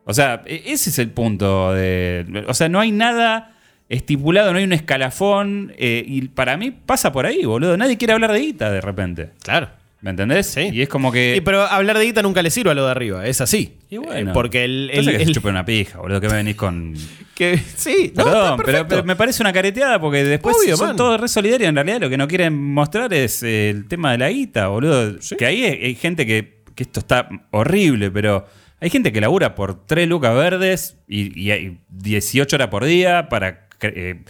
O 0.06 0.14
sea, 0.14 0.44
e- 0.46 0.66
ese 0.68 0.92
es 0.92 1.00
el 1.00 1.10
punto 1.10 1.74
de... 1.74 2.46
O 2.48 2.54
sea, 2.54 2.70
no 2.70 2.80
hay 2.80 2.92
nada 2.92 3.53
estipulado, 3.94 4.52
no 4.52 4.58
hay 4.58 4.64
un 4.66 4.74
escalafón 4.74 5.74
eh, 5.78 6.04
y 6.06 6.28
para 6.30 6.58
mí 6.58 6.72
pasa 6.72 7.12
por 7.12 7.26
ahí, 7.26 7.46
boludo. 7.46 7.78
Nadie 7.78 7.98
quiere 7.98 8.14
hablar 8.14 8.32
de 8.32 8.40
guita 8.40 8.72
de 8.72 8.82
repente. 8.82 9.30
Claro. 9.44 9.70
¿Me 10.02 10.10
entendés? 10.10 10.48
Sí. 10.48 10.70
Y 10.74 10.82
es 10.82 10.90
como 10.90 11.14
que... 11.14 11.36
Y 11.38 11.42
pero 11.42 11.62
hablar 11.62 11.98
de 11.98 12.04
guita 12.04 12.22
nunca 12.22 12.42
le 12.42 12.50
sirve 12.50 12.72
a 12.72 12.74
lo 12.74 12.84
de 12.84 12.92
arriba, 12.92 13.26
es 13.26 13.40
así. 13.40 13.78
Y 13.90 13.96
bueno, 13.96 14.32
Eh, 14.32 14.34
porque 14.34 14.66
el. 14.66 14.90
que 14.94 15.02
se 15.02 15.24
el- 15.24 15.32
chupa 15.34 15.48
una 15.48 15.64
pija, 15.64 16.00
boludo, 16.00 16.20
que 16.20 16.28
me 16.28 16.34
venís 16.36 16.58
con. 16.58 16.94
que- 17.36 17.58
sí, 17.58 18.12
no, 18.14 18.26
Perdón, 18.26 18.62
pero, 18.66 18.86
pero 18.86 19.04
me 19.06 19.16
parece 19.16 19.42
una 19.42 19.54
careteada 19.54 20.02
porque 20.02 20.26
después 20.26 20.58
Obvio, 20.62 20.76
son 20.76 20.88
man. 20.90 20.98
todos 20.98 21.22
re 21.22 21.30
solidarios. 21.30 21.70
En 21.70 21.76
realidad, 21.76 22.02
lo 22.02 22.10
que 22.10 22.18
no 22.18 22.28
quieren 22.28 22.54
mostrar 22.54 23.14
es 23.14 23.44
eh, 23.44 23.70
el 23.70 23.88
tema 23.88 24.12
de 24.12 24.18
la 24.18 24.30
guita, 24.30 24.68
boludo. 24.68 25.16
Que 25.38 25.46
ahí 25.46 25.64
hay, 25.64 25.84
hay 25.86 25.96
gente 25.96 26.26
que, 26.26 26.64
que 26.76 26.84
esto 26.84 27.00
está 27.00 27.30
horrible, 27.52 28.12
pero 28.12 28.46
hay 28.82 28.90
gente 28.90 29.14
que 29.14 29.22
labura 29.22 29.56
por 29.56 29.86
3 29.86 30.10
lucas 30.10 30.36
verdes 30.36 30.98
y, 31.08 31.40
y 31.42 31.52
hay 31.52 31.78
18 31.92 32.58
horas 32.58 32.68
por 32.68 32.84
día 32.84 33.30
para. 33.30 33.70
Eh, 33.82 34.24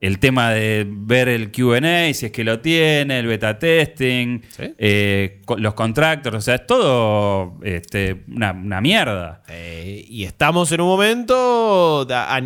el 0.00 0.18
tema 0.18 0.50
de 0.52 0.86
ver 0.88 1.28
el 1.28 1.52
QA, 1.52 2.14
si 2.14 2.24
es 2.26 2.32
que 2.32 2.42
lo 2.42 2.60
tiene, 2.60 3.18
el 3.18 3.26
beta 3.26 3.58
testing, 3.58 4.40
Sí. 4.48 4.74
eh, 4.78 5.42
los 5.58 5.74
contractors, 5.74 6.36
o 6.36 6.40
sea, 6.40 6.54
es 6.54 6.66
todo 6.66 7.58
este, 7.62 8.24
una, 8.28 8.52
una 8.52 8.80
mierda. 8.80 9.42
Eh, 9.48 10.02
y 10.08 10.24
estamos 10.24 10.72
en 10.72 10.80
un 10.80 10.86
momento 10.86 12.06
a- 12.10 12.34
a 12.36 12.40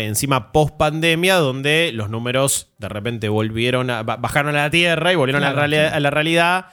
encima 0.00 0.50
post 0.50 0.78
pandemia 0.78 1.34
donde 1.36 1.90
los 1.92 2.08
números 2.08 2.72
de 2.78 2.88
repente 2.88 3.28
volvieron 3.28 3.88
bajaron 3.88 4.56
a 4.56 4.62
la 4.62 4.70
tierra 4.70 5.12
y 5.12 5.16
volvieron 5.16 5.44
a, 5.44 5.50
la 5.50 5.54
realidad, 5.56 5.92
a 5.92 6.00
la 6.00 6.08
realidad. 6.10 6.66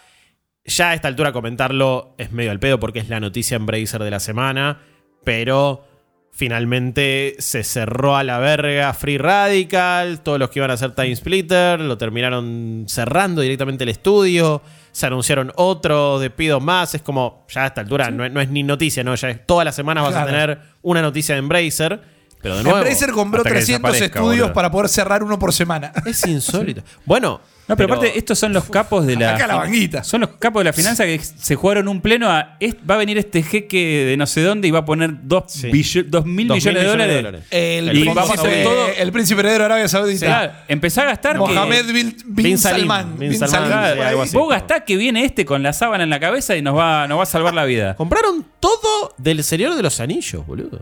Ya 0.63 0.91
a 0.91 0.93
esta 0.93 1.09
altura 1.09 1.33
comentarlo 1.33 2.15
es 2.17 2.31
medio 2.31 2.51
al 2.51 2.59
pedo 2.61 2.79
porque 2.79 2.99
es 2.99 3.09
la 3.09 3.19
noticia 3.19 3.57
Embracer 3.57 4.01
de 4.01 4.11
la 4.11 4.21
semana, 4.21 4.79
pero 5.25 5.85
finalmente 6.31 7.35
se 7.39 7.63
cerró 7.63 8.15
a 8.15 8.23
la 8.23 8.39
verga 8.39 8.93
Free 8.93 9.17
Radical, 9.17 10.21
todos 10.21 10.39
los 10.39 10.49
que 10.49 10.59
iban 10.59 10.71
a 10.71 10.73
hacer 10.73 10.91
Time 10.95 11.15
Splitter 11.15 11.79
lo 11.79 11.97
terminaron 11.97 12.85
cerrando 12.87 13.41
directamente 13.41 13.83
el 13.83 13.89
estudio, 13.89 14.61
se 14.91 15.05
anunciaron 15.05 15.51
otros 15.55 16.19
despidos 16.21 16.61
más, 16.61 16.95
es 16.95 17.01
como 17.01 17.45
ya 17.49 17.63
a 17.63 17.67
esta 17.67 17.81
altura 17.81 18.09
no, 18.11 18.25
es- 18.25 18.31
no 18.31 18.41
es 18.41 18.49
ni 18.49 18.63
noticia, 18.63 19.03
no, 19.03 19.13
ya 19.15 19.29
es 19.29 19.45
todas 19.45 19.65
las 19.65 19.75
semanas 19.75 20.03
vas 20.03 20.15
a 20.15 20.25
tener 20.25 20.59
una 20.81 21.01
noticia 21.01 21.35
de 21.35 21.39
Embracer, 21.39 22.01
pero 22.41 22.57
de 22.57 22.63
nuevo 22.63 22.79
Embracer 22.79 23.11
compró 23.11 23.41
hasta 23.41 23.49
que 23.51 23.55
300 23.57 23.91
desaparezca, 23.91 24.19
estudios 24.19 24.41
boludo. 24.47 24.53
para 24.53 24.71
poder 24.71 24.89
cerrar 24.89 25.23
uno 25.23 25.37
por 25.37 25.53
semana. 25.53 25.91
es 26.05 26.25
insólito. 26.25 26.81
Bueno, 27.05 27.39
No, 27.71 27.77
pero, 27.77 27.93
aparte, 27.95 28.17
estos 28.17 28.37
son 28.37 28.53
los 28.53 28.65
capos 28.65 29.05
de 29.07 29.15
la. 29.15 29.35
Acá 29.35 29.47
la 29.47 29.55
banguita. 29.55 30.03
Son 30.03 30.21
los 30.21 30.29
capos 30.37 30.59
de 30.61 30.65
la 30.65 30.73
finanza 30.73 31.05
que 31.05 31.19
se 31.19 31.55
jugaron 31.55 31.87
un 31.87 32.01
pleno 32.01 32.29
a. 32.29 32.57
"Es- 32.59 32.75
va 32.89 32.95
a 32.95 32.97
venir 32.97 33.17
este 33.17 33.41
jeque 33.43 34.05
de 34.05 34.17
no 34.17 34.25
sé 34.27 34.41
dónde 34.41 34.67
y 34.67 34.71
va 34.71 34.79
a 34.79 34.85
poner 34.85 35.11
dos, 35.23 35.45
Sí. 35.47 35.69
billo- 35.71 36.03
dos 36.07 36.25
mil 36.25 36.47
millones 36.47 36.65
mil 36.65 36.73
de 36.73 36.81
millones 36.81 37.07
de 37.07 37.15
dólares. 37.15 37.43
El, 37.49 37.85
Y 37.85 37.89
príncipe, 37.89 38.13
vamos 38.13 38.29
a 38.29 38.33
hacer 38.33 38.63
todo- 38.63 38.87
el 38.97 39.11
príncipe 39.11 39.39
heredero 39.41 39.59
de 39.63 39.65
Arabia 39.65 39.87
Saudita. 39.87 40.25
Claro, 40.25 40.53
empezá 40.67 41.01
a 41.01 41.05
gastar. 41.05 41.33
que- 41.33 41.39
Mohamed 41.39 41.85
bin, 41.93 42.15
bin 42.25 42.43
Bin 42.45 42.57
Salim, 42.57 42.87
Salman. 42.87 43.17
bin 43.17 43.29
Bin 43.29 43.39
Salman, 43.39 43.99
algo 44.01 44.21
así. 44.23 44.35
Vos 44.37 44.49
gastá 44.49 44.83
que 44.83 44.97
viene 44.97 45.23
este 45.25 45.45
con 45.45 45.63
la 45.63 45.73
sábana 45.73 46.03
en 46.03 46.09
la 46.09 46.19
cabeza 46.19 46.55
y 46.57 46.61
nos 46.61 46.77
va, 46.77 47.07
nos 47.07 47.17
va 47.19 47.23
a 47.23 47.25
salvar 47.25 47.53
la 47.53 47.65
vida. 47.65 47.95
compraron 47.95 48.45
todo 48.59 49.13
del 49.17 49.43
Señor 49.43 49.75
de 49.75 49.81
los 49.83 49.99
Anillos, 49.99 50.45
boludo. 50.45 50.81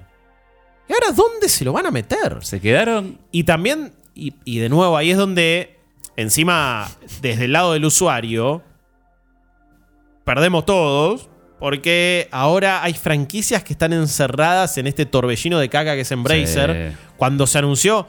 ¿Y 0.88 0.94
ahora 0.94 1.12
dónde 1.16 1.48
se 1.50 1.64
lo 1.66 1.72
van 1.74 1.86
a 1.86 1.92
meter? 1.92 2.38
Se 2.42 2.60
quedaron. 2.60 3.20
Y 3.32 3.44
también, 3.44 3.94
y, 4.16 4.34
y 4.44 4.60
de 4.60 4.70
nuevo, 4.70 4.98
ahí 4.98 5.12
es 5.12 5.18
donde, 5.18 5.78
encima, 6.22 6.90
desde 7.22 7.46
el 7.46 7.54
lado 7.54 7.74
del 7.74 7.86
usuario, 7.86 8.64
perdemos 10.24 10.66
todos. 10.66 11.30
Porque 11.60 12.30
ahora 12.32 12.84
hay 12.84 12.94
franquicias 12.94 13.66
que 13.66 13.74
están 13.74 13.92
encerradas 13.92 14.78
en 14.78 14.88
este 14.88 15.06
torbellino 15.06 15.60
de 15.60 15.68
caca 15.68 15.94
que 15.94 16.02
es 16.02 16.12
Embracer. 16.14 16.94
Sí. 16.94 16.98
Cuando 17.18 17.46
se 17.46 17.58
anunció, 17.58 18.08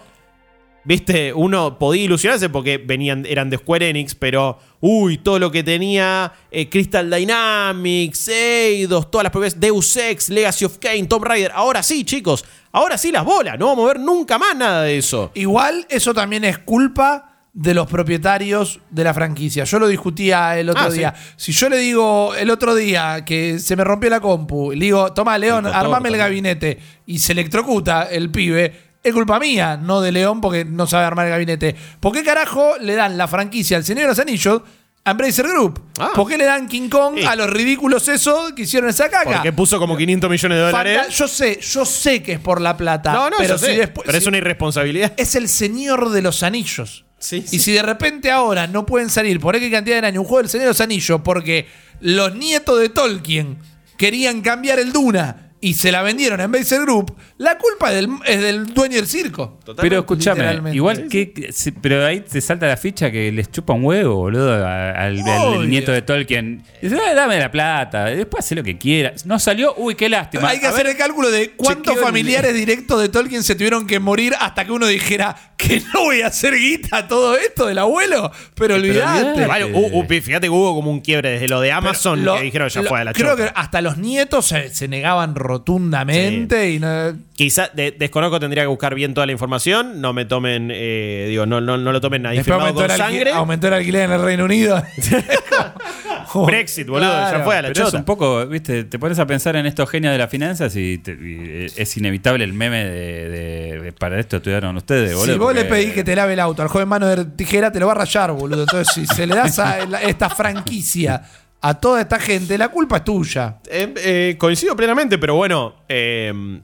viste, 0.84 1.32
uno 1.32 1.76
podía 1.76 2.04
ilusionarse 2.04 2.48
porque 2.48 2.78
venían, 2.78 3.26
eran 3.26 3.50
de 3.50 3.56
Square 3.56 3.90
Enix, 3.90 4.14
pero 4.14 4.60
uy, 4.80 5.18
todo 5.18 5.40
lo 5.40 5.50
que 5.50 5.64
tenía 5.64 6.32
eh, 6.52 6.68
Crystal 6.68 7.10
Dynamics, 7.10 8.28
Eidos, 8.28 9.10
todas 9.10 9.24
las 9.24 9.32
propiedades, 9.32 9.58
Deus 9.58 9.96
Ex, 9.96 10.28
Legacy 10.28 10.64
of 10.64 10.78
Kain, 10.78 11.08
Tomb 11.08 11.24
Raider. 11.24 11.50
Ahora 11.52 11.82
sí, 11.82 12.04
chicos, 12.04 12.44
ahora 12.70 12.96
sí 12.96 13.10
las 13.10 13.24
bolas, 13.24 13.58
no 13.58 13.66
vamos 13.66 13.84
a 13.84 13.94
ver 13.94 14.00
nunca 14.00 14.38
más 14.38 14.56
nada 14.56 14.84
de 14.84 14.96
eso. 14.98 15.32
Igual 15.34 15.86
eso 15.88 16.14
también 16.14 16.44
es 16.44 16.58
culpa 16.58 17.29
de 17.52 17.74
los 17.74 17.86
propietarios 17.88 18.80
de 18.90 19.04
la 19.04 19.12
franquicia. 19.14 19.64
Yo 19.64 19.78
lo 19.78 19.88
discutía 19.88 20.56
el 20.58 20.68
otro 20.70 20.84
Ah, 20.86 20.90
sí. 20.90 20.98
día. 20.98 21.14
Si 21.36 21.52
yo 21.52 21.68
le 21.68 21.78
digo 21.78 22.34
el 22.34 22.48
otro 22.50 22.74
día 22.74 23.24
que 23.24 23.58
se 23.58 23.74
me 23.76 23.82
rompió 23.84 24.08
la 24.10 24.20
compu, 24.20 24.72
le 24.72 24.84
digo, 24.84 25.12
toma 25.12 25.36
León, 25.38 25.66
El 25.66 25.72
armame 25.72 26.10
el 26.10 26.16
gabinete 26.16 26.78
y 27.06 27.18
se 27.18 27.32
electrocuta 27.32 28.04
el 28.04 28.30
pibe, 28.30 28.90
es 29.02 29.12
culpa 29.14 29.40
mía, 29.40 29.76
no 29.76 30.00
de 30.00 30.12
León 30.12 30.40
porque 30.40 30.64
no 30.64 30.86
sabe 30.86 31.06
armar 31.06 31.26
el 31.26 31.32
gabinete. 31.32 31.74
¿Por 31.98 32.12
qué 32.12 32.22
carajo 32.22 32.74
le 32.80 32.94
dan 32.94 33.16
la 33.18 33.26
franquicia 33.26 33.76
al 33.78 33.84
Señor 33.84 34.02
de 34.02 34.08
los 34.08 34.18
Anillos 34.20 34.62
a 35.04 35.10
Embracer 35.12 35.48
Group? 35.48 35.82
Ah. 35.98 36.10
¿Por 36.14 36.28
qué 36.28 36.36
le 36.38 36.44
dan 36.44 36.68
King 36.68 36.88
Kong 36.88 37.14
Sí. 37.18 37.24
a 37.24 37.34
los 37.34 37.48
ridículos 37.50 38.06
esos 38.08 38.52
que 38.52 38.62
hicieron 38.62 38.90
esa 38.90 39.08
caca? 39.08 39.32
Porque 39.36 39.52
puso 39.52 39.78
como 39.78 39.96
500 39.96 40.30
millones 40.30 40.56
de 40.58 40.64
dólares. 40.66 40.98
Fanta- 40.98 41.08
yo 41.12 41.26
sé, 41.26 41.58
yo 41.60 41.84
sé 41.84 42.22
que 42.22 42.32
es 42.34 42.38
por 42.40 42.60
la 42.60 42.76
plata. 42.76 43.12
no, 43.12 43.30
no, 43.30 43.36
pero 43.38 43.58
sé, 43.58 43.72
si 43.72 43.76
después, 43.78 44.04
pero 44.06 44.18
es 44.18 44.26
una 44.26 44.36
irresponsabilidad. 44.36 45.14
es 45.16 45.34
el 45.34 45.48
señor 45.48 46.10
de 46.10 46.22
los 46.22 46.42
anillos. 46.42 47.06
Sí, 47.20 47.44
Y 47.52 47.58
si 47.58 47.72
de 47.72 47.82
repente 47.82 48.30
ahora 48.30 48.66
no 48.66 48.86
pueden 48.86 49.10
salir 49.10 49.38
por 49.40 49.54
X 49.54 49.70
cantidad 49.70 50.00
de 50.00 50.08
años 50.08 50.22
un 50.22 50.26
juego 50.26 50.42
del 50.42 50.48
Señor 50.48 50.64
de 50.64 50.70
los 50.70 50.80
Anillos 50.80 51.20
porque 51.22 51.68
los 52.00 52.34
nietos 52.34 52.80
de 52.80 52.88
Tolkien 52.88 53.58
querían 53.98 54.40
cambiar 54.40 54.78
el 54.78 54.90
Duna 54.92 55.52
y 55.60 55.74
se 55.74 55.92
la 55.92 56.00
vendieron 56.00 56.40
a 56.40 56.44
Embracer 56.44 56.80
Group, 56.80 57.14
la 57.40 57.56
culpa 57.56 57.88
es 57.88 57.96
del, 57.96 58.08
es 58.26 58.40
del 58.42 58.66
dueño 58.66 58.96
del 58.96 59.06
circo. 59.06 59.58
Pero 59.80 60.00
escúchame, 60.00 60.60
igual 60.74 61.08
que, 61.08 61.50
pero 61.80 62.04
ahí 62.04 62.20
te 62.20 62.38
salta 62.42 62.66
la 62.66 62.76
ficha 62.76 63.10
que 63.10 63.32
les 63.32 63.50
chupa 63.50 63.72
un 63.72 63.84
huevo, 63.84 64.14
boludo, 64.16 64.66
al, 64.66 65.22
nieto 65.68 65.90
de 65.90 66.02
Tolkien. 66.02 66.62
Dice, 66.82 66.96
"Ah, 66.96 67.14
dame 67.14 67.38
la 67.38 67.50
plata, 67.50 68.04
después 68.06 68.44
hace 68.44 68.54
lo 68.54 68.62
que 68.62 68.76
quieras. 68.76 69.24
No 69.24 69.38
salió, 69.38 69.74
uy, 69.78 69.94
qué 69.94 70.10
lástima. 70.10 70.48
Hay 70.50 70.60
que 70.60 70.66
A 70.66 70.68
hacer 70.70 70.84
ver, 70.84 70.92
el 70.92 70.98
cálculo 70.98 71.30
de 71.30 71.52
cuántos 71.52 71.96
el- 71.96 72.02
familiares 72.02 72.52
directos 72.54 73.00
de 73.00 73.08
Tolkien 73.08 73.42
se 73.42 73.54
tuvieron 73.54 73.86
que 73.86 74.00
morir 74.00 74.34
hasta 74.38 74.66
que 74.66 74.72
uno 74.72 74.86
dijera 74.86 75.34
que 75.56 75.80
no 75.94 76.00
voy 76.04 76.20
a 76.22 76.26
hacer 76.26 76.54
guita 76.54 77.08
todo 77.08 77.36
esto 77.36 77.66
del 77.66 77.78
abuelo. 77.78 78.30
Pero 78.54 78.74
olvidate. 78.74 79.22
olvidate. 79.22 79.46
Vale, 79.46 79.64
hu- 79.74 80.06
fíjate 80.22 80.46
que 80.46 80.50
hubo 80.50 80.74
como 80.74 80.90
un 80.90 81.00
quiebre 81.00 81.30
desde 81.30 81.48
lo 81.48 81.60
de 81.62 81.72
Amazon 81.72 82.22
Lo- 82.24 82.36
que 82.36 82.42
dijeron 82.42 82.68
ya 82.68 82.82
lo- 82.82 82.88
fue 82.88 82.98
de 82.98 83.04
la 83.06 83.12
Creo 83.14 83.30
choca. 83.30 83.44
que 83.46 83.52
hasta 83.54 83.80
los 83.80 83.96
nietos 83.96 84.46
se, 84.46 84.68
se 84.74 84.88
negaban 84.88 85.34
rotundamente 85.34 86.70
y 86.72 86.78
no- 86.78 87.29
Quizá, 87.40 87.70
de- 87.72 87.92
desconozco, 87.92 88.38
tendría 88.38 88.64
que 88.64 88.66
buscar 88.66 88.94
bien 88.94 89.14
toda 89.14 89.24
la 89.24 89.32
información. 89.32 89.98
No 90.02 90.12
me 90.12 90.26
tomen, 90.26 90.70
eh, 90.70 91.24
digo, 91.30 91.46
no, 91.46 91.58
no, 91.62 91.78
no 91.78 91.90
lo 91.90 91.98
tomen 91.98 92.26
ahí 92.26 92.36
Después 92.36 92.54
firmado 92.54 92.68
aumentó 92.78 92.86
con 92.86 92.96
sangre. 92.98 93.30
aumentó 93.32 93.68
el 93.68 93.72
alquiler 93.72 94.02
en 94.02 94.12
el 94.12 94.22
Reino 94.22 94.44
Unido. 94.44 94.82
Brexit, 96.46 96.86
boludo, 96.86 97.08
ya 97.10 97.40
fue 97.42 97.56
a 97.56 97.62
la 97.62 97.68
Pero 97.68 97.88
es 97.88 97.94
un 97.94 98.04
poco, 98.04 98.46
viste, 98.46 98.84
te 98.84 98.98
pones 98.98 99.18
a 99.18 99.26
pensar 99.26 99.56
en 99.56 99.64
estos 99.64 99.88
genios 99.88 100.12
de 100.12 100.18
las 100.18 100.28
finanzas 100.28 100.76
y, 100.76 100.98
te- 100.98 101.12
y 101.12 101.66
es 101.74 101.96
inevitable 101.96 102.44
el 102.44 102.52
meme 102.52 102.84
de, 102.84 103.28
de- 103.30 103.80
de 103.80 103.92
para 103.92 104.20
esto 104.20 104.36
estudiaron 104.36 104.76
ustedes, 104.76 105.14
boludo. 105.14 105.32
si 105.32 105.38
vos 105.38 105.54
le 105.54 105.64
pedís 105.64 105.94
que 105.94 106.04
te 106.04 106.14
lave 106.14 106.34
el 106.34 106.40
auto 106.40 106.60
al 106.60 106.68
joven 106.68 106.88
mano 106.88 107.06
de 107.06 107.24
tijera, 107.24 107.72
te 107.72 107.80
lo 107.80 107.86
va 107.86 107.92
a 107.92 107.96
rayar, 107.96 108.32
boludo. 108.32 108.64
Entonces, 108.64 108.92
si 108.94 109.06
se 109.06 109.26
le 109.26 109.34
das 109.34 109.58
a 109.58 109.86
la- 109.86 110.02
esta 110.02 110.28
franquicia 110.28 111.22
a 111.62 111.72
toda 111.80 112.02
esta 112.02 112.18
gente, 112.20 112.58
la 112.58 112.68
culpa 112.68 112.98
es 112.98 113.04
tuya. 113.04 113.56
Eh, 113.70 113.94
eh, 113.96 114.36
coincido 114.38 114.76
plenamente, 114.76 115.16
pero 115.16 115.36
bueno. 115.36 115.76
eh, 115.88 116.60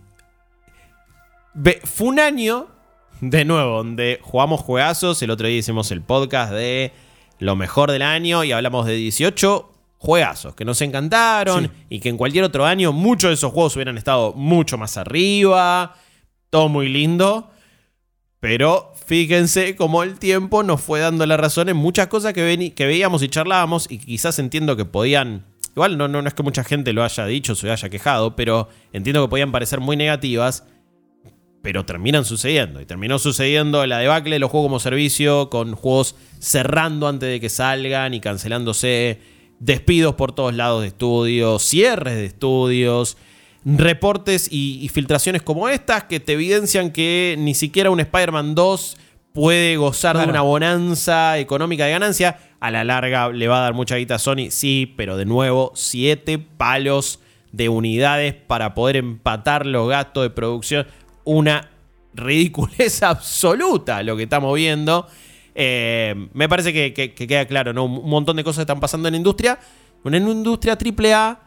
fue 1.84 2.08
un 2.08 2.20
año, 2.20 2.68
de 3.20 3.44
nuevo, 3.44 3.78
donde 3.78 4.18
jugamos 4.22 4.60
juegazos. 4.60 5.22
El 5.22 5.30
otro 5.30 5.46
día 5.48 5.58
hicimos 5.58 5.90
el 5.90 6.02
podcast 6.02 6.52
de 6.52 6.92
lo 7.38 7.56
mejor 7.56 7.90
del 7.90 8.02
año 8.02 8.44
y 8.44 8.52
hablamos 8.52 8.86
de 8.86 8.94
18 8.94 9.72
juegazos 9.98 10.54
que 10.54 10.64
nos 10.64 10.80
encantaron 10.82 11.64
Sí. 11.64 11.70
y 11.88 12.00
que 12.00 12.08
en 12.10 12.16
cualquier 12.18 12.44
otro 12.44 12.64
año 12.66 12.92
muchos 12.92 13.30
de 13.30 13.34
esos 13.34 13.52
juegos 13.52 13.74
hubieran 13.76 13.96
estado 13.98 14.32
mucho 14.34 14.76
más 14.78 14.96
arriba. 14.96 15.94
Todo 16.50 16.68
muy 16.68 16.88
lindo. 16.88 17.50
Pero 18.40 18.92
fíjense 19.06 19.74
cómo 19.76 20.02
el 20.02 20.18
tiempo 20.18 20.62
nos 20.62 20.80
fue 20.80 21.00
dando 21.00 21.24
la 21.26 21.36
razón 21.36 21.68
en 21.68 21.76
muchas 21.76 22.06
cosas 22.08 22.32
que, 22.34 22.72
que 22.76 22.86
veíamos 22.86 23.22
y 23.22 23.28
charlábamos 23.28 23.90
y 23.90 23.98
quizás 23.98 24.38
entiendo 24.38 24.76
que 24.76 24.84
podían... 24.84 25.46
Igual 25.74 25.98
no, 25.98 26.08
no, 26.08 26.22
no 26.22 26.28
es 26.28 26.34
que 26.34 26.42
mucha 26.42 26.64
gente 26.64 26.92
lo 26.94 27.02
haya 27.04 27.26
dicho, 27.26 27.54
se 27.54 27.70
haya 27.70 27.88
quejado, 27.90 28.34
pero 28.36 28.68
entiendo 28.92 29.22
que 29.22 29.28
podían 29.28 29.52
parecer 29.52 29.80
muy 29.80 29.94
negativas, 29.96 30.64
pero 31.66 31.84
terminan 31.84 32.24
sucediendo. 32.24 32.80
Y 32.80 32.86
terminó 32.86 33.18
sucediendo 33.18 33.84
la 33.86 33.98
debacle 33.98 34.36
de 34.36 34.38
los 34.38 34.52
juegos 34.52 34.66
como 34.66 34.78
servicio, 34.78 35.50
con 35.50 35.74
juegos 35.74 36.14
cerrando 36.38 37.08
antes 37.08 37.28
de 37.28 37.40
que 37.40 37.48
salgan 37.48 38.14
y 38.14 38.20
cancelándose, 38.20 39.18
despidos 39.58 40.14
por 40.14 40.30
todos 40.30 40.54
lados 40.54 40.82
de 40.82 40.86
estudios, 40.86 41.64
cierres 41.64 42.14
de 42.14 42.26
estudios, 42.26 43.16
reportes 43.64 44.46
y, 44.48 44.78
y 44.80 44.88
filtraciones 44.90 45.42
como 45.42 45.68
estas 45.68 46.04
que 46.04 46.20
te 46.20 46.34
evidencian 46.34 46.92
que 46.92 47.34
ni 47.36 47.56
siquiera 47.56 47.90
un 47.90 47.98
Spider-Man 47.98 48.54
2 48.54 48.96
puede 49.32 49.76
gozar 49.76 50.12
Claro. 50.14 50.26
de 50.28 50.30
una 50.30 50.42
bonanza 50.42 51.36
económica 51.40 51.86
de 51.86 51.90
ganancia. 51.90 52.38
A 52.60 52.70
la 52.70 52.84
larga 52.84 53.30
le 53.30 53.48
va 53.48 53.58
a 53.58 53.62
dar 53.62 53.74
mucha 53.74 53.96
guita 53.96 54.14
a 54.14 54.18
Sony, 54.20 54.50
sí, 54.50 54.94
pero 54.96 55.16
de 55.16 55.24
nuevo, 55.24 55.72
siete 55.74 56.38
palos 56.38 57.18
de 57.50 57.68
unidades 57.68 58.34
para 58.34 58.72
poder 58.74 58.98
empatar 58.98 59.66
los 59.66 59.88
gastos 59.88 60.22
de 60.22 60.30
producción. 60.30 60.86
Una 61.26 61.70
ridiculez 62.14 63.02
absoluta 63.02 64.02
lo 64.02 64.16
que 64.16 64.22
estamos 64.22 64.54
viendo. 64.54 65.06
Eh, 65.54 66.14
me 66.32 66.48
parece 66.48 66.72
que, 66.72 66.94
que- 66.94 67.12
que 67.14 67.26
queda 67.26 67.44
claro, 67.46 67.72
¿no? 67.74 67.84
Un 67.84 68.08
montón 68.08 68.36
de 68.36 68.44
cosas 68.44 68.60
están 68.62 68.80
pasando 68.80 69.08
en 69.08 69.12
la 69.12 69.18
industria. 69.18 69.58
Una 70.04 70.16
industria 70.16 70.76
AAA 70.80 71.40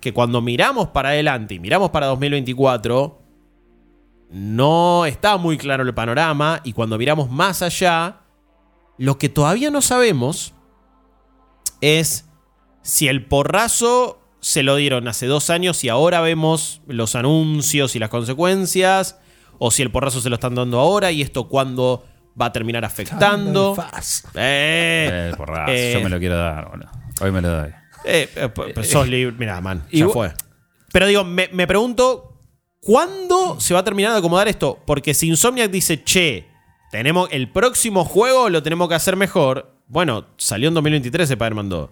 que 0.00 0.12
cuando 0.12 0.40
miramos 0.40 0.88
para 0.88 1.10
adelante 1.10 1.54
y 1.54 1.60
miramos 1.60 1.90
para 1.90 2.06
2024, 2.06 3.20
no 4.30 5.06
está 5.06 5.36
muy 5.36 5.56
claro 5.58 5.82
el 5.82 5.94
panorama. 5.94 6.60
Y 6.64 6.72
cuando 6.72 6.98
miramos 6.98 7.30
más 7.30 7.62
allá, 7.62 8.20
lo 8.98 9.18
que 9.18 9.28
todavía 9.28 9.70
no 9.70 9.80
sabemos 9.82 10.54
es 11.80 12.26
si 12.82 13.08
el 13.08 13.26
porrazo 13.26 14.20
se 14.44 14.62
lo 14.62 14.76
dieron 14.76 15.08
hace 15.08 15.26
dos 15.26 15.48
años 15.48 15.82
y 15.84 15.88
ahora 15.88 16.20
vemos 16.20 16.82
los 16.86 17.14
anuncios 17.14 17.96
y 17.96 17.98
las 17.98 18.10
consecuencias, 18.10 19.18
o 19.58 19.70
si 19.70 19.80
el 19.80 19.90
porrazo 19.90 20.20
se 20.20 20.28
lo 20.28 20.34
están 20.34 20.54
dando 20.54 20.78
ahora 20.78 21.10
y 21.12 21.22
esto 21.22 21.48
cuándo 21.48 22.04
va 22.38 22.46
a 22.46 22.52
terminar 22.52 22.84
afectando. 22.84 23.74
Eh, 24.34 25.30
Eh, 25.30 25.34
porrazo, 25.34 25.72
eh, 25.72 25.92
yo 25.94 26.00
me 26.02 26.10
lo 26.10 26.18
quiero 26.18 26.36
dar, 26.36 26.68
boludo. 26.68 26.90
Hoy 27.22 27.30
me 27.32 27.40
lo 27.40 27.48
doy. 27.48 27.70
eh, 28.04 28.28
sos 28.82 29.08
libre. 29.08 29.34
Mira, 29.38 29.62
man, 29.62 29.82
ya 29.90 30.08
fue. 30.08 30.30
Pero 30.92 31.06
digo, 31.06 31.24
me, 31.24 31.48
me 31.52 31.66
pregunto, 31.66 32.38
¿cuándo 32.80 33.58
se 33.60 33.72
va 33.72 33.80
a 33.80 33.84
terminar 33.84 34.12
de 34.12 34.18
acomodar 34.18 34.46
esto? 34.48 34.78
Porque 34.86 35.14
si 35.14 35.26
Insomniac 35.28 35.70
dice, 35.70 36.04
che, 36.04 36.46
tenemos 36.90 37.28
el 37.32 37.50
próximo 37.50 38.04
juego, 38.04 38.50
lo 38.50 38.62
tenemos 38.62 38.90
que 38.90 38.94
hacer 38.94 39.16
mejor. 39.16 39.74
Bueno, 39.86 40.26
salió 40.36 40.68
en 40.68 40.74
2023 40.74 41.30
Spider-Man 41.30 41.68
2. 41.70 41.90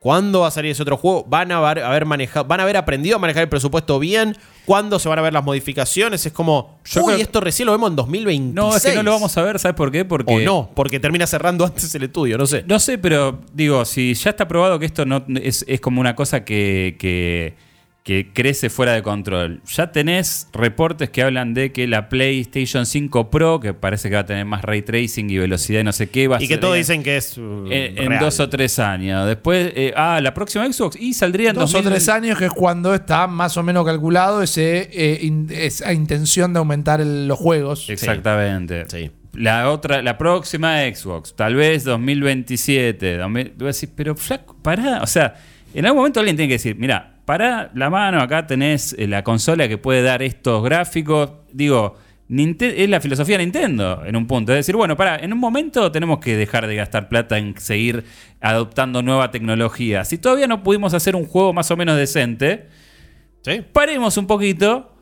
¿Cuándo 0.00 0.40
va 0.40 0.48
a 0.48 0.50
salir 0.52 0.70
ese 0.70 0.82
otro 0.82 0.96
juego? 0.96 1.24
¿Van 1.28 1.50
a 1.50 1.58
haber, 1.58 1.82
haber 1.82 2.06
manejado, 2.06 2.46
van 2.46 2.60
a 2.60 2.62
haber 2.62 2.76
aprendido 2.76 3.16
a 3.16 3.18
manejar 3.18 3.42
el 3.42 3.48
presupuesto 3.48 3.98
bien? 3.98 4.36
¿Cuándo 4.64 5.00
se 5.00 5.08
van 5.08 5.18
a 5.18 5.22
ver 5.22 5.32
las 5.32 5.42
modificaciones? 5.42 6.24
Es 6.24 6.32
como, 6.32 6.78
Yo 6.84 7.00
uy, 7.00 7.14
creo 7.14 7.24
esto 7.24 7.40
recién 7.40 7.66
lo 7.66 7.72
vemos 7.72 7.90
en 7.90 7.96
2026. 7.96 8.54
No, 8.54 8.76
es 8.76 8.82
que 8.84 8.94
no 8.94 9.02
lo 9.02 9.10
vamos 9.10 9.36
a 9.36 9.42
ver, 9.42 9.58
¿sabes 9.58 9.74
por 9.74 9.90
qué? 9.90 10.04
Porque. 10.04 10.34
O 10.34 10.40
no, 10.40 10.70
porque 10.74 11.00
termina 11.00 11.26
cerrando 11.26 11.64
antes 11.64 11.92
el 11.96 12.04
estudio, 12.04 12.38
no 12.38 12.46
sé. 12.46 12.62
No 12.68 12.78
sé, 12.78 12.98
pero 12.98 13.40
digo, 13.52 13.84
si 13.84 14.14
ya 14.14 14.30
está 14.30 14.46
probado 14.46 14.78
que 14.78 14.86
esto 14.86 15.04
no 15.04 15.24
es, 15.42 15.64
es 15.66 15.80
como 15.80 16.00
una 16.00 16.14
cosa 16.14 16.44
que, 16.44 16.96
que, 17.00 17.56
que 18.04 18.32
crece 18.32 18.70
fuera 18.70 18.94
de 18.94 19.02
control. 19.02 19.60
Ya 19.66 19.92
tenés 19.92 20.48
reportes 20.54 21.10
que 21.10 21.22
hablan 21.22 21.52
de 21.52 21.72
que 21.72 21.86
la 21.86 22.08
PlayStation 22.08 22.86
5 22.86 23.28
Pro, 23.30 23.60
que 23.60 23.74
parece 23.74 24.08
que 24.08 24.14
va 24.14 24.22
a 24.22 24.26
tener 24.26 24.46
más 24.46 24.62
ray 24.62 24.80
tracing 24.80 25.28
y 25.28 25.36
velocidad 25.36 25.80
y 25.80 25.84
no 25.84 25.92
sé 25.92 26.08
qué, 26.08 26.26
va 26.26 26.38
a 26.38 26.42
Y 26.42 26.48
que 26.48 26.54
ser 26.54 26.60
todos 26.60 26.74
en- 26.76 26.80
dicen 26.80 27.02
que 27.02 27.18
es. 27.18 27.36
uh, 27.36 27.66
en, 27.70 28.18
dos 28.18 28.40
o 28.40 28.48
tres 28.48 28.78
años. 28.78 29.26
Después, 29.26 29.72
eh, 29.76 29.92
ah, 29.94 30.20
la 30.22 30.32
próxima 30.32 30.64
Xbox 30.72 30.96
y 30.98 31.12
saldría 31.12 31.50
en 31.50 31.56
Dos 31.56 31.70
2000 31.72 31.86
o 31.86 31.90
tres 31.90 32.08
años, 32.08 32.38
que 32.38 32.46
es 32.46 32.52
cuando 32.52 32.94
está 32.94 33.26
más 33.26 33.58
o 33.58 33.62
menos 33.62 33.84
calculado 33.84 34.42
ese, 34.42 34.88
eh, 34.90 35.18
in- 35.22 35.48
esa 35.50 35.92
intención 35.92 36.54
de 36.54 36.60
aumentar 36.60 37.02
el- 37.02 37.28
los 37.28 37.38
juegos. 37.38 37.90
Exactamente. 37.90 38.86
Sí. 38.88 39.10
La 39.34 39.70
otra, 39.70 40.00
la 40.00 40.16
próxima 40.16 40.78
Xbox, 40.80 41.36
tal 41.36 41.56
vez 41.56 41.84
2027. 41.84 43.18
2000, 43.18 43.52
vos 43.58 43.78
decís, 43.80 43.92
pero 43.94 44.16
flaco, 44.16 44.56
pará. 44.62 45.00
O 45.02 45.06
sea, 45.06 45.34
en 45.74 45.84
algún 45.84 45.98
momento 45.98 46.20
alguien 46.20 46.36
tiene 46.36 46.48
que 46.48 46.54
decir, 46.54 46.74
mira, 46.76 47.17
pará 47.28 47.70
la 47.74 47.90
mano, 47.90 48.22
acá 48.22 48.46
tenés 48.46 48.94
eh, 48.98 49.06
la 49.06 49.22
consola 49.22 49.68
que 49.68 49.76
puede 49.76 50.00
dar 50.00 50.22
estos 50.22 50.64
gráficos. 50.64 51.30
Digo, 51.52 51.94
Ninte- 52.30 52.72
es 52.82 52.88
la 52.88 53.02
filosofía 53.02 53.36
de 53.36 53.44
Nintendo 53.44 54.02
en 54.06 54.16
un 54.16 54.26
punto. 54.26 54.52
Es 54.52 54.56
decir, 54.60 54.74
bueno, 54.76 54.96
pará, 54.96 55.16
en 55.18 55.34
un 55.34 55.38
momento 55.38 55.92
tenemos 55.92 56.20
que 56.20 56.38
dejar 56.38 56.66
de 56.66 56.74
gastar 56.76 57.10
plata 57.10 57.36
en 57.36 57.54
seguir 57.58 58.04
adoptando 58.40 59.02
nueva 59.02 59.30
tecnología. 59.30 60.06
Si 60.06 60.16
todavía 60.16 60.46
no 60.46 60.62
pudimos 60.62 60.94
hacer 60.94 61.14
un 61.16 61.26
juego 61.26 61.52
más 61.52 61.70
o 61.70 61.76
menos 61.76 61.98
decente, 61.98 62.68
Sí. 63.42 63.60
paremos 63.74 64.16
un 64.16 64.26
poquito, 64.26 64.94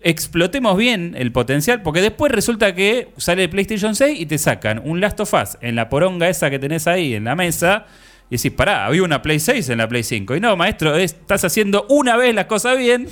explotemos 0.00 0.76
bien 0.78 1.14
el 1.18 1.30
potencial, 1.30 1.82
porque 1.82 2.00
después 2.00 2.32
resulta 2.32 2.74
que 2.74 3.08
sale 3.18 3.44
el 3.44 3.50
PlayStation 3.50 3.94
6 3.94 4.18
y 4.18 4.24
te 4.26 4.38
sacan 4.38 4.80
un 4.82 5.00
Last 5.00 5.20
of 5.20 5.34
Us 5.34 5.58
en 5.60 5.76
la 5.76 5.88
poronga 5.90 6.28
esa 6.28 6.48
que 6.50 6.58
tenés 6.58 6.86
ahí 6.86 7.14
en 7.14 7.24
la 7.24 7.34
mesa. 7.36 7.86
Y 8.28 8.36
decís, 8.36 8.50
pará, 8.50 8.86
había 8.86 9.04
una 9.04 9.22
Play 9.22 9.38
6 9.38 9.68
en 9.68 9.78
la 9.78 9.88
Play 9.88 10.02
5. 10.02 10.34
Y 10.34 10.40
no, 10.40 10.56
maestro, 10.56 10.96
es- 10.96 11.12
estás 11.12 11.44
haciendo 11.44 11.86
una 11.88 12.16
vez 12.16 12.34
las 12.34 12.46
cosas 12.46 12.76
bien 12.76 13.06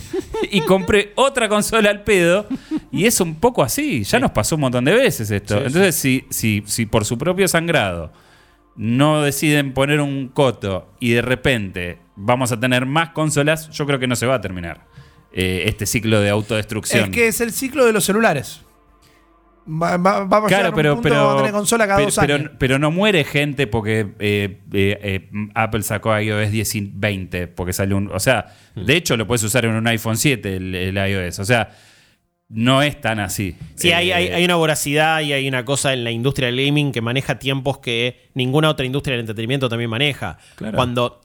y 0.51 0.61
compré 0.63 1.13
otra 1.15 1.49
consola 1.49 1.91
al 1.91 2.03
pedo. 2.03 2.49
Y 2.91 3.07
es 3.07 3.21
un 3.21 3.37
poco 3.37 3.63
así. 3.63 4.03
Ya 4.03 4.19
nos 4.19 4.33
pasó 4.33 4.57
un 4.57 4.63
montón 4.63 4.85
de 4.85 4.93
veces 4.93 5.31
esto. 5.31 5.59
Sí, 5.59 5.65
Entonces, 5.67 5.95
Si, 5.95 6.25
si, 6.31 6.63
si 6.67 6.87
por 6.87 7.05
su 7.05 7.17
propio 7.17 7.47
sangrado 7.47 8.13
no 8.77 9.23
deciden 9.23 9.73
poner 9.73 10.01
un 10.01 10.27
coto 10.29 10.89
y 10.99 11.11
de 11.13 11.23
repente 11.23 11.99
vamos 12.17 12.51
a 12.51 12.59
tener 12.59 12.85
más 12.87 13.11
consolas, 13.11 13.71
yo 13.71 13.87
creo 13.87 14.01
que 14.01 14.09
no 14.09 14.17
se 14.17 14.27
va 14.27 14.35
a 14.35 14.41
terminar 14.41 14.85
eh, 15.33 15.65
este 15.67 15.87
ciclo 15.87 16.21
de 16.21 16.31
autodestrucción. 16.31 17.05
Es 17.05 17.11
que 17.11 17.29
es 17.29 17.41
el 17.41 17.53
ciclo 17.53 17.85
de 17.87 17.93
los 17.93 18.05
celulares. 18.05 18.63
Va, 19.67 19.97
va- 19.97 20.25
vamos 20.25 20.33
a 20.33 20.41
llegar 20.41 20.45
a 20.45 20.49
Claro, 20.49 20.69
un 20.71 20.75
pero, 20.75 20.95
punto 20.95 21.09
pero, 21.09 21.31
a 21.31 21.37
tener 21.39 21.53
consola 21.53 21.87
cada 21.87 21.97
pero, 21.99 22.07
dos 22.07 22.17
pero- 22.21 22.35
años. 22.35 22.51
pero 22.59 22.79
no 22.79 22.91
muere 22.91 23.25
gente 23.25 23.67
porque 23.67 24.01
eh, 24.19 24.61
eh, 24.73 24.99
eh, 25.03 25.31
Apple 25.55 25.83
sacó 25.83 26.19
iOS 26.19 26.51
10 26.51 26.75
y 26.75 26.91
20, 26.95 27.47
porque 27.49 27.73
salió 27.73 27.97
un... 27.97 28.11
O 28.13 28.21
sea, 28.21 28.47
Mm. 28.75 28.85
de 28.85 28.97
hecho 28.97 29.17
lo 29.17 29.27
puedes 29.27 29.43
usar 29.43 29.65
en 29.65 29.73
un 29.73 29.87
iPhone 29.87 30.17
7 30.17 30.57
el, 30.57 30.75
el 30.75 30.97
iOS. 30.97 31.39
O 31.39 31.45
sea, 31.45 31.71
no 32.49 32.83
es 32.83 33.01
tan 33.01 33.21
así. 33.21 33.57
Sí, 33.75 33.91
hay, 33.93 34.11
Eh, 34.11 34.15
hay, 34.15 34.29
hay 34.29 34.45
una 34.45 34.57
voracidad 34.57 35.21
y 35.21 35.33
hay 35.33 35.49
una 35.49 35.65
cosa 35.65 35.93
en 35.95 36.05
la 36.05 36.11
industria 36.11 36.47
del 36.51 36.65
gaming 36.65 36.93
que 36.93 37.01
maneja 37.01 37.39
tiempos 37.39 37.79
que 37.79 38.29
ninguna 38.35 38.69
otra 38.69 38.85
industria 38.85 39.13
del 39.15 39.21
entretenimiento 39.21 39.69
también 39.69 39.89
maneja. 39.91 40.37
Claro. 40.57 40.77
Cuando 40.77 41.21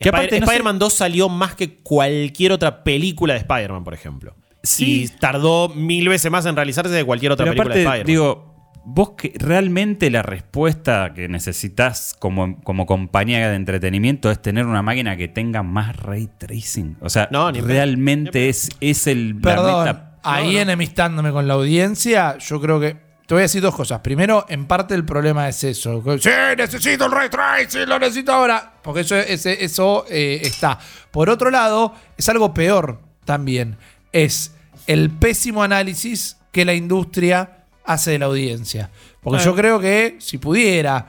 Que 0.00 0.08
Spider- 0.08 0.14
aparte 0.14 0.40
no 0.40 0.46
sé- 0.46 0.52
Spider-Man 0.52 0.78
2 0.78 0.92
salió 0.94 1.28
más 1.28 1.54
que 1.56 1.74
cualquier 1.82 2.52
otra 2.52 2.82
película 2.84 3.34
de 3.34 3.40
Spider-Man, 3.40 3.84
por 3.84 3.92
ejemplo. 3.94 4.34
Sí. 4.62 5.04
Y 5.04 5.08
tardó 5.08 5.68
mil 5.70 6.08
veces 6.08 6.30
más 6.30 6.46
en 6.46 6.54
realizarse 6.56 6.92
de 6.92 7.04
cualquier 7.04 7.32
otra 7.32 7.44
Pero 7.44 7.52
película 7.54 7.74
aparte, 7.74 7.78
de 7.78 7.84
Spider-Man. 7.84 8.06
digo, 8.06 8.52
vos 8.84 9.10
que 9.16 9.32
realmente 9.36 10.10
la 10.10 10.22
respuesta 10.22 11.12
que 11.14 11.28
necesitas 11.28 12.14
como, 12.18 12.60
como 12.62 12.86
compañía 12.86 13.48
de 13.48 13.56
entretenimiento 13.56 14.30
es 14.30 14.40
tener 14.42 14.66
una 14.66 14.82
máquina 14.82 15.16
que 15.16 15.28
tenga 15.28 15.62
más 15.62 15.96
ray 15.96 16.28
tracing. 16.38 16.96
O 17.00 17.08
sea, 17.10 17.28
No, 17.30 17.50
ni 17.52 17.60
realmente 17.60 18.48
es, 18.48 18.68
es 18.80 19.06
el 19.06 19.34
la 19.36 19.40
Perdón, 19.40 19.84
meta- 19.84 20.18
ahí 20.24 20.56
enemistándome 20.56 21.32
con 21.32 21.46
la 21.48 21.54
audiencia, 21.54 22.38
yo 22.38 22.60
creo 22.60 22.78
que. 22.80 23.12
Te 23.26 23.34
voy 23.34 23.40
a 23.40 23.42
decir 23.42 23.62
dos 23.62 23.74
cosas. 23.74 24.00
Primero, 24.00 24.44
en 24.48 24.66
parte 24.66 24.94
el 24.94 25.04
problema 25.04 25.48
es 25.48 25.62
eso. 25.64 26.02
Sí, 26.20 26.28
necesito 26.56 27.06
el 27.06 27.12
ray 27.12 27.28
tracing, 27.30 27.88
lo 27.88 27.98
necesito 27.98 28.32
ahora. 28.32 28.74
Porque 28.82 29.00
eso, 29.02 29.16
ese- 29.16 29.64
eso 29.64 30.04
eh, 30.10 30.40
está. 30.42 30.78
Por 31.10 31.30
otro 31.30 31.50
lado, 31.50 31.94
es 32.18 32.28
algo 32.28 32.52
peor 32.52 33.00
también. 33.24 33.76
Es 34.12 34.52
el 34.86 35.10
pésimo 35.10 35.62
análisis 35.62 36.36
que 36.52 36.64
la 36.64 36.74
industria 36.74 37.64
hace 37.84 38.12
de 38.12 38.18
la 38.18 38.26
audiencia. 38.26 38.90
Porque 39.20 39.44
yo 39.44 39.54
creo 39.54 39.80
que 39.80 40.16
si 40.18 40.38
pudiera 40.38 41.06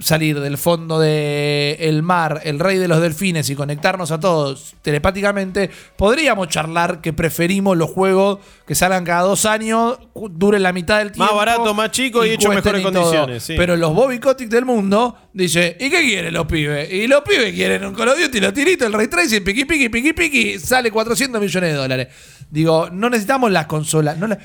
salir 0.00 0.40
del 0.40 0.56
fondo 0.56 0.98
del 0.98 2.02
mar, 2.02 2.40
el 2.44 2.58
rey 2.58 2.78
de 2.78 2.88
los 2.88 3.00
delfines 3.00 3.50
y 3.50 3.54
conectarnos 3.54 4.10
a 4.10 4.18
todos 4.18 4.74
telepáticamente, 4.82 5.70
podríamos 5.96 6.48
charlar 6.48 7.00
que 7.00 7.12
preferimos 7.12 7.76
los 7.76 7.90
juegos 7.90 8.38
que 8.66 8.74
salgan 8.74 9.04
cada 9.04 9.22
dos 9.22 9.44
años, 9.44 9.98
duren 10.30 10.62
la 10.62 10.72
mitad 10.72 10.98
del 10.98 11.12
tiempo. 11.12 11.34
barato, 11.36 11.74
más 11.74 11.90
chico 11.90 12.24
y 12.24 12.30
hecho 12.30 12.48
mejores 12.48 12.82
condiciones, 12.82 13.42
sí. 13.42 13.54
Pero 13.56 13.76
los 13.76 13.92
Bobby 13.94 14.18
Kotick 14.18 14.48
del 14.48 14.64
mundo 14.64 15.16
dice, 15.32 15.76
¿y 15.78 15.90
qué 15.90 16.00
quieren 16.02 16.32
los 16.32 16.46
pibes? 16.46 16.90
Y 16.90 17.06
los 17.06 17.20
pibes 17.22 17.52
quieren 17.52 17.84
un 17.84 17.94
Call 17.94 18.08
of 18.08 18.18
Duty, 18.18 18.40
los 18.40 18.54
tiritos, 18.54 18.86
el 18.86 18.94
Ray 18.94 19.08
Tracing, 19.08 19.44
piqui, 19.44 19.66
piqui, 19.66 19.88
piqui, 19.90 20.12
piqui, 20.12 20.58
sale 20.58 20.90
400 20.90 21.40
millones 21.40 21.72
de 21.72 21.76
dólares. 21.76 22.08
Digo, 22.50 22.88
no 22.90 23.08
necesitamos 23.10 23.50
las 23.50 23.66
consolas. 23.66 24.18
No 24.18 24.26
la- 24.26 24.38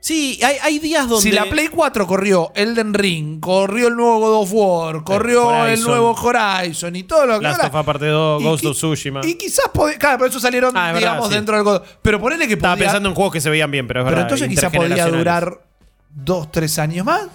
Sí, 0.00 0.38
hay, 0.44 0.56
hay 0.62 0.78
días 0.78 1.08
donde. 1.08 1.22
si 1.28 1.32
la 1.32 1.46
Play 1.46 1.66
4 1.66 2.06
corrió 2.06 2.52
Elden 2.54 2.94
Ring, 2.94 3.40
corrió 3.40 3.88
el 3.88 3.96
nuevo 3.96 4.20
God 4.20 4.42
of 4.42 4.50
War, 4.52 5.02
corrió 5.02 5.66
el 5.66 5.82
nuevo 5.82 6.12
Horizon 6.12 6.94
y 6.94 7.02
todo 7.02 7.26
lo 7.26 7.38
que 7.40 7.44
Last 7.44 7.64
of 7.64 7.74
Us 7.74 7.84
Parte 7.84 8.06
2, 8.06 8.40
y 8.40 8.44
Ghost 8.44 8.64
of 8.66 8.76
Tsushima. 8.76 9.20
Y 9.24 9.34
quizás 9.34 9.66
podía. 9.74 9.98
Claro, 9.98 10.18
pero 10.18 10.30
eso 10.30 10.38
salieron, 10.38 10.72
Ah, 10.76 10.88
es 10.90 10.94
verdad, 10.94 11.08
digamos, 11.10 11.28
sí. 11.30 11.34
dentro 11.34 11.56
del 11.56 11.64
God 11.64 11.82
Pero 12.00 12.20
ponele 12.20 12.46
que 12.46 12.52
Estaba 12.54 12.74
podía. 12.74 12.86
pensando 12.86 13.08
en 13.08 13.14
juegos 13.16 13.32
que 13.32 13.40
se 13.40 13.50
veían 13.50 13.72
bien, 13.72 13.88
pero 13.88 14.00
es 14.00 14.04
pero 14.04 14.16
verdad. 14.18 14.32
entonces 14.32 14.48
quizás 14.48 14.72
podía 14.72 15.06
durar 15.08 15.64
dos, 16.10 16.52
tres 16.52 16.78
años 16.78 17.04
más. 17.04 17.26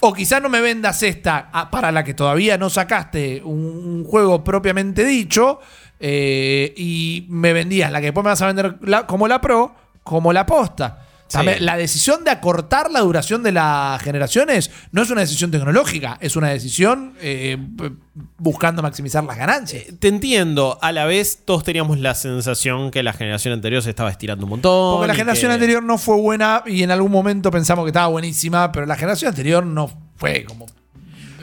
O 0.00 0.12
quizás 0.12 0.42
no 0.42 0.48
me 0.50 0.60
vendas 0.60 1.02
esta 1.04 1.48
ah, 1.52 1.70
para 1.70 1.90
la 1.92 2.04
que 2.04 2.12
todavía 2.12 2.58
no 2.58 2.68
sacaste 2.68 3.40
un, 3.42 3.54
un 3.56 4.04
juego 4.04 4.44
propiamente 4.44 5.04
dicho. 5.06 5.60
Eh, 6.04 6.74
y 6.76 7.26
me 7.30 7.52
vendías 7.52 7.90
la 7.92 8.00
que 8.00 8.06
después 8.06 8.24
me 8.24 8.30
vas 8.30 8.42
a 8.42 8.46
vender 8.48 8.76
la- 8.82 9.06
como 9.06 9.28
la 9.28 9.40
Pro, 9.40 9.74
como 10.02 10.32
la 10.32 10.44
posta. 10.44 10.98
Sí. 11.28 11.38
La 11.60 11.78
decisión 11.78 12.24
de 12.24 12.30
acortar 12.30 12.90
la 12.90 13.00
duración 13.00 13.42
de 13.42 13.52
las 13.52 14.02
generaciones 14.02 14.70
no 14.90 15.00
es 15.00 15.08
una 15.08 15.22
decisión 15.22 15.50
tecnológica, 15.50 16.18
es 16.20 16.36
una 16.36 16.48
decisión 16.50 17.14
eh, 17.22 17.56
buscando 18.36 18.82
maximizar 18.82 19.24
las 19.24 19.38
ganancias. 19.38 19.84
Te 19.98 20.08
entiendo, 20.08 20.78
a 20.82 20.92
la 20.92 21.06
vez 21.06 21.38
todos 21.46 21.64
teníamos 21.64 21.98
la 22.00 22.14
sensación 22.14 22.90
que 22.90 23.02
la 23.02 23.14
generación 23.14 23.54
anterior 23.54 23.80
se 23.82 23.88
estaba 23.88 24.10
estirando 24.10 24.44
un 24.44 24.50
montón. 24.50 24.96
Porque 24.98 25.06
la 25.08 25.14
generación 25.14 25.48
que- 25.48 25.54
anterior 25.54 25.82
no 25.82 25.96
fue 25.96 26.16
buena 26.20 26.64
y 26.66 26.82
en 26.82 26.90
algún 26.90 27.10
momento 27.10 27.50
pensamos 27.50 27.84
que 27.86 27.90
estaba 27.90 28.08
buenísima, 28.08 28.70
pero 28.70 28.84
la 28.84 28.96
generación 28.96 29.30
anterior 29.30 29.64
no 29.64 29.90
fue 30.16 30.44
como 30.44 30.66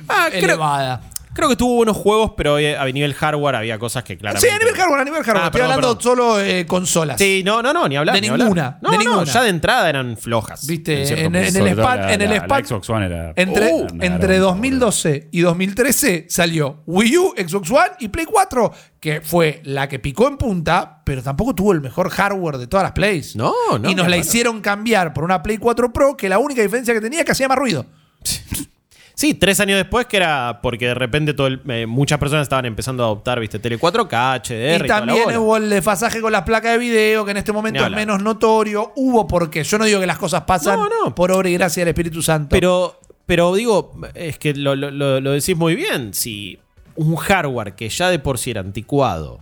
Ah, 0.07 0.29
elevada. 0.31 0.99
creo 0.99 1.08
que 1.47 1.55
tuvo 1.55 1.75
buenos 1.75 1.95
juegos, 1.95 2.31
pero 2.35 2.57
eh, 2.59 2.75
a 2.77 2.83
nivel 2.87 3.13
hardware 3.13 3.55
había 3.55 3.77
cosas 3.79 4.03
que 4.03 4.17
claramente. 4.17 4.47
Sí, 4.49 4.53
a 4.53 4.57
nivel 4.59 4.75
hardware, 4.75 4.99
a 5.01 5.03
nivel 5.05 5.23
hardware. 5.23 5.43
Ah, 5.43 5.45
Estoy 5.45 5.61
perdón, 5.61 5.73
hablando 5.75 5.97
perdón. 5.99 6.17
solo 6.17 6.39
eh, 6.41 6.65
consolas. 6.65 7.17
Sí, 7.17 7.43
no, 7.45 7.61
no, 7.61 7.71
no, 7.71 7.87
ni 7.87 7.95
hablar. 7.95 8.15
De 8.15 8.21
ni 8.21 8.27
hablar. 8.27 8.47
ninguna, 8.47 8.79
No, 8.81 8.91
de 8.91 8.97
no, 8.97 9.03
ninguna. 9.03 9.23
ya 9.25 9.43
de 9.43 9.49
entrada 9.49 9.87
eran 9.89 10.17
flojas. 10.17 10.65
Viste, 10.67 11.03
en 11.03 11.35
el 11.35 11.43
la- 11.43 11.47
en 11.47 12.21
el 12.21 12.29
la- 12.29 12.35
la 12.35 12.41
span 12.43 12.65
Xbox 12.65 12.89
One 12.89 13.05
era. 13.05 13.33
entre, 13.35 13.71
Uh, 13.73 13.87
entre 14.01 14.35
era 14.35 14.45
un- 14.47 14.51
2012 14.53 15.29
y 15.31 15.41
2013 15.41 16.25
salió 16.29 16.81
Wii 16.87 17.17
U, 17.17 17.33
Xbox 17.37 17.69
One 17.71 17.91
y 17.99 18.07
Play 18.09 18.25
4, 18.25 18.71
que 18.99 19.21
fue 19.21 19.61
la 19.63 19.87
que 19.87 19.99
picó 19.99 20.27
en 20.27 20.37
punta, 20.37 21.01
pero 21.05 21.21
tampoco 21.23 21.53
tuvo 21.55 21.71
el 21.73 21.81
mejor 21.81 22.09
hardware 22.09 22.57
de 22.57 22.67
todas 22.67 22.83
las 22.83 22.91
Plays. 22.93 23.35
No, 23.35 23.53
no, 23.79 23.89
Y 23.89 23.95
nos 23.95 24.07
la 24.09 24.17
hicieron 24.17 24.61
cambiar 24.61 25.13
por 25.13 25.23
una 25.23 25.41
Play 25.43 25.57
4 25.57 25.93
Pro, 25.93 26.17
que 26.17 26.27
la 26.29 26.39
única 26.39 26.61
diferencia 26.61 26.93
que 26.93 27.01
tenía 27.01 27.19
es 27.19 27.25
que 27.25 27.31
hacía 27.31 27.47
más 27.47 27.57
ruido. 27.57 27.85
Sí, 29.19 29.33
tres 29.33 29.59
años 29.59 29.75
después 29.75 30.05
que 30.05 30.15
era 30.15 30.61
porque 30.63 30.87
de 30.87 30.93
repente 30.93 31.33
todo 31.33 31.47
el- 31.47 31.59
eh, 31.67 31.85
muchas 31.85 32.19
personas 32.19 32.43
estaban 32.43 32.63
empezando 32.65 33.03
a 33.03 33.07
adoptar, 33.07 33.37
viste, 33.41 33.59
Tele 33.59 33.77
4K, 33.77 34.35
HDR 34.35 34.85
y, 34.85 34.87
también 34.87 35.37
hubo 35.37 35.57
el 35.57 35.69
desfasaje 35.69 36.21
con 36.21 36.31
las 36.31 36.43
placas 36.43 36.71
de 36.71 36.77
video, 36.77 37.25
que 37.25 37.31
en 37.31 37.37
este 37.37 37.51
momento 37.51 37.85
es 37.85 37.91
menos 37.91 38.23
notorio. 38.23 38.93
Hubo 38.95 39.27
porque 39.27 39.65
yo 39.65 39.77
no 39.77 39.83
digo 39.83 39.99
que 39.99 40.07
las 40.07 40.17
cosas 40.17 40.43
pasan 40.43 40.79
No, 40.79 40.87
no. 40.87 41.13
por 41.15 41.33
obra 41.33 41.49
y 41.49 41.53
gracia 41.55 41.81
del 41.81 41.89
Espíritu 41.89 42.21
Santo. 42.21 42.47
Pero, 42.51 42.97
pero 43.25 43.53
digo, 43.53 43.91
es 44.13 44.37
que 44.39 44.53
lo, 44.53 44.77
lo- 44.77 44.89
lo- 44.89 45.19
lo 45.19 45.31
decís 45.31 45.57
muy 45.57 45.75
bien. 45.75 46.13
Si 46.13 46.57
un 46.95 47.17
hardware 47.17 47.73
que 47.75 47.89
ya 47.89 48.09
de 48.09 48.19
por 48.19 48.37
sí 48.37 48.51
era 48.51 48.61
anticuado 48.61 49.41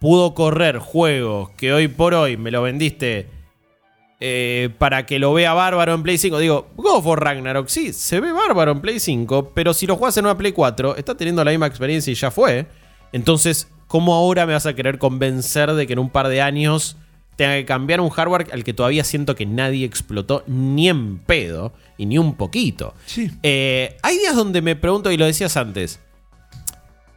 pudo 0.00 0.32
correr 0.32 0.78
juegos 0.78 1.50
que 1.58 1.74
hoy 1.74 1.88
por 1.88 2.14
hoy 2.14 2.38
me 2.38 2.50
lo 2.50 2.62
vendiste 2.62 3.28
eh, 4.24 4.70
para 4.78 5.04
que 5.04 5.18
lo 5.18 5.32
vea 5.34 5.52
bárbaro 5.52 5.94
en 5.94 6.02
Play 6.04 6.16
5. 6.16 6.38
Digo, 6.38 6.68
God 6.76 7.04
War 7.04 7.18
Ragnarok, 7.20 7.66
sí, 7.66 7.92
se 7.92 8.20
ve 8.20 8.30
bárbaro 8.32 8.70
en 8.70 8.80
Play 8.80 9.00
5, 9.00 9.50
pero 9.52 9.74
si 9.74 9.86
lo 9.88 9.96
juegas 9.96 10.16
en 10.16 10.26
una 10.26 10.38
Play 10.38 10.52
4, 10.52 10.94
está 10.96 11.16
teniendo 11.16 11.42
la 11.44 11.50
misma 11.50 11.66
experiencia 11.66 12.10
y 12.12 12.14
ya 12.14 12.30
fue. 12.30 12.66
Entonces, 13.12 13.66
¿cómo 13.88 14.14
ahora 14.14 14.46
me 14.46 14.52
vas 14.52 14.66
a 14.66 14.74
querer 14.74 14.98
convencer 14.98 15.72
de 15.72 15.86
que 15.88 15.94
en 15.94 15.98
un 15.98 16.08
par 16.08 16.28
de 16.28 16.40
años 16.40 16.96
tenga 17.34 17.54
que 17.56 17.64
cambiar 17.64 18.00
un 18.00 18.10
hardware 18.10 18.46
al 18.52 18.62
que 18.62 18.72
todavía 18.74 19.02
siento 19.04 19.34
que 19.34 19.44
nadie 19.46 19.84
explotó 19.86 20.44
ni 20.46 20.88
en 20.88 21.18
pedo 21.18 21.72
y 21.98 22.06
ni 22.06 22.16
un 22.18 22.34
poquito? 22.36 22.94
Sí. 23.06 23.28
Eh, 23.42 23.96
hay 24.02 24.18
días 24.18 24.36
donde 24.36 24.62
me 24.62 24.76
pregunto, 24.76 25.10
y 25.10 25.16
lo 25.16 25.24
decías 25.26 25.56
antes, 25.56 25.98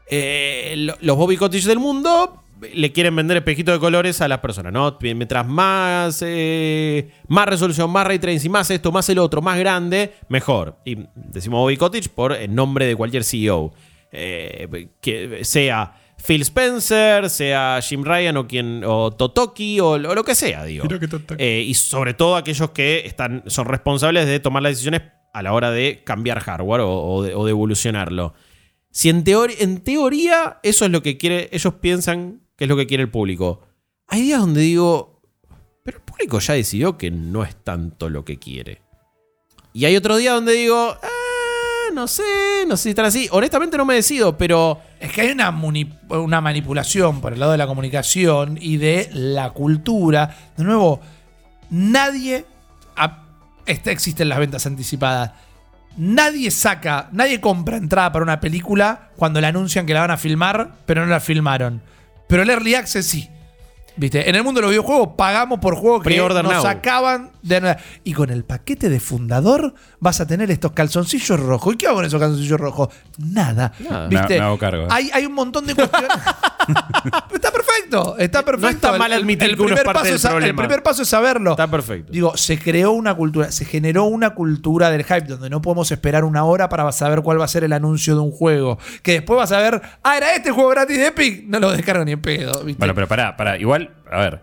eh, 0.09 0.73
lo- 0.77 0.97
los 1.01 1.17
Bobby 1.17 1.37
Cottage 1.37 1.67
del 1.67 1.79
mundo 1.79 2.41
le 2.73 2.91
quieren 2.91 3.15
vender 3.15 3.37
espejitos 3.37 3.73
de 3.75 3.79
colores 3.79 4.21
a 4.21 4.27
las 4.27 4.39
personas, 4.39 4.71
¿no? 4.71 4.97
Mientras 5.01 5.45
más, 5.47 6.23
eh, 6.25 7.09
más 7.27 7.47
resolución, 7.47 7.89
más 7.91 8.07
ray 8.07 8.19
tracing, 8.19 8.51
más 8.51 8.69
esto, 8.71 8.91
más 8.91 9.07
el 9.09 9.19
otro, 9.19 9.41
más 9.41 9.57
grande, 9.59 10.13
mejor. 10.29 10.77
Y 10.85 10.97
decimos 11.15 11.59
Bobby 11.59 11.77
Cottage 11.77 12.09
por 12.09 12.33
el 12.33 12.53
nombre 12.55 12.85
de 12.85 12.95
cualquier 12.95 13.23
CEO. 13.23 13.73
Eh, 14.17 14.87
que 15.01 15.43
sea 15.43 15.93
Phil 16.25 16.41
Spencer, 16.43 17.29
sea 17.29 17.79
Jim 17.81 18.03
Ryan 18.05 18.37
o 18.37 18.47
quien 18.47 18.83
o 18.85 19.11
Totoki 19.11 19.81
o, 19.81 19.97
lo- 19.97 20.11
o 20.11 20.15
lo 20.15 20.23
que 20.23 20.35
sea, 20.35 20.63
digo. 20.63 20.83
Eh, 21.39 21.63
y 21.67 21.73
sobre 21.73 22.13
todo 22.13 22.37
aquellos 22.37 22.69
que 22.69 23.03
están, 23.05 23.43
son 23.47 23.65
responsables 23.65 24.25
de 24.25 24.39
tomar 24.39 24.63
las 24.63 24.71
decisiones 24.71 25.01
a 25.33 25.43
la 25.43 25.51
hora 25.51 25.71
de 25.71 26.01
cambiar 26.05 26.39
hardware 26.39 26.79
o, 26.81 26.89
o 27.03 27.23
de, 27.23 27.35
o 27.35 27.43
de 27.43 27.51
evolucionarlo. 27.51 28.33
Si 28.89 29.09
en, 29.09 29.25
teori- 29.25 29.55
en 29.59 29.81
teoría 29.83 30.59
eso 30.63 30.85
es 30.85 30.91
lo 30.91 31.03
que 31.03 31.17
quiere, 31.17 31.49
ellos 31.51 31.73
piensan 31.81 32.39
que 32.55 32.65
es 32.65 32.69
lo 32.69 32.77
que 32.77 32.87
quiere 32.87 33.03
el 33.03 33.09
público. 33.09 33.61
Hay 34.07 34.21
días 34.21 34.39
donde 34.39 34.61
digo, 34.61 35.21
pero 35.83 35.97
el 35.97 36.03
público 36.03 36.39
ya 36.39 36.53
decidió 36.53 36.97
que 36.97 37.11
no 37.11 37.43
es 37.43 37.55
tanto 37.55 38.09
lo 38.09 38.23
que 38.25 38.37
quiere. 38.37 38.81
Y 39.73 39.85
hay 39.85 39.95
otro 39.97 40.15
día 40.15 40.33
donde 40.33 40.53
digo, 40.53 40.97
"Ah, 41.01 41.25
no 41.93 42.07
sé, 42.07 42.65
no 42.67 42.77
sé 42.77 42.83
si 42.83 42.89
están 42.89 43.05
así. 43.05 43.27
Honestamente 43.31 43.77
no 43.77 43.85
me 43.85 43.95
decido, 43.95 44.37
pero 44.37 44.81
Es 44.99 45.11
que 45.11 45.21
hay 45.21 45.31
una, 45.31 45.51
manipulación 46.41 47.21
por 47.21 47.33
el 47.33 47.39
lado 47.39 47.51
de 47.51 47.57
la 47.59 47.67
comunicación 47.67 48.57
y 48.59 48.77
de 48.77 49.09
la 49.13 49.51
cultura. 49.51 50.35
De 50.57 50.63
nuevo, 50.63 50.99
nadie. 51.69 52.45
este, 53.65 53.91
existen 53.91 54.29
las 54.29 54.39
ventas 54.39 54.65
anticipadas. 54.65 55.31
Nadie 55.97 56.51
saca, 56.51 57.09
nadie 57.11 57.39
compra 57.39 57.77
entrada 57.77 58.11
para 58.11 58.23
una 58.23 58.39
película 58.39 59.09
cuando 59.15 59.39
le 59.39 59.47
anuncian 59.47 59.85
que 59.85 59.93
la 59.93 60.01
van 60.01 60.11
a 60.11 60.17
filmar, 60.17 60.71
pero 60.85 61.05
no 61.05 61.11
la 61.11 61.19
filmaron. 61.19 61.81
Pero 62.27 62.43
el 62.43 62.49
Early 62.49 62.75
Access 62.75 63.05
sí. 63.05 63.29
¿Viste? 63.97 64.29
En 64.29 64.35
el 64.35 64.43
mundo 64.43 64.59
de 64.59 64.63
los 64.63 64.71
videojuegos 64.71 65.09
pagamos 65.17 65.59
por 65.59 65.75
juegos 65.75 66.03
que 66.03 66.15
nos 66.17 66.43
now. 66.43 66.61
sacaban 66.61 67.31
de... 67.41 67.77
Y 68.03 68.13
con 68.13 68.29
el 68.29 68.43
paquete 68.43 68.89
de 68.89 68.99
fundador 68.99 69.73
vas 69.99 70.19
a 70.21 70.27
tener 70.27 70.51
estos 70.51 70.71
calzoncillos 70.73 71.39
rojos. 71.39 71.73
¿Y 71.73 71.77
qué 71.77 71.87
hago 71.87 71.97
con 71.97 72.05
esos 72.05 72.19
calzoncillos 72.19 72.59
rojos? 72.59 72.89
Nada. 73.17 73.71
Nada. 73.79 74.07
¿Viste? 74.07 74.33
Me- 74.35 74.39
me 74.39 74.45
hago 74.45 74.57
cargo. 74.57 74.87
Hay, 74.89 75.09
hay 75.13 75.25
un 75.25 75.33
montón 75.33 75.65
de 75.65 75.75
cuestiones. 75.75 76.09
está 77.33 77.51
perfecto, 77.51 78.15
está 78.17 78.43
perfecto. 78.43 78.87
está 78.87 78.97
mal 78.97 79.13
admitir 79.13 79.55
que 79.55 79.61
uno 79.61 79.75
es 79.75 79.81
primer 79.81 79.85
parte 79.85 79.93
paso 79.99 80.05
del 80.05 80.15
es 80.15 80.21
sa- 80.21 80.29
problema. 80.29 80.49
El 80.49 80.55
primer 80.67 80.83
paso 80.83 81.01
es 81.03 81.07
saberlo. 81.09 81.51
está 81.51 81.67
perfecto. 81.69 82.11
Digo, 82.11 82.35
se 82.37 82.57
creó 82.59 82.91
una 82.91 83.13
cultura, 83.15 83.51
se 83.51 83.65
generó 83.65 84.05
una 84.05 84.31
cultura 84.31 84.89
del 84.89 85.03
hype 85.03 85.21
donde 85.27 85.49
no 85.49 85.61
podemos 85.61 85.91
esperar 85.91 86.23
una 86.23 86.43
hora 86.43 86.69
para 86.69 86.91
saber 86.91 87.21
cuál 87.21 87.39
va 87.39 87.45
a 87.45 87.49
ser 87.49 87.63
el 87.63 87.73
anuncio 87.73 88.15
de 88.15 88.21
un 88.21 88.31
juego. 88.31 88.77
Que 89.03 89.13
después 89.13 89.37
vas 89.37 89.51
a 89.51 89.59
ver, 89.59 89.81
ah, 90.03 90.17
era 90.17 90.33
este 90.35 90.51
juego 90.51 90.69
gratis 90.71 90.97
de 90.97 91.07
Epic, 91.07 91.45
no 91.47 91.59
lo 91.59 91.71
descargo 91.71 92.03
ni 92.03 92.13
en 92.13 92.21
pedo. 92.21 92.63
¿viste? 92.63 92.79
Bueno, 92.79 92.93
pero 92.95 93.07
pará, 93.07 93.37
pará. 93.37 93.57
Igual, 93.57 93.84
a 94.11 94.19
ver. 94.19 94.41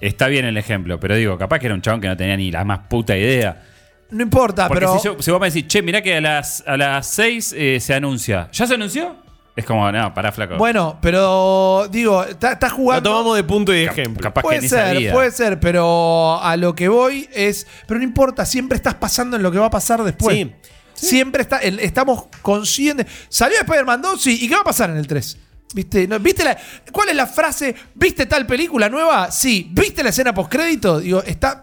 Está 0.00 0.26
bien 0.28 0.44
el 0.44 0.56
ejemplo, 0.56 0.98
pero 1.00 1.16
digo, 1.16 1.38
capaz 1.38 1.58
que 1.60 1.66
era 1.66 1.74
un 1.74 1.80
chabón 1.82 2.00
que 2.00 2.08
no 2.08 2.16
tenía 2.16 2.36
ni 2.36 2.50
la 2.50 2.64
más 2.64 2.80
puta 2.88 3.16
idea. 3.16 3.62
no 4.10 4.22
importa, 4.22 4.68
Porque 4.68 4.80
pero. 4.86 4.98
si, 4.98 5.04
yo, 5.06 5.16
si 5.22 5.30
vos 5.30 5.40
me 5.40 5.46
decís, 5.48 5.66
che, 5.66 5.82
mirá 5.82 6.02
que 6.02 6.16
a 6.16 6.20
las, 6.20 6.62
a 6.66 6.76
las 6.76 7.06
6 7.08 7.54
eh, 7.56 7.78
se 7.80 7.94
anuncia. 7.94 8.48
¿Ya 8.52 8.66
se 8.66 8.74
anunció? 8.74 9.16
Es 9.56 9.64
como, 9.64 9.90
no, 9.92 10.12
pará, 10.12 10.32
flaco. 10.32 10.56
Bueno, 10.56 10.98
pero 11.00 11.86
digo, 11.90 12.24
estás 12.24 12.58
Lo 12.60 12.70
jugando. 12.70 13.10
tomamos 13.10 13.36
de 13.36 13.44
punto 13.44 13.72
y 13.72 13.78
de 13.80 13.86
Cap- 13.86 13.98
ejemplo. 13.98 14.20
capaz 14.22 14.40
que 14.42 14.46
Puede 14.48 14.60
ni 14.62 14.68
ser, 14.68 14.86
sabía. 14.94 15.12
puede 15.12 15.30
ser, 15.30 15.60
pero 15.60 16.40
a 16.42 16.56
lo 16.56 16.74
que 16.74 16.88
voy 16.88 17.28
es. 17.32 17.66
Pero 17.86 17.98
no 17.98 18.04
importa, 18.04 18.44
siempre 18.44 18.74
estás 18.76 18.94
pasando 18.94 19.36
en 19.36 19.42
lo 19.44 19.52
que 19.52 19.58
va 19.58 19.66
a 19.66 19.70
pasar 19.70 20.02
después. 20.02 20.36
Sí. 20.36 20.52
Siempre 20.92 21.42
está, 21.42 21.58
el- 21.58 21.78
estamos 21.80 22.26
conscientes. 22.42 23.06
Salió 23.28 23.56
Spider-Man 23.60 24.02
2, 24.02 24.20
sí, 24.20 24.38
¿y 24.44 24.48
qué 24.48 24.54
va 24.56 24.62
a 24.62 24.64
pasar 24.64 24.90
en 24.90 24.96
el 24.96 25.06
3? 25.06 25.38
¿Viste? 25.74 26.06
¿No? 26.08 26.18
¿Viste 26.20 26.44
la, 26.44 26.56
¿Cuál 26.92 27.10
es 27.10 27.16
la 27.16 27.26
frase? 27.26 27.74
¿Viste 27.94 28.24
tal 28.26 28.46
película 28.46 28.88
nueva? 28.88 29.30
Sí. 29.30 29.68
¿Viste 29.72 30.02
la 30.02 30.08
escena 30.10 30.32
postcrédito? 30.32 31.00
Digo, 31.00 31.22
está. 31.22 31.60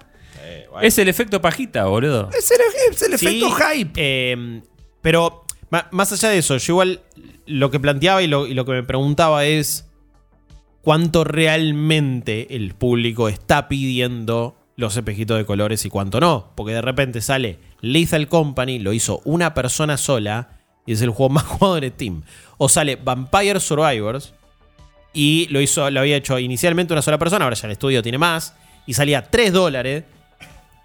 Es 0.82 0.98
el 1.00 1.08
efecto 1.10 1.42
pajita, 1.42 1.86
boludo. 1.86 2.30
Es 2.38 2.52
el, 2.52 2.58
es 2.94 3.02
el 3.02 3.18
Sí, 3.18 3.26
efecto 3.28 3.52
hype. 3.52 3.92
eh, 3.96 4.62
pero 5.02 5.46
más 5.92 6.12
allá 6.12 6.30
de 6.30 6.38
eso, 6.38 6.58
yo 6.58 6.74
igual 6.74 7.02
lo 7.46 7.72
que 7.72 7.80
planteaba 7.80 8.22
y 8.22 8.28
lo, 8.28 8.46
y 8.48 8.54
lo 8.54 8.66
que 8.66 8.74
me 8.74 8.84
preguntaba 8.84 9.46
es 9.46 9.86
cuánto 10.82 11.24
realmente 11.24 12.56
el 12.56 12.74
público 12.76 13.30
está 13.30 13.68
pidiendo 13.68 14.58
los 14.76 14.96
espejitos 14.98 15.38
de 15.38 15.46
colores 15.46 15.86
y 15.86 15.90
cuánto 15.90 16.20
no. 16.20 16.52
Porque 16.56 16.74
de 16.74 16.82
repente 16.82 17.22
sale 17.22 17.60
Lethal 17.82 18.28
Company, 18.28 18.80
lo 18.80 18.94
hizo 18.94 19.22
una 19.26 19.54
persona 19.54 19.98
sola 19.98 20.61
y 20.92 20.94
es 20.94 21.02
el 21.02 21.10
juego 21.10 21.30
más 21.34 21.44
jugado 21.44 21.78
en 21.78 21.92
Steam. 21.92 22.22
O 22.58 22.70
sale 22.70 22.96
Vampire 22.96 23.60
Survivors 23.60 24.34
y 25.14 25.48
lo 25.50 25.60
hizo, 25.62 25.90
lo 25.90 26.00
había 26.02 26.16
hecho 26.18 26.38
inicialmente 26.40 26.94
una 26.94 27.02
sola 27.02 27.18
persona, 27.18 27.46
ahora 27.46 27.56
ya 27.56 27.66
el 27.68 27.72
estudio 27.74 28.02
tiene 28.02 28.18
más 28.18 28.54
y 28.86 28.94
salía 28.94 29.24
3 29.24 29.52
dólares. 29.54 30.04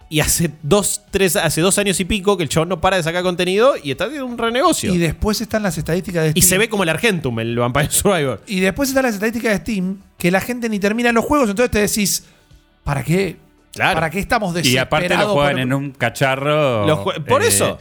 Y 0.09 0.21
hace 0.21 0.53
dos, 0.63 1.01
tres, 1.11 1.35
hace 1.35 1.61
dos 1.61 1.79
años 1.79 1.99
y 1.99 2.05
pico 2.05 2.37
que 2.37 2.45
el 2.45 2.49
chabón 2.49 2.69
no 2.69 2.81
para 2.81 2.97
de 2.97 3.03
sacar 3.03 3.25
contenido 3.25 3.75
y 3.83 3.91
está 3.91 4.05
haciendo 4.05 4.25
un 4.27 4.39
renegocio. 4.39 4.93
Y 4.93 4.97
Y, 4.97 4.99
después 4.99 5.41
están 5.41 5.65
las 5.65 5.77
estadísticas 5.79 6.23
de 6.23 6.31
Steam. 6.31 6.45
se 6.49 6.59
ve 6.59 6.69
como 6.69 6.85
el 6.85 6.89
Argentum, 6.91 7.41
el 7.41 7.59
Vampire 7.59 7.91
Survivor. 7.91 8.41
Y 8.47 8.61
después 8.61 8.89
están 8.89 9.03
las 9.03 9.15
estadísticas 9.15 9.51
de 9.55 9.59
Steam 9.59 9.99
que 10.17 10.31
la 10.31 10.41
gente 10.41 10.69
ni 10.69 10.79
termina 10.79 11.11
los 11.11 11.25
juegos, 11.25 11.51
entonces 11.51 11.73
te 11.73 11.81
decís, 11.81 12.25
¿para 12.85 13.03
qué? 13.03 13.37
Claro. 13.73 13.95
¿Para 13.95 14.11
qué 14.11 14.21
estamos 14.21 14.53
Y 14.53 14.59
desesperados? 14.59 14.87
aparte 14.87 15.17
lo 15.17 15.33
juegan 15.35 15.53
por- 15.55 15.61
en 15.61 15.73
un 15.75 15.91
cacharro. 15.91 16.87
Los 16.87 16.99
jue- 17.01 17.25
por 17.25 17.43
eh, 17.43 17.49
eso. 17.49 17.77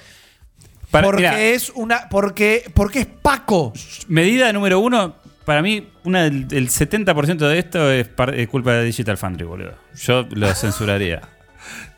Para- 1.01 1.07
porque 1.07 1.53
es 1.53 1.71
una. 1.75 2.09
Porque, 2.09 2.63
porque 2.73 2.99
es 3.01 3.05
Paco. 3.07 3.73
medida 4.07 4.51
número 4.53 4.79
uno, 4.79 5.15
para 5.45 5.61
mí, 5.61 5.87
una 6.03 6.23
del, 6.23 6.47
el 6.51 6.69
70% 6.69 7.37
de 7.47 7.59
esto 7.59 7.91
es, 7.91 8.07
par- 8.07 8.33
es 8.35 8.47
culpa 8.47 8.73
de 8.73 8.83
Digital 8.85 9.17
Foundry, 9.17 9.45
boludo. 9.45 9.73
Yo 9.95 10.25
lo 10.31 10.53
censuraría. 10.55 11.21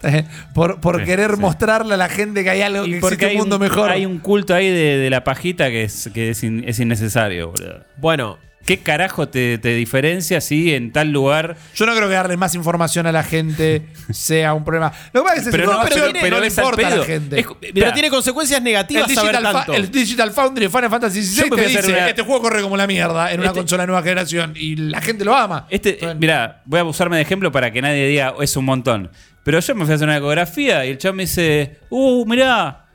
por 0.53 0.79
por 0.79 0.99
Sí, 0.99 1.05
querer 1.05 1.31
sí. 1.35 1.41
mostrarle 1.41 1.93
a 1.95 1.97
la 1.97 2.07
gente 2.09 2.43
que 2.43 2.49
hay 2.49 2.61
algo 2.61 2.83
que 2.83 2.89
Y 2.89 2.93
existe 2.95 3.15
porque 3.17 3.33
un 3.33 3.37
mundo 3.41 3.55
un, 3.57 3.61
mejor. 3.63 3.89
hay 3.89 4.05
un 4.05 4.19
culto 4.19 4.53
ahí 4.53 4.69
de, 4.69 4.97
de 4.97 5.09
la 5.09 5.23
pajita 5.23 5.69
que 5.69 5.83
es, 5.83 6.09
que 6.13 6.29
es, 6.29 6.43
in- 6.43 6.63
es 6.67 6.79
innecesario, 6.79 7.49
boludo. 7.51 7.83
Bueno, 7.97 8.37
¿Qué 8.67 8.79
carajo 8.79 9.29
te, 9.29 9.57
te 9.57 9.69
diferencia 9.75 10.41
si 10.41 10.73
en 10.75 10.91
tal 10.91 11.11
lugar 11.11 11.55
Yo 11.73 11.85
no 11.85 11.95
creo 11.95 12.07
que 12.07 12.13
darle 12.15 12.37
más 12.37 12.53
información 12.53 13.07
a 13.07 13.11
la 13.11 13.23
gente 13.23 13.87
sea 14.11 14.53
un 14.53 14.63
problema. 14.65 14.91
Lo 15.13 15.21
que 15.23 15.27
pasa 15.29 15.39
es 15.39 15.45
que 15.45 15.51
Pero 15.51 15.71
no, 15.73 15.79
pero- 15.87 16.07
no, 16.07 16.13
pero 16.21 16.39
le 16.39 16.47
es 16.47 16.57
al 16.59 16.65
importa 16.65 16.85
a 16.87 16.89
la 16.89 16.95
pedo. 16.97 17.05
gente. 17.05 17.39
Es- 17.39 17.47
pero 17.59 17.73
Mirá, 17.73 17.93
tiene 17.93 18.09
consecuencias 18.09 18.57
el 18.59 18.63
negativas 18.65 19.11
saber 19.13 19.31
Digital, 19.31 19.53
tanto. 19.53 19.73
el 19.73 19.89
Digital 19.91 20.31
Foundry 20.31 20.65
de 20.65 20.69
Final 20.69 20.89
Fantasy 20.89 21.23
XVI 21.23 21.49
te 21.49 21.61
dice, 21.67 21.87
una- 21.87 22.09
este 22.09 22.21
juego 22.23 22.41
corre 22.41 22.61
como 22.61 22.75
la 22.77 22.85
mierda 22.87 23.31
en 23.31 23.39
una 23.39 23.47
Este- 23.49 23.59
consola 23.59 23.83
de 23.83 23.87
nueva 23.87 24.03
generación 24.03 24.53
y 24.57 24.75
la 24.75 24.99
gente 25.01 25.23
lo 25.23 25.33
ama. 25.35 25.65
Este, 25.69 25.93
Entonces, 25.93 26.17
mira, 26.19 26.61
voy 26.65 26.79
a 26.81 26.83
usarme 26.83 27.15
de 27.15 27.21
ejemplo 27.21 27.51
para 27.51 27.71
que 27.71 27.81
nadie 27.81 28.05
diga 28.07 28.33
"Oh, 28.35 28.43
es 28.43 28.55
un 28.57 28.65
montón. 28.65 29.09
Pero 29.45 29.61
yo 29.61 29.75
me 29.75 29.85
fui 29.85 29.93
a 29.93 29.95
hacer 29.95 30.07
una 30.09 30.17
ecografía 30.17 30.85
y 30.85 30.89
el 30.89 30.97
chavo 30.97 31.15
me 31.15 31.23
dice, 31.23 31.79
uh, 31.89 32.25
mirá, 32.25 32.85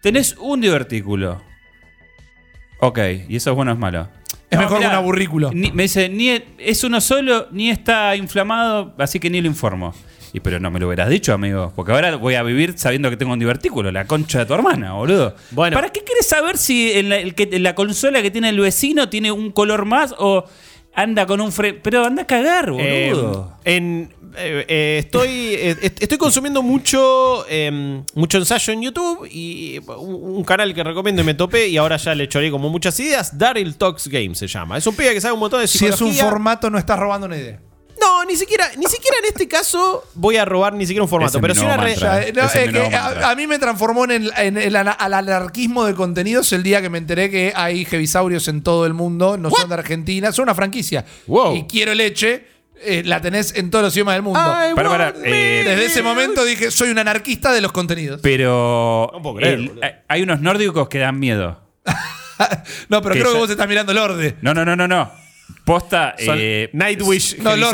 tenés 0.00 0.34
un 0.38 0.58
divertículo. 0.62 1.42
Ok, 2.80 2.98
y 3.28 3.36
eso 3.36 3.50
es 3.50 3.56
bueno 3.56 3.72
o 3.72 3.74
es 3.74 3.80
malo. 3.80 4.08
Es 4.50 4.58
mejor 4.58 4.78
que 4.78 4.84
mirá, 4.84 4.90
un 4.98 5.04
aburrículo. 5.04 5.50
ni- 5.52 5.70
me 5.72 5.82
dice, 5.84 6.08
ni 6.08 6.30
es, 6.30 6.42
es 6.58 6.84
uno 6.84 7.00
solo, 7.00 7.48
ni 7.50 7.70
está 7.70 8.16
inflamado, 8.16 8.94
así 8.98 9.20
que 9.20 9.28
ni 9.30 9.40
lo 9.40 9.46
informo. 9.48 9.94
Y 10.32 10.40
pero 10.40 10.60
no 10.60 10.70
me 10.70 10.78
lo 10.78 10.86
hubieras 10.88 11.08
dicho, 11.08 11.32
amigo, 11.32 11.72
porque 11.74 11.92
ahora 11.92 12.16
voy 12.16 12.34
a 12.34 12.42
vivir 12.42 12.74
sabiendo 12.78 13.08
que 13.08 13.16
tengo 13.16 13.32
un 13.32 13.38
divertículo, 13.38 13.90
la 13.90 14.06
concha 14.06 14.40
de 14.40 14.46
tu 14.46 14.52
hermana, 14.54 14.92
boludo. 14.92 15.34
Bueno. 15.52 15.74
¿Para 15.74 15.88
qué 15.90 16.02
quieres 16.04 16.26
saber 16.28 16.58
si 16.58 16.92
en 16.92 17.08
la, 17.08 17.16
el 17.16 17.34
que- 17.34 17.48
en 17.50 17.62
la 17.62 17.74
consola 17.74 18.20
que 18.20 18.30
tiene 18.30 18.50
el 18.50 18.60
vecino 18.60 19.08
tiene 19.08 19.32
un 19.32 19.50
color 19.52 19.86
más 19.86 20.14
o 20.18 20.44
anda 21.02 21.26
con 21.26 21.40
un 21.40 21.52
fre... 21.52 21.74
Pero 21.74 22.04
anda 22.04 22.22
a 22.22 22.26
cagar, 22.26 22.72
Eh, 22.78 23.10
boludo. 23.14 23.52
en, 23.64 24.12
eh, 24.36 24.64
eh, 24.68 24.96
estoy, 25.04 25.28
eh, 25.54 25.76
est- 25.82 26.02
estoy 26.02 26.18
consumiendo 26.18 26.62
mucho, 26.62 27.44
eh, 27.48 28.02
mucho 28.14 28.38
ensayo 28.38 28.72
en 28.72 28.82
YouTube 28.82 29.26
y 29.30 29.78
un, 29.86 30.14
un 30.38 30.44
canal 30.44 30.74
que 30.74 30.82
recomiendo 30.84 31.22
y 31.22 31.24
me 31.24 31.34
topé 31.34 31.68
y 31.68 31.76
ahora 31.76 31.96
ya 31.96 32.14
le 32.14 32.28
choré 32.28 32.50
como 32.50 32.68
muchas 32.68 32.98
ideas. 33.00 33.36
Daryl 33.38 33.76
Talks 33.76 34.08
Game 34.08 34.34
se 34.34 34.46
llama. 34.46 34.76
Es 34.78 34.86
un 34.86 34.94
pibe 34.96 35.14
que 35.14 35.20
sabe 35.20 35.34
un 35.34 35.40
montón 35.40 35.60
de 35.60 35.68
si 35.68 35.84
es 35.86 35.92
un 36.00 36.08
psicología. 36.10 36.24
formato, 36.24 36.70
no 36.70 36.78
estás 36.78 36.98
robando 36.98 37.26
una 37.26 37.36
idea. 37.36 37.60
No, 38.00 38.24
ni 38.24 38.36
siquiera, 38.36 38.68
ni 38.76 38.86
siquiera 38.86 39.16
en 39.18 39.24
este 39.26 39.48
caso 39.48 40.04
voy 40.14 40.36
a 40.36 40.44
robar 40.44 40.72
ni 40.74 40.86
siquiera 40.86 41.02
un 41.02 41.08
formato. 41.08 41.30
Ese 41.30 41.38
es 41.38 41.42
pero 41.42 41.54
mi 41.54 41.60
sí 41.60 41.66
nuevo 41.66 41.82
una 41.82 41.88
mantra. 41.88 42.12
no, 42.12 42.18
Ese 42.20 42.30
es 42.40 42.54
es 42.54 42.66
mi 42.68 42.72
que 42.72 42.78
nuevo 42.78 42.90
mantra. 42.90 43.28
a, 43.28 43.30
a 43.30 43.34
mí 43.34 43.46
me 43.46 43.58
transformó 43.58 44.04
en 44.04 44.10
el, 44.10 44.32
en 44.36 44.56
el 44.56 44.76
ana- 44.76 44.92
al 44.92 45.14
anarquismo 45.14 45.84
de 45.84 45.94
contenidos 45.94 46.52
el 46.52 46.62
día 46.62 46.80
que 46.82 46.90
me 46.90 46.98
enteré 46.98 47.30
que 47.30 47.52
hay 47.56 47.84
jevisaurios 47.84 48.46
en 48.48 48.62
todo 48.62 48.86
el 48.86 48.94
mundo, 48.94 49.36
no 49.36 49.50
son 49.50 49.68
de 49.68 49.74
Argentina, 49.74 50.30
son 50.32 50.44
una 50.44 50.54
franquicia. 50.54 51.04
Wow. 51.26 51.54
Y 51.56 51.64
quiero 51.64 51.94
leche, 51.94 52.46
eh, 52.80 53.02
la 53.04 53.20
tenés 53.20 53.54
en 53.56 53.70
todos 53.70 53.84
los 53.86 53.94
idiomas 53.96 54.14
del 54.14 54.22
mundo. 54.22 54.40
Eh, 55.24 55.62
Desde 55.66 55.86
ese 55.86 56.02
momento 56.02 56.44
dije, 56.44 56.70
soy 56.70 56.90
un 56.90 56.98
anarquista 56.98 57.52
de 57.52 57.60
los 57.60 57.72
contenidos. 57.72 58.20
Pero 58.22 59.10
No 59.12 59.22
puedo 59.22 59.36
creer, 59.36 59.54
el- 59.54 59.68
boludo. 59.70 59.84
hay- 59.84 59.92
hay 60.08 60.22
unos 60.22 60.40
nórdicos 60.40 60.88
que 60.88 60.98
dan 60.98 61.18
miedo. 61.18 61.60
no, 62.88 63.02
pero 63.02 63.14
que 63.14 63.20
creo 63.20 63.32
que 63.32 63.38
ya- 63.38 63.40
vos 63.40 63.50
estás 63.50 63.68
mirando 63.68 63.92
Lorde. 63.92 64.36
No, 64.42 64.54
no, 64.54 64.64
no, 64.64 64.76
no, 64.76 64.86
no. 64.86 65.10
Posta. 65.64 66.14
Son 66.18 66.36
eh, 66.40 66.70
Nightwish 66.72 67.36
No, 67.38 67.54
tipo, 67.54 67.66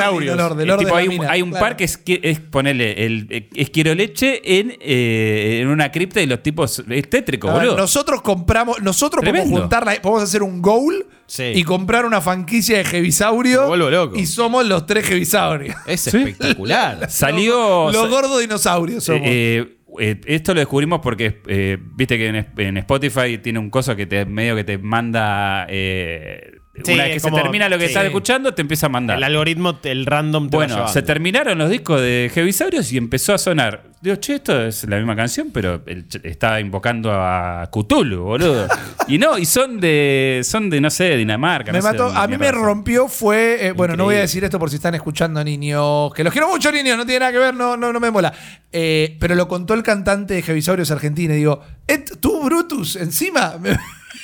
de 0.56 0.92
hay, 0.92 1.04
un, 1.08 1.14
mina, 1.14 1.30
hay 1.30 1.42
un 1.42 1.50
claro. 1.50 1.64
par 1.66 1.76
que 1.76 1.84
es, 1.84 2.40
ponerle 2.40 3.04
el 3.06 3.26
eh, 3.30 3.48
es 3.54 3.70
quiero 3.70 3.94
leche 3.94 4.58
en, 4.58 4.76
eh, 4.80 5.60
en 5.62 5.68
una 5.68 5.92
cripta 5.92 6.20
y 6.20 6.26
los 6.26 6.42
tipos 6.42 6.82
es 6.88 7.08
tétrico, 7.10 7.48
ver, 7.48 7.56
boludo. 7.58 7.76
nosotros 7.76 8.20
compramos, 8.22 8.82
nosotros 8.82 9.20
podemos 9.20 9.42
Tremendo. 9.42 9.60
juntarla, 9.60 9.94
podemos 10.02 10.22
hacer 10.24 10.42
un 10.42 10.60
goal 10.60 11.06
Sí. 11.26 11.44
y 11.54 11.64
comprar 11.64 12.04
una 12.04 12.20
franquicia 12.20 12.76
de 12.78 12.84
Jevisaurio. 12.84 13.62
Me 13.62 13.68
vuelvo 13.68 13.90
loco. 13.90 14.16
Y 14.18 14.26
somos 14.26 14.66
los 14.66 14.84
tres 14.86 15.06
Jevisaurios. 15.06 15.74
Es 15.86 16.02
Sí. 16.02 16.16
espectacular. 16.18 17.08
Salió. 17.10 17.90
Los 17.90 18.10
gordos 18.10 18.40
dinosaurios 18.40 19.04
somos. 19.04 19.22
eh, 19.24 19.78
eh, 20.00 20.20
esto 20.26 20.52
lo 20.52 20.60
descubrimos 20.60 21.00
porque 21.00 21.40
eh, 21.46 21.78
viste 21.94 22.18
que 22.18 22.26
en, 22.26 22.46
en 22.58 22.76
Spotify 22.78 23.38
tiene 23.38 23.58
un 23.58 23.70
coso 23.70 23.94
que 23.96 24.04
te 24.06 24.26
medio 24.26 24.54
que 24.56 24.64
te 24.64 24.76
manda 24.76 25.66
eh, 25.70 26.58
Sí, 26.82 26.92
una 26.94 27.04
vez 27.04 27.12
que 27.14 27.20
se 27.20 27.30
termina 27.30 27.68
lo 27.68 27.76
que 27.78 27.84
sí. 27.84 27.88
estás 27.92 28.04
escuchando 28.04 28.52
te 28.52 28.62
empieza 28.62 28.86
a 28.86 28.88
mandar 28.88 29.16
El 29.18 29.22
algoritmo, 29.24 29.78
el 29.84 30.06
random 30.06 30.50
te 30.50 30.56
Bueno, 30.56 30.88
se 30.88 31.02
terminaron 31.02 31.56
los 31.56 31.70
discos 31.70 32.00
de 32.00 32.30
Jevisaurios 32.34 32.90
y 32.92 32.96
empezó 32.96 33.32
a 33.32 33.38
sonar. 33.38 33.84
Digo, 34.00 34.16
che, 34.16 34.34
esto 34.34 34.60
es 34.66 34.82
la 34.88 34.96
misma 34.96 35.14
canción, 35.14 35.50
pero 35.52 35.84
ch- 35.84 36.20
está 36.24 36.58
invocando 36.60 37.12
a 37.12 37.70
Cthulhu, 37.72 38.24
boludo. 38.24 38.66
y 39.08 39.18
no, 39.18 39.38
y 39.38 39.46
son 39.46 39.78
de, 39.80 40.40
son 40.44 40.68
de 40.68 40.80
no 40.80 40.90
sé, 40.90 41.16
Dinamarca. 41.16 41.70
me 41.72 41.78
no 41.78 41.84
mató. 41.84 42.06
A 42.08 42.26
mí 42.26 42.36
me 42.36 42.50
rompió 42.50 43.06
fue. 43.08 43.68
eh, 43.68 43.72
bueno, 43.72 43.96
no 43.96 44.04
voy 44.04 44.16
a 44.16 44.20
decir 44.20 44.42
esto 44.42 44.58
por 44.58 44.68
si 44.68 44.76
están 44.76 44.94
escuchando 44.96 45.42
niños. 45.44 46.12
Que 46.12 46.24
los 46.24 46.32
quiero 46.32 46.48
mucho, 46.48 46.72
niños. 46.72 46.96
No 46.98 47.06
tiene 47.06 47.20
nada 47.20 47.32
que 47.32 47.38
ver, 47.38 47.54
no, 47.54 47.76
no, 47.76 47.92
no 47.92 48.00
me 48.00 48.10
mola. 48.10 48.32
Eh, 48.72 49.16
pero 49.20 49.34
lo 49.36 49.46
contó 49.48 49.74
el 49.74 49.82
cantante 49.84 50.34
de 50.34 50.42
Jevisaurios 50.42 50.90
Argentina. 50.90 51.32
Y 51.34 51.38
digo, 51.38 51.62
"Et- 51.86 52.18
tú, 52.20 52.42
Brutus, 52.44 52.96
encima. 52.96 53.54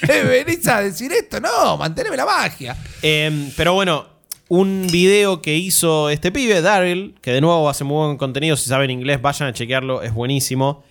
¿Me, 0.07 0.09
me 0.25 0.45
venís 0.45 0.67
a 0.69 0.83
decir 0.83 1.13
esto? 1.13 1.41
No, 1.41 1.77
manteneme 1.77 2.17
la 2.17 2.27
magia. 2.27 2.77
Eh, 3.03 3.53
pero 3.57 3.75
bueno, 3.75 4.07
un 4.49 4.89
video 4.91 5.41
que 5.41 5.57
hizo 5.57 6.11
este 6.11 6.33
pibe, 6.33 6.61
Daryl, 6.61 7.15
que 7.23 7.33
de 7.33 7.41
nuevo 7.41 7.69
hace 7.71 7.85
muy 7.85 8.07
buen 8.07 8.17
contenido, 8.17 8.57
si 8.57 8.69
saben 8.69 8.91
inglés 8.91 9.23
vayan 9.23 9.49
a 9.49 9.53
chequearlo, 9.53 10.03
es 10.03 10.13
buenísimo. 10.13 10.83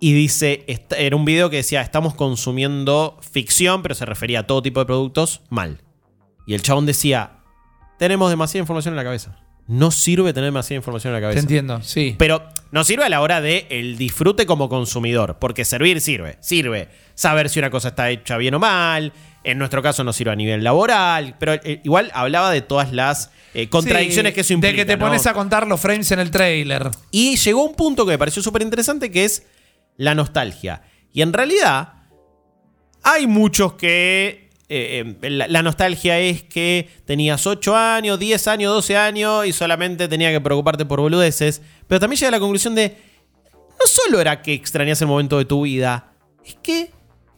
Y 0.00 0.12
dice, 0.12 0.66
era 0.98 1.16
un 1.16 1.24
video 1.24 1.48
que 1.48 1.56
decía, 1.56 1.80
estamos 1.80 2.14
consumiendo 2.14 3.18
ficción, 3.32 3.80
pero 3.80 3.94
se 3.94 4.04
refería 4.04 4.40
a 4.40 4.46
todo 4.46 4.60
tipo 4.60 4.80
de 4.80 4.86
productos 4.86 5.40
mal. 5.48 5.80
Y 6.46 6.52
el 6.52 6.60
chabón 6.60 6.84
decía, 6.84 7.38
tenemos 7.98 8.28
demasiada 8.28 8.62
información 8.62 8.92
en 8.92 8.96
la 8.96 9.04
cabeza. 9.04 9.43
No 9.66 9.90
sirve 9.90 10.32
tener 10.34 10.48
demasiada 10.48 10.76
información 10.78 11.14
en 11.14 11.14
la 11.14 11.20
Te 11.20 11.22
cabeza. 11.32 11.40
entiendo, 11.40 11.82
sí. 11.82 12.14
Pero 12.18 12.42
no 12.70 12.84
sirve 12.84 13.04
a 13.04 13.08
la 13.08 13.20
hora 13.22 13.40
de 13.40 13.66
el 13.70 13.96
disfrute 13.96 14.44
como 14.44 14.68
consumidor, 14.68 15.38
porque 15.40 15.64
servir 15.64 16.00
sirve, 16.02 16.36
sirve 16.40 16.88
saber 17.14 17.48
si 17.48 17.60
una 17.60 17.70
cosa 17.70 17.88
está 17.88 18.10
hecha 18.10 18.36
bien 18.36 18.54
o 18.54 18.58
mal. 18.58 19.12
En 19.42 19.58
nuestro 19.58 19.82
caso 19.82 20.04
no 20.04 20.12
sirve 20.12 20.32
a 20.32 20.36
nivel 20.36 20.64
laboral, 20.64 21.36
pero 21.38 21.54
eh, 21.54 21.80
igual 21.84 22.10
hablaba 22.14 22.50
de 22.50 22.60
todas 22.62 22.92
las 22.92 23.30
eh, 23.54 23.68
contradicciones 23.68 24.30
Sí, 24.32 24.34
que 24.34 24.40
eso 24.42 24.52
implica. 24.54 24.72
De 24.72 24.76
que 24.76 24.84
te 24.84 24.96
¿no? 24.96 25.06
pones 25.06 25.26
a 25.26 25.32
contar 25.34 25.66
los 25.66 25.80
frames 25.80 26.10
en 26.12 26.18
el 26.18 26.30
trailer. 26.30 26.90
Y 27.10 27.36
llegó 27.36 27.64
un 27.64 27.74
punto 27.74 28.04
que 28.04 28.12
me 28.12 28.18
pareció 28.18 28.42
súper 28.42 28.62
interesante, 28.62 29.10
que 29.10 29.24
es 29.24 29.46
la 29.96 30.14
nostalgia. 30.14 30.82
Y 31.12 31.22
en 31.22 31.32
realidad, 31.32 31.92
hay 33.02 33.26
muchos 33.26 33.74
que... 33.74 34.43
eh, 34.74 35.30
la, 35.30 35.46
la 35.48 35.62
nostalgia 35.62 36.18
es 36.18 36.42
que 36.42 36.88
tenías 37.04 37.46
8 37.46 37.76
años, 37.76 38.18
10 38.18 38.48
años, 38.48 38.74
12 38.74 38.96
años 38.96 39.46
y 39.46 39.52
solamente 39.52 40.08
tenía 40.08 40.32
que 40.32 40.40
preocuparte 40.40 40.84
por 40.84 41.00
boludeces. 41.00 41.62
Pero 41.86 42.00
también 42.00 42.18
llega 42.18 42.28
a 42.28 42.32
la 42.32 42.40
conclusión 42.40 42.74
de... 42.74 42.96
No 43.78 43.86
solo 43.86 44.20
era 44.20 44.40
que 44.40 44.54
extrañas 44.54 45.00
el 45.02 45.08
momento 45.08 45.38
de 45.38 45.44
tu 45.44 45.62
vida, 45.62 46.12
es 46.44 46.56
que 46.62 46.90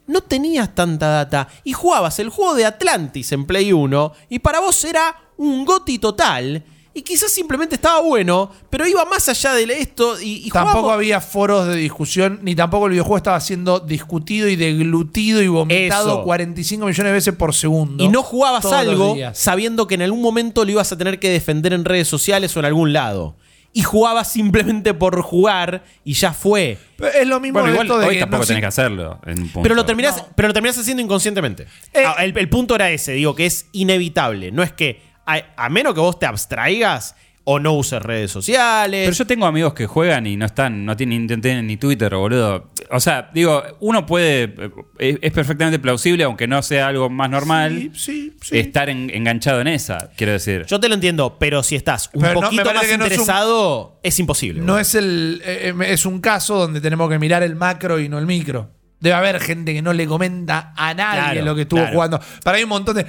no 0.06 0.20
tenías 0.20 0.74
tanta 0.74 1.08
data 1.08 1.48
y 1.64 1.72
jugabas 1.72 2.18
el 2.18 2.28
juego 2.28 2.54
de 2.54 2.64
Atlantis 2.64 3.32
en 3.32 3.46
Play 3.46 3.72
1 3.72 4.12
y 4.28 4.38
para 4.38 4.60
vos 4.60 4.84
era 4.84 5.16
un 5.36 5.64
goti 5.64 5.98
total 5.98 6.64
y 6.96 7.02
quizás 7.02 7.30
simplemente 7.30 7.74
estaba 7.74 8.00
bueno, 8.00 8.50
pero 8.70 8.86
iba 8.86 9.04
más 9.04 9.28
allá 9.28 9.52
de 9.52 9.64
esto 9.64 10.18
y, 10.18 10.46
y 10.46 10.50
Tampoco 10.50 10.90
había 10.90 11.20
foros 11.20 11.68
de 11.68 11.76
discusión, 11.76 12.40
ni 12.42 12.54
tampoco 12.54 12.86
el 12.86 12.92
videojuego 12.92 13.18
estaba 13.18 13.38
siendo 13.38 13.80
discutido 13.80 14.48
y 14.48 14.56
deglutido 14.56 15.42
y 15.42 15.48
vomitado 15.48 16.08
Eso. 16.08 16.22
45 16.22 16.86
millones 16.86 17.10
de 17.10 17.12
veces 17.12 17.34
por 17.34 17.54
segundo. 17.54 18.02
y 18.02 18.08
no 18.08 18.22
jugabas 18.22 18.64
algo 18.72 19.14
sabiendo 19.34 19.86
que 19.86 19.96
en 19.96 20.02
algún 20.02 20.22
momento 20.22 20.64
lo 20.64 20.70
ibas 20.70 20.90
a 20.90 20.96
tener 20.96 21.20
que 21.20 21.28
defender 21.28 21.74
en 21.74 21.84
redes 21.84 22.08
sociales 22.08 22.56
o 22.56 22.60
en 22.60 22.64
algún 22.64 22.94
lado. 22.94 23.36
Y 23.74 23.82
jugabas 23.82 24.32
simplemente 24.32 24.94
por 24.94 25.20
jugar 25.20 25.84
y 26.02 26.14
ya 26.14 26.32
fue. 26.32 26.78
Pero 26.96 27.12
Es 27.12 27.26
lo 27.26 27.40
mismo 27.40 27.60
Bueno, 27.60 27.66
de 27.66 27.72
igual 27.74 27.86
esto 27.88 27.98
de 27.98 28.06
hoy 28.06 28.14
que 28.14 28.20
tampoco 28.20 28.40
no 28.40 28.46
tenés 28.46 28.60
que 28.62 28.66
hacerlo. 28.68 29.20
en 29.26 29.32
un 29.42 29.48
punto. 29.48 29.62
Pero 29.62 29.74
lo 29.74 29.84
terminás, 29.84 30.24
pero 30.34 30.48
lo 30.48 30.54
terminás 30.54 30.78
haciendo 30.78 31.02
inconscientemente. 31.02 31.64
Eh. 31.92 32.04
Ah, 32.06 32.24
el, 32.24 32.34
el 32.38 32.48
punto 32.48 32.74
era 32.74 32.90
ese, 32.90 33.12
digo, 33.12 33.34
que 33.34 33.44
es 33.44 33.66
inevitable. 33.72 34.50
No 34.50 34.62
es 34.62 34.72
que, 34.72 35.02
a, 35.26 35.40
a 35.56 35.68
menos 35.68 35.92
que 35.94 36.00
vos 36.00 36.18
te 36.18 36.26
abstraigas 36.26 37.14
o 37.48 37.60
no 37.60 37.74
uses 37.74 38.02
redes 38.02 38.32
sociales. 38.32 39.04
Pero 39.04 39.16
yo 39.16 39.24
tengo 39.24 39.46
amigos 39.46 39.72
que 39.72 39.86
juegan 39.86 40.26
y 40.26 40.36
no 40.36 40.46
están, 40.46 40.84
no 40.84 40.96
tienen, 40.96 41.28
no 41.28 41.40
tienen 41.40 41.68
ni 41.68 41.76
Twitter, 41.76 42.12
boludo. 42.12 42.72
O 42.90 42.98
sea, 42.98 43.30
digo, 43.32 43.62
uno 43.78 44.04
puede, 44.04 44.42
eh, 44.58 44.70
es, 44.98 45.18
es 45.22 45.32
perfectamente 45.32 45.78
plausible, 45.78 46.24
aunque 46.24 46.48
no 46.48 46.60
sea 46.62 46.88
algo 46.88 47.08
más 47.08 47.30
normal, 47.30 47.70
Sí, 47.70 47.90
sí, 47.94 48.36
sí. 48.42 48.58
estar 48.58 48.88
en- 48.90 49.10
enganchado 49.14 49.60
en 49.60 49.68
esa, 49.68 50.10
quiero 50.16 50.32
decir. 50.32 50.66
Yo 50.66 50.80
te 50.80 50.88
lo 50.88 50.94
entiendo, 50.94 51.36
pero 51.38 51.62
si 51.62 51.76
estás 51.76 52.10
un 52.14 52.22
Pero 52.22 52.40
poquito 52.40 52.64
más 52.64 52.72
que 52.72 52.74
no 52.74 52.80
es 52.82 52.88
un- 52.88 52.94
interesado, 53.04 54.00
es, 54.02 54.18
imposible. 54.18 54.60
No 54.62 54.80
es 54.80 54.96
el. 54.96 55.40
eh, 55.44 55.72
eh, 55.80 55.92
es 55.92 56.04
un 56.04 56.20
caso 56.20 56.56
donde 56.58 56.80
tenemos 56.80 57.08
que 57.08 57.20
mirar 57.20 57.44
el 57.44 57.54
macro 57.54 58.00
y 58.00 58.08
no 58.08 58.18
el 58.18 58.26
micro. 58.26 58.70
Debe 58.98 59.14
haber 59.14 59.38
gente 59.40 59.72
que 59.72 59.82
no 59.82 59.92
le 59.92 60.06
comenta 60.08 60.72
a 60.76 60.94
nadie 60.94 61.20
Claro, 61.34 61.44
lo 61.44 61.54
que 61.54 61.62
estuvo 61.62 61.78
claro. 61.80 61.94
jugando. 61.94 62.20
Para 62.42 62.56
mí, 62.58 62.64
un 62.64 62.70
montón 62.70 62.96
de. 62.96 63.06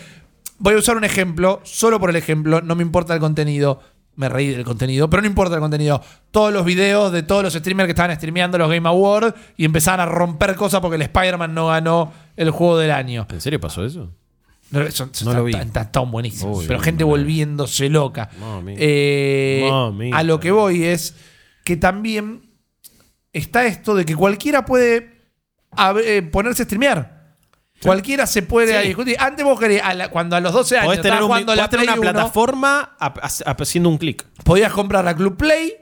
Voy 0.59 0.73
a 0.73 0.77
usar 0.77 0.97
un 0.97 1.03
ejemplo, 1.03 1.61
solo 1.63 1.99
por 1.99 2.09
el 2.09 2.15
ejemplo, 2.15 2.61
no 2.61 2.75
me 2.75 2.81
importa 2.83 3.13
el 3.13 3.19
contenido. 3.19 3.79
Me 4.15 4.29
reí 4.29 4.47
del 4.47 4.63
contenido, 4.65 5.07
pero 5.11 5.21
no 5.21 5.27
importa 5.27 5.53
el 5.55 5.61
contenido. 5.61 6.01
Todos 6.31 6.51
los 6.51 6.65
videos 6.65 7.11
de 7.11 7.21
todos 7.21 7.43
los 7.43 7.53
streamers 7.53 7.85
que 7.85 7.91
estaban 7.91 8.15
streameando 8.15 8.57
los 8.57 8.67
Game 8.67 8.89
Awards 8.89 9.35
y 9.57 9.65
empezaban 9.65 9.99
a 9.99 10.07
romper 10.07 10.55
cosas 10.55 10.81
porque 10.81 10.95
el 10.95 11.03
Spider-Man 11.03 11.53
no 11.53 11.67
ganó 11.67 12.11
el 12.35 12.49
juego 12.49 12.79
del 12.79 12.89
año. 12.89 13.27
¿En 13.29 13.39
serio 13.41 13.59
pasó 13.59 13.85
eso? 13.85 14.11
No, 14.71 14.89
son- 14.91 15.13
son- 15.13 15.27
No 15.27 15.33
lo 15.35 15.43
vi. 15.43 15.51
buenísimos. 16.11 16.65
Pero 16.67 16.79
gente 16.79 17.03
volviéndose 17.03 17.89
loca. 17.89 18.29
Eh, 18.79 19.69
a 20.11 20.23
lo 20.23 20.39
que 20.39 20.49
voy 20.51 20.83
es 20.85 21.13
que 21.63 21.77
también 21.77 22.41
está 23.33 23.67
esto 23.67 23.93
de 23.93 24.03
que 24.03 24.15
cualquiera 24.15 24.65
puede 24.65 25.21
eh, 26.03 26.21
ponerse 26.23 26.63
a 26.63 26.65
streamear. 26.65 27.16
Cualquiera 27.81 28.25
se 28.25 28.41
puede 28.41 28.81
Sí. 28.81 28.87
discutir. 28.87 29.15
Antes 29.19 29.45
vos 29.45 29.59
querías, 29.59 29.83
a 29.85 29.93
la- 29.93 30.09
cuando 30.09 30.35
a 30.35 30.39
los 30.39 30.51
12 30.53 30.77
años 30.77 30.87
Podés 30.87 31.01
tener, 31.01 31.19
un- 31.21 31.27
jugando 31.27 31.51
a 31.51 31.55
la 31.55 31.61
podés 31.67 31.69
tener 31.69 31.85
Play 31.85 31.99
una 31.99 32.09
1, 32.11 32.19
plataforma 32.19 32.95
a- 32.99 33.05
a- 33.05 33.51
haciendo 33.61 33.89
un 33.89 33.97
clic. 33.97 34.25
podías 34.43 34.71
comprar 34.73 35.05
la 35.05 35.15
Club 35.15 35.37
Play, 35.37 35.73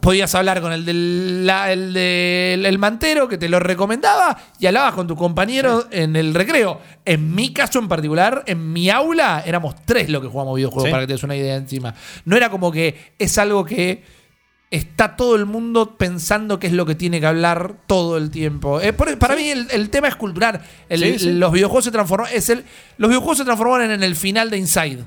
podías 0.00 0.34
hablar 0.34 0.60
con 0.60 0.72
el 0.72 0.84
del 0.84 1.46
la- 1.46 1.72
el, 1.72 1.92
del- 1.94 2.66
el 2.66 2.78
mantero 2.78 3.28
que 3.28 3.38
te 3.38 3.48
lo 3.48 3.60
recomendaba 3.60 4.36
y 4.58 4.66
hablabas 4.66 4.94
con 4.94 5.06
tu 5.06 5.14
compañero 5.14 5.86
en 5.90 6.16
el 6.16 6.34
recreo. 6.34 6.80
En 7.04 7.32
mi 7.34 7.52
caso 7.52 7.78
en 7.78 7.86
particular, 7.88 8.42
en 8.46 8.72
mi 8.72 8.90
aula, 8.90 9.42
éramos 9.46 9.76
tres 9.86 10.08
los 10.10 10.20
que 10.20 10.28
jugamos 10.28 10.56
videojuegos, 10.56 10.86
Sí. 10.88 10.90
para 10.90 11.02
que 11.04 11.06
te 11.06 11.12
des 11.12 11.22
una 11.22 11.36
idea 11.36 11.54
encima. 11.54 11.94
No 12.24 12.36
era 12.36 12.50
como 12.50 12.72
que 12.72 13.14
es 13.18 13.38
algo 13.38 13.64
que 13.64 14.02
está 14.74 15.16
todo 15.16 15.36
el 15.36 15.46
mundo 15.46 15.96
pensando 15.96 16.58
qué 16.58 16.66
es 16.66 16.72
lo 16.72 16.84
que 16.86 16.94
tiene 16.94 17.20
que 17.20 17.26
hablar 17.26 17.74
todo 17.86 18.16
el 18.18 18.30
tiempo. 18.30 18.80
Eh, 18.80 18.92
por- 18.92 19.18
para 19.18 19.36
mí 19.36 19.48
el, 19.48 19.66
el 19.70 19.90
tema 19.90 20.08
es 20.08 20.16
cultural. 20.16 20.60
El- 20.88 21.00
Sí, 21.00 21.18
sí. 21.18 21.32
Los 21.32 21.52
videojuegos 21.52 21.84
se 21.84 21.90
transformaron. 21.90 22.34
Es 22.36 22.48
el, 22.50 22.64
los 22.98 23.08
videojuegos 23.08 23.38
se 23.38 23.44
transformaron 23.44 23.90
en 23.90 24.02
el 24.02 24.16
final 24.16 24.50
de 24.50 24.58
Inside. 24.58 25.04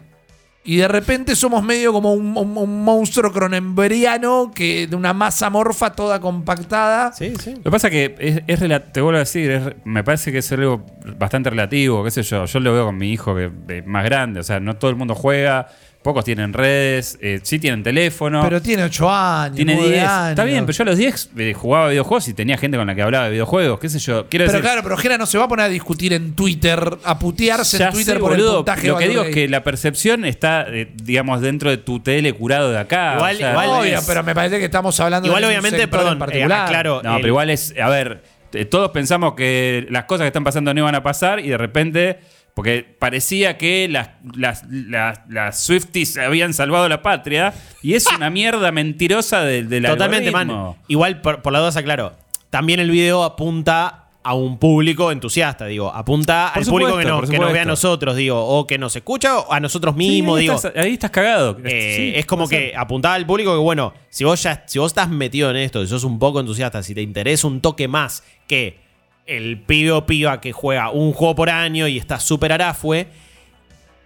Y 0.64 0.76
de 0.76 0.88
repente 0.90 1.34
somos 1.38 1.64
medio 1.64 1.94
como 1.94 2.12
un, 2.14 2.36
un- 2.38 2.58
un 2.58 2.84
monstruo 2.84 3.32
cronenberiano 3.32 4.52
que 4.54 4.88
de 4.88 4.96
una 4.96 5.14
masa 5.14 5.50
morfa 5.50 5.92
toda 5.94 6.20
compactada. 6.20 7.14
Sí, 7.14 7.34
sí. 7.42 7.52
Lo 7.56 7.64
que 7.64 7.72
pasa 7.72 7.90
que 7.90 8.16
es, 8.20 8.42
es 8.48 8.92
te 8.92 9.02
vuelvo 9.02 9.16
a 9.18 9.20
decir, 9.20 9.50
es- 9.52 9.64
me 9.86 10.04
parece 10.04 10.32
que 10.32 10.40
es 10.40 10.52
algo 10.52 10.86
bastante 11.18 11.50
relativo, 11.50 12.04
qué 12.04 12.12
sé 12.12 12.24
yo. 12.24 12.46
Yo 12.46 12.60
lo 12.60 12.74
veo 12.74 12.86
con 12.86 12.98
mi 12.98 13.12
hijo 13.12 13.34
que 13.36 13.50
es 13.70 13.86
más 13.88 14.04
grande, 14.04 14.40
o 14.40 14.44
sea, 14.44 14.60
no 14.60 14.76
todo 14.76 14.90
el 14.92 14.98
mundo 14.98 15.16
juega, 15.16 15.68
pocos 16.08 16.24
tienen 16.24 16.54
redes, 16.54 17.18
eh, 17.22 17.40
sí 17.44 17.60
tienen 17.60 17.84
teléfono. 17.84 18.42
Pero 18.42 18.62
tiene 18.62 18.84
8 18.84 19.12
años. 19.14 19.56
tiene 19.58 19.76
9 19.76 19.90
10. 19.90 20.04
años. 20.08 20.30
Está 20.30 20.44
bien, 20.46 20.66
pero 20.66 20.78
yo 20.78 20.82
a 20.84 20.86
los 20.86 20.98
10 20.98 21.30
eh, 21.38 21.54
jugaba 21.54 21.90
videojuegos 21.90 22.28
y 22.30 22.34
tenía 22.34 22.58
gente 22.58 22.78
con 22.78 22.88
la 22.88 22.96
que 22.96 23.02
hablaba 23.02 23.26
de 23.26 23.32
videojuegos, 23.32 23.80
qué 23.80 23.90
sé 23.90 24.00
yo. 24.00 24.28
Quiero 24.30 24.46
Pero 24.46 24.54
decir, 24.54 24.62
claro, 24.62 24.84
pero 24.84 24.96
Jera 24.98 25.18
no 25.18 25.26
se 25.26 25.38
va 25.38 25.44
a 25.44 25.48
poner 25.50 25.66
a 25.66 25.70
discutir 25.70 26.14
en 26.14 26.34
Twitter, 26.34 26.98
a 27.04 27.20
putearse 27.20 27.84
en 27.84 27.92
Twitter 27.92 28.14
sé, 28.16 28.20
por 28.22 28.34
el 28.34 28.42
puntaje. 28.42 28.88
Lo 28.88 28.98
que 28.98 29.08
digo 29.10 29.24
es 29.24 29.34
que 29.34 29.50
la 29.50 29.64
percepción 29.64 30.24
está, 30.24 30.66
eh, 30.70 30.90
digamos, 30.96 31.42
dentro 31.42 31.70
de 31.70 31.78
tu 31.78 32.00
tele 32.00 32.32
curado 32.32 32.72
de 32.72 32.80
acá. 32.80 33.16
Igual- 33.18 33.36
o 33.36 33.40
sea, 33.40 33.52
igual 33.52 33.70
Obvio, 33.82 33.98
es- 34.00 34.06
pero 34.06 34.24
me 34.24 34.34
parece 34.34 34.60
que 34.60 34.66
estamos 34.66 34.98
hablando 35.02 35.28
Igual, 35.28 35.42
de 35.44 35.48
obviamente, 35.50 35.88
perdón, 35.90 36.14
en 36.14 36.20
particular. 36.20 36.66
eh, 36.68 36.70
claro, 36.70 37.02
No, 37.04 37.12
el- 37.16 37.22
pero 37.22 37.28
igual 37.28 37.50
es, 37.50 37.74
a 37.82 37.90
ver, 37.90 38.24
eh, 38.54 38.64
todos 38.64 38.92
pensamos 38.92 39.34
que 39.36 39.86
las 39.90 40.06
cosas 40.06 40.24
que 40.24 40.28
están 40.28 40.46
pasando 40.46 40.74
no 40.74 40.80
iban 40.80 40.96
a 40.96 41.04
pasar 41.04 41.42
y 41.42 41.50
de 41.50 41.58
repente, 41.58 42.20
porque 42.58 42.84
parecía 42.98 43.56
que 43.56 43.88
las, 43.88 44.10
las, 44.36 44.64
las, 44.68 45.20
las 45.30 45.64
Swifties 45.64 46.18
habían 46.18 46.56
salvado 46.56 46.90
la 46.90 47.04
patria 47.04 47.54
y 47.84 47.94
es 47.94 48.08
una 48.08 48.32
mierda 48.32 48.72
mentirosa 48.72 49.42
de, 49.44 49.62
del 49.62 49.86
Totalmente, 49.86 50.30
algoritmo. 50.30 50.64
man. 50.72 50.76
Igual, 50.88 51.22
por, 51.22 51.44
por 51.44 51.54
la 51.54 51.60
duda, 51.60 51.80
aclaro. 51.80 52.14
También 52.50 52.80
el 52.80 52.90
video 52.90 53.24
apunta 53.24 54.06
a 54.24 54.34
un 54.34 54.58
público 54.58 55.12
entusiasta, 55.12 55.68
digo. 55.68 55.94
Apunta 55.94 56.50
Por 56.52 56.64
al 56.64 56.68
público 56.70 56.98
que, 56.98 57.06
nos, 57.06 57.20
por 57.20 57.30
que 57.30 57.38
nos 57.38 57.54
ve 57.54 57.60
a 57.60 57.66
nosotros, 57.66 58.16
digo. 58.16 58.44
O 58.44 58.66
que 58.66 58.80
nos 58.80 58.96
escucha 58.96 59.38
o 59.38 59.54
a 59.54 59.60
nosotros 59.60 59.94
Sí, 59.94 60.00
mismos, 60.00 60.38
ahí, 60.38 60.42
digo. 60.46 60.56
estás, 60.56 60.74
ahí 60.76 60.94
estás 60.94 61.12
cagado. 61.12 61.58
Eh, 61.64 61.94
Sí, 61.96 62.14
es 62.16 62.26
como 62.26 62.48
que 62.50 62.70
ser. 62.72 62.78
apuntaba 62.78 63.14
al 63.14 63.28
público 63.28 63.52
que, 63.54 63.60
bueno, 63.60 63.94
si 64.10 64.24
vos 64.24 64.42
ya 64.42 64.64
si 64.66 64.80
vos 64.80 64.90
estás 64.94 65.10
metido 65.10 65.52
en 65.52 65.58
esto, 65.58 65.84
si 65.84 65.90
sos 65.90 66.04
un 66.04 66.18
poco 66.18 66.40
entusiasta, 66.40 66.82
si 66.82 66.96
te 66.96 67.04
interesa 67.04 67.46
un 67.46 67.62
toque 67.62 67.88
más 67.88 68.24
que 68.48 68.87
el 69.28 69.62
pibe 69.62 69.92
o 69.92 70.06
piba 70.06 70.42
que 70.42 70.54
juega 70.54 70.90
un 70.90 71.14
juego 71.14 71.36
por 71.36 71.50
año 71.50 71.88
y 71.88 71.98
está 71.98 72.20
súper 72.20 72.54
arafue, 72.54 73.08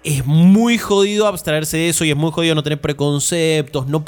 es 0.03 0.25
muy 0.25 0.77
jodido 0.77 1.27
abstraerse 1.27 1.77
de 1.77 1.89
eso 1.89 2.03
y 2.03 2.09
es 2.09 2.17
muy 2.17 2.31
jodido 2.31 2.55
no 2.55 2.63
tener 2.63 2.81
preconceptos. 2.81 3.87
No 3.87 4.03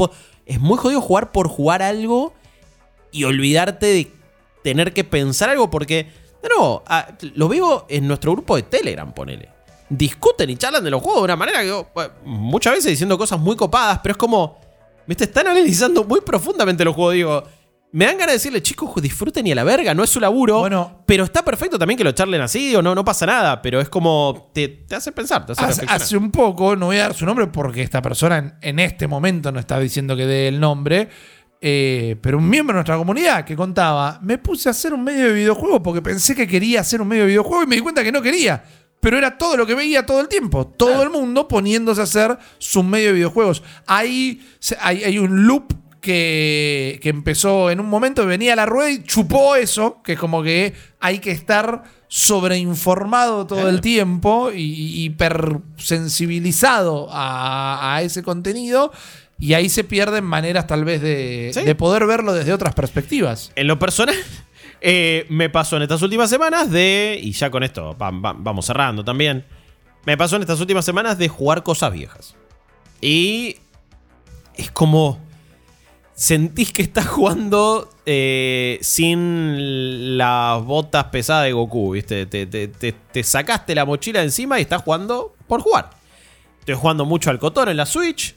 es 0.45 0.59
muy 0.59 0.77
jodido 0.77 1.01
jugar 1.01 1.31
por 1.31 1.47
jugar 1.47 1.81
algo 1.81 2.33
y 3.11 3.23
olvidarte 3.23 3.85
de 3.85 4.11
tener 4.63 4.93
que 4.93 5.03
pensar 5.03 5.49
algo 5.49 5.69
porque, 5.69 6.07
de 6.41 6.49
nuevo, 6.49 6.83
lo 7.35 7.47
vivo 7.47 7.85
en 7.89 8.07
nuestro 8.07 8.31
grupo 8.31 8.55
de 8.55 8.63
Telegram, 8.63 9.13
ponele. 9.13 9.49
Discuten 9.89 10.49
y 10.49 10.57
charlan 10.57 10.83
de 10.83 10.89
los 10.89 11.01
juegos 11.01 11.21
de 11.21 11.25
una 11.25 11.35
manera 11.35 11.61
que 11.61 11.67
yo, 11.67 11.87
muchas 12.25 12.73
veces 12.73 12.91
diciendo 12.91 13.17
cosas 13.17 13.39
muy 13.39 13.55
copadas, 13.55 13.99
pero 14.01 14.13
es 14.13 14.17
como, 14.17 14.59
viste, 15.05 15.25
están 15.25 15.47
analizando 15.47 16.03
muy 16.03 16.21
profundamente 16.21 16.83
los 16.83 16.95
juegos, 16.95 17.13
digo. 17.13 17.43
Me 17.93 18.05
dan 18.05 18.15
ganas 18.17 18.27
de 18.27 18.33
decirle, 18.33 18.61
chicos, 18.61 19.01
disfruten 19.01 19.45
y 19.47 19.51
a 19.51 19.55
la 19.55 19.63
verga, 19.63 19.93
no 19.93 20.03
es 20.03 20.09
su 20.09 20.19
laburo. 20.19 20.59
Bueno. 20.59 21.03
pero 21.05 21.23
está 21.23 21.45
perfecto 21.45 21.77
también 21.79 21.97
que 21.97 22.03
lo 22.03 22.11
charlen 22.11 22.41
así, 22.41 22.75
o 22.75 22.81
no, 22.81 22.93
no 22.95 23.05
pasa 23.05 23.25
nada, 23.25 23.61
pero 23.61 23.79
es 23.79 23.87
como, 23.87 24.49
te, 24.53 24.67
te 24.67 24.95
hace 24.95 25.11
pensar, 25.11 25.45
te 25.45 25.51
hace 25.53 25.61
Hace, 25.61 25.69
reflexionar. 25.81 26.01
hace 26.01 26.17
un 26.17 26.31
poco, 26.31 26.75
no 26.75 26.87
voy 26.87 26.97
a 26.97 27.03
dar 27.03 27.13
su 27.13 27.25
nombre 27.25 27.47
porque 27.47 27.81
esta 27.83 28.01
persona 28.01 28.37
en, 28.39 28.53
en 28.61 28.79
este 28.79 29.07
momento 29.07 29.51
no 29.51 29.59
está 29.59 29.79
diciendo 29.79 30.15
que 30.17 30.25
dé 30.25 30.47
el 30.47 30.59
nombre, 30.59 31.07
eh, 31.61 32.17
pero 32.21 32.39
un 32.39 32.49
miembro 32.49 32.73
de 32.73 32.79
nuestra 32.79 32.97
comunidad 32.97 33.45
que 33.45 33.55
contaba, 33.55 34.19
me 34.21 34.37
puse 34.37 34.67
a 34.69 34.71
hacer 34.71 34.93
un 34.93 35.03
medio 35.03 35.27
de 35.27 35.33
videojuego 35.33 35.81
porque 35.81 36.01
pensé 36.01 36.35
que 36.35 36.47
quería 36.47 36.81
hacer 36.81 36.99
un 37.01 37.07
medio 37.07 37.23
de 37.23 37.27
videojuego 37.29 37.63
y 37.63 37.67
me 37.67 37.75
di 37.75 37.81
cuenta 37.81 38.03
que 38.03 38.11
no 38.11 38.21
quería. 38.21 38.63
Pero 38.99 39.17
era 39.17 39.37
todo 39.37 39.57
lo 39.57 39.65
que 39.65 39.75
veía 39.75 40.05
todo 40.05 40.21
el 40.21 40.29
tiempo. 40.29 40.65
Todo 40.65 41.03
el 41.03 41.09
mundo 41.09 41.45
poniéndose 41.47 41.99
a 41.99 42.05
hacer 42.05 42.37
su 42.57 42.83
medio 42.83 43.07
de 43.07 43.13
videojuegos. 43.15 43.61
Ahí 43.85 44.41
se- 44.59 44.77
hay, 44.79 45.03
hay 45.03 45.19
un 45.19 45.45
loop 45.45 45.73
que, 46.03 46.99
que 47.01 47.09
empezó 47.09 47.71
en 47.71 47.79
un 47.79 47.89
momento, 47.89 48.27
venía 48.27 48.53
a 48.53 48.57
la 48.57 48.67
rueda 48.67 48.91
y 48.91 49.01
chupó 49.03 49.55
eso, 49.55 50.03
que 50.03 50.13
es 50.13 50.19
como 50.19 50.43
que 50.43 50.75
hay 50.99 51.17
que 51.17 51.31
estar 51.31 51.83
sobreinformado 52.07 53.47
todo 53.47 53.67
el 53.69 53.81
tiempo 53.81 54.51
y 54.53 55.05
hipersensibilizado 55.05 57.07
a, 57.11 57.95
a 57.95 58.01
ese 58.01 58.23
contenido. 58.23 58.91
Y 59.39 59.53
ahí 59.55 59.67
se 59.69 59.83
pierden 59.83 60.23
maneras 60.23 60.67
tal 60.67 60.85
vez 60.85 61.01
de, 61.01 61.51
Sí. 61.53 61.61
de 61.63 61.75
poder 61.75 62.05
verlo 62.05 62.33
desde 62.33 62.53
otras 62.53 62.73
perspectivas. 62.75 63.51
En 63.55 63.67
lo 63.67 63.79
personal, 63.79 64.15
eh, 64.81 65.25
me 65.29 65.49
pasó 65.49 65.77
en 65.77 65.83
estas 65.83 66.01
últimas 66.01 66.29
semanas 66.29 66.69
de. 66.69 67.19
Y 67.21 67.31
ya 67.31 67.49
con 67.49 67.63
esto 67.63 67.97
va- 67.97 68.11
va- 68.11 68.35
vamos 68.37 68.65
cerrando 68.65 69.03
también. 69.03 69.43
Me 70.05 70.17
pasó 70.17 70.35
en 70.35 70.43
estas 70.43 70.59
últimas 70.61 70.85
semanas 70.85 71.17
de 71.17 71.27
jugar 71.29 71.63
cosas 71.63 71.91
viejas. 71.91 72.35
Y. 73.01 73.57
Es 74.55 74.69
como. 74.71 75.19
Sentís 76.15 76.71
que 76.71 76.83
estás 76.83 77.07
jugando 77.07 77.89
eh, 78.05 78.77
sin 78.81 80.17
las 80.17 80.63
botas 80.63 81.05
pesadas 81.05 81.45
de 81.45 81.53
Goku, 81.53 81.91
¿viste? 81.93 82.25
Te, 82.27 82.45
te- 82.45 82.67
te- 82.67 82.91
te 82.91 83.23
sacaste 83.23 83.73
la 83.73 83.83
mochila 83.85 84.21
encima 84.21 84.59
y 84.59 84.61
estás 84.63 84.83
jugando 84.83 85.35
por 85.47 85.61
jugar. 85.61 85.89
Estoy 86.59 86.75
jugando 86.75 87.05
mucho 87.05 87.29
al 87.29 87.39
Cotor 87.39 87.69
en 87.69 87.77
la 87.77 87.85
Switch. 87.85 88.35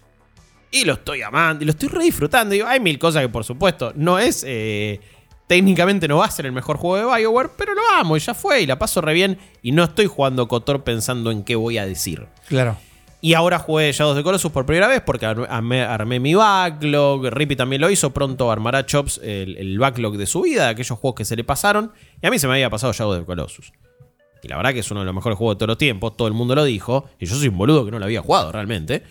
Y 0.71 0.85
lo 0.85 0.95
estoy 0.95 1.23
amando, 1.23 1.63
y 1.63 1.67
lo 1.67 1.71
estoy 1.71 1.89
re 1.89 2.05
disfrutando. 2.05 2.55
Hay 2.67 2.81
mil 2.81 2.99
cosas 2.99 3.23
que, 3.23 3.29
por 3.29 3.45
supuesto, 3.45 3.93
no 3.95 4.19
es. 4.19 4.43
eh, 4.47 5.01
Técnicamente 5.47 6.09
no 6.09 6.17
va 6.17 6.25
a 6.25 6.31
ser 6.31 6.47
el 6.47 6.51
mejor 6.53 6.77
juego 6.77 6.97
de 7.13 7.17
Bioware, 7.19 7.51
pero 7.57 7.73
lo 7.73 7.81
amo 8.01 8.17
y 8.17 8.21
ya 8.21 8.35
fue 8.35 8.63
y 8.63 8.67
la 8.67 8.81
paso 8.81 9.01
re 9.01 9.13
bien 9.15 9.39
y 9.63 9.71
no 9.71 9.85
estoy 9.85 10.07
jugando 10.07 10.49
Cotor 10.49 10.83
pensando 10.83 11.31
en 11.31 11.45
qué 11.45 11.55
voy 11.55 11.79
a 11.79 11.87
decir. 11.87 12.27
Claro. 12.49 12.77
Y 13.21 13.35
ahora 13.35 13.59
jugué 13.59 13.91
Shadows 13.93 14.17
the 14.17 14.23
Colossus 14.23 14.53
por 14.53 14.67
primera 14.67 14.87
vez 14.89 15.01
porque 15.05 15.27
ar- 15.27 15.47
armé, 15.51 16.21
mi 16.21 16.35
backlog. 16.35 17.27
Rippy 17.27 17.57
también 17.57 17.81
lo 17.81 17.91
hizo. 17.91 18.11
Pronto 18.11 18.51
armará 18.53 18.85
Chops 18.87 19.21
el, 19.23 19.57
el 19.57 19.79
backlog 19.79 20.17
de 20.17 20.27
su 20.27 20.43
vida, 20.43 20.65
de 20.65 20.71
aquellos 20.71 20.99
juegos 20.99 21.17
que 21.17 21.25
se 21.25 21.35
le 21.35 21.43
pasaron. 21.43 21.93
Y 22.23 22.27
a 22.27 22.31
mí 22.31 22.39
se 22.39 22.47
me 22.47 22.53
había 22.55 22.71
pasado 22.71 22.93
Shadows 22.93 23.21
the 23.21 23.25
Colossus. 23.25 23.73
Y 24.43 24.49
la 24.49 24.57
verdad 24.59 24.73
que 24.73 24.81
es 24.81 24.91
uno 24.91 25.01
de 25.01 25.07
los 25.07 25.15
mejores 25.15 25.37
juegos 25.39 25.57
de 25.57 25.59
todos 25.59 25.69
los 25.69 25.79
tiempos. 25.79 26.17
Todo 26.17 26.29
el 26.29 26.35
mundo 26.35 26.55
lo 26.55 26.63
dijo. 26.65 27.07
Y 27.19 27.27
yo 27.27 27.35
soy 27.35 27.49
un 27.49 27.59
boludo 27.59 27.85
que 27.85 27.91
no 27.91 27.99
lo 27.99 28.05
había 28.05 28.21
jugado 28.21 28.53
realmente. 28.53 29.03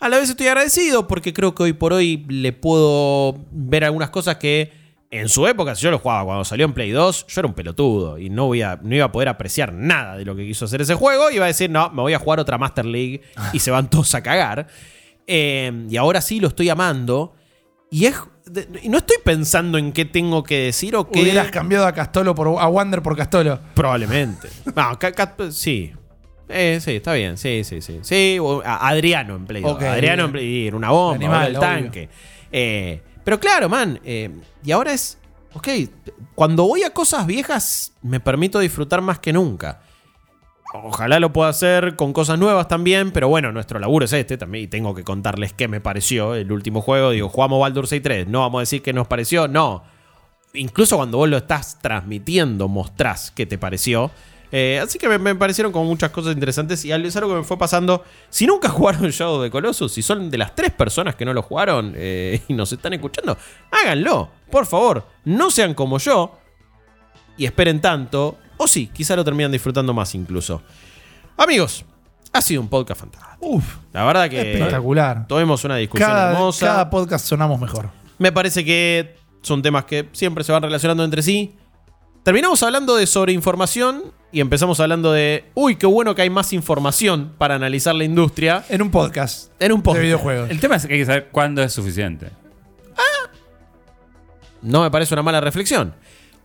A 0.00 0.08
la 0.08 0.18
vez 0.18 0.30
estoy 0.30 0.46
agradecido 0.46 1.08
porque 1.08 1.34
creo 1.34 1.54
que 1.54 1.64
hoy 1.64 1.72
por 1.72 1.92
hoy 1.92 2.24
le 2.28 2.52
puedo 2.52 3.34
ver 3.50 3.84
algunas 3.84 4.10
cosas 4.10 4.36
que 4.36 4.72
en 5.10 5.28
su 5.28 5.46
época, 5.46 5.74
si 5.74 5.82
yo 5.82 5.90
lo 5.90 5.98
jugaba 5.98 6.24
cuando 6.24 6.44
salió 6.44 6.66
en 6.66 6.72
Play 6.74 6.90
2, 6.90 7.26
yo 7.28 7.40
era 7.40 7.48
un 7.48 7.54
pelotudo 7.54 8.18
y 8.18 8.28
no, 8.28 8.46
voy 8.46 8.60
a, 8.62 8.78
no 8.82 8.94
iba 8.94 9.06
a 9.06 9.12
poder 9.12 9.28
apreciar 9.28 9.72
nada 9.72 10.16
de 10.16 10.24
lo 10.24 10.36
que 10.36 10.46
quiso 10.46 10.66
hacer 10.66 10.80
ese 10.82 10.94
juego. 10.94 11.30
Iba 11.30 11.44
a 11.44 11.48
decir, 11.48 11.70
no, 11.70 11.88
me 11.90 12.02
voy 12.02 12.12
a 12.14 12.18
jugar 12.18 12.40
otra 12.40 12.58
Master 12.58 12.84
League 12.84 13.22
y 13.52 13.58
se 13.60 13.70
van 13.70 13.88
todos 13.88 14.14
a 14.14 14.22
cagar. 14.22 14.66
Eh, 15.26 15.86
y 15.88 15.96
ahora 15.96 16.20
sí 16.20 16.40
lo 16.40 16.48
estoy 16.48 16.68
amando. 16.68 17.34
Y, 17.90 18.04
es, 18.04 18.16
de- 18.44 18.68
y 18.82 18.88
no 18.90 18.98
estoy 18.98 19.16
pensando 19.24 19.78
en 19.78 19.92
qué 19.92 20.04
tengo 20.04 20.42
que 20.42 20.58
decir 20.64 20.94
o 20.94 21.08
qué. 21.10 21.22
Hubieras 21.22 21.50
cambiado 21.50 21.86
a 21.86 21.92
Castolo 21.92 22.34
por 22.34 22.48
a 22.60 22.68
Wander 22.68 23.00
por 23.02 23.16
Castolo. 23.16 23.58
Probablemente. 23.74 24.48
No, 24.76 24.98
ca- 24.98 25.12
ca- 25.12 25.34
sí. 25.50 25.92
Eh, 26.50 26.80
sí, 26.82 26.92
está 26.96 27.14
bien. 27.14 27.36
Sí, 27.38 27.62
sí, 27.64 27.80
sí. 27.80 27.98
Sí, 28.02 28.38
o 28.40 28.62
a- 28.62 28.88
Adriano 28.88 29.36
en 29.36 29.46
Play 29.46 29.62
2. 29.62 29.72
Ok, 29.72 29.82
Adriano 29.84 30.26
en. 30.26 30.32
Play 30.32 30.66
era 30.66 30.76
una 30.76 30.90
bomba, 30.90 31.14
Animal, 31.16 31.46
el 31.54 31.58
tanque. 31.58 32.08
Eh, 32.52 33.02
pero 33.28 33.40
claro, 33.40 33.68
man. 33.68 34.00
eh, 34.04 34.30
y 34.64 34.72
ahora 34.72 34.94
es. 34.94 35.18
Ok, 35.52 35.68
cuando 36.34 36.66
voy 36.66 36.82
a 36.82 36.94
cosas 36.94 37.26
viejas, 37.26 37.92
me 38.00 38.20
permito 38.20 38.58
disfrutar 38.58 39.02
más 39.02 39.18
que 39.18 39.34
nunca. 39.34 39.82
Ojalá 40.72 41.20
lo 41.20 41.30
pueda 41.30 41.50
hacer 41.50 41.94
con 41.94 42.14
cosas 42.14 42.38
nuevas 42.38 42.68
también, 42.68 43.10
pero 43.10 43.28
bueno, 43.28 43.52
nuestro 43.52 43.78
laburo 43.80 44.06
es 44.06 44.14
este 44.14 44.38
también 44.38 44.64
y 44.64 44.68
tengo 44.68 44.94
que 44.94 45.04
contarles 45.04 45.52
qué 45.52 45.68
me 45.68 45.82
pareció 45.82 46.34
el 46.36 46.50
último 46.50 46.80
juego. 46.80 47.10
Digo, 47.10 47.28
jugamos 47.28 47.60
Baldur's 47.60 47.90
Gate 47.90 48.00
3, 48.00 48.28
no 48.28 48.40
vamos 48.40 48.60
a 48.60 48.62
decir 48.62 48.80
qué 48.80 48.94
nos 48.94 49.06
pareció, 49.06 49.46
no. 49.46 49.84
Incluso 50.54 50.96
cuando 50.96 51.18
vos 51.18 51.28
lo 51.28 51.36
estás 51.36 51.80
transmitiendo, 51.82 52.66
mostrás 52.66 53.30
qué 53.30 53.44
te 53.44 53.58
pareció. 53.58 54.10
Eh, 54.50 54.80
así 54.82 54.98
que 54.98 55.08
me, 55.08 55.18
me 55.18 55.34
parecieron 55.34 55.72
como 55.72 55.84
muchas 55.84 56.10
cosas 56.10 56.32
interesantes 56.32 56.82
y 56.84 56.90
es 56.92 57.16
algo 57.16 57.30
que 57.30 57.36
me 57.40 57.44
fue 57.44 57.58
pasando. 57.58 58.02
Si 58.30 58.46
nunca 58.46 58.68
jugaron 58.70 59.10
Shadow 59.10 59.42
de 59.42 59.50
Colossus, 59.50 59.92
si 59.92 60.02
son 60.02 60.30
de 60.30 60.38
las 60.38 60.54
tres 60.54 60.70
personas 60.72 61.14
que 61.16 61.24
no 61.24 61.32
lo 61.34 61.42
jugaron 61.42 61.92
eh, 61.96 62.40
y 62.48 62.54
nos 62.54 62.72
están 62.72 62.92
escuchando, 62.94 63.36
háganlo, 63.70 64.30
por 64.50 64.64
favor. 64.66 65.06
No 65.24 65.50
sean 65.50 65.74
como 65.74 65.98
yo 65.98 66.38
y 67.36 67.44
esperen 67.44 67.80
tanto. 67.80 68.38
O 68.56 68.66
sí, 68.66 68.88
quizá 68.92 69.14
lo 69.16 69.24
terminan 69.24 69.52
disfrutando 69.52 69.92
más 69.94 70.14
incluso. 70.14 70.62
Amigos, 71.36 71.84
ha 72.32 72.40
sido 72.40 72.60
un 72.60 72.68
podcast 72.68 73.00
fantástico. 73.00 73.36
Uf, 73.40 73.76
La 73.92 74.04
verdad 74.04 74.28
que 74.28 74.52
espectacular. 74.54 75.26
tuvimos 75.28 75.62
una 75.64 75.76
discusión 75.76 76.08
Cada, 76.10 76.32
hermosa. 76.32 76.66
cada 76.66 76.90
podcast 76.90 77.26
sonamos 77.26 77.60
mejor. 77.60 77.90
Me 78.18 78.32
parece 78.32 78.64
que 78.64 79.14
son 79.42 79.62
temas 79.62 79.84
que 79.84 80.08
siempre 80.12 80.42
se 80.42 80.50
van 80.52 80.62
relacionando 80.62 81.04
entre 81.04 81.22
sí. 81.22 81.54
Terminamos 82.28 82.62
hablando 82.62 82.94
de 82.94 83.06
sobreinformación 83.06 84.12
y 84.32 84.40
empezamos 84.40 84.78
hablando 84.80 85.12
de, 85.12 85.46
uy, 85.54 85.76
qué 85.76 85.86
bueno 85.86 86.14
que 86.14 86.20
hay 86.20 86.28
más 86.28 86.52
información 86.52 87.32
para 87.38 87.54
analizar 87.54 87.94
la 87.94 88.04
industria 88.04 88.66
En 88.68 88.82
un 88.82 88.90
podcast 88.90 89.50
en 89.58 89.72
un 89.72 89.78
de 89.78 89.84
podcast. 89.84 90.02
videojuegos. 90.02 90.50
El 90.50 90.60
tema 90.60 90.76
es 90.76 90.84
que 90.86 90.92
hay 90.92 90.98
que 91.00 91.06
saber 91.06 91.28
cuándo 91.32 91.62
es 91.62 91.72
suficiente. 91.72 92.28
No 94.60 94.82
me 94.82 94.90
parece 94.90 95.14
una 95.14 95.22
mala 95.22 95.40
reflexión. 95.40 95.94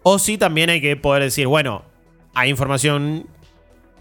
O 0.03 0.19
sí, 0.19 0.37
también 0.37 0.69
hay 0.69 0.79
que 0.79 0.95
poder 0.95 1.21
decir, 1.21 1.47
bueno, 1.47 1.83
hay 2.33 2.49
información 2.49 3.27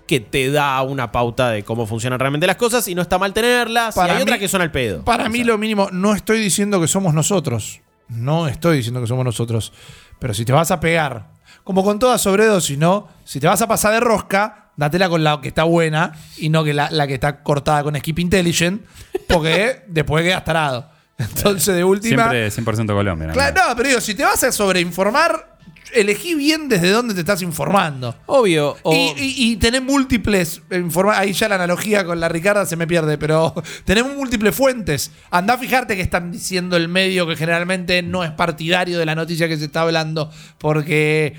que 0.06 0.20
te 0.20 0.52
da 0.52 0.80
una 0.82 1.10
pauta 1.10 1.50
de 1.50 1.64
cómo 1.64 1.86
funcionan 1.88 2.20
realmente 2.20 2.46
las 2.46 2.54
cosas 2.54 2.86
y 2.86 2.94
no 2.94 3.02
está 3.02 3.18
mal 3.18 3.32
tenerlas. 3.32 3.96
Para 3.96 4.12
y 4.12 4.16
hay 4.18 4.18
mí- 4.18 4.22
otras 4.22 4.38
que 4.38 4.46
son 4.46 4.60
al 4.60 4.70
pedo. 4.70 5.04
Para 5.04 5.26
O 5.26 5.30
mí 5.30 5.42
lo 5.42 5.59
mínimo, 5.59 5.88
no 5.90 6.14
estoy 6.14 6.38
diciendo 6.38 6.80
que 6.80 6.86
somos 6.86 7.12
nosotros. 7.12 7.80
No 8.06 8.46
estoy 8.46 8.76
diciendo 8.76 9.00
que 9.00 9.09
somos 9.09 9.24
nosotros. 9.24 9.72
Pero 10.20 10.32
si 10.32 10.44
te 10.44 10.52
vas 10.52 10.70
a 10.70 10.78
pegar, 10.78 11.32
como 11.64 11.84
con 11.84 11.98
toda 11.98 12.18
sobredosis, 12.18 12.78
¿no? 12.78 13.09
Si 13.24 13.40
te 13.40 13.47
vas 13.47 13.62
a 13.62 13.68
pasar 13.68 13.93
de 13.93 14.01
rosca, 14.01 14.70
datela 14.76 15.09
con 15.09 15.22
la 15.22 15.40
que 15.40 15.48
está 15.48 15.64
buena 15.64 16.12
y 16.39 16.48
no 16.48 16.64
que 16.64 16.74
la, 16.74 16.90
la 16.90 17.06
que 17.06 17.14
está 17.14 17.43
cortada 17.43 17.82
con 17.82 17.97
Skip 17.97 18.18
Intelligent, 18.18 18.82
porque 19.28 19.84
después 19.89 20.24
quedas 20.24 20.44
tarado. 20.44 20.90
Entonces, 21.18 21.74
de 21.74 21.84
última... 21.84 22.30
Siempre 22.30 22.84
100% 22.84 22.86
Colombia. 22.86 23.28
¿no? 23.28 23.32
Claro, 23.32 23.68
no, 23.68 23.76
pero 23.76 23.89
digo, 23.89 24.01
si 24.01 24.14
te 24.14 24.24
vas 24.24 24.43
a 24.43 24.51
sobreinformar, 24.51 25.52
elegí 25.94 26.35
bien 26.35 26.69
desde 26.69 26.90
dónde 26.90 27.14
te 27.14 27.20
estás 27.20 27.43
informando. 27.43 28.16
Obvio. 28.27 28.77
o- 28.82 28.94
Y, 28.94 29.12
y, 29.19 29.52
y 29.52 29.56
tenés 29.56 29.82
múltiples 29.82 30.62
informa- 30.70 31.19
ahí 31.19 31.32
ya 31.32 31.48
la 31.48 31.56
analogía 31.56 32.05
con 32.05 32.20
la 32.20 32.28
Ricarda 32.28 32.66
se 32.66 32.77
me 32.77 32.86
pierde, 32.86 33.19
pero 33.19 33.55
tenemos 33.85 34.14
múltiples 34.16 34.55
fuentes. 34.55 35.10
Andá 35.31 35.55
a 35.55 35.59
fijarte 35.59 35.97
que 35.97 36.02
están 36.02 36.32
diciendo 36.32 36.77
el 36.77 36.89
medio 36.89 37.27
que 37.27 37.36
generalmente 37.36 38.02
no 38.02 38.24
es 38.24 38.31
partidario 38.31 38.98
de 38.98 39.06
la 39.06 39.14
noticia 39.14 39.48
que 39.48 39.56
se 39.56 39.66
está 39.66 39.82
hablando, 39.82 40.31
porque 40.59 41.35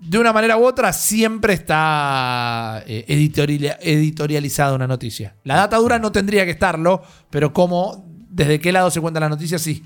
de 0.00 0.16
una 0.18 0.32
manera 0.32 0.56
u 0.56 0.64
otra 0.64 0.92
siempre 0.92 1.54
está 1.54 2.82
eh, 2.86 3.04
editoriali- 3.08 3.76
editorializada 3.80 4.74
una 4.74 4.86
noticia. 4.86 5.34
La 5.44 5.56
data 5.56 5.76
dura 5.78 5.98
no 5.98 6.12
tendría 6.12 6.44
que 6.44 6.52
estarlo, 6.52 7.02
pero 7.30 7.52
como, 7.52 8.04
desde 8.30 8.60
qué 8.60 8.70
lado 8.72 8.90
se 8.90 9.00
cuenta 9.00 9.20
la 9.20 9.28
noticia, 9.28 9.58
sí. 9.58 9.82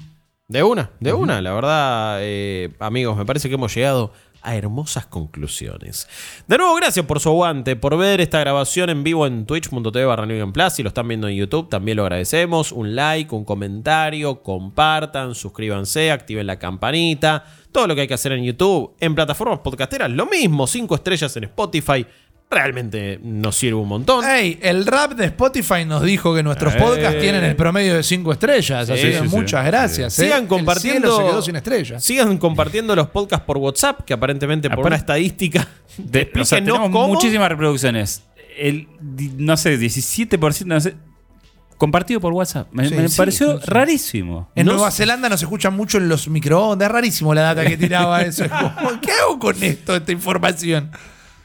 De 0.53 0.63
una, 0.63 0.91
de 1.01 1.15
una. 1.15 1.41
La 1.41 1.55
verdad, 1.55 2.19
eh, 2.21 2.71
amigos, 2.79 3.17
me 3.17 3.25
parece 3.25 3.49
que 3.49 3.55
hemos 3.55 3.75
llegado 3.75 4.13
a 4.43 4.55
hermosas 4.55 5.07
conclusiones. 5.07 6.09
De 6.47 6.59
nuevo, 6.59 6.75
gracias 6.75 7.07
por 7.07 7.21
su 7.21 7.31
aguante, 7.31 7.75
por 7.75 7.97
ver 7.97 8.21
esta 8.21 8.39
grabación 8.41 8.91
en 8.91 9.03
vivo 9.03 9.27
en 9.27 9.47
twitch.tv 9.47 10.05
barra 10.05 10.27
Plus. 10.53 10.73
Si 10.75 10.83
lo 10.83 10.89
están 10.89 11.09
viendo 11.09 11.27
en 11.27 11.37
YouTube, 11.37 11.71
también 11.71 11.97
lo 11.97 12.03
agradecemos. 12.03 12.71
Un 12.71 12.95
like, 12.95 13.35
un 13.35 13.47
comentario, 13.47 14.43
compartan, 14.43 15.35
suscríbanse, 15.35 16.11
activen 16.11 16.47
la 16.47 16.59
campanita. 16.59 17.47
Todo 17.71 17.87
lo 17.87 17.95
que 17.95 18.03
hay 18.03 18.09
que 18.09 18.15
hacer 18.15 18.33
en 18.33 18.45
YouTube, 18.45 18.95
en 19.01 19.15
plataformas 19.15 19.61
podcasteras, 19.61 20.11
lo 20.11 20.27
mismo. 20.27 20.67
Cinco 20.67 20.97
estrellas 20.97 21.35
en 21.39 21.45
Spotify. 21.45 22.05
Realmente 22.53 23.19
nos 23.23 23.57
sirve 23.57 23.77
un 23.81 23.89
montón. 23.89 24.25
Ey, 24.29 24.59
el 24.61 24.85
rap 24.85 25.13
de 25.15 25.25
Spotify 25.25 25.87
nos 25.87 26.03
dijo 26.03 26.35
que 26.35 26.43
nuestros 26.43 26.75
Eh. 26.75 26.79
podcasts 26.79 27.19
tienen 27.19 27.43
el 27.45 27.57
promedio 27.57 27.95
de 27.97 28.03
5 28.03 28.31
estrellas. 28.33 28.87
Sí, 28.87 28.93
así 28.93 29.03
que 29.03 29.13
sí, 29.15 29.19
sí. 29.23 29.29
muchas 29.37 29.65
gracias. 29.65 30.19
eh. 30.19 30.25
Sigan 30.25 30.43
El 30.43 30.49
compartiendo. 30.49 31.09
cielo 31.09 31.17
se 31.17 31.31
quedó 31.33 31.43
sin 31.43 31.57
estrellas. 31.57 32.05
Sigan 32.05 32.37
compartiendo 32.37 32.95
los 32.95 33.09
podcasts 33.09 33.47
por 33.47 33.57
WhatsApp, 33.57 34.03
que 34.05 34.13
aparentemente 34.13 34.69
por 34.69 34.85
una 34.87 34.97
estadística. 34.97 35.67
De- 35.97 36.05
o 36.05 36.13
sea, 36.13 36.21
explíquenos 36.23 36.49
tenemos 36.51 36.81
cómo. 36.91 37.09
muchísimas 37.09 37.49
reproducciones. 37.49 38.23
El, 38.59 38.87
no 39.39 39.57
sé, 39.57 39.79
17%, 39.79 40.67
no 40.67 40.79
sé, 40.79 40.95
compartido 41.79 42.21
por 42.21 42.33
WhatsApp. 42.35 42.69
Me, 42.71 42.87
Sí, 42.89 42.95
me 42.95 43.09
sí, 43.09 43.17
pareció 43.17 43.59
sí. 43.59 43.65
rarísimo. 43.67 44.51
En 44.55 44.67
No 44.67 44.75
Nueva 44.75 44.91
sé. 44.91 44.99
Zelanda 44.99 45.29
nos 45.31 45.41
escuchan 45.43 45.75
mucho 45.75 45.97
en 45.99 46.09
los 46.09 46.29
microondas. 46.29 46.87
Es 46.87 46.93
rarísimo 46.93 47.35
la 47.35 47.41
data 47.43 47.65
que 47.65 47.77
tiraba 47.79 48.21
eso. 48.23 48.45
Es 48.45 48.51
como, 48.51 49.01
¿Qué 49.01 49.11
hago 49.11 49.39
con 49.39 49.61
esto, 49.63 49.97
esta 49.97 50.13
información? 50.13 50.91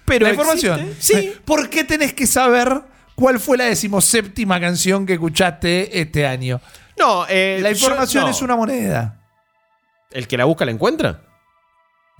Pero 0.08 0.26
la 0.26 0.32
información. 0.32 0.80
existe. 0.80 1.22
Sí. 1.22 1.34
¿Por 1.46 1.70
qué 1.70 1.84
tenés 1.84 2.14
que 2.14 2.26
saber 2.26 2.82
cuál 3.16 3.40
fue 3.40 3.58
la 3.58 3.66
decimoséptima 3.66 4.60
canción 4.60 5.06
que 5.06 5.14
escuchaste 5.14 6.00
este 6.00 6.26
año? 6.26 6.60
No, 6.98 7.26
eh, 7.30 7.60
La 7.62 7.72
yo- 7.72 7.78
información 7.88 8.24
no. 8.24 8.30
es 8.32 8.42
una 8.42 8.56
moneda. 8.56 9.20
¿El 10.10 10.28
que 10.28 10.38
la 10.38 10.46
busca 10.46 10.66
la 10.66 10.72
encuentra? 10.72 11.22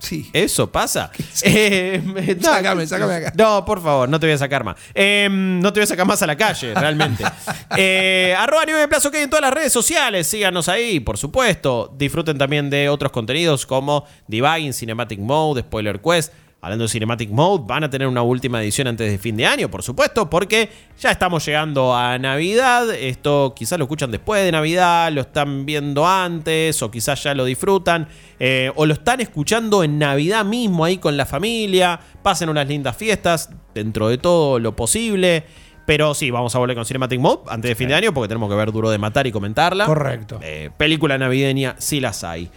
Sí. 0.00 0.30
Eso 0.32 0.70
pasa. 0.70 1.10
Eh, 1.42 2.00
no, 2.40 2.42
Sácame, 2.52 2.86
sácame 2.86 3.14
acá. 3.14 3.32
No, 3.36 3.64
por 3.64 3.82
favor, 3.82 4.08
no 4.08 4.20
te 4.20 4.26
voy 4.26 4.34
a 4.34 4.38
sacar 4.38 4.62
más. 4.62 4.76
Eh, 4.94 5.28
no 5.30 5.72
te 5.72 5.80
voy 5.80 5.84
a 5.84 5.86
sacar 5.88 6.06
más 6.06 6.22
a 6.22 6.26
la 6.26 6.36
calle, 6.36 6.72
realmente. 6.74 7.24
eh, 7.76 8.34
arroba 8.38 8.64
Nieve 8.64 8.80
de 8.80 8.88
Plazo 8.88 9.10
que 9.10 9.16
hay 9.18 9.24
en 9.24 9.30
todas 9.30 9.42
las 9.42 9.52
redes 9.54 9.72
sociales. 9.72 10.26
Síganos 10.28 10.68
ahí, 10.68 11.00
por 11.00 11.16
supuesto. 11.18 11.92
Disfruten 11.96 12.38
también 12.38 12.70
de 12.70 12.88
otros 12.88 13.10
contenidos 13.10 13.66
como 13.66 14.04
Debugging, 14.28 14.72
Cinematic 14.74 15.18
Mode, 15.18 15.62
Spoiler 15.62 16.00
Quest. 16.00 16.32
Hablando 16.60 16.86
de 16.86 16.88
Cinematic 16.88 17.30
Mode, 17.30 17.64
van 17.68 17.84
a 17.84 17.90
tener 17.90 18.08
una 18.08 18.22
última 18.22 18.60
edición 18.60 18.88
antes 18.88 19.08
de 19.08 19.16
fin 19.18 19.36
de 19.36 19.46
año, 19.46 19.70
por 19.70 19.84
supuesto, 19.84 20.28
porque 20.28 20.68
ya 20.98 21.12
estamos 21.12 21.46
llegando 21.46 21.94
a 21.94 22.18
Navidad. 22.18 22.92
Esto 22.92 23.52
quizás 23.54 23.78
lo 23.78 23.84
escuchan 23.84 24.10
después 24.10 24.42
de 24.42 24.50
Navidad, 24.50 25.12
lo 25.12 25.20
están 25.20 25.64
viendo 25.64 26.04
antes, 26.04 26.82
o 26.82 26.90
quizás 26.90 27.22
ya 27.22 27.32
lo 27.32 27.44
disfrutan, 27.44 28.08
eh, 28.40 28.72
o 28.74 28.86
lo 28.86 28.94
están 28.94 29.20
escuchando 29.20 29.84
en 29.84 30.00
Navidad 30.00 30.44
mismo 30.44 30.84
ahí 30.84 30.98
con 30.98 31.16
la 31.16 31.26
familia. 31.26 32.00
Pasen 32.24 32.48
unas 32.48 32.66
lindas 32.66 32.96
fiestas, 32.96 33.50
dentro 33.72 34.08
de 34.08 34.18
todo 34.18 34.58
lo 34.58 34.74
posible. 34.74 35.44
Pero 35.86 36.12
sí, 36.12 36.30
vamos 36.30 36.54
a 36.54 36.58
volver 36.58 36.74
con 36.76 36.84
Cinematic 36.84 37.20
Mode 37.20 37.42
antes 37.48 37.68
de 37.68 37.74
fin 37.76 37.88
de 37.88 37.94
año, 37.94 38.12
porque 38.12 38.28
tenemos 38.28 38.50
que 38.50 38.56
ver 38.56 38.72
Duro 38.72 38.90
de 38.90 38.98
Matar 38.98 39.26
y 39.28 39.32
comentarla. 39.32 39.86
Correcto. 39.86 40.40
Eh, 40.42 40.70
película 40.76 41.16
navideña, 41.16 41.76
sí 41.78 42.00
las 42.00 42.24
hay. 42.24 42.50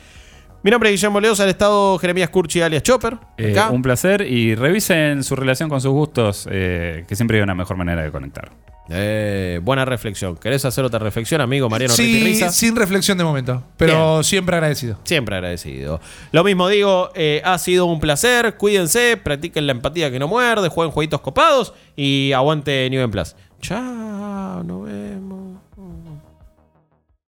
Mi 0.63 0.69
nombre 0.69 0.89
es 0.89 0.93
Guillermo 0.93 1.19
Leos, 1.19 1.39
al 1.39 1.49
estado 1.49 1.97
Jeremías 1.97 2.29
Curchi 2.29 2.61
alias 2.61 2.83
Chopper. 2.83 3.17
Eh, 3.37 3.59
un 3.71 3.81
placer 3.81 4.21
y 4.21 4.53
revisen 4.53 5.23
su 5.23 5.35
relación 5.35 5.69
con 5.69 5.81
sus 5.81 5.91
gustos, 5.91 6.47
eh, 6.51 7.03
que 7.07 7.15
siempre 7.15 7.37
hay 7.37 7.43
una 7.43 7.55
mejor 7.55 7.77
manera 7.77 8.03
de 8.03 8.11
conectar. 8.11 8.51
Eh, 8.89 9.59
buena 9.63 9.85
reflexión. 9.85 10.35
¿Querés 10.35 10.63
hacer 10.65 10.83
otra 10.83 10.99
reflexión, 10.99 11.41
amigo 11.41 11.69
Mariano 11.69 11.93
Sí, 11.93 12.39
sin 12.51 12.75
reflexión 12.75 13.17
de 13.17 13.23
momento, 13.23 13.63
pero 13.77 14.21
siempre 14.21 14.55
agradecido. 14.55 14.99
Siempre 15.03 15.35
agradecido. 15.35 15.99
Lo 16.31 16.43
mismo 16.43 16.67
digo, 16.67 17.09
eh, 17.15 17.41
ha 17.43 17.57
sido 17.57 17.85
un 17.85 17.99
placer. 17.99 18.55
Cuídense, 18.57 19.17
practiquen 19.17 19.65
la 19.65 19.71
empatía 19.71 20.11
que 20.11 20.19
no 20.19 20.27
muerde, 20.27 20.69
jueguen 20.69 20.91
jueguitos 20.91 21.21
copados 21.21 21.73
y 21.95 22.33
aguante 22.33 22.87
New 22.89 23.09
Plus. 23.09 23.35
Chao, 23.61 24.63
nos 24.63 24.85
vemos. 24.85 25.50